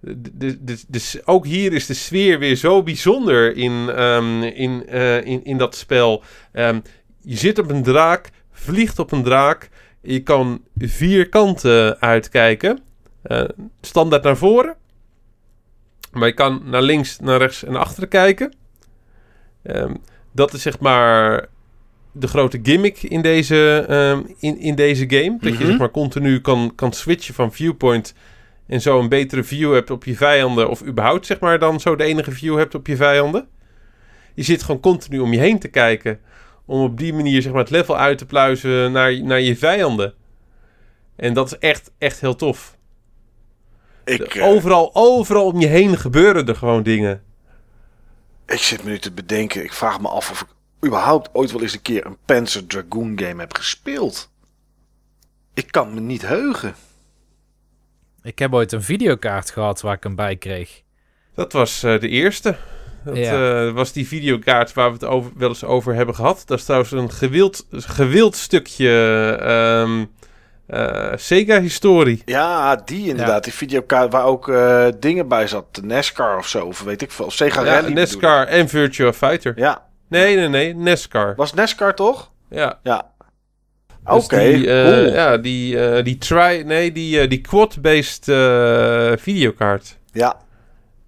[0.00, 4.86] De- dus ook hier is de sfeer weer zo bijzonder in, ehm, in,
[5.24, 6.22] in, in dat spel.
[6.52, 6.80] Ehm,
[7.22, 9.68] je zit op een draak, vliegt op een draak.
[10.00, 12.80] Je kan vier kanten uitkijken.
[13.22, 13.44] Eh,
[13.80, 14.74] standaard naar voren.
[16.12, 18.52] Maar je kan naar links, naar rechts en naar achteren kijken.
[19.62, 19.94] Ehm,
[20.32, 21.46] dat is zeg maar
[22.12, 25.36] de grote gimmick in deze, ehm, in, in deze game.
[25.40, 25.66] Dat je Mhm.
[25.66, 28.14] zeg maar continu kan, kan switchen van viewpoint.
[28.66, 30.70] En zo een betere view hebt op je vijanden.
[30.70, 33.48] Of überhaupt zeg maar dan zo de enige view hebt op je vijanden.
[34.34, 36.20] Je zit gewoon continu om je heen te kijken.
[36.68, 40.14] Om op die manier zeg maar het level uit te pluizen naar, naar je vijanden.
[41.16, 42.76] En dat is echt, echt heel tof.
[44.04, 47.22] Ik, eh, Overal, overal om je heen gebeuren er gewoon dingen.
[48.46, 49.64] ik zit me nu te bedenken.
[49.64, 50.46] Ik vraag me af of ik
[50.86, 54.30] überhaupt ooit wel eens een keer een Panzer Dragoon game heb gespeeld.
[55.54, 56.74] Ik kan me niet heugen.
[58.22, 60.82] Ik heb ooit een videokaart gehad waar ik hem bij kreeg.
[61.34, 62.56] Dat was eh, de eerste.
[63.14, 63.66] Dat Ja.
[63.66, 66.42] eh, was die videokaart waar we het over, wel eens over hebben gehad.
[66.46, 68.90] Dat is trouwens een gewild, gewild stukje
[69.42, 70.04] ehm,
[70.66, 72.22] eh, Sega-historie.
[72.24, 73.44] Ja, die inderdaad.
[73.44, 75.74] Die videokaart waar ook eh, dingen bij zat.
[75.74, 76.64] De NASCAR of zo.
[76.66, 77.24] Of weet ik veel.
[77.24, 77.92] Of Sega Ja, Rally.
[77.92, 79.52] NASCAR en Virtua Fighter.
[79.56, 79.86] Ja.
[80.08, 81.34] Nee, nee, nee, NASCAR.
[81.36, 82.30] Was NASCAR toch?
[82.50, 82.78] Ja.
[82.82, 83.10] Ja.
[84.04, 85.12] Dus Oké, cool.
[85.12, 86.62] Ja, die, eh, die tri...
[86.64, 89.96] Nee, die, eh, die quad-based eh, videokaart.
[90.12, 90.36] Ja.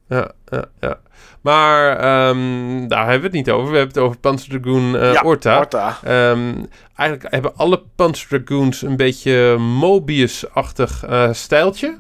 [0.09, 0.99] Ja, ja, ja.
[1.41, 3.71] Maar ehm, daar hebben we het niet over.
[3.71, 5.59] We hebben het over Panzer Dragoon eh, ja, Orta.
[5.59, 5.99] Orta.
[6.03, 11.99] Ehm, eigenlijk hebben alle Panzer Dragoons een beetje Mobius-achtig eh, stijltje.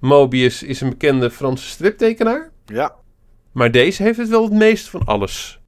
[0.00, 2.50] Mobius is een bekende Franse striptekenaar.
[2.66, 2.94] Ja.
[3.52, 5.60] Maar deze heeft het wel het meest van alles.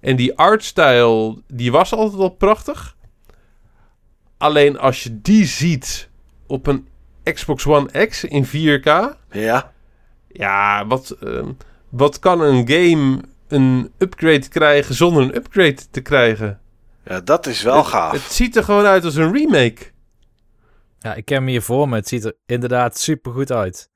[0.00, 2.96] En die artstyle, die was altijd al prachtig.
[4.38, 6.08] Alleen als je die ziet
[6.46, 6.88] op een
[7.22, 9.16] Xbox One X in 4K...
[9.30, 9.72] Ja.
[10.36, 11.52] Ja, wat, ehm,
[11.88, 16.60] wat kan een game een upgrade krijgen zonder een upgrade te krijgen?
[17.04, 18.12] Ja, dat is wel het, gaaf.
[18.12, 19.82] Het ziet er gewoon uit als een remake.
[20.98, 21.96] Ja, ik heb hem hier voor me.
[21.96, 23.90] Het ziet er inderdaad super goed uit.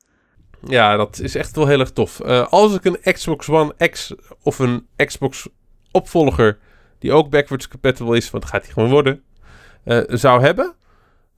[0.66, 2.20] Ja, dat is echt wel heel erg tof.
[2.20, 5.48] Eh, als ik een Xbox One X of een Xbox
[5.90, 6.58] opvolger,
[6.98, 9.22] die ook backwards compatible is, want dat gaat die gewoon worden,
[9.84, 10.74] eh, zou hebben,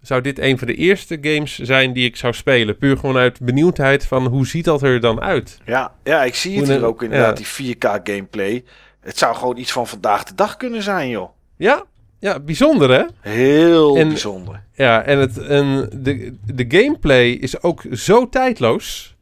[0.03, 2.79] zou dit een van de eerste games zijn die ik zou spelen.
[2.79, 5.59] Puur gewoon uit benieuwdheid van hoe ziet dat er dan uit?
[5.65, 8.65] Ja, ja, ik zie het hier ook inderdaad, die 4K gameplay.
[9.01, 11.31] Het zou gewoon iets van vandaag de dag kunnen zijn, joh.
[11.57, 11.85] Ja,
[12.19, 13.05] ja bijzonder hè?
[13.31, 14.63] Heel En- bijzonder.
[14.75, 19.17] Ja, en, het, en de, de gameplay is ook zo tijdloos.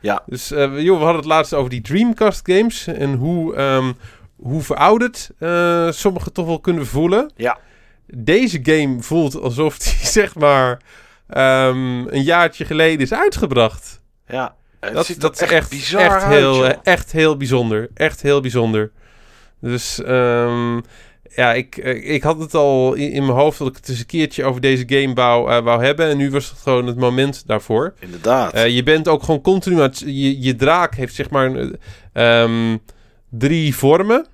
[0.00, 0.22] Ja.
[0.26, 3.92] Dus eh, joh, we hadden het laatst over die Dreamcast games en hoe, ehm,
[4.36, 7.30] hoe verouderd eh sommige toch wel kunnen voelen.
[7.36, 7.58] Ja.
[8.16, 10.80] Deze game voelt alsof die zeg maar
[11.28, 14.00] ehm, een jaartje geleden is uitgebracht.
[14.28, 14.54] Ja.
[14.92, 16.72] Dat, ziet dat is echt, bizar echt, uit, heel, joh.
[16.82, 17.90] echt heel bijzonder.
[17.94, 18.90] Echt heel bijzonder.
[19.60, 20.74] Dus ehm,
[21.34, 24.06] ja, ik, ik had het al in, in mijn hoofd dat ik het eens een
[24.06, 26.08] keertje over deze game wou, eh, wou hebben.
[26.08, 27.94] En nu was het gewoon het moment daarvoor.
[27.98, 28.52] Inderdaad.
[28.52, 31.70] Eh, je bent ook gewoon continu aan het- je, je draak heeft zeg maar
[32.12, 32.76] ehm,
[33.30, 34.26] drie vormen.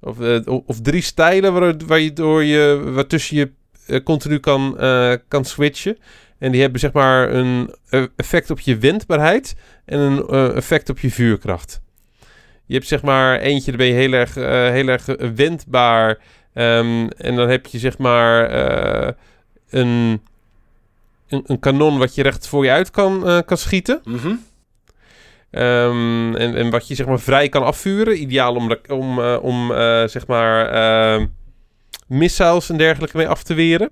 [0.00, 1.52] Of, eh, of- drie stijlen
[1.86, 3.50] waar, je door je, waartussen je
[3.86, 5.98] eh, continu kan, eh, kan switchen.
[6.38, 7.74] En die hebben zeg maar een
[8.16, 9.54] effect op je wendbaarheid
[9.84, 11.80] en een effect op je vuurkracht.
[12.66, 14.34] Je hebt zeg maar eentje, daar ben je heel erg,
[14.74, 16.18] heel erg wendbaar.
[16.54, 18.52] Ehm, en dan heb je zeg maar
[19.70, 20.20] een,
[21.28, 24.00] een, een kanon wat je recht voor je uit kan, kan schieten.
[24.04, 24.34] Mhm.
[25.50, 28.22] Ehm, en, en wat je zeg maar vrij kan afvuren.
[28.22, 31.26] Ideaal om, om, eh, om eh, zeg maar ehm,
[32.06, 33.90] missiles en dergelijke mee af te weren.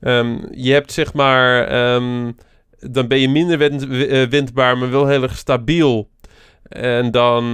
[0.00, 1.68] Ehm, je hebt zeg maar...
[2.80, 6.08] dan ben je minder eh, wendbaar, maar wel heel erg stabiel.
[6.68, 7.52] En dan,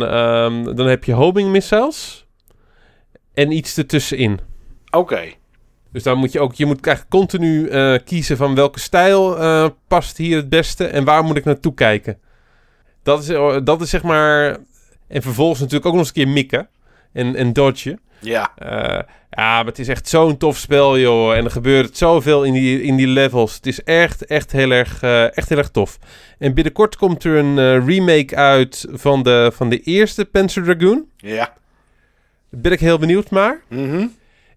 [0.77, 2.27] dan heb je homing missiles.
[3.35, 4.41] En iets ertussenin.
[4.91, 5.23] Oké.
[5.93, 7.69] Dus dan moet je ook, je moet eigenlijk continu
[7.99, 9.37] kiezen van welke stijl
[9.89, 12.19] past hier het beste en waar moet ik naartoe kijken.
[13.03, 14.57] Dat is, eh, dat is zeg maar.
[15.09, 16.69] En vervolgens natuurlijk ook nog eens een keer mikken
[17.13, 18.01] en, en dodgen.
[18.21, 18.53] Ja.
[18.57, 21.37] Eh, ja, maar het is echt zo'n tof spel, joh.
[21.37, 23.55] En er gebeurt zoveel in die, in die levels.
[23.55, 25.99] Het is echt, echt heel erg, eh, echt heel erg tof.
[26.39, 31.05] En binnenkort komt er een remake uit van de, van de eerste Panzer Dragoon.
[31.17, 31.59] Ja.
[32.51, 33.63] Daar ben ik heel benieuwd naar.
[33.69, 34.07] Mhm.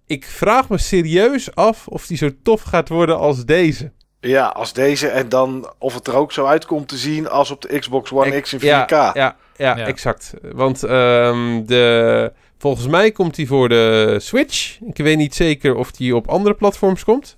[0.06, 3.92] Ik vraag me serieus af of die zo tof gaat worden als deze.
[4.26, 7.52] Ja, als deze en dan of het er ook zo uit komt te zien als
[7.52, 8.64] op de Xbox One Ik- X in 4K.
[8.64, 9.36] Ja, ja, ja,
[9.78, 9.86] Ja.
[9.86, 10.34] exact.
[10.42, 14.78] Want ehm, de, volgens mij komt die voor de Switch.
[14.82, 17.38] Ik weet niet zeker of die op andere platforms komt.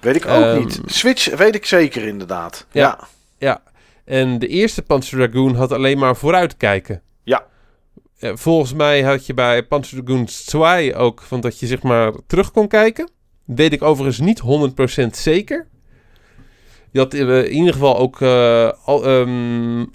[0.00, 0.80] Weet ik ook Ehm, niet.
[0.86, 2.66] Switch weet ik zeker inderdaad.
[2.72, 2.80] Ja.
[2.80, 2.98] Ja.
[3.38, 3.62] Ja,
[4.04, 7.02] en de eerste Panzer Dragoon had alleen maar vooruitkijken.
[7.22, 7.44] Ja.
[8.18, 12.12] Eh, volgens mij had je bij Panzer Dragoon 2 ook van dat je zeg maar
[12.26, 13.10] terug kon kijken.
[13.44, 15.66] Weet ik overigens niet 100% zeker.
[16.90, 19.86] Je had eh, in ieder geval ook eh, al, ehm, eh,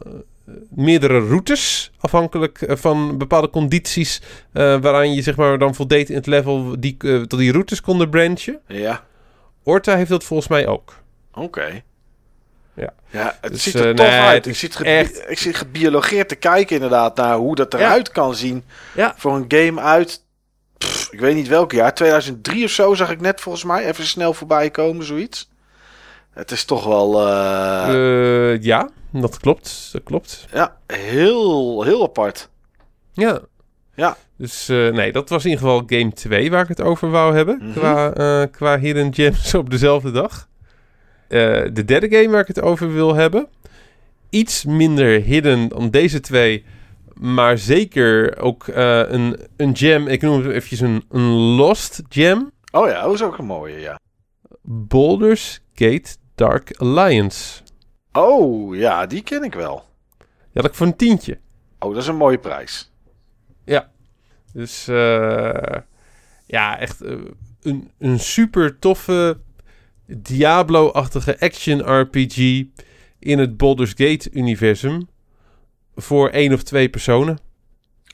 [0.70, 4.22] meerdere routes, afhankelijk eh, van bepaalde condities,
[4.54, 8.60] waaraan je zeg maar dan voldeed in het level die, tot die routes konden branchen.
[8.68, 9.04] Ja.
[9.64, 10.94] Orta heeft dat volgens mij ook.
[11.34, 11.82] Oké.
[12.74, 12.94] Ja.
[13.10, 14.46] Ja, het Dus, ziet er eh, tof nee, uit.
[14.46, 17.80] Ik zit, echt- ik zit gebiologeerd te kijken inderdaad naar hoe dat Ja.
[17.80, 18.64] eruit kan zien.
[18.96, 19.14] Ja.
[19.18, 20.24] Voor een game uit,
[20.78, 23.86] pff, ik weet niet welk jaar, 2003 of zo zag ik net volgens mij.
[23.86, 25.50] Even snel voorbij komen, zoiets.
[26.36, 29.90] Het is toch wel eh, Eh, ja, dat klopt.
[29.92, 30.48] Dat klopt.
[30.54, 32.50] ja, heel, heel apart.
[33.14, 33.40] Ja.
[33.96, 34.18] Ja.
[34.38, 37.36] Dus eh, nee, dat was in ieder geval game 2 waar ik het over wou
[37.36, 37.58] hebben.
[37.62, 37.72] Mhm.
[37.72, 40.48] Qua, qua Hidden Gems op dezelfde dag.
[41.28, 43.48] De derde game waar ik het over wil hebben.
[44.30, 46.66] Iets minder hidden dan deze twee.
[47.14, 50.08] Maar zeker ook een, een gem.
[50.08, 52.52] Ik noem het eventjes een, een lost gem.
[52.72, 54.00] Oh ja, dat is ook een mooie, ja.
[54.62, 57.62] Baldur's Gate Dark Alliance.
[58.12, 59.84] Oh ja, die ken ik wel.
[60.18, 60.28] Die
[60.62, 61.40] had ik voor een tientje.
[61.80, 62.94] Oh, dat is een mooie prijs.
[64.56, 65.78] Dus eh,
[66.46, 67.18] ja, echt eh,
[67.62, 69.38] een, een super toffe
[70.06, 72.64] Diablo-achtige action RPG
[73.20, 75.08] in het Baldur's Gate-universum
[75.96, 77.38] voor één of twee personen.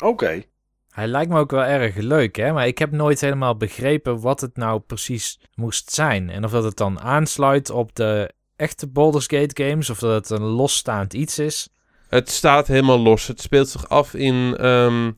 [0.03, 0.43] Oké.
[0.91, 2.51] Hij lijkt me ook wel erg leuk, hè?
[2.51, 6.29] Maar ik heb nooit helemaal begrepen wat het nou precies moest zijn.
[6.29, 10.39] En of dat het dan aansluit op de echte Baldur's Gate games, of dat het
[10.39, 11.69] een losstaand iets is.
[12.09, 13.27] Het staat helemaal los.
[13.27, 15.11] Het speelt zich af in, ehm,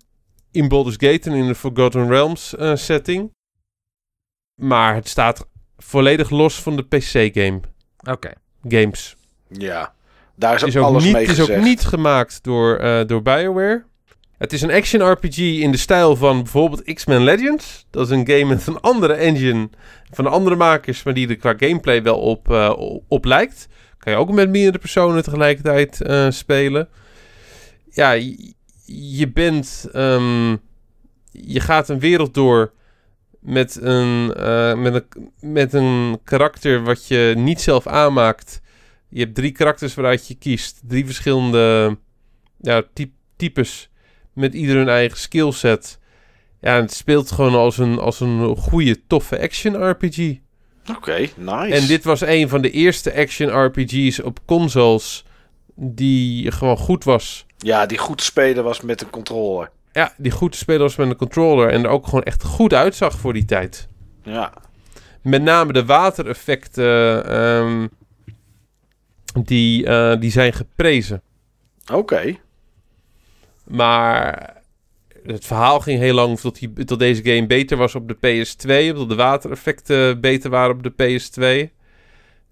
[0.51, 3.31] in Baldur's Gate en in de Forgotten Realms eh, setting.
[4.61, 7.59] Maar het staat volledig los van de PC-game
[8.09, 8.33] Oké.
[8.67, 9.15] games.
[9.47, 9.93] Ja.
[10.35, 12.75] Daar is ook Het is ook, alles niet, mee het is ook niet gemaakt door,
[12.75, 13.85] eh, door BioWare.
[14.37, 17.85] Het is een action RPG in de stijl van bijvoorbeeld X-Men Legends.
[17.89, 19.69] Dat is een game met een andere engine
[20.11, 22.73] van de andere makers, maar die er qua gameplay wel op, eh,
[23.07, 23.67] op lijkt.
[23.97, 26.89] Kan je ook met meerdere personen tegelijkertijd eh, spelen.
[27.89, 28.11] Ja,
[28.85, 29.87] je, bent...
[29.91, 30.55] ehm,
[31.31, 32.73] je gaat een wereld door
[33.39, 38.61] met een, eh, met, een, met een karakter wat je niet zelf aanmaakt.
[39.09, 40.81] Je hebt drie karakters waaruit je kiest.
[40.87, 41.97] Drie verschillende
[42.61, 43.91] ja, typ- types
[44.33, 45.99] met ieder hun eigen skillset.
[46.61, 50.37] Ja, en het speelt gewoon als een, als een goede, toffe action RPG.
[50.89, 51.75] Oké, nice.
[51.75, 55.25] En dit was een van de eerste action RPG's op consoles
[55.75, 57.45] die gewoon goed was.
[57.57, 59.71] Ja, die goed spelen was met een controller.
[59.91, 62.73] Ja, die goed te spelen was met een controller en er ook gewoon echt goed
[62.73, 63.87] uitzag voor die tijd.
[64.23, 64.53] Ja.
[65.21, 67.87] Met name de watereffecten, ehm,
[69.43, 71.21] die, eh, die zijn geprezen.
[71.91, 72.35] Oké.
[73.63, 74.53] Maar
[75.25, 78.91] het verhaal ging heel lang tot, die, tot deze game beter was op de PS2.
[78.91, 81.73] Omdat de watereffecten beter waren op de PS2.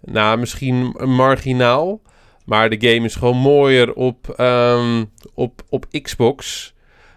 [0.01, 2.01] Nou, misschien marginaal.
[2.45, 6.73] Maar de game is gewoon mooier op, ehm, op, op Xbox.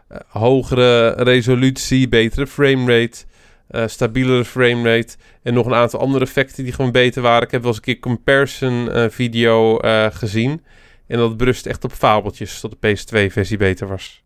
[0.08, 3.24] Eh, hogere resolutie, betere framerate,
[3.70, 5.16] uh, stabielere framerate.
[5.42, 7.42] En nog een aantal andere effecten die gewoon beter waren.
[7.42, 9.78] Ik heb wel eens een keer comparison eh, video
[10.12, 10.62] gezien.
[11.06, 14.22] En dat berust echt op fabeltjes dat de PS2-versie beter was.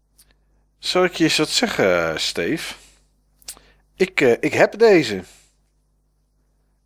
[0.78, 2.74] Zal ik je eens wat zeggen, Steve?
[3.96, 5.22] Ik, ik heb deze.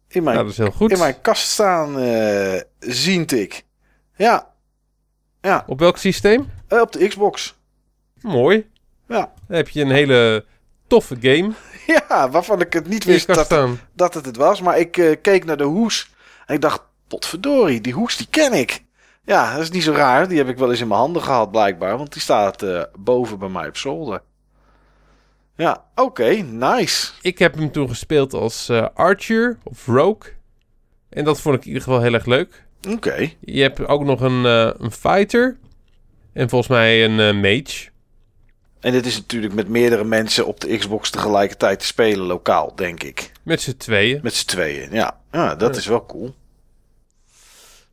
[0.08, 0.90] In mijn, dat is heel goed.
[0.92, 3.64] In mijn kast staan, uh, ziend ik.
[4.16, 4.52] Ja.
[5.40, 5.64] ja.
[5.66, 6.50] Op welk systeem?
[6.68, 7.54] Uh, op de Xbox.
[8.20, 8.70] Mooi.
[9.08, 9.32] Ja.
[9.46, 10.44] Dan heb je een hele
[10.86, 11.52] toffe game.
[11.86, 14.60] Ja, waarvan ik het niet wist dat, dat het het was.
[14.60, 16.10] Maar ik uh, keek naar de hoes
[16.46, 18.82] en ik dacht, potverdorie, die hoes die ken ik.
[19.24, 20.28] Ja, dat is niet zo raar.
[20.28, 21.96] Die heb ik wel eens in mijn handen gehad blijkbaar.
[21.96, 24.22] Want die staat uh, boven bij mij op zolder.
[25.56, 27.12] Ja, oké, nice.
[27.20, 30.32] Ik heb hem toen gespeeld als uh, Archer of Rogue.
[31.08, 32.64] En dat vond ik in ieder geval heel erg leuk.
[32.88, 33.32] Oké.
[33.40, 35.56] Je hebt ook nog een, uh, een fighter.
[36.32, 37.90] En volgens mij een mage.
[38.80, 43.02] En dit is natuurlijk met meerdere mensen op de Xbox tegelijkertijd te spelen, lokaal, denk
[43.02, 43.32] ik.
[43.42, 44.20] Met z'n tweeën.
[44.22, 45.20] Met z'n tweeën, ja.
[45.30, 45.80] Ja, dat ja.
[45.80, 46.34] is wel cool.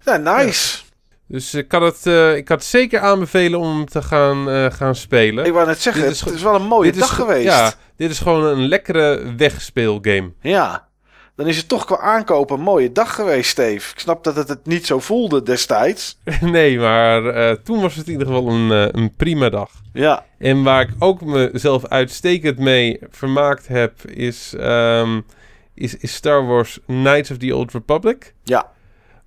[0.03, 0.77] Ja, nice.
[0.77, 0.89] Ja.
[1.32, 4.95] Dus ik kan het, uh, ik kan het zeker aanbevelen om te gaan, uh, gaan
[4.95, 5.45] spelen.
[5.45, 7.43] Ik wou net zeggen, dit is, het is wel een mooie dag is, geweest.
[7.43, 10.32] Ja, dit is gewoon een lekkere wegspeelgame.
[10.41, 10.88] Ja,
[11.35, 13.91] dan is het toch qua aankopen een mooie dag geweest, Steve.
[13.93, 16.19] Ik snap dat het het niet zo voelde destijds.
[16.41, 19.72] nee, maar uh, toen was het in ieder geval een, een prima dag.
[19.93, 20.25] Ja.
[20.38, 25.25] En waar ik ook mezelf uitstekend mee vermaakt heb, is, um,
[25.74, 28.33] is, is Star Wars Knights of the Old Republic.
[28.43, 28.72] Ja.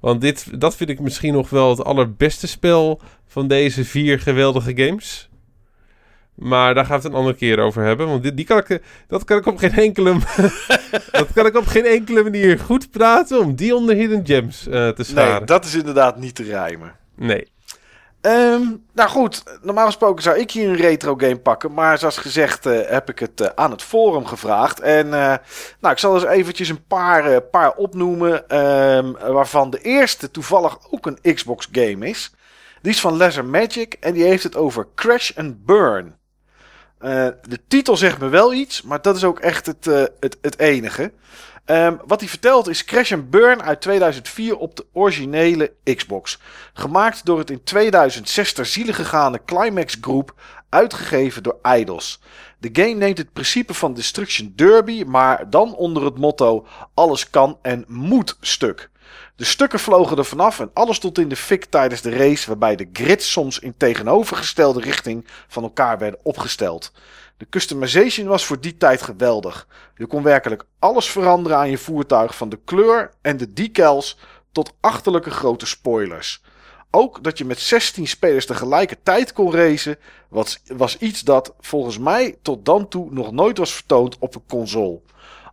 [0.03, 4.73] Want dit, dat vind ik misschien nog wel het allerbeste spel van deze vier geweldige
[4.77, 5.31] games.
[6.35, 8.09] Maar daar gaan we het een andere keer over hebben.
[8.09, 10.17] Want dit, die kan ik, dat kan ik op geen enkele,
[11.11, 14.89] dat kan ik op geen enkele manier goed praten om die onder Hidden Gems uh,
[14.89, 15.37] te scharen.
[15.37, 16.93] Nee, dat is inderdaad niet te rijmen.
[17.17, 17.52] Nee.
[18.27, 21.75] Um, nou goed, normaal gesproken zou ik hier een retro game pakken.
[21.75, 24.81] Maar zoals gezegd uh, heb ik het uh, aan het forum gevraagd.
[24.81, 25.13] En uh,
[25.81, 28.59] nou, ik zal eens eventjes een paar, paar opnoemen.
[28.59, 32.35] Um, waarvan de eerste toevallig ook een Xbox game is.
[32.83, 36.17] Die is van Laser Magic en die heeft het over Crash and Burn.
[36.99, 39.85] de titel zegt me wel iets, maar dat is ook echt het,
[40.21, 41.13] het, het enige.
[41.67, 46.39] Um, wat hij vertelt is Crash and Burn uit 2004 op de originele Xbox.
[46.73, 50.35] Gemaakt door het in 2006 ter ziele gegaane Climax Group,
[50.69, 52.21] uitgegeven door Eidos.
[52.59, 57.59] De game neemt het principe van Destruction Derby, maar dan onder het motto alles kan
[57.63, 58.91] en moet stuk.
[59.37, 62.77] De stukken vlogen er vanaf en alles stond in de fik tijdens de race, waarbij
[62.77, 66.93] de grids soms in tegenovergestelde richting van elkaar werden opgesteld.
[67.43, 69.67] De customization was voor die tijd geweldig.
[69.97, 74.19] Je kon werkelijk alles veranderen aan je voertuig, van de kleur en de decals
[74.53, 76.43] tot achterlijke grote spoilers.
[76.91, 79.99] Ook dat je met 16 spelers tegelijkertijd kon racen,
[80.29, 84.47] was, was iets dat volgens mij tot dan toe nog nooit was vertoond op een
[84.49, 85.01] console.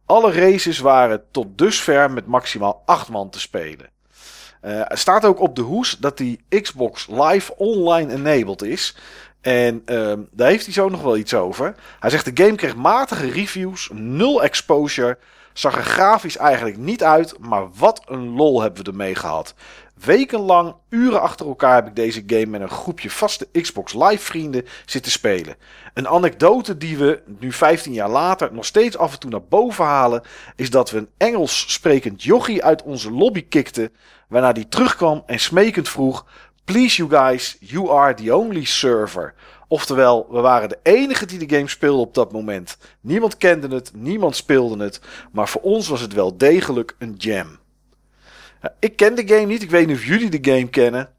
[0.05, 3.89] Alle races waren tot dusver met maximaal 8 man te spelen.
[4.61, 8.95] Uh, er staat ook op de hoes dat die Xbox Live online enabled is.
[9.41, 11.75] En um, daar heeft hij zo nog wel iets over.
[11.99, 15.17] Hij zegt de game kreeg matige reviews, nul exposure.
[15.53, 19.53] Zag er grafisch eigenlijk niet uit, maar wat een lol hebben we ermee gehad.
[20.03, 24.65] Wekenlang, uren achter elkaar heb ik deze game met een groepje vaste Xbox Live vrienden
[24.85, 25.55] zitten spelen.
[25.93, 29.85] Een anekdote die we, nu 15 jaar later, nog steeds af en toe naar boven
[29.85, 30.23] halen,
[30.55, 33.91] is dat we een Engels sprekend jochie uit onze lobby kikten,
[34.27, 36.25] waarna die terugkwam en smekend vroeg:
[36.69, 39.33] Please you guys, you are the only server.
[39.67, 42.77] Oftewel, we waren de enige die de game speelde op dat moment.
[43.01, 47.59] Niemand kende het, niemand speelde het, maar voor ons was het wel degelijk een jam.
[48.61, 51.09] Ja, ik ken de game niet, ik weet niet of jullie de game kennen.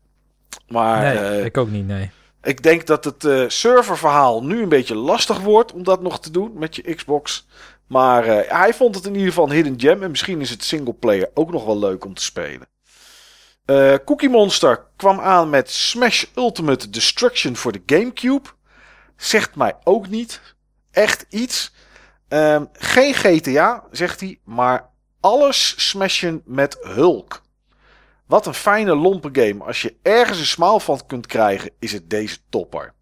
[0.69, 2.11] Maar, nee, uh, ik ook niet, nee.
[2.43, 6.31] Ik denk dat het uh, serververhaal nu een beetje lastig wordt om dat nog te
[6.31, 7.47] doen met je Xbox.
[7.87, 10.65] Maar uh, hij vond het in ieder geval een hidden gem en misschien is het
[10.65, 12.70] singleplayer ook nog wel leuk om te spelen.
[13.67, 18.49] Uh, Cookie Monster kwam aan met Smash Ultimate Destruction voor de GameCube.
[19.17, 20.41] Zegt mij ook niet
[20.91, 21.73] echt iets.
[22.29, 24.91] Um, geen GTA, zegt hij, maar
[25.21, 27.43] alles smashen met Hulk.
[28.27, 29.65] Wat een fijne lompe game.
[29.65, 32.95] Als je ergens een smaal van kunt krijgen, is het deze topper.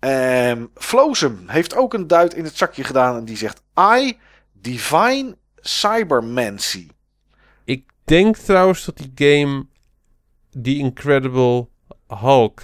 [0.00, 0.70] Um,
[1.46, 4.18] heeft ook een duit in het zakje gedaan en die zegt I
[4.52, 6.88] Divine Cybermancy
[8.04, 9.66] denk trouwens dat die game
[10.62, 11.68] The Incredible
[12.06, 12.62] Hulk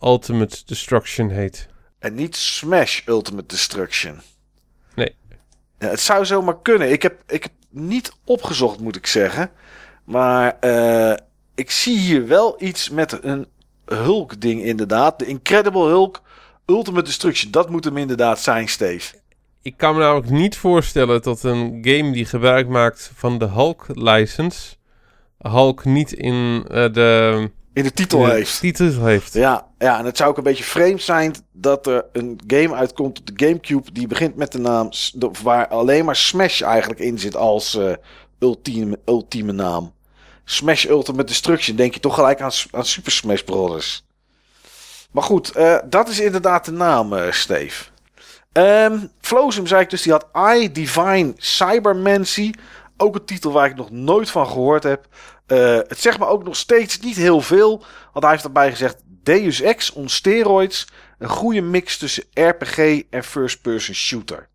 [0.00, 1.68] Ultimate Destruction heet.
[1.98, 4.20] En niet Smash Ultimate Destruction.
[4.94, 5.16] Nee.
[5.78, 6.90] Ja, het zou zomaar kunnen.
[6.90, 9.50] Ik heb, ik heb niet opgezocht, moet ik zeggen.
[10.04, 11.16] Maar eh,
[11.54, 13.46] ik zie hier wel iets met een
[13.84, 15.18] Hulk-ding inderdaad.
[15.18, 16.22] De Incredible Hulk
[16.66, 17.50] Ultimate Destruction.
[17.50, 19.16] Dat moet hem inderdaad zijn, Steve.
[19.66, 24.76] Ik kan me namelijk niet voorstellen dat een game die gebruik maakt van de Hulk-license...
[25.38, 27.50] Hulk niet in eh, de...
[27.72, 28.60] In de titel de heeft.
[28.60, 29.32] titel heeft.
[29.32, 33.18] Ja, ja, en het zou ook een beetje vreemd zijn dat er een game uitkomt
[33.18, 34.88] op de Gamecube die begint met de naam
[35.42, 37.92] waar alleen maar Smash eigenlijk in zit als eh,
[38.38, 39.92] ultieme, ultieme naam.
[40.44, 44.04] Smash Ultimate Destruction, denk je toch gelijk aan, aan Super Smash Brothers.
[45.10, 47.94] Maar goed, eh, dat is inderdaad de naam, Steve.
[48.56, 50.26] Ehm Flozum zei ik dus, die had
[50.56, 52.52] I Divine Cybermancy.
[52.96, 55.06] Ook een titel waar ik nog nooit van gehoord heb.
[55.46, 57.84] Eh, het zegt me ook nog steeds niet heel veel.
[58.12, 60.86] Want hij heeft erbij gezegd Deus Ex on steroids.
[61.18, 64.48] Een goede mix tussen RPG en first-person shooter.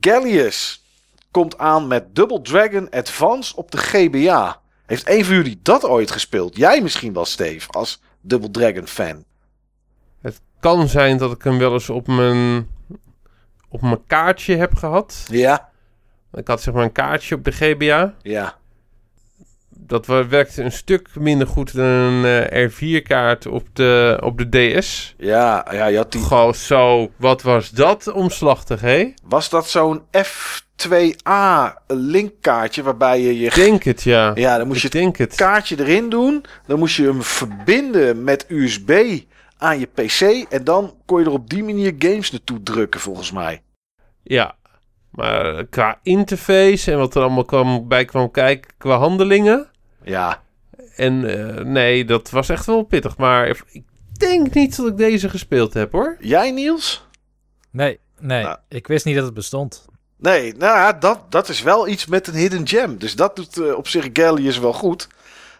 [0.00, 0.84] Gallius
[1.30, 4.60] komt aan met Double Dragon Advance op de GBA.
[4.86, 6.56] Heeft een van jullie dat ooit gespeeld?
[6.56, 9.24] Jij misschien wel, Steve, als Double Dragon fan.
[10.62, 12.68] Kan zijn dat ik hem wel eens op mijn,
[13.68, 15.26] op mijn kaartje heb gehad.
[15.30, 15.68] Ja.
[16.34, 18.14] Ik had zeg maar een kaartje op de GBA.
[18.22, 18.54] Ja.
[19.68, 25.14] Dat werkte een stuk minder goed dan een eh, R4-kaart op de, op de DS.
[25.18, 26.22] Ja, ja, je had die...
[26.22, 29.14] Gewoon zo, wat was dat omslachtig, hé?
[29.22, 31.32] Was dat zo'n F2A
[31.86, 33.50] linkkaartje waarbij je je...
[33.54, 34.32] Denk het, ja.
[34.34, 35.34] Ja, dan moest je denk het.
[35.34, 36.44] kaartje erin doen.
[36.66, 39.20] Dan moest je hem verbinden met USB
[39.62, 40.46] aan je PC.
[40.52, 43.62] En dan kon je er op die manier games naartoe drukken, volgens mij.
[44.22, 44.54] Ja.
[45.10, 49.68] Maar qua interface en wat er allemaal kwam, bij kwam kijken qua handelingen.
[50.02, 50.42] Ja,
[50.96, 53.16] En eh, nee, dat was echt wel pittig.
[53.16, 56.16] Maar ik denk niet dat ik deze gespeeld heb, hoor.
[56.20, 57.06] jij Niels?
[57.70, 58.42] Nee, nee.
[58.42, 58.56] Nou.
[58.68, 59.86] Ik wist niet dat het bestond.
[60.16, 62.98] Nee, nou ja, dat, dat is wel iets met een hidden gem.
[62.98, 65.08] Dus dat doet eh, op zich Gallius wel goed.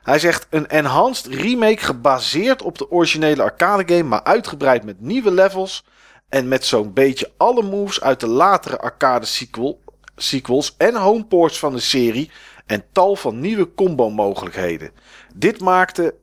[0.02, 5.30] Hij zegt een enhanced remake gebaseerd op de originele arcade game, maar uitgebreid met nieuwe
[5.30, 5.84] levels.
[6.28, 9.80] En met zo'n beetje alle moves uit de latere arcade sequel,
[10.16, 12.30] sequels en homeports van de serie.
[12.66, 14.90] En tal van nieuwe combo mogelijkheden.
[15.34, 16.14] Dit maakte,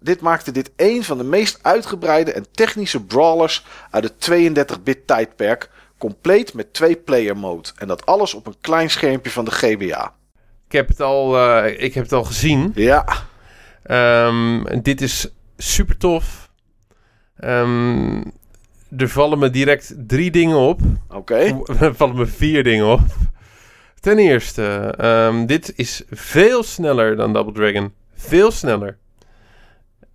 [0.00, 5.70] dit maakte dit een van de meest uitgebreide en technische brawlers uit het 32-bit tijdperk.
[5.98, 7.68] Compleet met twee player mode.
[7.76, 10.14] En dat alles op een klein schermpje van de GBA.
[10.68, 12.72] Ik heb het al, eh, ik heb het al gezien.
[12.74, 13.04] Ja,
[13.82, 16.50] Ehm, dit is super tof.
[17.36, 18.22] Ehm,
[18.96, 20.80] er vallen me direct drie dingen op.
[21.08, 21.60] oké.
[21.80, 23.00] Er vallen me vier dingen op.
[24.00, 27.92] Ten eerste, ehm, dit is veel sneller dan Double Dragon.
[28.14, 28.96] Veel sneller.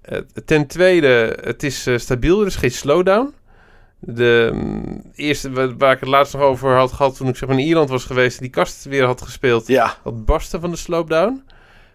[0.02, 3.34] Eh, ten tweede, het is eh, stabiel, er is geen slowdown.
[4.06, 7.50] De mm, eerste wa- waar ik het laatst nog over had gehad toen ik zeg
[7.50, 10.76] maar in Ierland was geweest, die kast weer had gespeeld, Ja, dat barsten van de
[10.78, 11.44] slowdown.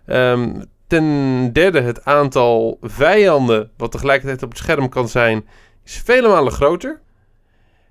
[0.06, 5.46] Ehm, ten derde, het aantal vijanden wat tegelijkertijd op het scherm kan zijn,
[5.84, 7.00] is vele malen groter.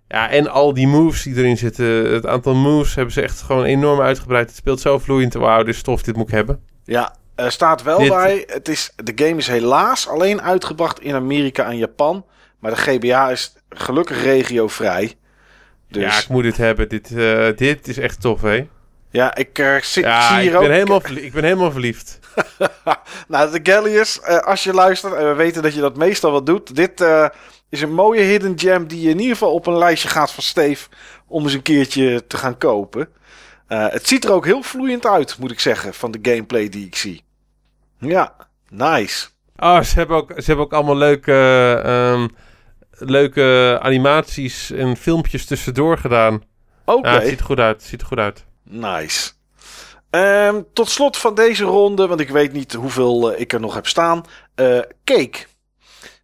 [0.07, 3.63] Ja, en al die moves die erin zitten, het aantal moves hebben ze echt gewoon
[3.63, 4.47] enorm uitgebreid.
[4.47, 5.33] Het speelt zo vloeiend.
[5.33, 6.59] Wauw, dit is tof, dit moet ik hebben.
[6.83, 7.15] ja.
[7.35, 8.43] Er staat wel Dit- bij.
[8.47, 12.25] Het is, de game is helaas alleen uitgebracht in Amerika en Japan.
[12.59, 15.13] Maar de GBA is gelukkig regiovrij.
[15.89, 16.89] Dus Ja, ik moet dit hebben.
[16.89, 18.67] Dit, eh, dit is echt tof, hè?
[19.11, 20.61] ja, ik eh, zie, Ja, zie hier ik ook.
[20.61, 22.19] ben, helemaal ik ben helemaal verliefd.
[23.27, 26.43] nou, de Gallius, eh, als je luistert, en we weten dat je dat meestal wel
[26.43, 26.75] doet.
[26.75, 27.05] Dit
[27.69, 30.43] is een mooie hidden gem die je in ieder geval op een lijstje gaat van
[30.43, 30.87] Steve.
[31.27, 33.09] Om eens een keertje te gaan kopen.
[33.67, 36.95] Het ziet er ook heel vloeiend uit, moet ik zeggen, van de gameplay die ik
[36.95, 37.23] zie.
[37.99, 38.33] Ja,
[38.69, 39.27] nice.
[39.59, 41.33] Oh, ze hebben ook, ze hebben ook allemaal leuke,
[41.83, 42.27] ehm,
[42.97, 46.43] leuke animaties en filmpjes tussendoor gedaan.
[46.85, 47.09] Oké.
[47.09, 47.75] Ja, het ziet er goed uit.
[47.75, 48.45] Het ziet er goed uit.
[48.63, 49.31] Nice.
[50.09, 53.73] Ehm, tot slot van deze ronde, want ik weet niet hoeveel eh, ik er nog
[53.73, 54.25] heb staan.
[54.55, 55.45] eh Cake.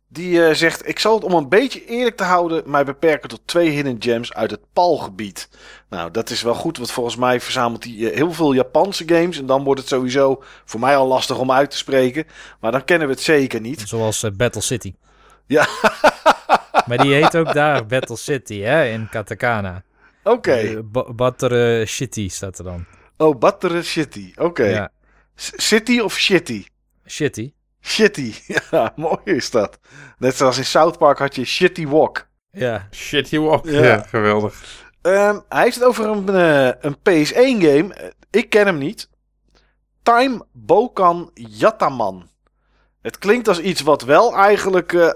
[0.08, 3.42] Die eh, zegt: Ik zal het om een beetje eerlijk te houden, mij beperken tot
[3.45, 5.50] twee hidden gems uit het PAL-gebied.
[5.90, 9.38] Nou, dat is wel goed, want volgens mij verzamelt hij heel veel Japanse games.
[9.38, 12.26] En dan wordt het sowieso voor mij al lastig om uit te spreken.
[12.60, 13.84] Maar dan kennen we het zeker niet.
[13.85, 14.93] Zoals Battle City.
[15.48, 15.68] Ja.
[16.88, 19.84] Maar die heet ook daar Battle City, hè, in Katakana.
[20.24, 20.52] Oké.
[20.54, 22.86] Eh, Ba- Butter Shitty staat er dan.
[23.18, 24.34] Oh, Butter City.
[24.36, 24.64] Oké.
[24.64, 24.90] Ja,
[25.36, 26.66] City of Shitty?
[27.08, 27.54] Shitty.
[27.82, 28.34] Shitty.
[28.72, 29.80] Ja, mooi is dat.
[30.18, 32.28] Net zoals in South Park had je Shitty Walk.
[32.52, 33.66] Ja, Shit, you walk.
[33.66, 33.84] Ja.
[33.84, 34.64] Ja, geweldig.
[35.02, 37.94] Ehm, hij heeft het over een, eh, een PS1 game.
[37.94, 39.10] Eh, Ik ken hem niet.
[40.04, 42.30] Time Bokan Yataman.
[43.02, 45.10] Het klinkt als iets wat wel eigenlijk eh,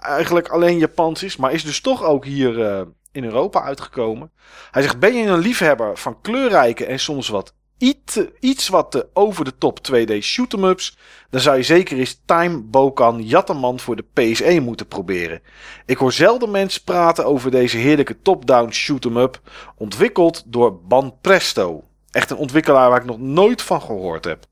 [0.00, 4.30] eigenlijk alleen Japans is, maar is dus toch ook hier eh, in Europa uitgekomen.
[4.70, 9.08] Hij zegt: Ben je een liefhebber van kleurrijke en soms wat iets, iets wat de
[9.12, 10.98] over de top 2D shoot 'em ups,
[11.30, 15.42] dan zou je zeker eens Time Bokan Jatterman voor de PS1 moeten proberen.
[15.86, 19.40] Ik hoor zelden mensen praten over deze heerlijke top-down shoot 'em up,
[19.76, 21.84] ontwikkeld door Ban Presto.
[22.10, 24.46] Echt een ontwikkelaar waar ik nog nooit van gehoord heb.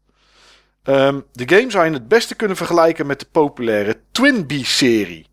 [0.82, 5.26] Ehm, de game zou je het beste kunnen vergelijken met de populaire Twinbee-serie.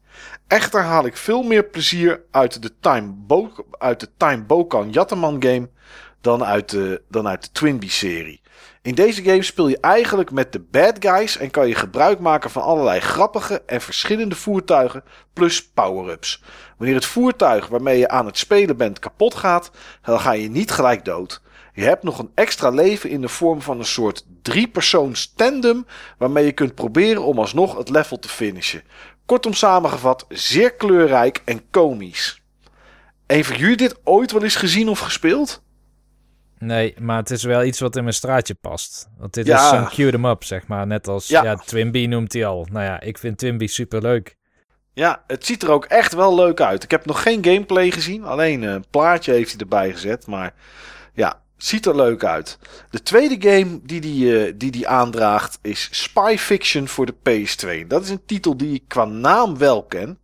[0.47, 5.43] Echter haal ik veel meer plezier uit de Time, Bo uit de Time Bokan Jatterman
[5.43, 5.69] game
[6.21, 8.41] dan uit de, dan uit de Twinbee-serie.
[8.81, 12.49] In deze game speel je eigenlijk met de bad guys en kan je gebruik maken
[12.49, 16.43] van allerlei grappige en verschillende voertuigen plus power-ups.
[16.77, 20.71] Wanneer het voertuig waarmee je aan het spelen bent kapot gaat, dan ga je niet
[20.71, 21.41] gelijk dood.
[21.73, 25.85] Je hebt nog een extra leven in de vorm van een soort drie-persoons tandem
[26.17, 28.83] waarmee je kunt proberen om alsnog het level te finishen.
[29.25, 32.41] Kortom samengevat, zeer kleurrijk en komisch.
[33.27, 35.61] Van jullie dit ooit wel eens gezien of gespeeld?
[36.59, 39.09] Nee, maar het is wel iets wat in mijn straatje past.
[39.17, 39.63] Want dit Ja.
[39.63, 40.87] is zo'n cue them up, zeg maar.
[40.87, 41.43] Net als, Ja.
[41.43, 42.67] ja, Twinbee noemt hij al.
[42.71, 44.35] Nou ja, ik vind Twinbee super leuk.
[44.93, 46.83] Ja, het ziet er ook echt wel leuk uit.
[46.83, 48.23] Ik heb nog geen gameplay gezien.
[48.23, 50.27] Alleen een plaatje heeft hij erbij gezet.
[50.27, 50.53] Maar
[51.13, 52.57] ja, ziet er leuk uit.
[52.89, 57.87] De tweede game die die, eh, die die aandraagt is Spy Fiction voor de PS2.
[57.87, 60.17] Dat is een titel die ik qua naam wel ken.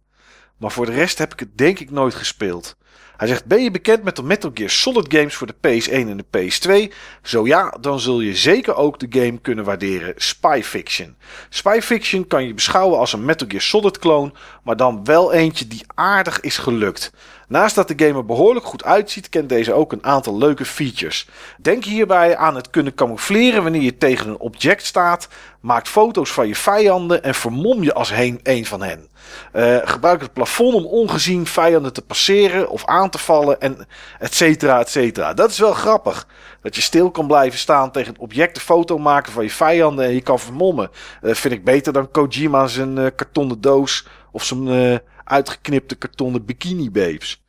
[0.57, 2.77] Maar voor de rest heb ik het denk ik nooit gespeeld.
[3.17, 6.17] Hij zegt, ben je bekend met de Metal Gear Solid games voor de PS1 en
[6.17, 6.93] de PS2?
[7.21, 11.15] Zo ja, dan zul je zeker ook de game kunnen waarderen Spy Fiction.
[11.49, 14.31] Spy Fiction kan je beschouwen als een Metal Gear Solid clone,
[14.63, 17.11] maar dan wel eentje die aardig is gelukt.
[17.49, 21.27] Naast dat de game er behoorlijk goed uitziet, kent deze ook een aantal leuke features.
[21.57, 25.27] Denk hierbij aan het kunnen camoufleren wanneer je tegen een object staat.
[25.59, 29.07] Maak foto's van je vijanden en vermom je als heen een van hen.
[29.51, 33.87] Eh, gebruik het plafond om ongezien vijanden te passeren of aan te vallen en
[34.19, 35.33] et cetera, et cetera.
[35.33, 36.27] Dat is wel grappig.
[36.61, 40.05] Dat je stil kan blijven staan tegen het object een foto maken van je vijanden
[40.05, 40.89] en je kan vermommen.
[41.21, 44.97] Eh, vind ik beter dan Kojima zijn eh, kartonnen doos of zijn eh,
[45.29, 47.43] uitgeknipte kartonnen bikini babes.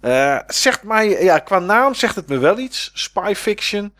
[0.00, 2.90] Eh, zegt mij, ja, qua naam zegt het me wel iets.
[2.94, 3.94] Spy Fiction.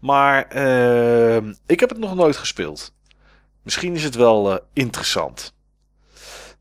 [0.00, 2.94] Maar eh, ik heb het nog nooit gespeeld.
[3.62, 5.54] Misschien is het wel eh, interessant.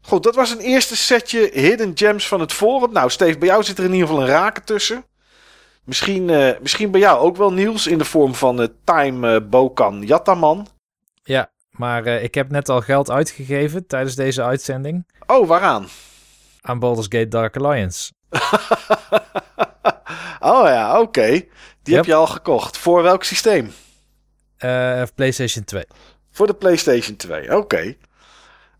[0.02, 2.92] Goed, dat was een eerste setje Hidden Gems van het forum.
[2.92, 5.06] Nou, Steve, bij jou zit er in ieder geval een raken tussen.
[5.86, 9.50] Misschien, eh, misschien bij jou ook wel nieuws in de vorm van eh, Time eh,
[9.50, 10.02] Bokan.
[11.24, 15.88] Ja, maar eh, ik heb net al geld uitgegeven tijdens deze uitzending Oh, waaraan?
[16.62, 18.12] aan Baldur's Gate Dark Alliance.
[20.40, 21.42] oh ja, oké.
[21.84, 22.78] Die heb je al gekocht.
[22.78, 23.72] Voor welk systeem?
[24.58, 25.84] Eh, PlayStation 2.
[26.32, 27.96] Voor de PlayStation 2, oké.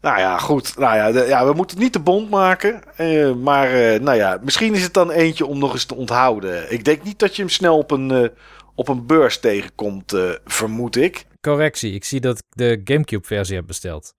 [0.02, 0.78] Nou ja, goed.
[0.78, 2.82] Nou ja, de- ja, we moeten niet te bond maken.
[2.96, 3.70] eh, maar
[4.02, 6.72] nou ja, misschien is het dan eentje om nog eens te onthouden.
[6.72, 8.32] Ik denk niet dat je hem snel op een,
[8.76, 10.14] op een beurs tegenkomt,
[10.46, 11.26] vermoed ik.
[11.52, 14.14] Correctie, ik zie dat ik de Gamecube-versie heb besteld.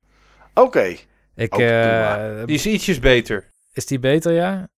[0.55, 0.97] Oké.
[1.35, 2.45] Ik, Oh, eh.
[2.47, 3.51] Die is ietsjes beter.
[3.73, 4.69] Is die beter, ja?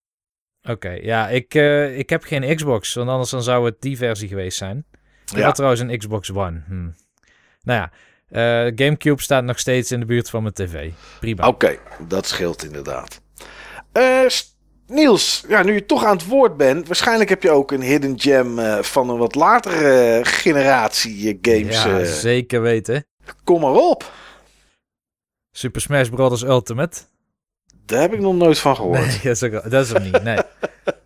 [0.63, 4.29] Oké, ja, ik, eh, ik heb geen Xbox, want anders dan zou het die versie
[4.29, 4.87] geweest zijn.
[5.31, 5.45] Ik Ja.
[5.45, 6.63] had trouwens een Xbox One.
[6.67, 6.89] Hm.
[7.63, 7.91] Nou ja,
[8.29, 10.91] eh, Gamecube staat nog steeds in de buurt van mijn tv.
[11.21, 11.47] Prima.
[11.49, 11.79] Oké,
[12.09, 13.21] dat scheelt inderdaad.
[13.93, 14.25] Eh,
[14.89, 18.21] Niels, ja, nu je toch aan het woord bent, waarschijnlijk heb je ook een hidden
[18.21, 21.83] gem eh, van een wat latere generatie eh, games.
[21.83, 22.07] ja, eh.
[22.07, 23.07] zeker weten.
[23.45, 24.13] kom maar op.
[25.51, 26.43] Super Smash Bros.
[26.43, 27.01] Ultimate.
[27.85, 29.07] Daar heb ik nog nooit van gehoord.
[29.07, 30.23] Nee, dat is, ook, dat is hem niet.
[30.23, 30.39] Nee,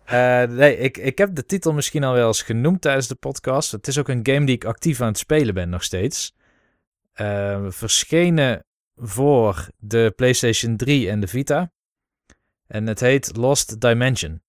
[0.59, 3.71] nee ik, ik heb de titel misschien al wel eens genoemd tijdens de podcast.
[3.71, 6.33] Het is ook een game die ik actief aan het spelen ben nog steeds.
[7.13, 11.71] Eh, verschenen voor de PlayStation 3 en de Vita.
[12.73, 14.41] En het heet Lost Dimension.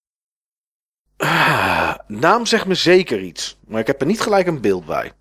[1.16, 5.12] Ah, naam zegt me zeker iets, maar ik heb er niet gelijk een beeld bij.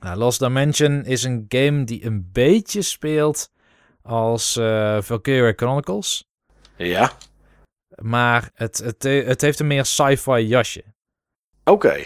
[0.00, 3.50] Nou, Lost Dimension is een game die een beetje speelt
[4.02, 4.52] als
[5.00, 6.24] Valkyria Chronicles.
[6.76, 7.12] Ja,
[8.02, 10.84] Maar het, het, het heeft een meer sci-fi jasje.
[11.64, 12.02] oké.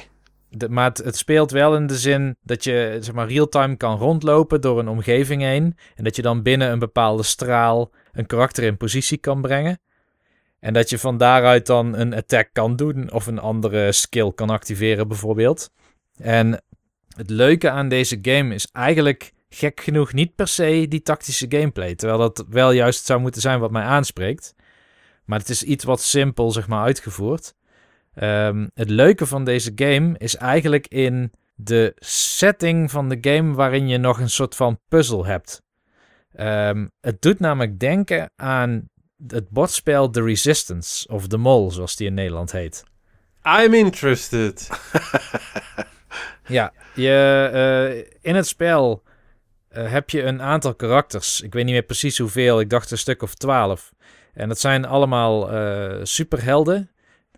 [0.69, 4.61] Maar het, het speelt wel in de zin dat je zeg maar, real-time kan rondlopen
[4.61, 5.77] door een omgeving heen.
[5.95, 9.81] En dat je dan binnen een bepaalde straal een karakter in positie kan brengen.
[10.61, 14.51] En dat je van daaruit dan een attack kan doen of een andere skill kan
[14.51, 15.71] activeren bijvoorbeeld.
[16.17, 16.63] En
[17.17, 21.95] het leuke aan deze game is eigenlijk gek genoeg niet per se die tactische gameplay.
[21.95, 24.55] Terwijl dat wel juist zou moeten zijn wat mij aanspreekt.
[25.25, 27.55] Maar het is iets wat simpel zeg maar uitgevoerd.
[28.15, 33.89] Ehm, het leuke van deze game is eigenlijk in de setting van de game waarin
[33.89, 35.63] je nog een soort van puzzel hebt.
[36.35, 38.91] Ehm, het doet namelijk denken aan
[39.27, 42.85] het bordspel The Resistance, of The Mol, zoals die in Nederland heet.
[43.45, 44.69] I'm interested.
[46.47, 49.03] Ja, je, eh, in het spel
[49.69, 51.41] eh, heb je een aantal karakters.
[51.41, 53.93] Ik weet niet meer precies hoeveel, ik dacht een stuk of twaalf.
[54.33, 56.91] En dat zijn allemaal eh, superhelden.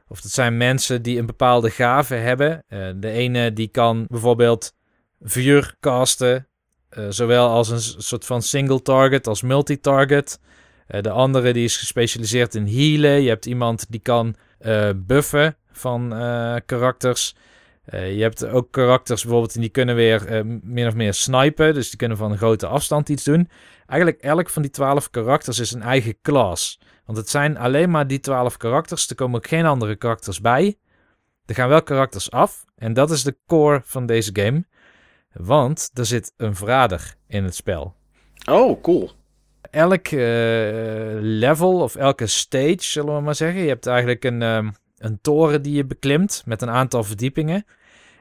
[0.08, 2.64] Of dat zijn mensen die een bepaalde gave hebben.
[3.00, 4.74] De ene die kan bijvoorbeeld
[5.20, 6.48] vuur casten.
[6.94, 10.40] Eh, zowel als een soort van single target als multi-target.
[10.86, 13.23] Eh, de andere die is gespecialiseerd in healen.
[13.23, 16.08] Je hebt iemand die kan eh, buffen van
[16.66, 17.36] karakters.
[17.90, 21.74] Je hebt ook karakters bijvoorbeeld die kunnen weer min of meer snipen.
[21.74, 23.48] Dus die kunnen van een grote afstand iets doen.
[23.86, 26.81] Eigenlijk elk van die twaalf karakters is een eigen class.
[27.05, 29.08] Want het zijn alleen maar die twaalf karakters.
[29.08, 30.78] Er komen ook geen andere karakters bij.
[31.47, 32.64] Er gaan wel karakters af.
[32.76, 34.64] En dat is de core van deze game.
[35.34, 37.94] Want er zit een verrader in het spel.
[38.50, 39.10] Oh, cool.
[39.70, 40.18] Elk eh,
[41.20, 43.62] level of elke stage, zullen we maar zeggen.
[43.62, 47.64] Je hebt eigenlijk een, ehm, een toren die je beklimt met een aantal verdiepingen.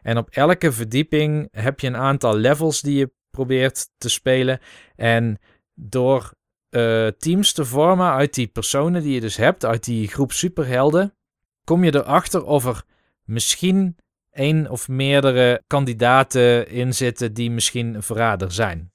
[0.01, 4.59] En op elke verdieping heb je een aantal levels die je probeert te spelen.
[4.95, 5.40] En
[5.74, 6.33] door
[6.69, 11.16] eh, teams te vormen uit die personen die je dus hebt, uit die groep superhelden,
[11.64, 12.83] kom je erachter of er
[13.24, 13.95] misschien
[14.34, 18.92] één of meerdere kandidaten in zitten die misschien een verrader zijn.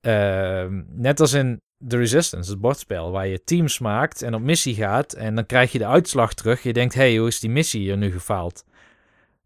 [0.00, 4.74] Ehm, net als in The Resistance, het bordspel, waar je teams maakt en op missie
[4.74, 6.62] gaat en dan krijg je de uitslag terug.
[6.62, 8.64] Je denkt, hé, hey, hoe is die missie hier nu gefaald?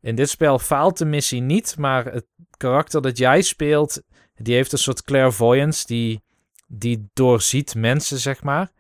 [0.00, 4.02] In dit spel faalt de missie niet, maar het karakter dat jij speelt,
[4.36, 6.22] die heeft een soort clairvoyance, die,
[6.66, 8.70] die doorziet mensen, zeg maar.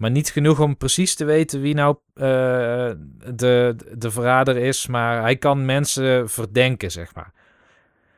[0.00, 2.24] Maar niet genoeg om precies te weten wie nou eh,
[3.34, 7.32] de, de verrader is, maar hij kan mensen verdenken, zeg maar.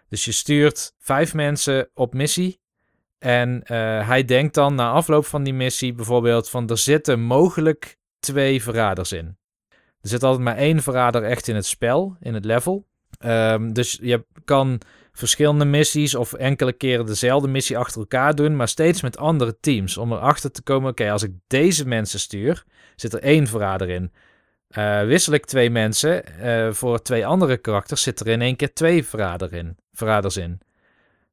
[0.09, 2.61] Dus je stuurt vijf mensen op missie
[3.19, 7.99] en eh, hij denkt dan na afloop van die missie bijvoorbeeld van er zitten mogelijk
[8.21, 9.37] twee verraders in.
[10.01, 12.87] Er zit altijd maar één verrader echt in het spel, in het level.
[13.19, 14.81] Ehm, dus je kan
[15.13, 19.97] verschillende missies of enkele keren dezelfde missie achter elkaar doen, maar steeds met andere teams.
[19.97, 22.65] Om erachter te komen, oké, als ik deze mensen stuur,
[22.97, 24.13] zit er één verrader in.
[24.69, 28.73] Eh, wissel ik twee mensen eh, voor twee andere karakters, zit er in één keer
[28.73, 30.61] twee verrader in, verraders in.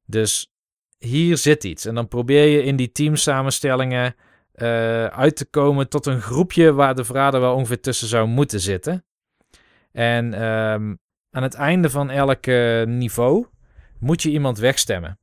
[0.06, 0.52] Dus
[0.98, 1.84] hier zit iets.
[1.84, 4.14] En dan probeer je in die teamsamenstellingen
[4.52, 8.60] eh, uit te komen tot een groepje waar de verrader wel ongeveer tussen zou moeten
[8.60, 9.04] zitten.
[9.92, 10.94] En ehm,
[11.30, 12.46] aan het einde van elk
[12.86, 13.46] niveau
[14.00, 15.18] moet je iemand wegstemmen.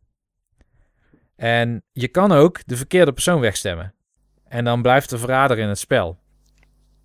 [1.36, 3.94] En je kan ook de verkeerde persoon wegstemmen.
[4.48, 6.20] En dan blijft de verrader in het spel.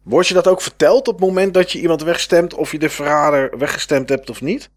[0.03, 2.89] Word je dat ook verteld op het moment dat je iemand wegstemt, of je de
[2.89, 4.71] verrader weggestemd hebt of niet?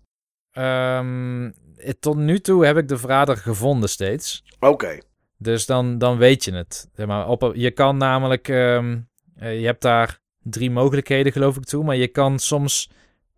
[0.52, 1.46] Ehm,
[1.78, 4.44] eh, tot nu toe heb ik de verrader gevonden steeds.
[4.60, 4.98] Oké.
[5.38, 6.90] Dus dan, dan weet je het.
[6.94, 9.00] Zeg maar, op, je kan namelijk, ehm,
[9.36, 12.90] eh, je hebt daar drie mogelijkheden geloof ik toe, maar je kan soms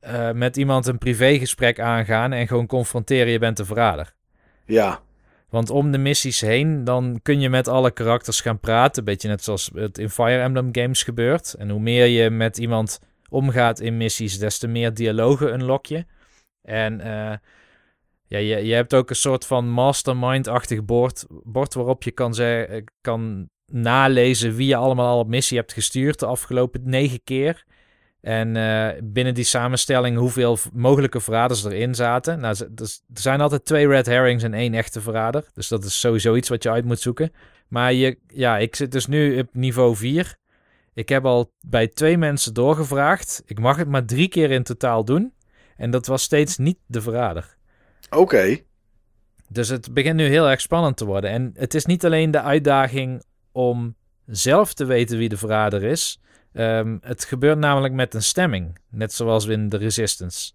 [0.07, 4.13] eh, met iemand een privégesprek aangaan en gewoon confronteren, je bent de verrader.
[4.65, 4.99] Ja.
[5.49, 8.99] Want om de missies heen, dan kun je met alle karakters gaan praten.
[8.99, 11.53] Een beetje net zoals het in Fire Emblem games gebeurt.
[11.53, 16.05] En hoe meer je met iemand omgaat in missies, des te meer dialogen unlock je.
[16.61, 17.37] En eh,
[18.27, 22.35] ja, je, je hebt ook een soort van mastermind-achtig bord, bord waarop je kan,
[23.01, 27.65] kan nalezen wie je allemaal al op missie hebt gestuurd de afgelopen negen keer.
[28.21, 32.39] En eh, binnen die samenstelling hoeveel mogelijke verraders erin zaten.
[32.39, 35.45] Nou, dus er zijn altijd twee red herrings en één echte verrader.
[35.53, 37.31] Dus dat is sowieso iets wat je uit moet zoeken.
[37.67, 40.35] Maar je, ja, ik zit dus nu op niveau 4.
[40.93, 43.43] Ik heb al bij twee mensen doorgevraagd.
[43.45, 45.33] Ik mag het maar drie keer in totaal doen.
[45.75, 47.57] En dat was steeds niet de verrader.
[48.09, 48.57] Oké.
[49.49, 51.29] Dus het begint nu heel erg spannend te worden.
[51.29, 56.19] En het is niet alleen de uitdaging om zelf te weten wie de verrader is.
[56.57, 58.79] Ehm, het gebeurt namelijk met een stemming.
[58.89, 60.51] Net zoals in de Resistance.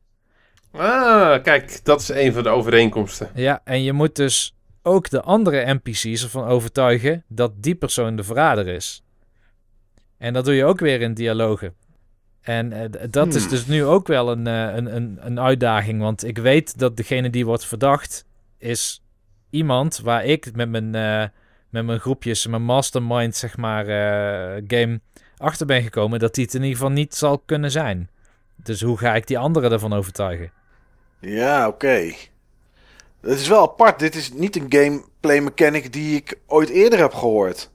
[0.73, 3.31] Ah, kijk, dat is een van de overeenkomsten.
[3.35, 8.23] Ja, en je moet dus ook de andere NPC's ervan overtuigen dat die persoon de
[8.25, 9.03] verrader is.
[10.19, 11.75] En dat doe je ook weer in dialogen.
[12.41, 13.51] En eh, dat is Hmm.
[13.51, 16.01] dus nu ook wel een, eh, een, een, een uitdaging.
[16.01, 18.25] Want ik weet dat degene die wordt verdacht
[18.59, 19.03] is
[19.51, 21.29] iemand waar ik met mijn, eh,
[21.71, 23.85] met mijn groepjes, mijn mastermind, zeg maar,
[24.67, 25.01] game
[25.43, 28.11] achter ben gekomen dat die het in ieder geval niet zal kunnen zijn.
[28.57, 30.53] Dus hoe ga ik die anderen ervan overtuigen?
[31.21, 32.13] Ja, oké.
[33.21, 33.99] Het is wel apart.
[33.99, 37.71] Dit is niet een gameplay mechanic die ik ooit eerder heb gehoord.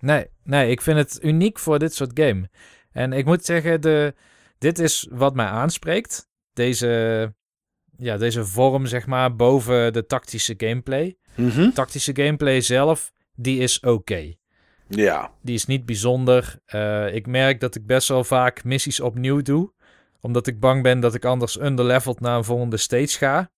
[0.00, 2.48] Nee, nee, ik vind het uniek voor dit soort game.
[2.92, 4.14] En ik moet zeggen, de,
[4.58, 6.28] dit is wat mij aanspreekt.
[6.52, 7.32] Deze,
[7.96, 11.16] ja, deze vorm, zeg maar, boven de tactische gameplay.
[11.34, 11.70] Mhm.
[11.70, 14.34] Tactische gameplay zelf, die is oké.
[14.88, 15.30] Ja.
[15.42, 16.58] Die is niet bijzonder.
[16.66, 19.72] Eh, ik merk dat ik best wel vaak missies opnieuw doe.
[20.20, 23.50] Omdat ik bang ben dat ik anders underleveld naar een volgende stage ga.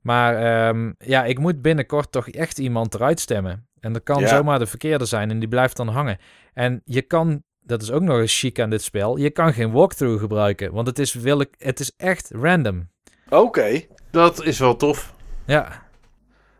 [0.00, 3.66] Maar ehm, ja, ik moet binnenkort toch echt iemand eruit stemmen.
[3.80, 4.28] En dat kan Ja.
[4.28, 6.18] zomaar de verkeerde zijn en die blijft dan hangen.
[6.54, 9.70] En je kan, dat is ook nog eens chic aan dit spel, je kan geen
[9.72, 10.72] walkthrough gebruiken.
[10.72, 12.88] Want het is, wil het is echt random.
[13.28, 13.80] Oké.
[14.10, 15.14] Dat is wel tof.
[15.46, 15.82] Ja,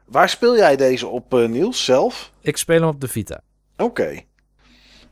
[0.05, 2.33] Waar speel jij deze op, eh, Niels, zelf?
[2.41, 3.41] ik speel hem op de Vita.
[3.83, 4.20] Oké.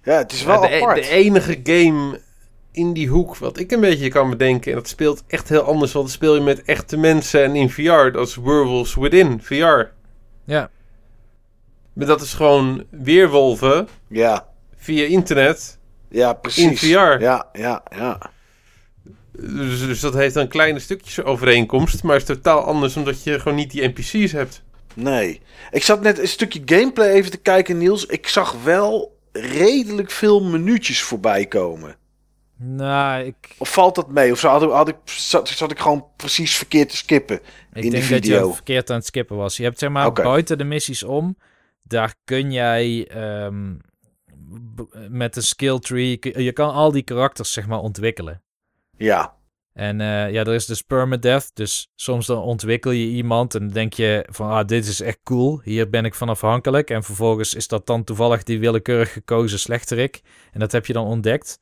[0.02, 0.96] Ja, het is wel Ja, de, apart.
[1.02, 2.20] de enige game
[2.72, 4.70] in die hoek wat ik een beetje kan bedenken...
[4.70, 5.92] en dat speelt echt heel anders...
[5.92, 8.10] want dan speel je met echte mensen en in VR.
[8.12, 9.80] Dat is Werewolves Within VR.
[10.44, 10.70] Ja,
[11.92, 14.48] Maar dat is gewoon weerwolven Ja.
[14.76, 15.78] via internet.
[16.08, 16.64] Ja, precies.
[16.64, 17.20] In VR.
[17.22, 18.18] Ja, ja, ja.
[19.32, 22.02] Dus, dus dat heeft dan kleine stukjes overeenkomst...
[22.02, 24.62] maar is totaal anders omdat je gewoon niet die NPC's hebt.
[24.94, 25.40] Nee.
[25.70, 28.06] Ik zat net een stukje gameplay even te kijken, Niels.
[28.06, 31.96] Ik zag wel redelijk veel minuutjes voorbij komen.
[32.56, 34.32] nou, ik, Of valt dat mee?
[34.32, 37.36] Of zo had, ik- had ik, zat, zat ik gewoon precies verkeerd te skippen?
[37.36, 38.46] ik In de denk dat video.
[38.48, 39.56] je verkeerd aan het skippen was.
[39.56, 41.36] Je hebt zeg maar buiten de missies om,
[41.82, 43.74] daar kun jij ehm,
[45.08, 48.42] met een skill tree, je kan al die karakters zeg maar ontwikkelen.
[48.96, 49.34] Ja.
[49.72, 51.50] En eh, ja, er is dus permadeath.
[51.54, 55.18] Dus soms dan ontwikkel je iemand en dan denk je van, ah, dit is echt
[55.22, 55.60] cool.
[55.64, 56.90] Hier ben ik van afhankelijk.
[56.90, 60.20] En vervolgens is dat dan toevallig die willekeurig gekozen slechterik.
[60.52, 61.60] En dat heb je dan ontdekt.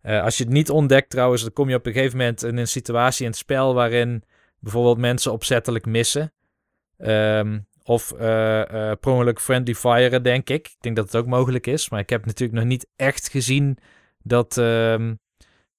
[0.00, 2.56] Eh, als je het niet ontdekt trouwens, dan kom je op een gegeven moment in
[2.56, 4.24] een situatie in het spel waarin
[4.58, 6.32] bijvoorbeeld mensen opzettelijk missen.
[6.98, 10.66] Ehm, of eh, per friendly firen, denk ik.
[10.66, 11.88] Ik denk dat het ook mogelijk is.
[11.88, 13.78] Maar ik heb natuurlijk nog niet echt gezien
[14.22, 15.14] dat, ehm,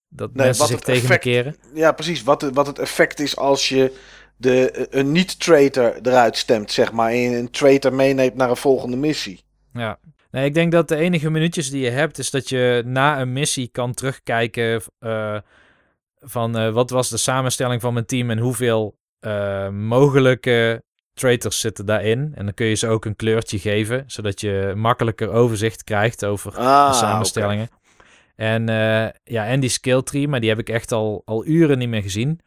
[0.09, 1.55] dat Nee, mensen wat zich het tegen effect- keren.
[1.73, 2.23] Ja, precies.
[2.23, 3.93] Wat, het- wat het effect is als je
[4.37, 7.09] de, eh, een niet-traitor eruit stemt, zeg maar.
[7.09, 9.43] En je een traitor meeneemt naar een volgende missie.
[9.73, 9.99] Ja.
[10.31, 13.33] Nee, ik denk dat de enige minuutjes die je hebt, is dat je na een
[13.33, 15.37] missie kan terugkijken eh,
[16.19, 18.95] van eh, wat was de samenstelling van mijn team en hoeveel
[19.71, 22.31] mogelijke traitors zitten daarin.
[22.35, 26.57] En dan kun je ze ook een kleurtje geven, zodat je makkelijker overzicht krijgt over
[26.57, 27.69] Ah, de samenstellingen.
[28.35, 31.77] En eh, ja, en die skill tree, maar die heb ik echt al, al uren
[31.77, 32.39] niet meer gezien.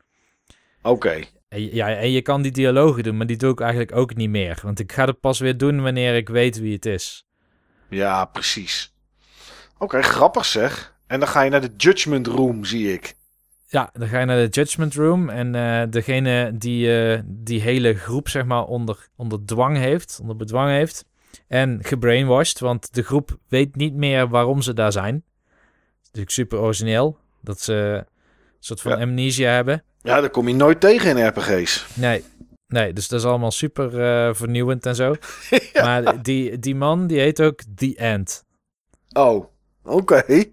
[0.82, 1.20] Oké.
[1.48, 4.14] En, je- ja, en je kan die dialogen doen, maar die doe ik eigenlijk ook
[4.14, 4.58] niet meer.
[4.62, 7.26] Want ik ga het pas weer doen wanneer ik weet wie het is.
[7.90, 8.94] Ja, precies.
[9.78, 10.96] Oké, grappig zeg.
[11.06, 13.16] En dan ga je naar de Judgment Room, zie ik.
[13.66, 15.28] Ja, dan ga je naar de Judgment Room.
[15.28, 20.36] En eh, degene die eh, die hele groep, zeg maar, onder, onder dwang heeft, onder
[20.36, 21.04] bedwang heeft.
[21.48, 25.24] En gebrainwashed, want de groep weet niet meer waarom ze daar zijn.
[26.08, 27.18] Natuurlijk super origineel.
[27.40, 28.06] Dat ze een
[28.60, 28.98] soort van Ja.
[29.02, 29.82] amnesia hebben.
[30.02, 31.86] Ja, dat kom je nooit tegen in RPG's.
[31.94, 32.24] Nee,
[32.66, 35.14] nee dus dat is allemaal super eh, vernieuwend en zo.
[35.82, 38.44] Maar die, die man, die heet ook The End.
[39.12, 39.44] Oh,
[39.84, 40.24] oké.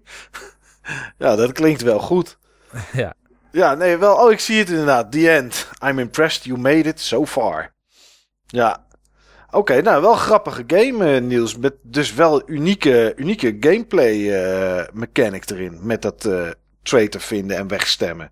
[1.18, 2.38] ja, dat klinkt wel goed.
[2.92, 3.14] ja,
[3.52, 4.16] Ja, nee, wel.
[4.16, 5.12] Oh, ik zie het inderdaad.
[5.12, 5.68] The end.
[5.84, 7.74] I'm impressed you made it so far.
[8.46, 8.85] Ja.
[9.50, 11.56] Oké, nou, wel een grappige game, eh, Niels.
[11.56, 15.78] Met dus wel unieke, unieke gameplay eh, mechanic erin.
[15.82, 16.50] Met dat eh
[16.82, 18.30] traitor vinden en wegstemmen.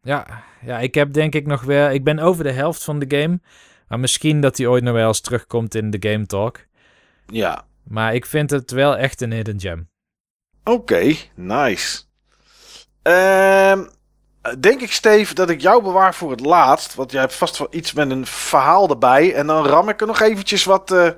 [0.00, 1.90] ja, ja, ik heb denk ik nog wel...
[1.90, 3.40] Ik ben over de helft van de game.
[3.88, 6.66] Maar misschien dat hij ooit nog wel eens terugkomt in de Game Talk.
[7.26, 7.64] Ja.
[7.84, 9.88] Maar ik vind het wel echt een hidden gem.
[10.64, 12.02] Oké, nice.
[13.02, 13.84] Ehm,
[14.58, 16.94] denk ik, Steve, dat ik jou bewaar voor het laatst.
[16.94, 19.34] Want jij hebt vast wel iets met een verhaal erbij.
[19.34, 21.08] En dan ram ik er nog eventjes wat eh,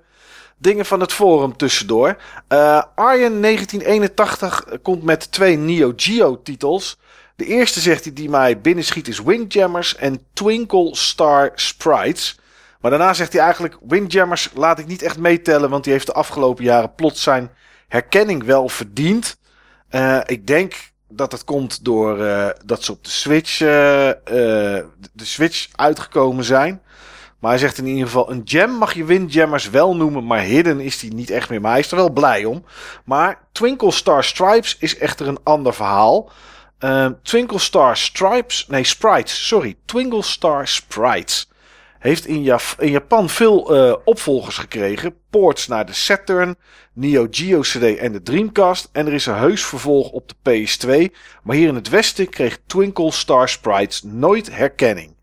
[0.57, 2.17] dingen van het forum tussendoor.
[2.49, 6.99] Eh Arjen 1981 komt met twee Neo Geo titels.
[7.37, 12.39] De eerste zegt hij die mij binnenschiet is Windjammers en Twinkle Star Sprites.
[12.81, 15.71] Maar daarna zegt hij eigenlijk Windjammers laat ik niet echt meetellen.
[15.71, 17.51] Want die heeft de afgelopen jaren plots zijn
[17.89, 19.39] herkenning wel verdiend.
[19.89, 23.69] Eh, ik denk dat het komt door eh, dat ze op de Switch, eh,
[25.13, 26.83] de Switch uitgekomen zijn.
[27.39, 30.81] Maar hij zegt in ieder geval: een gem mag je Windjammers wel noemen, maar hidden
[30.81, 31.61] is die niet echt meer.
[31.61, 32.65] Maar hij is er wel blij om.
[33.05, 36.31] Maar Twinkle Star Stripes is echter een ander verhaal.
[36.79, 39.77] Eh, Twinkle Star Stripes, nee, Sprites, sorry.
[39.85, 41.50] Twinkle Star Sprites
[42.01, 45.15] heeft in, in Japan veel eh, opvolgers gekregen.
[45.31, 46.57] Ports naar de Saturn,
[46.93, 48.89] Neo Geo CD en de Dreamcast.
[48.93, 51.15] En er is een heus vervolg op de PS2.
[51.43, 55.19] Maar hier in het westen kreeg Twinkle Star Sprites nooit herkenning.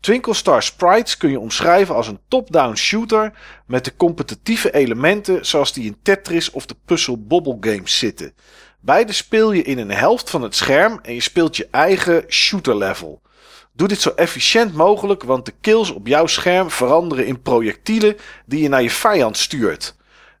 [0.00, 3.32] Twinkle Star Sprites kun je omschrijven als een top-down shooter
[3.66, 8.34] met de competitieve elementen zoals die in Tetris of de Puzzle Bobble games zitten.
[8.80, 12.76] Beide speel je in een helft van het scherm en je speelt je eigen shooter
[12.76, 13.22] level.
[13.72, 18.62] Doe dit zo efficiënt mogelijk, want de kills op jouw scherm veranderen in projectielen die
[18.62, 19.94] je naar je vijand stuurt.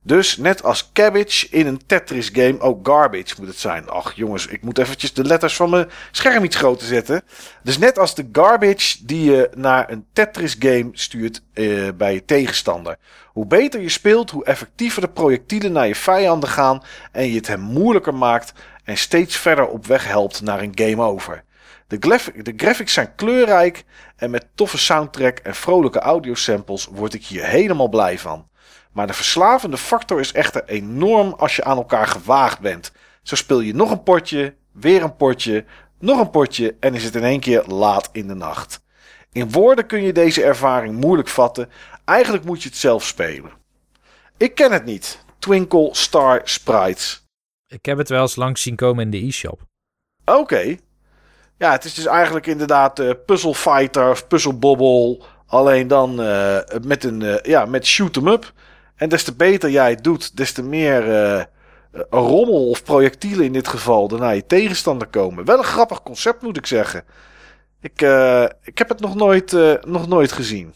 [0.04, 3.88] Dus net als cabbage in een Tetris game, ook garbage moet het zijn.
[3.88, 7.22] Ach jongens, ik moet eventjes de letters van mijn scherm iets groter zetten.
[7.62, 12.24] Dus net als de garbage die je naar een Tetris game stuurt eh, bij je
[12.24, 12.96] tegenstander.
[13.26, 17.46] Hoe beter je speelt, hoe effectiever de projectielen naar je vijanden gaan en je het
[17.46, 18.52] hem moeilijker maakt
[18.84, 21.44] en steeds verder op weg helpt naar een game over.
[21.92, 23.84] De, graf- de graphics zijn kleurrijk
[24.16, 28.48] en met toffe soundtrack en vrolijke audiosamples word ik hier helemaal blij van.
[28.92, 32.92] Maar de verslavende factor is echter enorm als je aan elkaar gewaagd bent.
[33.22, 35.64] Zo speel je nog een potje, weer een potje,
[35.98, 38.82] nog een potje en is het in één keer laat in de nacht.
[39.32, 41.70] In woorden kun je deze ervaring moeilijk vatten.
[42.04, 43.52] Eigenlijk moet je het zelf spelen.
[44.36, 45.24] Ik ken het niet.
[45.38, 47.26] Twinkle Star Sprites.
[47.66, 49.60] Ik heb het wel eens langs zien komen in de e-shop.
[50.24, 50.76] Oké.
[51.58, 55.20] Ja, het is dus eigenlijk inderdaad eh Puzzle Fighter of Puzzle Bobble.
[55.46, 58.52] Alleen dan eh, met een eh, ja, met shoot 'em up.
[58.96, 61.04] En des te beter jij het doet, des te meer
[62.10, 65.44] rommel of projectielen in dit geval naar je tegenstander komen.
[65.44, 67.04] Wel een grappig concept moet ik zeggen.
[67.80, 68.00] Ik,
[68.62, 69.52] ik heb het nog nooit,
[69.86, 70.74] nog nooit gezien.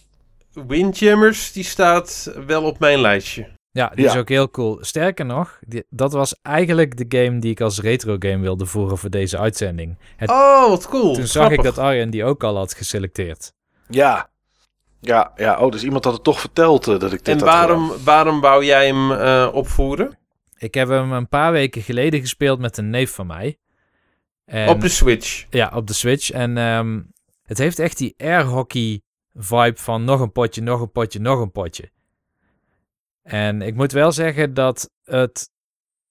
[0.52, 3.55] Windjammers, die staat wel op mijn lijstje.
[3.76, 4.10] Ja, die Ja.
[4.12, 4.78] is ook heel cool.
[4.80, 8.98] Sterker nog, die- dat was eigenlijk de game die ik als retro game wilde voeren
[8.98, 9.98] voor deze uitzending.
[10.16, 11.14] Het- Oh, wat cool.
[11.14, 13.52] Toen zag ik dat Arjen die ook al had geselecteerd.
[13.88, 14.30] Ja.
[15.00, 15.58] Ja, ja.
[15.58, 17.66] Oh, dus iemand had het toch verteld eh, dat ik dit En had gedaan.
[17.66, 20.18] waarom, waarom wou jij hem eh, opvoeren?
[20.58, 23.58] Ik heb hem een paar weken geleden gespeeld met een neef van mij.
[24.44, 25.46] En, Op de Switch.
[25.50, 26.30] Ja, op de Switch.
[26.30, 27.00] En ehm,
[27.44, 29.00] het heeft echt die airhockey
[29.34, 31.90] vibe van nog een potje, nog een potje, nog een potje.
[33.26, 35.50] En ik moet wel zeggen dat het...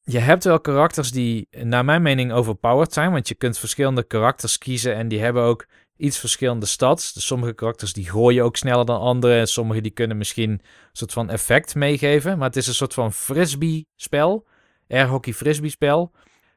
[0.02, 3.12] Je hebt wel karakters die naar mijn mening overpowered zijn.
[3.12, 5.66] Want je kunt verschillende karakters kiezen en die hebben ook
[5.98, 7.14] iets verschillende stats.
[7.14, 9.40] Dus sommige karakters die gooien ook sneller dan andere.
[9.40, 10.62] En sommige die kunnen misschien een
[10.92, 12.38] soort van effect meegeven.
[12.38, 14.48] Maar het is een soort van frisbee spel.
[14.88, 16.12] Airhockey frisbee spel.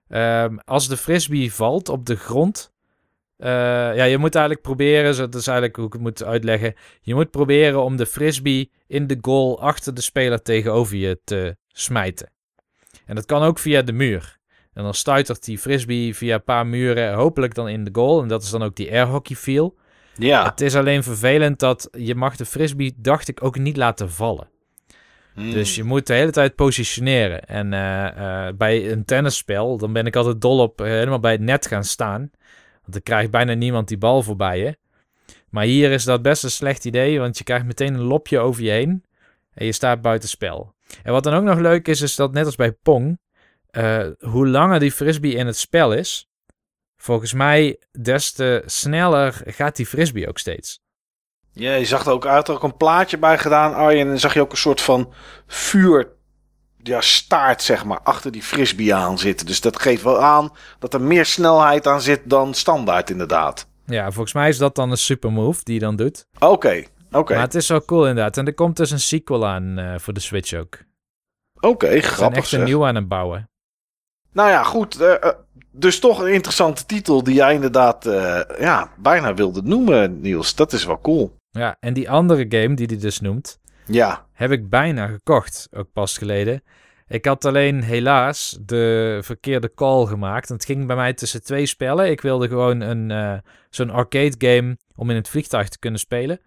[0.08, 2.72] Ehm, als de frisbee valt op de grond.
[3.38, 3.50] Eh,
[3.96, 5.16] ja, je moet eigenlijk proberen.
[5.16, 6.74] Dat is eigenlijk hoe ik het moet uitleggen.
[7.00, 11.56] Je moet proberen om de frisbee in de goal achter de speler tegenover je te
[11.72, 12.32] smijten.
[13.06, 14.38] En dat kan ook via de muur.
[14.72, 18.22] En dan stuitert die frisbee via een paar muren, hopelijk dan in de goal.
[18.22, 19.76] En dat is dan ook die airhockey feel.
[20.14, 20.44] Ja.
[20.44, 24.48] Het is alleen vervelend dat je mag de frisbee, dacht ik, ook niet laten vallen.
[25.34, 25.50] Hmm.
[25.50, 27.44] Dus je moet de hele tijd positioneren.
[27.44, 31.40] En eh, eh, bij een tennisspel, dan ben ik altijd dol op helemaal bij het
[31.40, 32.30] net gaan staan.
[32.88, 34.78] Want dan krijgt bijna niemand die bal voorbij je.
[35.48, 38.62] Maar hier is dat best een slecht idee, want je krijgt meteen een lopje over
[38.62, 39.04] je heen.
[39.54, 40.74] En je staat buiten spel.
[41.02, 43.20] En wat dan ook nog leuk is, is dat net als bij Pong,
[43.70, 46.28] eh, hoe langer die frisbee in het spel is,
[46.96, 50.80] volgens mij des te sneller gaat die frisbee ook steeds.
[51.52, 54.00] Ja, je zag er ook uit, er ook een plaatje bij gedaan, Arjen.
[54.00, 55.12] En dan zag je ook een soort van
[55.46, 56.16] vuur,
[56.88, 59.46] ja, staart, zeg maar, achter die frisbee aan zitten.
[59.46, 63.66] Dus dat geeft wel aan dat er meer snelheid aan zit dan standaard, inderdaad.
[63.86, 66.26] Ja, volgens mij is dat dan een super move die je dan doet.
[66.38, 68.36] Oké, oké, Maar het is wel cool inderdaad.
[68.36, 70.78] En er komt dus een sequel aan eh, voor de Switch ook.
[71.60, 73.50] oké, Ze zijn grappig echt een nieuw aan het bouwen.
[74.32, 75.00] Nou ja, goed.
[75.00, 75.28] eh, eh,
[75.70, 78.04] dus toch een interessante titel die jij inderdaad
[78.58, 80.54] ja, bijna wilde noemen, Niels.
[80.54, 81.36] Dat is wel cool.
[81.50, 85.92] Ja, en die andere game die hij dus noemt, Ja, heb ik bijna gekocht, ook
[85.92, 86.62] pas geleden.
[87.08, 90.48] Ik had alleen helaas de verkeerde call gemaakt.
[90.48, 92.10] Het ging bij mij tussen twee spellen.
[92.10, 93.38] Ik wilde gewoon een, eh,
[93.70, 96.40] zo'n arcade game om in het vliegtuig te kunnen spelen.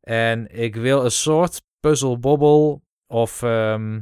[0.00, 4.00] En ik wil een soort puzzle bobble of ehm,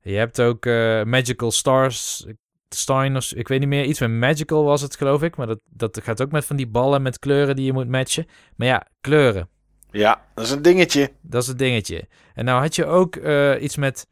[0.00, 2.26] je hebt ook eh, Magical Stars,
[2.68, 5.36] Steiners, ik weet niet meer, iets met Magical was het geloof ik.
[5.36, 8.26] Maar dat, dat gaat ook met van die ballen met kleuren die je moet matchen.
[8.56, 9.48] Maar ja, kleuren.
[9.90, 11.12] Ja, dat is een dingetje.
[11.20, 12.08] Dat is het dingetje.
[12.34, 14.06] En nou had je ook eh, iets met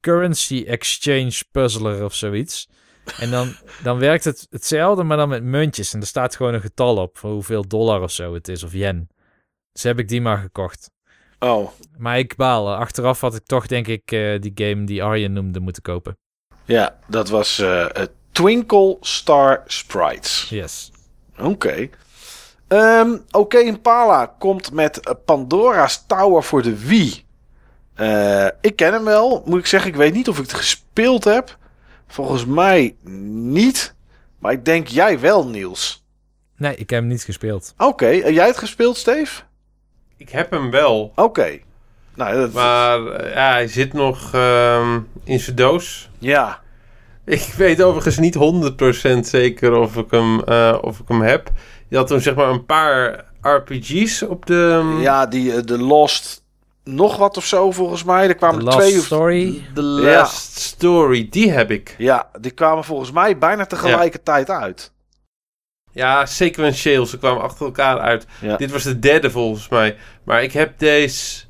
[0.00, 2.68] currency exchange puzzler of zoiets.
[3.18, 5.94] En dan, dan werkt het hetzelfde, maar dan met muntjes.
[5.94, 8.72] En er staat gewoon een getal op voor hoeveel dollar of zo het is, of
[8.72, 9.08] yen.
[9.72, 10.90] Dus heb ik die maar gekocht.
[11.38, 12.74] Oh, Maar ik baal.
[12.74, 16.18] Achteraf had ik toch, denk ik, eh, die game die Arjen noemde moeten kopen.
[16.64, 17.86] ja, dat was eh,
[18.32, 20.46] Twinkle Star Sprites.
[20.48, 20.90] Yes.
[21.38, 21.88] Oké.
[22.72, 27.24] Ehm, Oké, Impala komt met Pandora's Tower voor de Wii.
[27.94, 29.90] Eh, ik ken hem wel, moet ik zeggen.
[29.90, 31.56] Ik weet niet of ik het gespeeld heb.
[32.06, 33.94] Volgens mij niet.
[34.38, 36.04] Maar ik denk jij wel, Niels.
[36.56, 37.74] Nee, ik heb hem niet gespeeld.
[37.78, 39.42] Oké, en jij het gespeeld, Steve?
[40.16, 41.12] Ik heb hem wel.
[41.14, 41.58] Oké.
[42.14, 46.10] Nou, dat, Maar eh, ja, hij zit nog ehm, in zijn doos.
[46.18, 46.60] ja.
[47.24, 48.34] Ik weet overigens niet
[49.16, 51.50] 100% zeker of ik, hem, eh, of ik hem heb.
[51.92, 54.96] Je had toen zeg maar een paar RPG's op de...
[55.00, 56.44] Ja, die, eh, de Lost
[56.84, 58.28] nog wat of zo volgens mij.
[58.28, 59.62] Er kwamen The Last twee of Story.
[59.74, 61.94] The Last Story, die heb ik.
[61.98, 64.92] Ja, die kwamen volgens mij bijna tegelijkertijd uit.
[65.90, 67.06] Ja, sequentieel.
[67.06, 68.26] Ze kwamen achter elkaar uit.
[68.40, 68.56] Ja.
[68.56, 69.96] Dit was de derde volgens mij.
[70.24, 71.44] Maar ik heb deze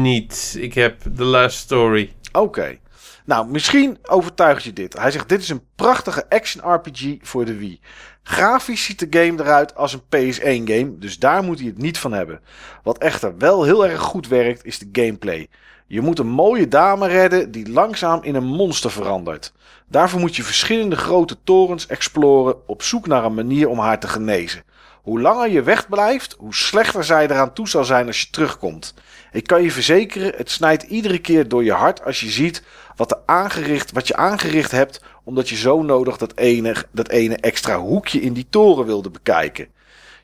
[0.00, 0.56] niet.
[0.58, 2.12] Ik heb The Last Story.
[2.32, 2.78] Oké.
[3.24, 4.98] Nou, misschien overtuigt je dit.
[4.98, 7.80] Hij zegt: Dit is een prachtige action RPG voor de Wii.
[8.26, 12.12] Grafisch ziet de game eruit als een PS1-game, dus daar moet hij het niet van
[12.12, 12.40] hebben.
[12.82, 15.48] Wat echter wel heel erg goed werkt, is de gameplay.
[15.86, 19.52] Je moet een mooie dame redden die langzaam in een monster verandert.
[19.88, 24.08] Daarvoor moet je verschillende grote torens exploren op zoek naar een manier om haar te
[24.08, 24.64] genezen.
[25.02, 28.94] Hoe langer je wegblijft, hoe slechter zij eraan toe zal zijn als je terugkomt.
[29.32, 32.62] Ik kan je verzekeren, het snijdt iedere keer door je hart als je ziet
[32.96, 37.36] wat, er aangericht, wat je aangericht hebt, omdat je zo nodig dat ene, dat ene
[37.36, 39.68] extra hoekje in die toren wilde bekijken.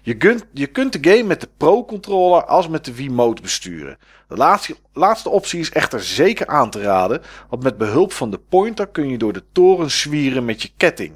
[0.03, 3.99] Je kunt, je kunt de game met de Pro-controller als met de Wiimote besturen.
[4.29, 8.39] De laatste, laatste optie is echter zeker aan te raden, want met behulp van de
[8.49, 11.13] pointer kun je door de toren zwieren met je ketting.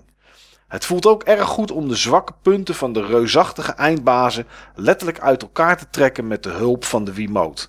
[0.68, 5.42] Het voelt ook erg goed om de zwakke punten van de reusachtige eindbazen letterlijk uit
[5.42, 7.68] elkaar te trekken met de hulp van de Wiimote.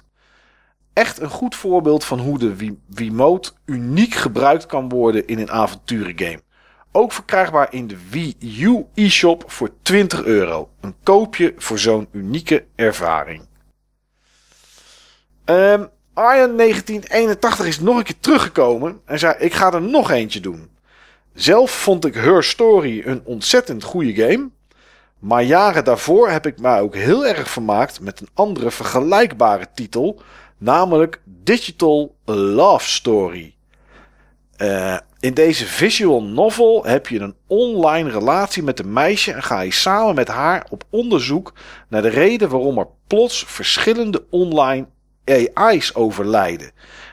[0.95, 6.41] Echt een goed voorbeeld van hoe de Wiimote uniek gebruikt kan worden in een avonturengame.
[6.91, 10.69] Ook verkrijgbaar in de Wii U e-shop voor 20 euro.
[10.81, 13.47] Een koopje voor zo'n unieke ervaring.
[15.45, 15.83] Ehm
[16.13, 20.69] Arjen 1981 is nog een keer teruggekomen en zei: Ik ga er nog eentje doen.
[21.33, 24.49] Zelf vond ik Her Story een ontzettend goede game.
[25.19, 30.21] Maar jaren daarvoor heb ik mij ook heel erg vermaakt met een andere vergelijkbare titel,
[30.57, 33.55] namelijk Digital Love Story.
[34.57, 39.61] Eh, in deze visual novel heb je een online relatie met een meisje en ga
[39.61, 41.53] je samen met haar op onderzoek
[41.89, 44.87] naar de reden waarom er plots verschillende online
[45.53, 46.71] AI's overlijden.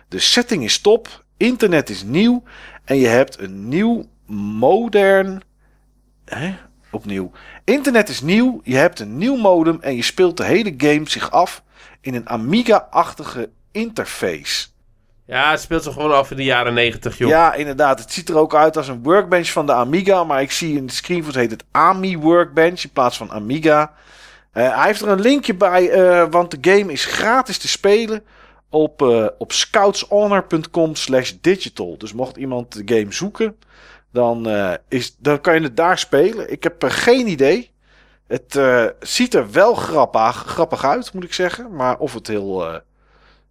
[0.08, 2.42] De setting is top, internet is nieuw
[2.84, 5.42] en je hebt een nieuw modern.
[6.24, 6.54] Hè?
[6.90, 7.30] Opnieuw.
[7.64, 11.30] Internet is nieuw, je hebt een nieuw modem en je speelt de hele game zich
[11.30, 11.62] af
[12.02, 14.66] in een Amiga-achtige interface.
[15.26, 17.28] Ja, het speelt zich gewoon af in de jaren 90, joh.
[17.28, 17.98] Ja, inderdaad.
[17.98, 20.24] Het ziet er ook uit als een workbench van de Amiga.
[20.24, 23.92] Maar ik zie in de screenshot heet het AMI Workbench in plaats van Amiga.
[24.52, 28.22] Eh, hij heeft er een linkje bij, eh, want de game is gratis te spelen
[28.68, 31.98] op, eh, op scoutshonor.com slash digital.
[31.98, 33.56] Dus mocht iemand de game zoeken,
[34.12, 34.48] dan,
[34.88, 36.52] is, dan kan je het daar spelen.
[36.52, 37.70] Ik heb er geen idee.
[38.26, 41.74] Het eh, ziet er wel grappig, grappig uit, moet ik zeggen.
[41.74, 42.78] Maar of het heel, eh,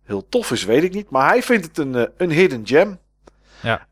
[0.03, 1.09] heel tof is, weet ik niet.
[1.09, 2.99] Maar hij vindt het een, eh, een hidden gem.
[3.61, 3.87] Ja.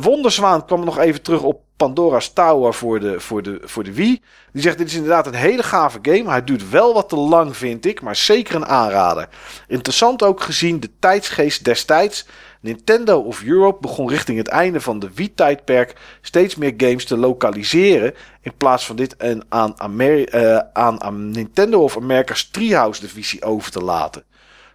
[0.00, 4.22] Wonderzwaan kwam nog even terug op Pandora's Tower voor de, voor, de, voor de Wii.
[4.52, 6.30] Die zegt: Dit is inderdaad een hele gave game.
[6.30, 9.28] Hij duurt wel wat te lang, vind ik, maar zeker een aanrader.
[9.66, 12.26] Interessant ook gezien de tijdsgeest destijds.
[12.60, 18.14] Nintendo of Europe begon richting het einde van de Wii-tijdperk steeds meer games te lokaliseren.
[18.40, 19.16] In plaats van dit
[19.48, 24.24] Amer- eh, aan, aan Nintendo of America's Treehouse-divisie over te laten.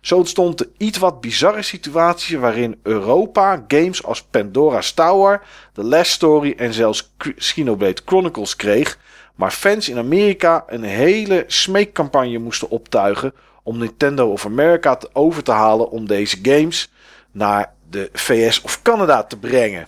[0.01, 5.41] Zo ontstond de iets wat bizarre situatie waarin Europa games als Pandora's Tower,
[5.73, 8.97] The Last Story en zelfs Xenoblade Chronicles kreeg,
[9.35, 13.33] maar fans in Amerika een hele smeekcampagne moesten optuigen
[13.63, 16.89] om Nintendo of America te over te halen om deze games
[17.31, 19.87] naar de VS of Canada te brengen.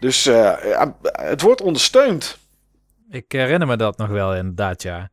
[0.00, 2.38] Dus eh, ja, het wordt ondersteund.
[3.10, 5.10] Ik herinner me dat nog wel inderdaad, ja.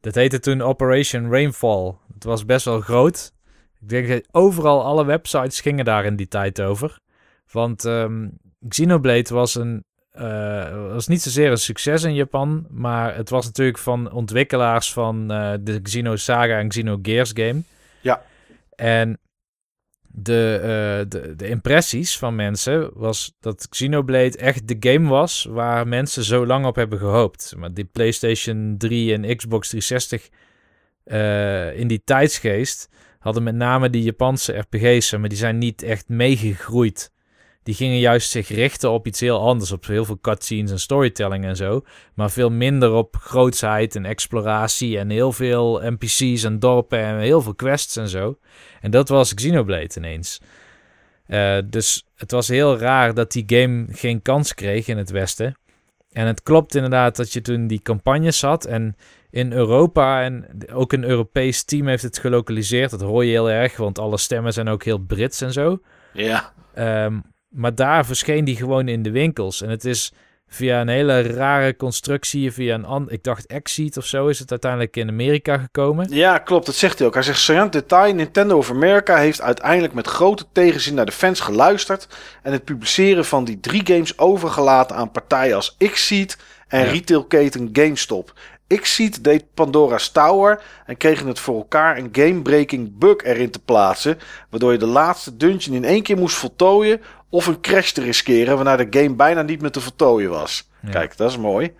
[0.00, 1.94] Dat heette toen Operation Rainfall.
[2.14, 3.32] Het was best wel groot.
[3.80, 6.98] Ik denk dat overal alle websites gingen daar in die tijd over.
[7.50, 8.28] Want ehm,
[8.68, 12.66] Xenoblade was, een, eh, was niet zozeer een succes in Japan.
[12.70, 17.62] Maar het was natuurlijk van ontwikkelaars van eh, de Xenosaga en Xenogears game.
[18.00, 18.22] Ja.
[18.76, 19.18] En
[20.18, 25.88] de, eh, de, de impressies van mensen was dat Xenoblade echt de game was waar
[25.88, 27.54] mensen zo lang op hebben gehoopt.
[27.56, 30.28] Maar die PlayStation 3 en Xbox 360
[31.04, 32.88] eh, in die tijdsgeest
[33.18, 37.12] hadden met name die Japanse RPG's, maar die zijn niet echt meegegroeid.
[37.66, 41.44] Die gingen juist zich richten op iets heel anders, op heel veel cutscenes en storytelling
[41.44, 41.84] en zo.
[42.14, 47.42] Maar veel minder op grootsheid en exploratie en heel veel NPC's en dorpen en heel
[47.42, 48.38] veel quests en zo.
[48.80, 50.40] En dat was Xenoblade ineens.
[51.26, 55.56] Eh, dus het was heel raar dat die game geen kans kreeg in het Westen.
[56.12, 58.64] En het klopt inderdaad dat je toen die campagnes had.
[58.64, 58.96] En
[59.30, 62.90] in Europa en ook een Europees team heeft het gelokaliseerd.
[62.90, 65.80] Dat hoor je heel erg, want alle stemmen zijn ook heel Brits en zo.
[66.12, 66.52] Ja.
[66.74, 67.18] Ehm,
[67.56, 69.62] maar daar verscheen die gewoon in de winkels.
[69.62, 70.12] En het is
[70.48, 74.50] via een hele rare constructie, via een an- ik dacht Exit of zo, is het
[74.50, 76.06] uiteindelijk in Amerika gekomen.
[76.10, 76.66] Ja, klopt.
[76.66, 77.14] Dat zegt hij ook.
[77.14, 81.40] Hij zegt, saillant detail, Nintendo of America heeft uiteindelijk met grote tegenzin naar de fans
[81.40, 82.08] geluisterd
[82.42, 86.36] en het publiceren van die drie games overgelaten aan partijen als Xseed
[86.68, 86.90] en Ja.
[86.90, 88.32] retailketen GameStop.
[88.66, 94.18] Xseed deed Pandora's Tower en kregen het voor elkaar een game-breaking bug erin te plaatsen,
[94.50, 98.54] waardoor je de laatste dungeon in één keer moest voltooien of een crash te riskeren,
[98.54, 100.70] waarna de game bijna niet meer te voltooien was.
[100.82, 100.90] Ja.
[100.90, 101.74] Kijk, dat is mooi.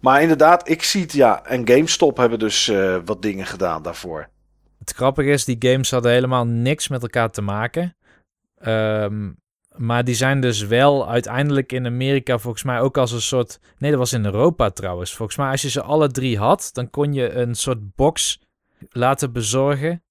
[0.00, 1.44] Maar inderdaad, ik zie het, ja.
[1.44, 4.28] En GameStop hebben dus eh, wat dingen gedaan daarvoor.
[4.78, 7.96] Het grappige is, die games hadden helemaal niks met elkaar te maken.
[8.58, 9.30] Ehm,
[9.76, 13.60] maar die zijn dus wel uiteindelijk in Amerika volgens mij ook als een soort...
[13.78, 15.14] Nee, dat was in Europa trouwens.
[15.14, 18.40] Volgens mij als je ze alle drie had, dan kon je een soort box
[18.90, 20.02] laten bezorgen...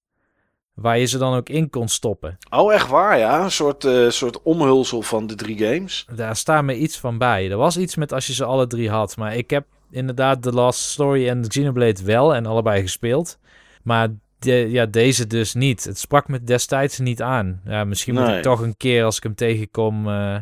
[0.74, 2.38] waar je ze dan ook in kon stoppen.
[2.50, 3.44] Oh, echt waar, ja.
[3.44, 6.06] Een soort, eh, soort omhulsel van de drie games.
[6.14, 7.50] Daar staat me iets van bij.
[7.50, 9.16] Er was iets met als je ze alle drie had.
[9.16, 13.38] Maar ik heb inderdaad The Last Story en Xenoblade wel en allebei gespeeld.
[13.82, 14.08] Maar
[14.42, 15.84] de, ja, deze dus niet.
[15.84, 17.60] Het sprak me destijds niet aan.
[17.64, 20.36] Ja, misschien moet ik toch een keer als ik hem tegenkom eh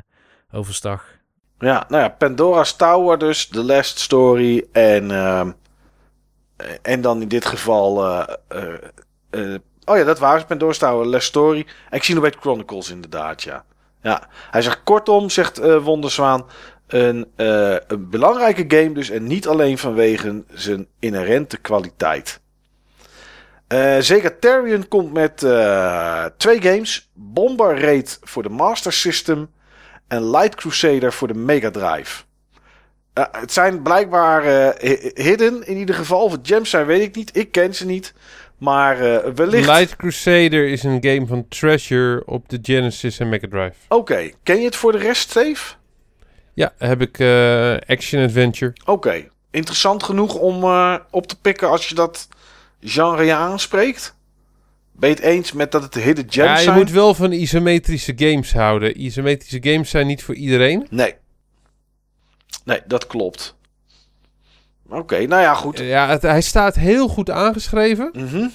[0.53, 1.05] overstag.
[1.59, 5.49] Ja, nou ja, Pandora's Tower dus, The Last Story en, eh,
[6.83, 8.05] en dan in dit geval,
[8.49, 8.75] eh,
[9.85, 13.65] oh ja, dat waren ze, Pandora's Tower, Last Story en Xenoblade Chronicles inderdaad, ja.
[14.03, 16.47] Ja, hij zegt kortom, zegt Wonderzwaan,
[16.87, 22.41] een, een belangrijke game dus en niet alleen vanwege zijn inherente kwaliteit.
[23.71, 29.51] Eh Sega Terrion komt met eh, twee games, Bomber Raid voor de Master System
[30.09, 32.23] en Light Crusader voor de Mega Drive.
[33.13, 34.43] Eh, het zijn blijkbaar
[34.81, 36.23] hi- hidden in ieder geval.
[36.25, 37.37] Of het gems zijn, weet ik niet.
[37.37, 38.15] Ik ken ze niet.
[38.59, 38.99] Maar
[39.35, 39.67] wellicht...
[39.67, 43.75] Light Crusader is een game van Treasure op de Genesis en Mega Drive.
[43.89, 45.75] Oké, ken je het voor de rest, Steve?
[46.55, 47.15] Ja, heb ik
[47.87, 48.73] Action Adventure.
[48.85, 50.65] Oké, interessant genoeg om
[51.11, 52.29] op te pikken als je dat
[52.81, 54.15] genre je aanspreekt?
[54.93, 56.77] Ben je het eens met dat het hidden gems Ja, je zijn?
[56.79, 59.05] moet wel van isometrische games houden.
[59.05, 60.87] Isometrische games zijn niet voor iedereen.
[60.91, 61.15] Nee.
[62.65, 63.55] Nee, dat klopt.
[64.89, 65.79] Oké, nou ja, goed.
[65.79, 68.11] Ja, het- hij staat heel goed aangeschreven.
[68.13, 68.49] Mhm.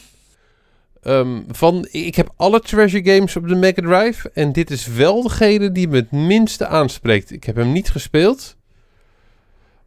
[1.01, 4.31] Ehm, van, ik heb alle Treasure games op de Mega Drive.
[4.33, 7.31] En dit is wel degene die me het minste aanspreekt.
[7.31, 8.55] Ik heb hem niet gespeeld.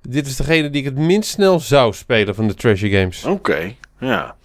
[0.03, 3.25] Dit is degene die ik het minst snel zou spelen van de Treasure games.
[3.25, 4.37] Oké, ja.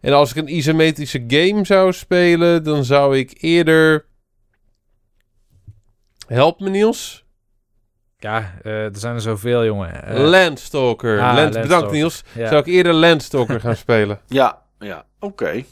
[0.00, 4.06] En als ik een isometrische game zou spelen, dan zou ik eerder...
[6.26, 7.24] Help me Niels.
[8.18, 10.04] Ja, eh, er zijn er zoveel, jongen.
[10.04, 11.12] Eh, Landstalker.
[11.20, 11.62] ah, Land- Landstalker.
[11.68, 12.22] Bedankt Niels.
[12.32, 12.48] ja.
[12.48, 14.20] Zou ik eerder Landstalker gaan spelen.
[14.26, 15.64] Ja, ja, oké.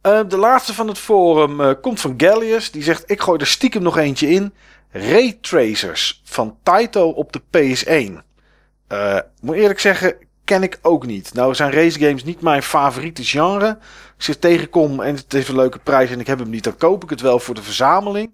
[0.00, 2.70] Eh, de laatste van het forum eh, komt van Gallius.
[2.70, 4.54] Die zegt: Ik gooi er stiekem nog eentje in.
[4.90, 8.12] Raytracers van Taito op de PS1.
[8.86, 10.16] Eh, moet eerlijk zeggen,
[10.48, 11.34] ken ik ook niet.
[11.34, 13.78] Nou zijn racegames niet mijn favoriete genre.
[14.18, 16.76] Je het tegenkom en het heeft een leuke prijs en ik heb hem niet, dan
[16.76, 18.30] koop ik het wel voor de verzameling.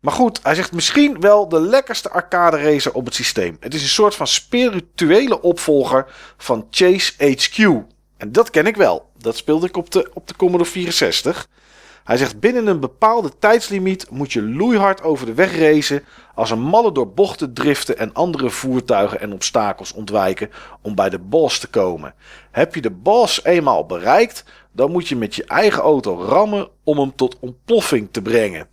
[0.00, 3.56] Maar goed, hij zegt misschien wel de lekkerste arcade racer op het systeem.
[3.60, 7.58] Het is een soort van spirituele opvolger van Chase HQ.
[8.16, 9.10] En dat ken ik wel.
[9.18, 11.48] Dat speelde ik op de, op de Commodore 64.
[12.04, 16.60] Hij zegt binnen een bepaalde tijdslimiet moet je loeihard over de weg racen als een
[16.60, 20.50] malle door bochten driften en andere voertuigen en obstakels ontwijken
[20.82, 22.14] om bij de boss te komen.
[22.50, 26.98] Heb je de boss eenmaal bereikt, dan moet je met je eigen auto rammen om
[26.98, 28.68] hem tot ontploffing te brengen.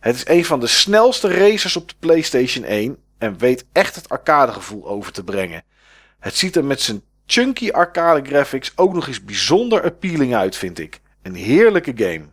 [0.00, 4.08] Het is een van de snelste racers op de PlayStation 1 en weet echt het
[4.08, 5.62] arcadegevoel over te brengen.
[6.20, 10.78] Het ziet er met zijn chunky arcade graphics ook nog eens bijzonder appealing uit, vind
[10.78, 11.00] ik.
[11.22, 12.32] Een heerlijke game.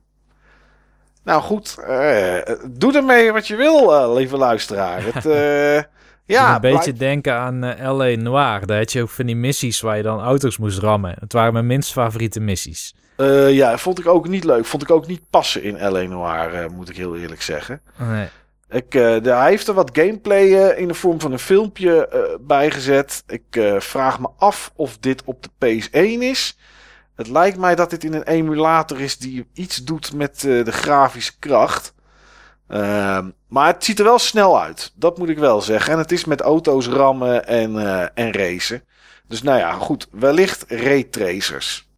[1.24, 5.04] Nou goed, eh, doe ermee wat je wil, eh, lieve luisteraar.
[5.04, 5.84] Het, eh,
[6.26, 7.60] Ja, een beetje denken aan
[7.98, 8.66] LA Noir.
[8.66, 11.16] Daar had je ook van die missies waar je dan auto's moest rammen.
[11.20, 12.96] Het waren mijn minst favoriete missies.
[13.48, 14.66] ja, vond ik ook niet leuk.
[14.66, 16.02] Vond ik ook niet passen in L.A.
[16.02, 17.82] Noir, moet ik heel eerlijk zeggen.
[17.98, 18.28] Nee.
[18.70, 23.24] Ik, de, hij heeft er wat gameplay in de vorm van een filmpje eh, bijgezet.
[23.28, 26.58] Ik vraag me af of dit op de PS1 is.
[27.22, 30.72] Het lijkt mij dat dit in een emulator is die iets doet met eh, de
[30.72, 31.94] grafische kracht.
[32.68, 34.92] Ehm, maar het ziet er wel snel uit.
[34.96, 35.94] Dat moet ik wel zeggen.
[35.94, 38.84] En het is met auto's rammen en, eh, en racen.
[39.28, 40.08] Dus nou ja, goed.
[40.12, 41.90] Wellicht raytracers.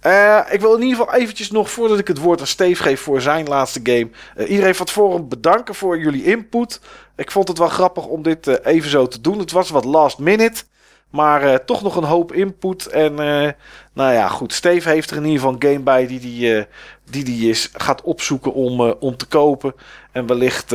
[0.00, 3.00] Eh, ik wil in ieder geval eventjes nog, voordat ik het woord aan Steve geef
[3.00, 4.10] voor zijn laatste game.
[4.48, 6.80] iedereen van het forum bedanken voor jullie input.
[7.16, 9.38] Ik vond het wel grappig om dit even zo te doen.
[9.38, 10.64] Het was wat last minute.
[11.10, 12.86] Maar eh, toch nog een hoop input.
[12.86, 13.52] En eh,
[13.92, 14.52] nou ja, goed.
[14.52, 16.64] Steve heeft er in ieder geval een game bij die die, eh,
[17.10, 19.74] die, die is, gaat opzoeken om, om te kopen.
[20.12, 20.74] En wellicht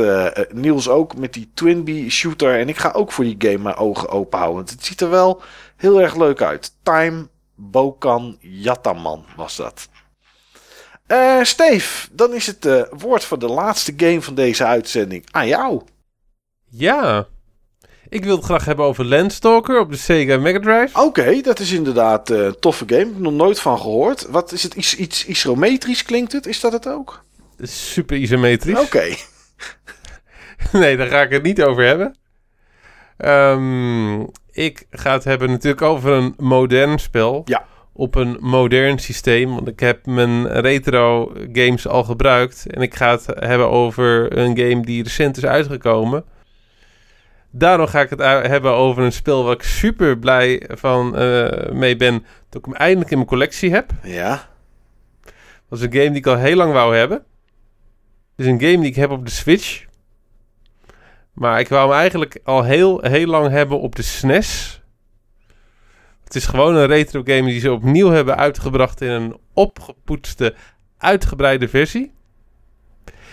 [0.52, 2.58] Niels ook met die Twinbee shooter.
[2.58, 4.58] En ik ga ook voor die game mijn ogen open houden.
[4.58, 5.42] Want het ziet er wel
[5.76, 6.72] heel erg leuk uit.
[6.82, 9.88] Time Bokan Yataman was dat.
[11.06, 15.82] Eh Steve, dan is het woord voor de laatste game van deze uitzending aan jou.
[16.68, 17.26] Ja.
[18.08, 21.02] Ik wil het graag hebben over Landstalker op de Sega Mega Drive.
[21.02, 23.10] Oké, dat is inderdaad eh, een toffe game.
[23.16, 24.26] Nog nooit van gehoord.
[24.30, 24.74] Wat is het?
[24.74, 26.46] Iets, iets isometrisch klinkt het?
[26.46, 27.24] Is dat het ook?
[27.60, 28.80] Super isometrisch.
[28.80, 29.04] Oké.
[30.72, 32.16] nee, daar ga ik het niet over hebben.
[33.16, 34.20] Ehm,
[34.50, 37.42] ik ga het hebben natuurlijk over een modern spel.
[37.44, 37.64] Ja.
[37.92, 39.54] Op een modern systeem.
[39.54, 42.66] Want ik heb mijn retro games al gebruikt.
[42.70, 46.24] En ik ga het hebben over een game die recent is uitgekomen.
[47.58, 51.96] Daarom ga ik het hebben over een spel waar ik super blij van eh, mee
[51.96, 52.24] ben.
[52.48, 53.90] Dat ik hem eindelijk in mijn collectie heb.
[54.02, 54.48] Ja.
[55.68, 57.18] Dat is een game die ik al heel lang wou hebben.
[58.36, 59.84] Het is een game die ik heb op de Switch.
[61.32, 64.82] Maar ik wou hem eigenlijk al heel, heel lang hebben op de SNES.
[66.24, 70.54] Het is gewoon een retro game die ze opnieuw hebben uitgebracht in een opgepoetste,
[70.98, 72.12] uitgebreide versie.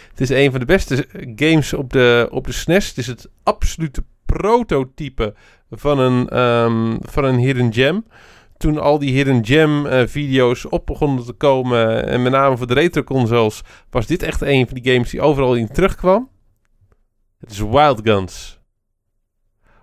[0.09, 2.87] Het is een van de beste games op de, op de SNES.
[2.87, 4.03] Het is het absolute
[4.37, 5.33] prototype
[5.71, 8.05] van een, ehm, van een hidden gem
[8.63, 12.67] toen al die Hidden Gem eh, video's op begonnen te komen, en met name voor
[12.67, 16.29] de retro consoles, was dit echt een van die games die overal in terugkwam.
[17.39, 18.59] Het is Wild Guns.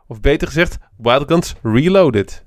[0.06, 2.44] Of beter gezegd, Wild Guns Reloaded.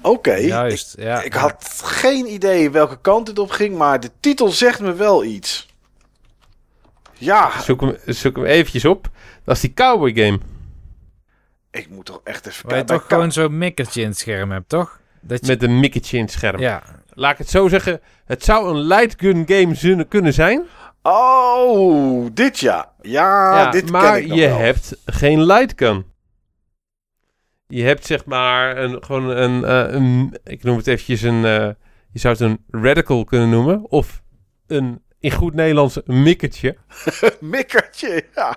[0.00, 0.34] Oké.
[0.34, 1.18] Juist, ja.
[1.18, 4.92] Ik, ik had geen idee welke kant het op ging, maar de titel zegt me
[4.92, 5.68] wel iets.
[7.18, 9.10] Ja, Zoek hem, zoek hem eventjes op.
[9.44, 10.38] Dat is die cowboy game.
[11.76, 14.68] Ik moet toch echt even Waar je toch gewoon zo'n mikkertje in het scherm hebt,
[14.68, 15.00] toch?
[15.20, 16.60] Dat je, Met een mikketje in het scherm.
[16.60, 18.00] ja, Laat ik het zo zeggen.
[18.24, 20.62] Het zou een light gun game kunnen zijn.
[21.02, 22.92] Oh, dit ja.
[23.00, 24.58] Ja, Ja, dit maar ken ik nog je wel.
[24.58, 26.04] hebt geen light gun.
[27.66, 31.68] Je hebt zeg maar een, gewoon een, eh, een ik noem het eventjes een, eh,
[32.12, 33.90] je zou het een radical kunnen noemen.
[33.90, 34.22] Of
[34.66, 36.76] een, in goed Nederlands, een mikkertje.
[37.40, 38.56] Mikkertje, ja.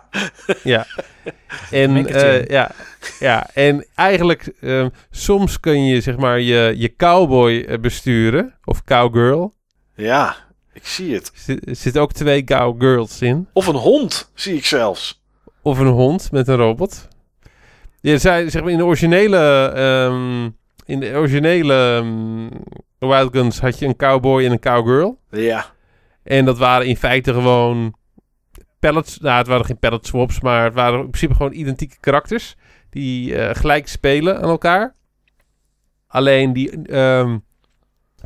[0.63, 0.85] Ja.
[1.71, 2.71] En, eh, ja,
[3.19, 8.55] ja, en eigenlijk, eh, soms kun je zeg maar je, je cowboy eh, besturen.
[8.65, 9.53] Of cowgirl.
[9.95, 10.35] Ja,
[10.73, 11.27] ik zie het.
[11.27, 13.47] Er zit- zitten ook twee cowgirls in.
[13.53, 15.23] Of een hond, zie ik zelfs.
[15.61, 17.07] Of een hond met een robot.
[18.01, 20.49] Je zei, zeg maar, in de originele, ehm,
[20.85, 22.47] in de originele ehm,
[23.09, 25.19] Wild Guns had je een cowboy en een cowgirl.
[25.31, 25.65] Ja,
[26.29, 27.95] En dat waren in feite gewoon
[28.79, 29.19] pallets.
[29.19, 32.55] Nou, het waren geen pallet swaps, maar het waren in principe gewoon identieke karakters.
[32.89, 34.95] Die eh, gelijk spelen aan elkaar.
[36.07, 37.37] Alleen die ehm,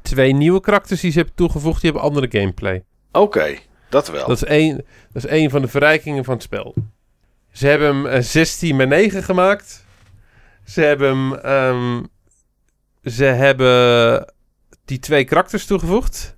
[0.01, 2.83] twee nieuwe karakters die ze hebben toegevoegd, die hebben andere gameplay.
[3.11, 3.57] oké.
[3.89, 4.27] Dat wel.
[4.27, 4.75] Dat is één,
[5.11, 6.73] dat is één van de verrijkingen van het spel.
[7.51, 9.85] Ze hebben hem eh, 16 bij 9 gemaakt.
[10.65, 12.03] Ze hebben hem, ehm,
[13.03, 14.33] ze hebben
[14.85, 16.37] die twee karakters toegevoegd.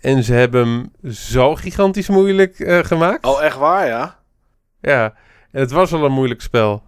[0.00, 3.26] En ze hebben hem zo gigantisch moeilijk eh, gemaakt.
[3.26, 4.18] Oh, echt waar, ja?
[4.80, 5.14] Ja,
[5.50, 6.82] en het was al een moeilijk spel.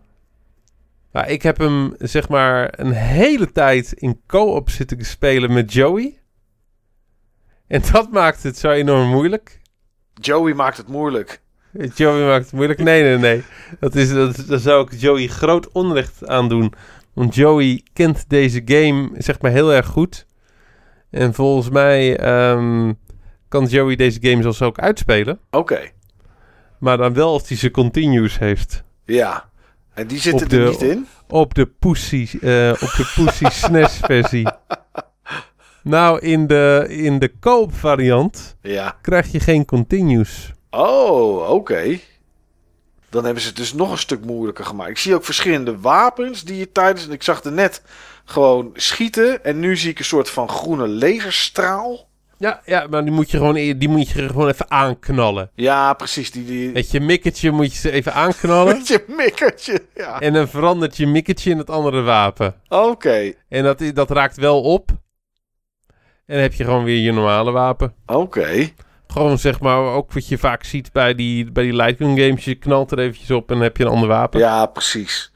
[1.12, 6.20] Maar ik heb hem zeg maar een hele tijd in co-op zitten spelen met Joey.
[7.66, 9.60] En dat maakt het zo enorm moeilijk.
[10.14, 11.42] Joey maakt het moeilijk.
[11.94, 12.78] Joey maakt het moeilijk.
[12.78, 13.44] Nee, nee, nee.
[13.80, 16.72] Dat is, dat, daar zou ik Joey groot onrecht aan doen.
[17.12, 20.26] Want Joey kent deze game, zeg maar, heel erg goed.
[21.12, 22.92] En volgens mij ehm,
[23.48, 25.38] kan Joey deze game zelfs ook uitspelen.
[25.50, 25.80] Oké,
[26.78, 28.82] Maar dan wel als hij ze continues heeft.
[29.04, 29.50] ja.
[29.94, 31.06] En die zitten de- er niet in?
[31.28, 34.48] Op de Pussy, eh, op de Pussy SNES versie.
[35.82, 38.96] Nou, in de, in de koop variant Ja.
[39.02, 40.52] krijg je geen continues.
[40.70, 41.98] Oh, oké.
[43.08, 44.90] Dan hebben ze het dus nog een stuk moeilijker gemaakt.
[44.90, 47.06] Ik zie ook verschillende wapens die je tijdens...
[47.08, 47.82] Ik zag er net
[48.24, 49.44] gewoon schieten.
[49.44, 52.10] En nu zie ik een soort van groene laserstraal.
[52.38, 55.50] Ja, ja, maar die moet je gewoon, die moet je gewoon even aanknallen.
[55.54, 56.30] Ja, precies.
[56.30, 56.72] Die, die...
[56.72, 58.74] Met je mikketje moet je ze even aanknallen.
[58.76, 59.82] Met je mikkertje.
[59.94, 60.20] Ja.
[60.20, 62.54] en dan verandert je mikketje in het andere wapen.
[62.68, 64.90] Oké, En dat, dat raakt wel op.
[66.26, 67.94] En dan heb je gewoon weer je normale wapen.
[68.06, 68.68] oké.
[69.06, 72.44] Gewoon zeg maar, ook wat je vaak ziet bij die, bij die light gun games.
[72.44, 74.40] Je knalt er eventjes op en dan heb je een ander wapen.
[74.40, 75.31] Ja, precies.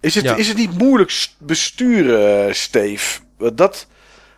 [0.00, 0.36] Is het, Ja.
[0.36, 3.20] is het niet moeilijk besturen, eh, Steve?
[3.54, 3.86] Dat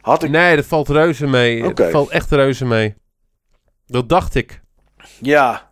[0.01, 0.31] had ik...
[0.31, 1.73] Nee, dat valt reuze mee.
[1.75, 2.95] Dat valt echt reuze mee.
[3.87, 4.61] Dat dacht ik.
[5.21, 5.71] Ja,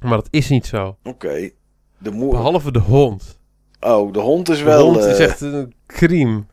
[0.00, 0.96] Maar dat is niet zo.
[1.02, 1.50] oké.
[1.98, 2.10] De.
[2.10, 3.38] Behalve de hond.
[3.80, 4.84] Oh, de hond is De wel...
[4.84, 6.44] hond is eh, echt een crime.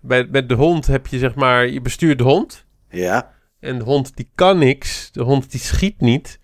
[0.00, 2.64] Bij, met de hond heb je zeg maar, je bestuurt de hond.
[2.90, 5.12] Ja, En de hond die kan niks.
[5.12, 6.38] De hond die schiet niet.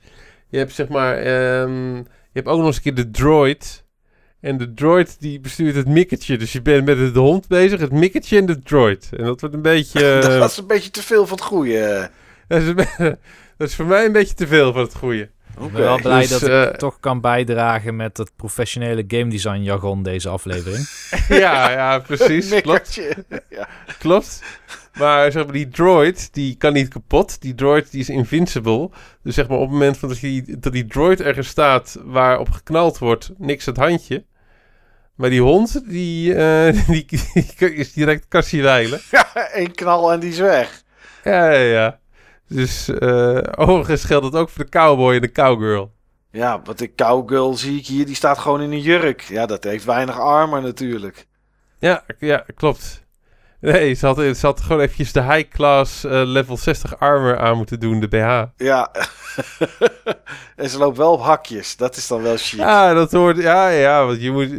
[0.48, 3.83] Je hebt zeg maar, ehm, je hebt ook nog eens een keer de droid.
[4.44, 6.38] En de droid die bestuurt het mikketje.
[6.38, 9.08] Dus je bent met de hond bezig, het mikketje en de droid.
[9.16, 10.10] En dat wordt een beetje...
[10.20, 12.10] eh, dat is een beetje te veel van het goede.
[12.48, 12.96] dat, is, een be-
[13.58, 15.30] dat is voor mij een beetje te veel van het goede.
[15.56, 15.66] Oké.
[15.66, 19.30] Ik ben wel blij Dus, dat ik eh, toch kan bijdragen met het professionele game
[19.30, 20.88] design jargon deze aflevering.
[21.28, 22.60] ja, ja, precies.
[22.60, 23.00] klopt.
[23.48, 23.68] Ja.
[23.98, 24.42] Klopt.
[24.94, 27.40] Maar zeg maar, die droid, die kan niet kapot.
[27.40, 28.90] Die droid, die is invincible.
[29.22, 32.50] Dus zeg maar, op het moment van dat die, dat die droid ergens staat waarop
[32.50, 34.24] geknald wordt, niks het handje.
[35.14, 39.00] Maar die hond, die, eh, die, die is direct kassiewijlen.
[39.10, 40.82] ja, één knal en die is weg.
[41.24, 41.98] Ja, ja, ja.
[42.48, 45.92] Dus eh overigens geldt het ook voor de cowboy en de cowgirl.
[46.30, 49.20] Ja, wat de cowgirl zie ik hier, die staat gewoon in een jurk.
[49.20, 51.26] Ja, dat heeft weinig armor natuurlijk.
[51.78, 53.03] Ja, ja, klopt.
[53.64, 57.80] Nee, ze had, ze had gewoon eventjes de high-class eh, level 60 armor aan moeten
[57.80, 58.42] doen, de BH.
[58.64, 58.90] Ja.
[60.56, 61.76] en ze loopt wel op hakjes.
[61.76, 62.58] Dat is dan wel chic.
[62.58, 63.36] Ja, dat hoort.
[63.36, 64.50] Ja, ja, want je moet.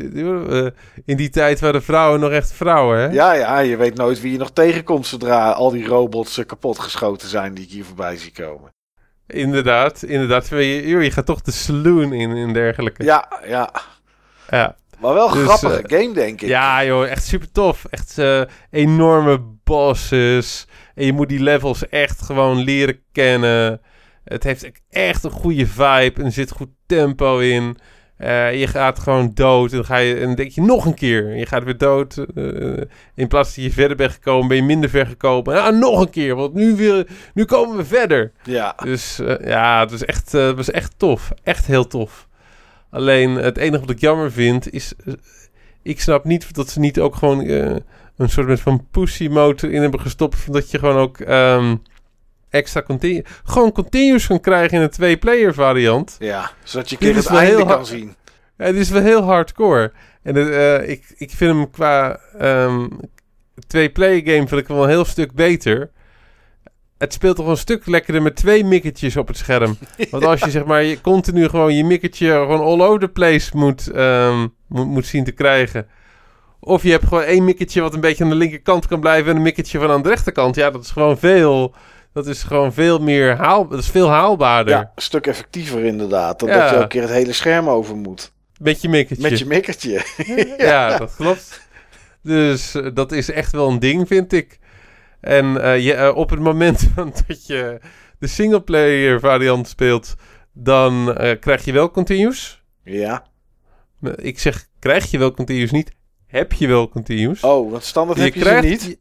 [0.50, 0.66] eh,
[1.06, 3.06] in die tijd waren vrouwen nog echt vrouwen, hè?
[3.06, 7.27] Ja, ja, je weet nooit wie je nog tegenkomt zodra al die robots eh, kapotgeschoten
[7.27, 8.74] zijn die ik hier voorbij zie komen.
[9.27, 10.48] Inderdaad, inderdaad.
[10.48, 13.03] Je, je gaat toch de saloon in en dergelijke.
[13.03, 13.69] Ja, ja.
[14.50, 14.75] ja.
[14.99, 16.48] Maar wel een Dus, grappige eh, game, denk ik.
[16.48, 17.85] Ja, joh, echt super tof.
[17.90, 18.41] Echt eh,
[18.72, 20.67] enorme bosses.
[20.95, 23.82] En je moet die levels echt gewoon leren kennen.
[24.24, 27.77] Het heeft echt een goede vibe en er zit goed tempo in.
[28.17, 30.93] Eh, je gaat gewoon dood en dan, ga je, en dan denk je nog een
[30.93, 31.35] keer.
[31.35, 32.25] Je gaat weer dood.
[33.15, 35.56] in plaats dat je verder bent gekomen, ben je minder ver gekomen.
[35.56, 38.32] Ja, nog een keer, want nu, weer, nu komen we verder.
[38.43, 38.75] Ja.
[38.83, 41.32] Dus ja, het was, echt, het was echt tof.
[41.43, 42.27] Echt heel tof.
[42.89, 44.93] Alleen het enige wat ik jammer vind is...
[45.05, 45.14] eh,
[45.81, 47.75] ik snap niet dat ze niet ook gewoon eh,
[48.17, 50.53] een soort van pussy mode in hebben gestopt.
[50.53, 51.75] Dat je gewoon ook ehm,
[52.49, 53.23] extra continu...
[53.43, 56.15] Gewoon continues kan krijgen in een twee-player variant.
[56.19, 58.15] Ja, zodat je keer het einde heel kan zien.
[58.57, 59.91] Ja, het is wel heel hardcore.
[60.22, 62.88] En eh, ik, ik vind hem qua ehm
[63.67, 65.91] twee-player game vind ik hem wel een heel stuk beter.
[66.98, 69.77] Het speelt toch een stuk lekkerder met twee mikketjes op het scherm.
[70.11, 73.57] Want als je zeg maar je continu gewoon je mikketje gewoon all over the place
[73.57, 75.88] moet, ehm, moet, moet zien te krijgen.
[76.59, 79.35] Of je hebt gewoon één mikketje wat een beetje aan de linkerkant kan blijven en
[79.35, 80.56] een mikketje van aan de rechterkant.
[80.56, 81.74] Ja, dat is gewoon veel.
[82.14, 83.67] Dat is gewoon veel meer haal.
[83.67, 84.74] Dat is veel haalbaarder.
[84.74, 86.40] Ja, een stuk effectiever inderdaad.
[86.40, 86.59] Dan Ja.
[86.59, 88.32] dat je elke keer het hele scherm over moet.
[88.61, 89.30] Met je mikketje.
[89.30, 90.01] Met je mikkertje.
[90.57, 91.61] ja, dat klopt.
[92.22, 94.59] Dus eh, dat is echt wel een ding, vind ik.
[95.25, 96.89] En eh, je, eh, op het moment
[97.27, 97.79] dat je
[98.19, 100.15] de singleplayer variant speelt,
[100.53, 102.63] dan eh, krijg je wel continues.
[102.83, 103.25] Ja.
[104.15, 105.91] Ik zeg, krijg je wel continues niet,
[106.27, 107.41] heb je wel continues.
[107.41, 108.83] Oh, want standaard heb je krijgt, ze niet.
[108.83, 108.99] je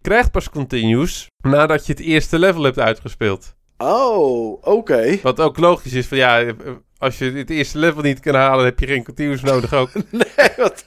[0.00, 3.54] krijgt pas continues nadat je het eerste level hebt uitgespeeld.
[3.78, 5.18] Oh, oké.
[5.22, 6.54] Wat ook logisch is, van ja,
[6.98, 9.90] als je het eerste level niet kan halen, heb je geen continues nodig ook.
[10.10, 10.84] Nee, wat,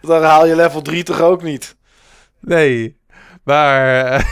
[0.00, 1.76] dan haal je level 3 toch ook niet?
[2.40, 2.96] Nee,
[3.44, 4.24] maar eh,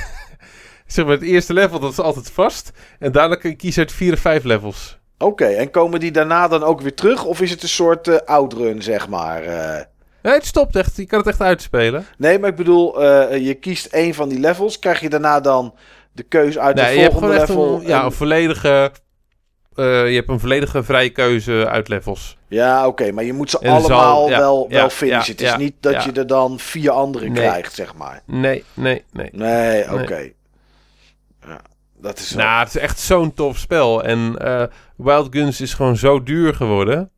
[0.87, 2.71] zeg maar het eerste level dat is altijd vast.
[2.99, 4.99] En daarna kun je kiezen uit vier of vijf levels.
[5.19, 7.25] Oké, en komen die daarna dan ook weer terug?
[7.25, 9.43] Of is het een soort eh outrun, zeg maar?
[9.43, 9.85] eh?
[10.23, 10.97] Nee, het stopt echt.
[10.97, 12.07] Je kan het echt uitspelen.
[12.19, 13.03] Nee, maar ik bedoel,
[13.35, 14.79] je kiest één van die levels.
[14.79, 15.75] Krijg je daarna dan
[16.13, 17.75] de keus uit nee, het je hebt volgende level?
[17.81, 18.91] een, ja, en- een volledige...
[19.76, 22.36] eh, je hebt een volledige vrije keuze uit levels.
[22.49, 25.25] Ja, oké, maar je moet ze En zal- allemaal ja, wel, ja, wel finishen.
[25.25, 27.34] ja, het is niet dat je er dan vier andere Nee.
[27.34, 28.23] krijgt, zeg maar.
[28.26, 29.28] Nee, nee, nee.
[29.33, 30.31] Nee, oké.
[31.47, 31.60] Ja,
[31.99, 32.44] dat is wel...
[32.44, 34.05] Nou, het is echt zo'n tof spel.
[34.05, 34.62] En eh,
[34.97, 37.10] Wild Guns is gewoon zo duur geworden.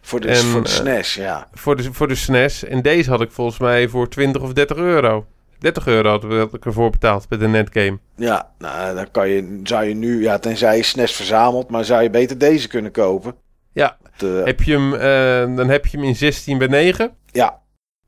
[0.00, 1.48] voor de, en, voor de eh, SNES, ja.
[1.52, 2.64] Voor de, voor de SNES.
[2.64, 5.26] En deze had ik volgens mij voor 20 of 30 euro.
[5.64, 7.98] 30 euro had, had ik ervoor betaald bij de netgame.
[8.16, 12.02] Ja, nou, dan kan je, zou je nu, ja, tenzij je SNES verzamelt, maar zou
[12.02, 13.34] je beter deze kunnen kopen.
[13.72, 13.96] Ja.
[14.16, 17.16] De, Heb je hem, eh, dan heb je hem in 16 bij 9.
[17.26, 17.60] ja,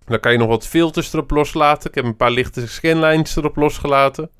[0.04, 1.88] Dan kan je nog wat filters erop loslaten.
[1.88, 4.30] Ik heb een paar lichte scanlines erop losgelaten.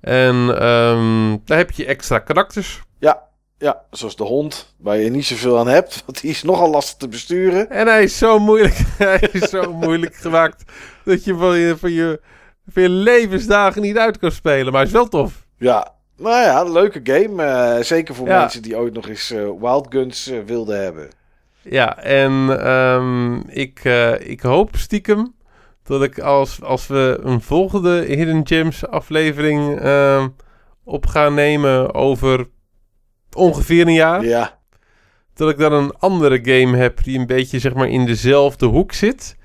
[0.00, 2.82] En ehm daar heb je extra karakters.
[2.98, 6.70] ja, ja, zoals de hond, waar je niet zoveel aan hebt, want die is nogal
[6.70, 7.70] lastig te besturen.
[7.70, 10.64] En hij is zo moeilijk, hij is zo moeilijk gemaakt
[11.10, 12.20] dat je van je, van, je
[12.72, 14.72] van je levensdagen niet uit kan spelen.
[14.72, 15.46] Maar is wel tof.
[15.56, 17.42] Ja, nou ja, een leuke game.
[17.42, 18.38] eh, zeker voor Ja.
[18.38, 21.08] mensen die ooit nog eens eh, Wild Guns eh, wilden hebben.
[21.62, 23.84] Ja, en ehm, ik,
[24.18, 25.34] ik hoop stiekem
[25.82, 30.28] dat ik als, als we een volgende Hidden Gems aflevering ehm,
[30.84, 32.48] op gaan nemen over
[33.32, 34.24] ongeveer een jaar.
[34.24, 34.58] Ja,
[35.34, 38.92] dat ik dan een andere game heb die een beetje zeg maar in dezelfde hoek
[38.92, 39.36] zit.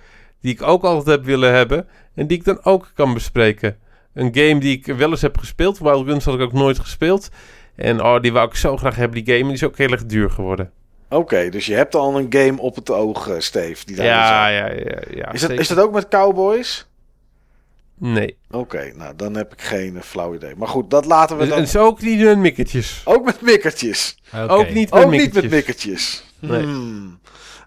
[0.45, 1.87] Die ik ook altijd heb willen hebben.
[2.15, 3.77] En die ik dan ook kan bespreken.
[4.13, 5.79] Een game die ik wel eens heb gespeeld.
[5.79, 7.29] Wild Guns had ik ook nooit gespeeld.
[7.75, 9.39] En oh, die wou ik zo graag hebben, die game.
[9.39, 10.71] En die is ook heel erg duur geworden.
[11.09, 13.85] Oké, dus je hebt al een game op het oog, uh, Steve.
[13.85, 14.57] Die daar Ja, is.
[14.57, 15.01] ja, ja.
[15.15, 16.87] ja Is dat, is dat ook met Cowboys?
[17.97, 18.37] Nee.
[18.51, 20.55] Oké, nou dan heb ik geen eh, flauw idee.
[20.55, 21.61] Maar goed, dat laten we Het dan.
[21.61, 23.01] is ook niet met mikkertjes.
[23.05, 24.17] Ook met mikkertjes.
[24.33, 24.53] Oké.
[24.53, 26.23] Ook niet met Ook niet met mikkertjes.
[26.39, 26.61] Nee.
[26.63, 27.19] Hmm.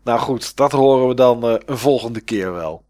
[0.04, 2.84] Nou goed, dat horen we dan eh, een volgende keer wel.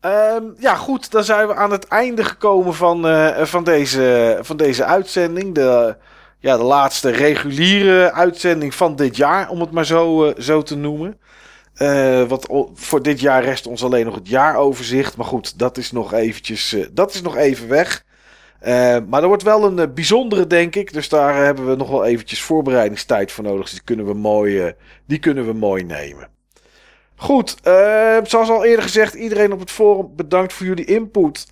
[0.00, 4.56] Ehm, ja, goed, dan zijn we aan het einde gekomen van, eh, van, deze, van
[4.56, 5.54] deze uitzending.
[5.54, 5.96] De,
[6.38, 10.76] ja, de laatste reguliere uitzending van dit jaar, om het maar zo, eh, zo te
[10.76, 11.20] noemen.
[12.28, 15.16] Wat voor dit jaar rest ons alleen nog het jaaroverzicht.
[15.16, 18.04] Maar goed, dat is nog eventjes, dat is nog even weg.
[18.58, 20.92] Eh, maar er wordt wel een eh, bijzondere, denk ik.
[20.92, 23.62] Dus daar eh, hebben we nog wel eventjes voorbereidingstijd voor nodig.
[23.62, 24.74] Dus die kunnen we mooi,
[25.06, 26.28] die kunnen we mooi nemen.
[27.16, 27.56] Goed,
[28.22, 31.46] zoals al eerder gezegd, iedereen op het forum bedankt voor jullie input.